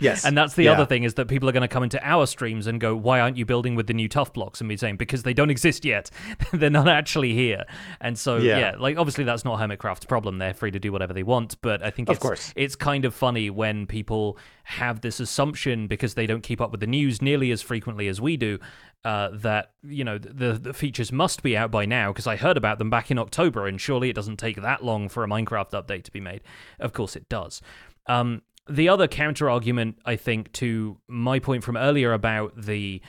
Yes. 0.00 0.24
and 0.24 0.36
that's 0.36 0.54
the 0.54 0.64
Yeah. 0.64 0.72
other 0.72 0.86
thing 0.86 1.04
is 1.04 1.14
that 1.14 1.28
people 1.28 1.48
are 1.48 1.52
going 1.52 1.60
to 1.62 1.68
come 1.68 1.82
into 1.82 2.02
our 2.02 2.26
streams 2.26 2.66
and 2.66 2.80
go, 2.80 2.96
"Why 2.96 3.20
aren't 3.20 3.36
you 3.36 3.44
building 3.44 3.74
with 3.74 3.86
the 3.86 3.92
new 3.94 4.08
tuff 4.08 4.32
blocks?" 4.32 4.60
and 4.60 4.68
be 4.68 4.76
saying 4.76 4.96
because 4.96 5.22
they 5.24 5.34
don't 5.34 5.50
exist 5.50 5.84
yet. 5.84 6.10
They're 6.52 6.70
not 6.70 6.88
actually 6.88 7.34
here. 7.34 7.64
And 8.00 8.18
so 8.18 8.36
yeah. 8.38 8.58
Yeah. 8.58 8.74
like 8.78 8.96
obviously 8.96 9.24
that's 9.24 9.44
not 9.44 9.58
Hermitcraft's 9.60 10.06
problem. 10.06 10.38
They're 10.38 10.54
free 10.54 10.70
to 10.70 10.78
do 10.80 10.90
whatever 10.90 11.12
they 11.12 11.22
want, 11.22 11.60
but 11.60 11.82
I 11.82 11.90
think 11.90 12.08
Of 12.08 12.16
it's 12.16 12.22
course. 12.22 12.52
it's 12.56 12.76
kind 12.76 13.04
of 13.04 13.14
funny 13.14 13.50
when 13.50 13.86
people 13.86 14.38
have 14.64 15.02
this 15.02 15.20
assumption 15.20 15.86
because 15.86 16.14
they 16.14 16.26
don't 16.26 16.42
keep 16.42 16.60
up 16.62 16.70
with 16.70 16.80
the 16.80 16.86
news 16.86 17.20
nearly 17.20 17.50
as 17.50 17.60
frequently 17.60 18.08
as 18.08 18.20
we 18.20 18.36
do 18.38 18.58
uh, 19.04 19.28
that 19.34 19.72
you 19.82 20.02
know 20.02 20.13
the 20.18 20.52
the 20.54 20.72
features 20.72 21.12
must 21.12 21.42
be 21.42 21.56
out 21.56 21.70
by 21.70 21.86
now 21.86 22.12
because 22.12 22.26
I 22.26 22.36
heard 22.36 22.56
about 22.56 22.78
them 22.78 22.90
back 22.90 23.10
in 23.10 23.18
October 23.18 23.66
and 23.66 23.80
surely 23.80 24.10
it 24.10 24.16
doesn't 24.16 24.38
take 24.38 24.60
that 24.60 24.84
long 24.84 25.08
for 25.08 25.24
a 25.24 25.28
Minecraft 25.28 25.70
update 25.70 26.04
to 26.04 26.12
be 26.12 26.20
made. 26.20 26.42
Of 26.78 26.92
course 26.92 27.16
it 27.16 27.28
does. 27.28 27.60
Um, 28.06 28.42
the 28.68 28.88
other 28.88 29.06
counter 29.06 29.50
argument, 29.50 29.98
I 30.04 30.16
think, 30.16 30.52
to 30.52 30.98
my 31.06 31.38
point 31.38 31.64
from 31.64 31.76
earlier 31.76 32.12
about 32.12 32.62
the 32.62 33.02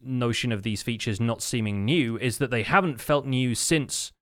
notion 0.00 0.52
of 0.52 0.62
these 0.62 0.82
features 0.82 1.20
not 1.20 1.42
seeming 1.42 1.84
new 1.84 2.16
is 2.18 2.38
that 2.38 2.50
they 2.50 2.62
haven't 2.62 3.00
felt 3.00 3.26
new 3.26 3.54
since 3.54 4.12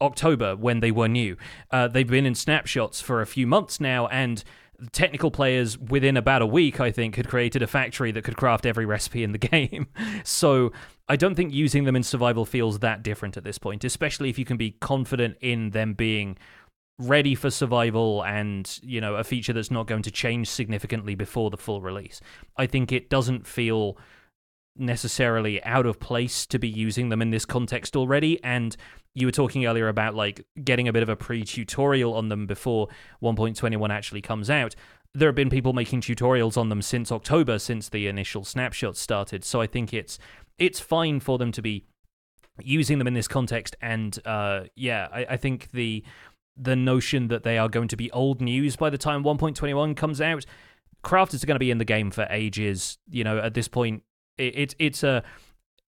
October 0.00 0.56
when 0.56 0.80
they 0.80 0.90
were 0.90 1.08
new. 1.08 1.36
Uh, 1.70 1.88
they've 1.88 2.06
been 2.06 2.26
in 2.26 2.34
snapshots 2.34 3.00
for 3.00 3.20
a 3.20 3.26
few 3.26 3.46
months 3.46 3.80
now, 3.80 4.06
and 4.08 4.44
technical 4.92 5.30
players 5.30 5.78
within 5.78 6.16
about 6.16 6.42
a 6.42 6.46
week, 6.46 6.80
I 6.80 6.90
think, 6.90 7.16
had 7.16 7.28
created 7.28 7.62
a 7.62 7.66
factory 7.66 8.12
that 8.12 8.24
could 8.24 8.36
craft 8.36 8.66
every 8.66 8.86
recipe 8.86 9.22
in 9.22 9.32
the 9.32 9.38
game. 9.52 9.88
so 10.24 10.72
I 11.08 11.16
don't 11.16 11.34
think 11.34 11.52
using 11.52 11.84
them 11.84 11.96
in 11.96 12.02
survival 12.02 12.44
feels 12.44 12.80
that 12.80 13.02
different 13.02 13.36
at 13.36 13.44
this 13.44 13.58
point, 13.58 13.84
especially 13.84 14.28
if 14.28 14.38
you 14.38 14.44
can 14.44 14.56
be 14.56 14.72
confident 14.72 15.36
in 15.40 15.70
them 15.70 15.94
being 15.94 16.36
ready 16.98 17.34
for 17.34 17.50
survival 17.50 18.24
and 18.24 18.80
you 18.82 19.00
know 19.00 19.16
a 19.16 19.24
feature 19.24 19.52
that's 19.52 19.70
not 19.70 19.86
going 19.86 20.02
to 20.02 20.10
change 20.10 20.48
significantly 20.48 21.14
before 21.14 21.50
the 21.50 21.56
full 21.58 21.82
release 21.82 22.22
i 22.56 22.66
think 22.66 22.90
it 22.90 23.10
doesn't 23.10 23.46
feel 23.46 23.98
necessarily 24.76 25.62
out 25.64 25.84
of 25.84 26.00
place 26.00 26.46
to 26.46 26.58
be 26.58 26.68
using 26.68 27.10
them 27.10 27.20
in 27.20 27.30
this 27.30 27.44
context 27.44 27.96
already 27.96 28.42
and 28.42 28.78
you 29.16 29.26
were 29.26 29.32
talking 29.32 29.64
earlier 29.64 29.88
about 29.88 30.14
like 30.14 30.46
getting 30.62 30.88
a 30.88 30.92
bit 30.92 31.02
of 31.02 31.08
a 31.08 31.16
pre-tutorial 31.16 32.12
on 32.12 32.28
them 32.28 32.46
before 32.46 32.88
1.21 33.22 33.88
actually 33.88 34.20
comes 34.20 34.50
out. 34.50 34.76
There 35.14 35.26
have 35.26 35.34
been 35.34 35.48
people 35.48 35.72
making 35.72 36.02
tutorials 36.02 36.58
on 36.58 36.68
them 36.68 36.82
since 36.82 37.10
October, 37.10 37.58
since 37.58 37.88
the 37.88 38.08
initial 38.08 38.44
snapshots 38.44 39.00
started. 39.00 39.42
So 39.42 39.62
I 39.62 39.66
think 39.66 39.94
it's 39.94 40.18
it's 40.58 40.80
fine 40.80 41.20
for 41.20 41.38
them 41.38 41.50
to 41.52 41.62
be 41.62 41.86
using 42.60 42.98
them 42.98 43.06
in 43.06 43.14
this 43.14 43.26
context. 43.26 43.74
And 43.80 44.18
uh, 44.26 44.64
yeah, 44.74 45.08
I, 45.10 45.26
I 45.30 45.36
think 45.38 45.70
the 45.70 46.04
the 46.54 46.76
notion 46.76 47.28
that 47.28 47.42
they 47.42 47.56
are 47.56 47.70
going 47.70 47.88
to 47.88 47.96
be 47.96 48.10
old 48.10 48.42
news 48.42 48.76
by 48.76 48.90
the 48.90 48.98
time 48.98 49.24
1.21 49.24 49.96
comes 49.96 50.20
out, 50.20 50.44
crafters 51.02 51.42
are 51.42 51.46
going 51.46 51.54
to 51.54 51.58
be 51.58 51.70
in 51.70 51.78
the 51.78 51.86
game 51.86 52.10
for 52.10 52.26
ages. 52.28 52.98
You 53.08 53.24
know, 53.24 53.38
at 53.38 53.54
this 53.54 53.68
point, 53.68 54.02
it, 54.36 54.58
it 54.58 54.74
it's 54.78 55.02
a 55.02 55.22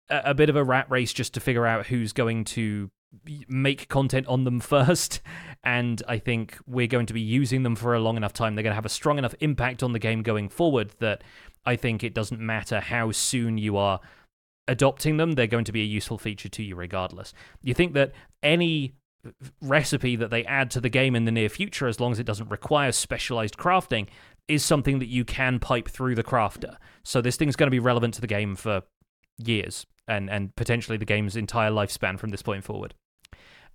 a 0.09 0.33
bit 0.33 0.49
of 0.49 0.57
a 0.57 0.65
rat 0.65 0.87
race 0.91 1.13
just 1.13 1.35
to 1.35 1.41
figure 1.41 1.67
out 1.67 1.89
who's 1.89 2.15
going 2.15 2.45
to 2.45 2.91
make 3.49 3.89
content 3.89 4.27
on 4.27 4.45
them 4.45 4.61
first 4.61 5.21
and 5.65 6.03
i 6.07 6.17
think 6.17 6.57
we're 6.67 6.87
going 6.87 7.07
to 7.07 7.13
be 7.13 7.21
using 7.21 7.65
them 7.65 7.75
for 7.75 7.95
a 7.95 8.01
long 8.01 8.17
enough 8.17 8.33
time. 8.33 8.55
They're 8.55 8.63
going 8.63 8.71
to 8.71 8.77
have 8.77 8.87
a 8.87 8.91
strong 8.91 9.19
enough 9.19 9.35
impact 9.41 9.83
on 9.83 9.93
the 9.93 9.99
game 9.99 10.23
going 10.23 10.49
forward 10.49 10.93
that 11.01 11.23
i 11.67 11.77
think 11.77 12.05
it 12.05 12.15
doesn't 12.15 12.41
matter 12.41 12.81
how 12.81 13.11
soon 13.11 13.59
you 13.59 13.77
are 13.77 14.01
adopting 14.71 15.17
them 15.17 15.33
they're 15.33 15.49
going 15.49 15.65
to 15.65 15.73
be 15.73 15.83
a 15.83 15.85
useful 15.85 16.17
feature 16.17 16.49
to 16.49 16.63
you 16.63 16.77
regardless. 16.77 17.35
You 17.61 17.75
think 17.75 17.93
that 17.95 18.13
any 18.43 18.95
recipe 19.61 20.17
that 20.17 20.31
they 20.31 20.45
add 20.45 20.71
to 20.71 20.81
the 20.81 20.89
game 20.89 21.15
in 21.15 21.25
the 21.25 21.33
near 21.33 21.49
future 21.49 21.89
as 21.89 22.01
long 22.01 22.13
as 22.13 22.19
it 22.19 22.25
doesn't 22.25 22.49
require 22.49 22.93
specialized 22.93 23.57
crafting 23.57 24.07
is 24.49 24.65
something 24.65 25.01
that 25.01 25.09
you 25.09 25.25
can 25.25 25.59
pipe 25.59 25.89
through 25.89 26.15
the 26.15 26.25
crafter. 26.25 26.77
So 27.03 27.21
this 27.21 27.37
thing's 27.37 27.57
going 27.57 27.67
to 27.67 27.71
be 27.71 27.81
relevant 27.81 28.15
to 28.15 28.21
the 28.21 28.27
game 28.27 28.55
for 28.55 28.83
years 29.39 29.87
and 30.07 30.31
and 30.31 30.55
potentially 30.55 30.97
the 30.97 31.05
game's 31.05 31.37
entire 31.37 31.71
lifespan 31.71 32.19
from 32.19 32.31
this 32.31 32.43
point 32.43 32.65
forward. 32.65 32.95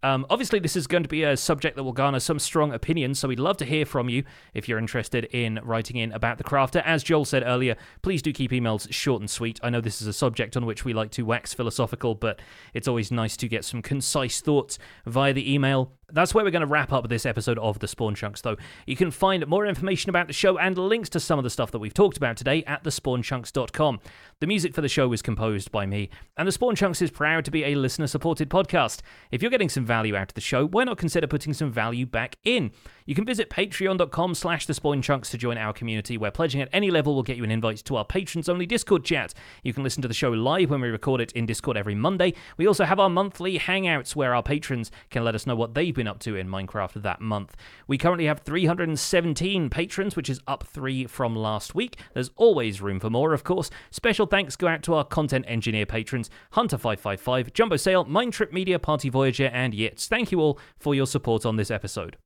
Um, 0.04 0.26
obviously, 0.30 0.60
this 0.60 0.76
is 0.76 0.86
going 0.86 1.04
to 1.04 1.10
be 1.10 1.24
a 1.24 1.36
subject 1.36 1.76
that 1.76 1.84
will 1.84 1.92
garner 1.92 2.20
some 2.20 2.38
strong 2.38 2.72
opinions, 2.74 3.20
so 3.20 3.28
we'd 3.28 3.40
love 3.40 3.58
to 3.58 3.66
hear 3.66 3.86
from 3.86 4.08
you 4.08 4.24
if 4.54 4.70
you're 4.70 4.78
interested 4.78 5.26
in 5.26 5.60
writing 5.64 5.98
in 5.98 6.12
about 6.12 6.38
the 6.38 6.44
crafter. 6.44 6.84
As 6.86 7.04
Joel 7.04 7.26
said 7.26 7.44
earlier, 7.44 7.76
please 8.02 8.22
do 8.22 8.32
keep 8.32 8.52
emails 8.52 8.92
short 8.94 9.22
and 9.22 9.30
sweet. 9.30 9.60
I 9.64 9.70
know 9.70 9.82
this 9.82 10.02
is 10.02 10.08
a 10.08 10.14
subject 10.14 10.56
on 10.56 10.66
which 10.66 10.86
we 10.86 10.94
like 10.94 11.12
to 11.12 11.24
wax 11.24 11.54
philosophical, 11.54 12.14
but 12.14 12.40
it's 12.74 12.88
always 12.88 13.12
nice 13.12 13.36
to 13.38 13.48
get 13.48 13.66
some 13.66 13.82
concise 13.82 14.42
thoughts 14.42 14.78
via 15.06 15.34
the 15.34 15.52
email. 15.52 15.94
That's 16.12 16.36
where 16.36 16.46
we're 16.46 16.52
going 16.52 16.62
to 16.62 16.68
wrap 16.68 16.94
up 16.94 17.10
this 17.10 17.26
episode 17.26 17.58
of 17.58 17.80
The 17.80 17.88
Spawn 17.88 18.14
Chunks, 18.14 18.42
though. 18.42 18.58
You 18.86 18.96
can 18.96 19.10
find 19.10 19.46
more 19.48 19.66
information 19.66 20.12
about 20.12 20.28
the 20.28 20.34
show 20.34 20.58
and 20.60 20.78
links 20.78 21.10
to 21.10 21.20
some 21.20 21.40
of 21.40 21.44
the 21.44 21.50
stuff 21.50 21.72
that 21.72 21.80
we've 21.80 21.96
talked 21.96 22.16
about 22.16 22.38
today 22.38 22.64
at 22.66 22.84
thespawnchunks.com. 22.84 24.00
The 24.40 24.48
music 24.48 24.76
for 24.76 24.82
the 24.82 24.88
show 24.88 25.08
was 25.08 25.24
composed 25.24 25.72
by 25.72 25.88
me, 25.88 26.10
and 26.38 26.48
The 26.48 26.52
Spawn 26.52 26.76
Chunks 26.76 27.02
is 27.02 27.10
proud 27.10 27.44
to 27.46 27.52
be 27.52 27.64
a 27.64 27.74
listener 27.74 28.06
supported 28.06 28.50
podcast. 28.50 29.00
If 29.32 29.42
you're 29.42 29.50
getting 29.50 29.70
some 29.70 29.84
value 29.84 30.16
out 30.16 30.30
of 30.30 30.36
the 30.36 30.42
show, 30.42 30.68
why 30.68 30.84
not 30.84 31.00
consider 31.00 31.26
putting 31.26 31.54
some 31.54 31.72
value 31.72 32.06
back 32.06 32.36
in? 32.44 32.72
You 33.08 33.16
can 33.16 33.26
visit 33.26 33.50
patreon.com 33.50 34.36
slash 34.36 34.68
thespawnchunks 34.68 35.32
to 35.32 35.38
join 35.40 35.58
our 35.58 35.74
community, 35.74 36.20
where 36.20 36.32
pledging 36.32 36.62
at 36.62 36.70
any 36.72 36.92
level 36.92 37.16
will 37.16 37.24
get 37.24 37.38
you 37.38 37.44
an 37.44 37.52
invite 37.52 37.78
to 37.86 37.96
our 37.96 38.06
patrons-only 38.06 38.68
Discord 38.68 39.06
chat. 39.06 39.34
You 39.64 39.74
can 39.74 39.84
listen 39.84 40.04
to 40.04 40.08
the 40.08 40.14
show 40.14 40.30
live 40.30 40.70
when 40.70 40.82
we 40.82 40.90
record 40.90 41.22
it 41.22 41.32
in 41.32 41.48
Discord 41.48 41.78
every 41.78 41.96
Monday. 41.96 42.36
We 42.58 42.68
also 42.68 42.84
have 42.84 43.00
our 43.00 43.10
monthly 43.10 43.58
hangouts, 43.58 44.16
where 44.16 44.36
our 44.36 44.44
patrons 44.44 44.92
can 45.10 45.24
let 45.24 45.34
us 45.34 45.48
know 45.48 45.56
what 45.56 45.74
they've 45.74 45.95
been 45.96 46.08
up 46.08 46.20
to 46.20 46.36
in 46.36 46.48
Minecraft 46.48 47.02
that 47.02 47.22
month. 47.22 47.56
We 47.88 47.98
currently 47.98 48.26
have 48.26 48.42
317 48.42 49.70
patrons, 49.70 50.16
which 50.16 50.30
is 50.30 50.42
up 50.48 50.66
three 50.68 51.08
from 51.08 51.36
last 51.36 51.74
week. 51.74 51.98
There's 52.14 52.32
always 52.36 52.82
room 52.82 53.00
for 53.00 53.10
more, 53.10 53.34
of 53.34 53.44
course. 53.44 53.70
Special 53.90 54.26
thanks 54.28 54.56
go 54.56 54.68
out 54.68 54.84
to 54.84 54.94
our 54.94 55.04
content 55.04 55.46
engineer 55.48 55.86
patrons, 55.86 56.30
Hunter555, 56.54 57.54
Jumbo 57.54 57.78
Sale, 57.78 58.06
Mind 58.06 58.34
Trip 58.34 58.54
Media, 58.54 58.78
Party 58.78 59.10
Voyager, 59.10 59.48
and 59.48 59.74
Yitz. 59.74 60.08
Thank 60.08 60.32
you 60.32 60.40
all 60.40 60.60
for 60.78 60.94
your 60.94 61.08
support 61.08 61.46
on 61.46 61.56
this 61.56 61.72
episode. 61.72 62.18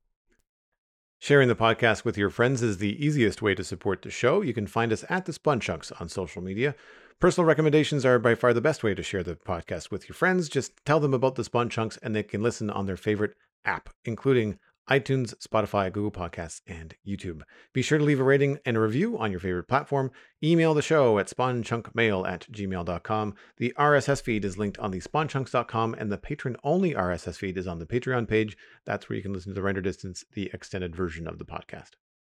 Sharing 1.21 1.49
the 1.49 1.55
podcast 1.55 2.05
with 2.05 2.17
your 2.17 2.29
friends 2.29 2.61
is 2.61 2.77
the 2.77 3.05
easiest 3.05 3.41
way 3.41 3.53
to 3.53 3.63
support 3.63 4.03
the 4.03 4.09
show. 4.09 4.41
You 4.41 4.53
can 4.53 4.67
find 4.67 4.93
us 4.93 5.03
at 5.09 5.25
the 5.25 5.33
Spawn 5.33 5.59
Chunks 5.59 5.91
on 5.99 6.07
social 6.07 6.41
media. 6.41 6.75
Personal 7.19 7.45
recommendations 7.45 8.05
are 8.05 8.17
by 8.17 8.35
far 8.35 8.53
the 8.53 8.61
best 8.61 8.81
way 8.81 8.95
to 8.95 9.03
share 9.03 9.23
the 9.23 9.35
podcast 9.35 9.91
with 9.91 10.07
your 10.07 10.13
friends. 10.13 10.47
Just 10.47 10.71
tell 10.85 11.01
them 11.01 11.13
about 11.13 11.35
the 11.35 11.43
Spawn 11.43 11.69
Chunks 11.69 11.97
and 12.01 12.15
they 12.15 12.23
can 12.23 12.41
listen 12.41 12.69
on 12.69 12.85
their 12.85 12.95
favorite 12.95 13.35
app, 13.65 13.89
including 14.05 14.59
iTunes, 14.89 15.35
Spotify, 15.35 15.91
Google 15.91 16.11
Podcasts, 16.11 16.61
and 16.65 16.95
YouTube. 17.07 17.41
Be 17.73 17.83
sure 17.83 17.99
to 17.99 18.03
leave 18.03 18.19
a 18.19 18.23
rating 18.23 18.57
and 18.65 18.75
a 18.75 18.79
review 18.79 19.19
on 19.19 19.29
your 19.29 19.39
favorite 19.39 19.67
platform. 19.67 20.11
Email 20.43 20.73
the 20.73 20.81
show 20.81 21.19
at 21.19 21.29
spawnchunkmail 21.29 22.27
at 22.27 22.47
gmail.com. 22.51 23.35
The 23.57 23.73
RSS 23.77 24.23
feed 24.23 24.43
is 24.43 24.57
linked 24.57 24.79
on 24.79 24.89
the 24.89 24.99
spawnchunks.com, 24.99 25.93
and 25.93 26.11
the 26.11 26.17
patron 26.17 26.57
only 26.63 26.95
RSS 26.95 27.37
feed 27.37 27.57
is 27.57 27.67
on 27.67 27.77
the 27.77 27.85
Patreon 27.85 28.27
page. 28.27 28.57
That's 28.85 29.07
where 29.07 29.15
you 29.15 29.21
can 29.21 29.33
listen 29.33 29.51
to 29.51 29.55
the 29.55 29.61
render 29.61 29.81
distance, 29.81 30.25
the 30.33 30.49
extended 30.53 30.95
version 30.95 31.27
of 31.27 31.37
the 31.37 31.45
podcast. 31.45 31.91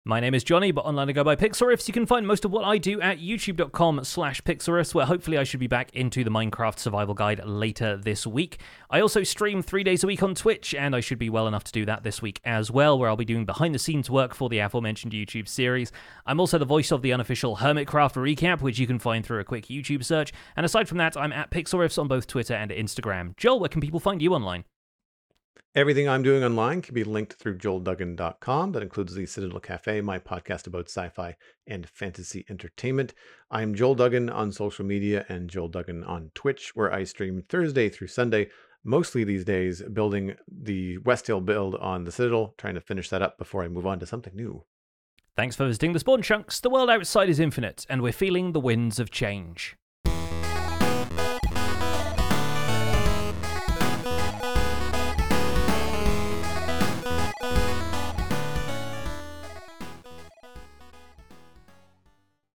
My 0.06 0.20
name 0.20 0.35
is 0.35 0.44
Jonny, 0.44 0.70
but 0.70 0.85
online 0.85 1.09
I 1.09 1.12
go 1.12 1.24
by 1.24 1.35
Pixelriffs. 1.35 1.89
You 1.89 1.94
can 1.94 2.05
find 2.05 2.26
most 2.26 2.44
of 2.44 2.51
what 2.51 2.66
I 2.66 2.76
do 2.76 3.01
at 3.01 3.20
youtube.com 3.20 4.05
slash 4.05 4.43
Pixelriffs, 4.43 4.94
where 4.94 5.06
hopefully 5.06 5.39
I 5.39 5.44
should 5.44 5.60
be 5.60 5.66
back 5.66 5.94
into 5.94 6.22
the 6.22 6.31
Minecraft 6.31 6.78
survival 6.78 7.14
guide 7.14 7.43
later 7.47 7.97
this 7.97 8.26
week. 8.26 8.60
I 8.90 9.01
also 9.01 9.22
stream 9.22 9.62
three 9.62 9.82
days 9.82 10.05
a 10.05 10.06
week 10.06 10.22
on 10.22 10.35
Twitch, 10.35 10.74
and 10.74 10.94
I 10.94 11.01
should 11.01 11.18
be 11.18 11.31
well 11.31 11.48
enough 11.48 11.64
to 11.64 11.72
do 11.72 11.86
that 11.86 12.02
this 12.02 12.20
week 12.20 12.39
as 12.44 12.70
well, 12.70 12.98
where 12.98 13.09
I'll 13.09 13.16
be 13.16 13.24
doing 13.24 13.47
behind 13.47 13.74
the 13.74 13.78
scenes 13.78 14.10
work 14.10 14.35
for 14.35 14.51
the 14.51 14.59
aforementioned 14.59 15.14
YouTube 15.14 15.48
series. 15.48 15.90
I'm 16.26 16.39
also 16.39 16.59
the 16.59 16.66
voice 16.66 16.93
of 16.93 17.01
the 17.01 17.14
unofficial 17.14 17.56
Hermitcraft 17.56 18.16
recap, 18.16 18.60
which 18.60 18.78
you 18.78 18.86
can 18.86 18.98
find 18.98 19.24
through 19.24 19.40
a 19.40 19.44
quick 19.44 19.68
YouTube 19.68 20.05
search. 20.05 20.35
And 20.55 20.66
aside 20.66 20.86
from 20.86 20.98
that, 20.98 21.16
I'm 21.16 21.32
at 21.32 21.51
Pixelriffs 21.51 21.98
on 21.98 22.09
both 22.09 22.26
Twitter 22.26 22.52
and 22.52 22.70
Instagram. 22.70 23.35
Joel, 23.39 23.59
where 23.59 23.70
can 23.70 23.81
people 23.81 24.01
find 24.01 24.20
you 24.20 24.35
online? 24.35 24.64
Everything 25.76 26.09
I'm 26.09 26.22
doing 26.22 26.44
online 26.44 26.82
can 26.82 26.94
be 26.94 27.02
linked 27.02 27.32
through 27.32 27.59
joelduggan.com. 27.59 28.70
That 28.70 28.82
includes 28.84 29.12
the 29.12 29.26
Citadel 29.26 29.59
Cafe, 29.59 30.01
my 30.02 30.20
podcast 30.20 30.68
about 30.68 30.88
sci 30.88 31.09
fi 31.09 31.34
and 31.66 31.88
fantasy 31.88 32.46
entertainment. 32.48 33.12
I'm 33.51 33.74
Joel 33.74 33.96
Duggan 33.96 34.30
on 34.30 34.52
social 34.52 34.84
media 34.84 35.26
and 35.28 35.51
Joel 35.51 35.66
Duggan 35.66 36.05
on 36.05 36.30
Twitch, 36.32 36.76
where 36.76 36.92
I 36.92 37.02
stream 37.02 37.42
Thursday 37.48 37.88
through 37.88 38.06
Sunday, 38.06 38.51
mostly 38.84 39.24
these 39.24 39.44
days, 39.44 39.82
building 39.82 40.36
the 40.46 40.98
West 40.98 41.26
Hill 41.26 41.40
build 41.40 41.74
on 41.74 42.05
the 42.05 42.12
Citadel, 42.12 42.55
trying 42.56 42.76
to 42.76 42.80
finish 42.80 43.09
that 43.09 43.22
up 43.22 43.36
before 43.36 43.64
I 43.64 43.68
move 43.68 43.84
on 43.84 43.98
to 43.98 44.06
something 44.06 44.36
new. 44.36 44.62
Thanks 45.34 45.56
for 45.56 45.66
visiting 45.66 45.92
the 45.92 45.98
Spawn 45.98 46.22
Chunks. 46.22 46.60
The 46.60 46.70
world 46.70 46.88
outside 46.88 47.28
is 47.28 47.40
infinite, 47.40 47.84
and 47.88 48.01
we're 48.01 48.12
feeling 48.12 48.52
the 48.52 48.60
winds 48.60 49.01
of 49.01 49.10
change. 49.10 49.76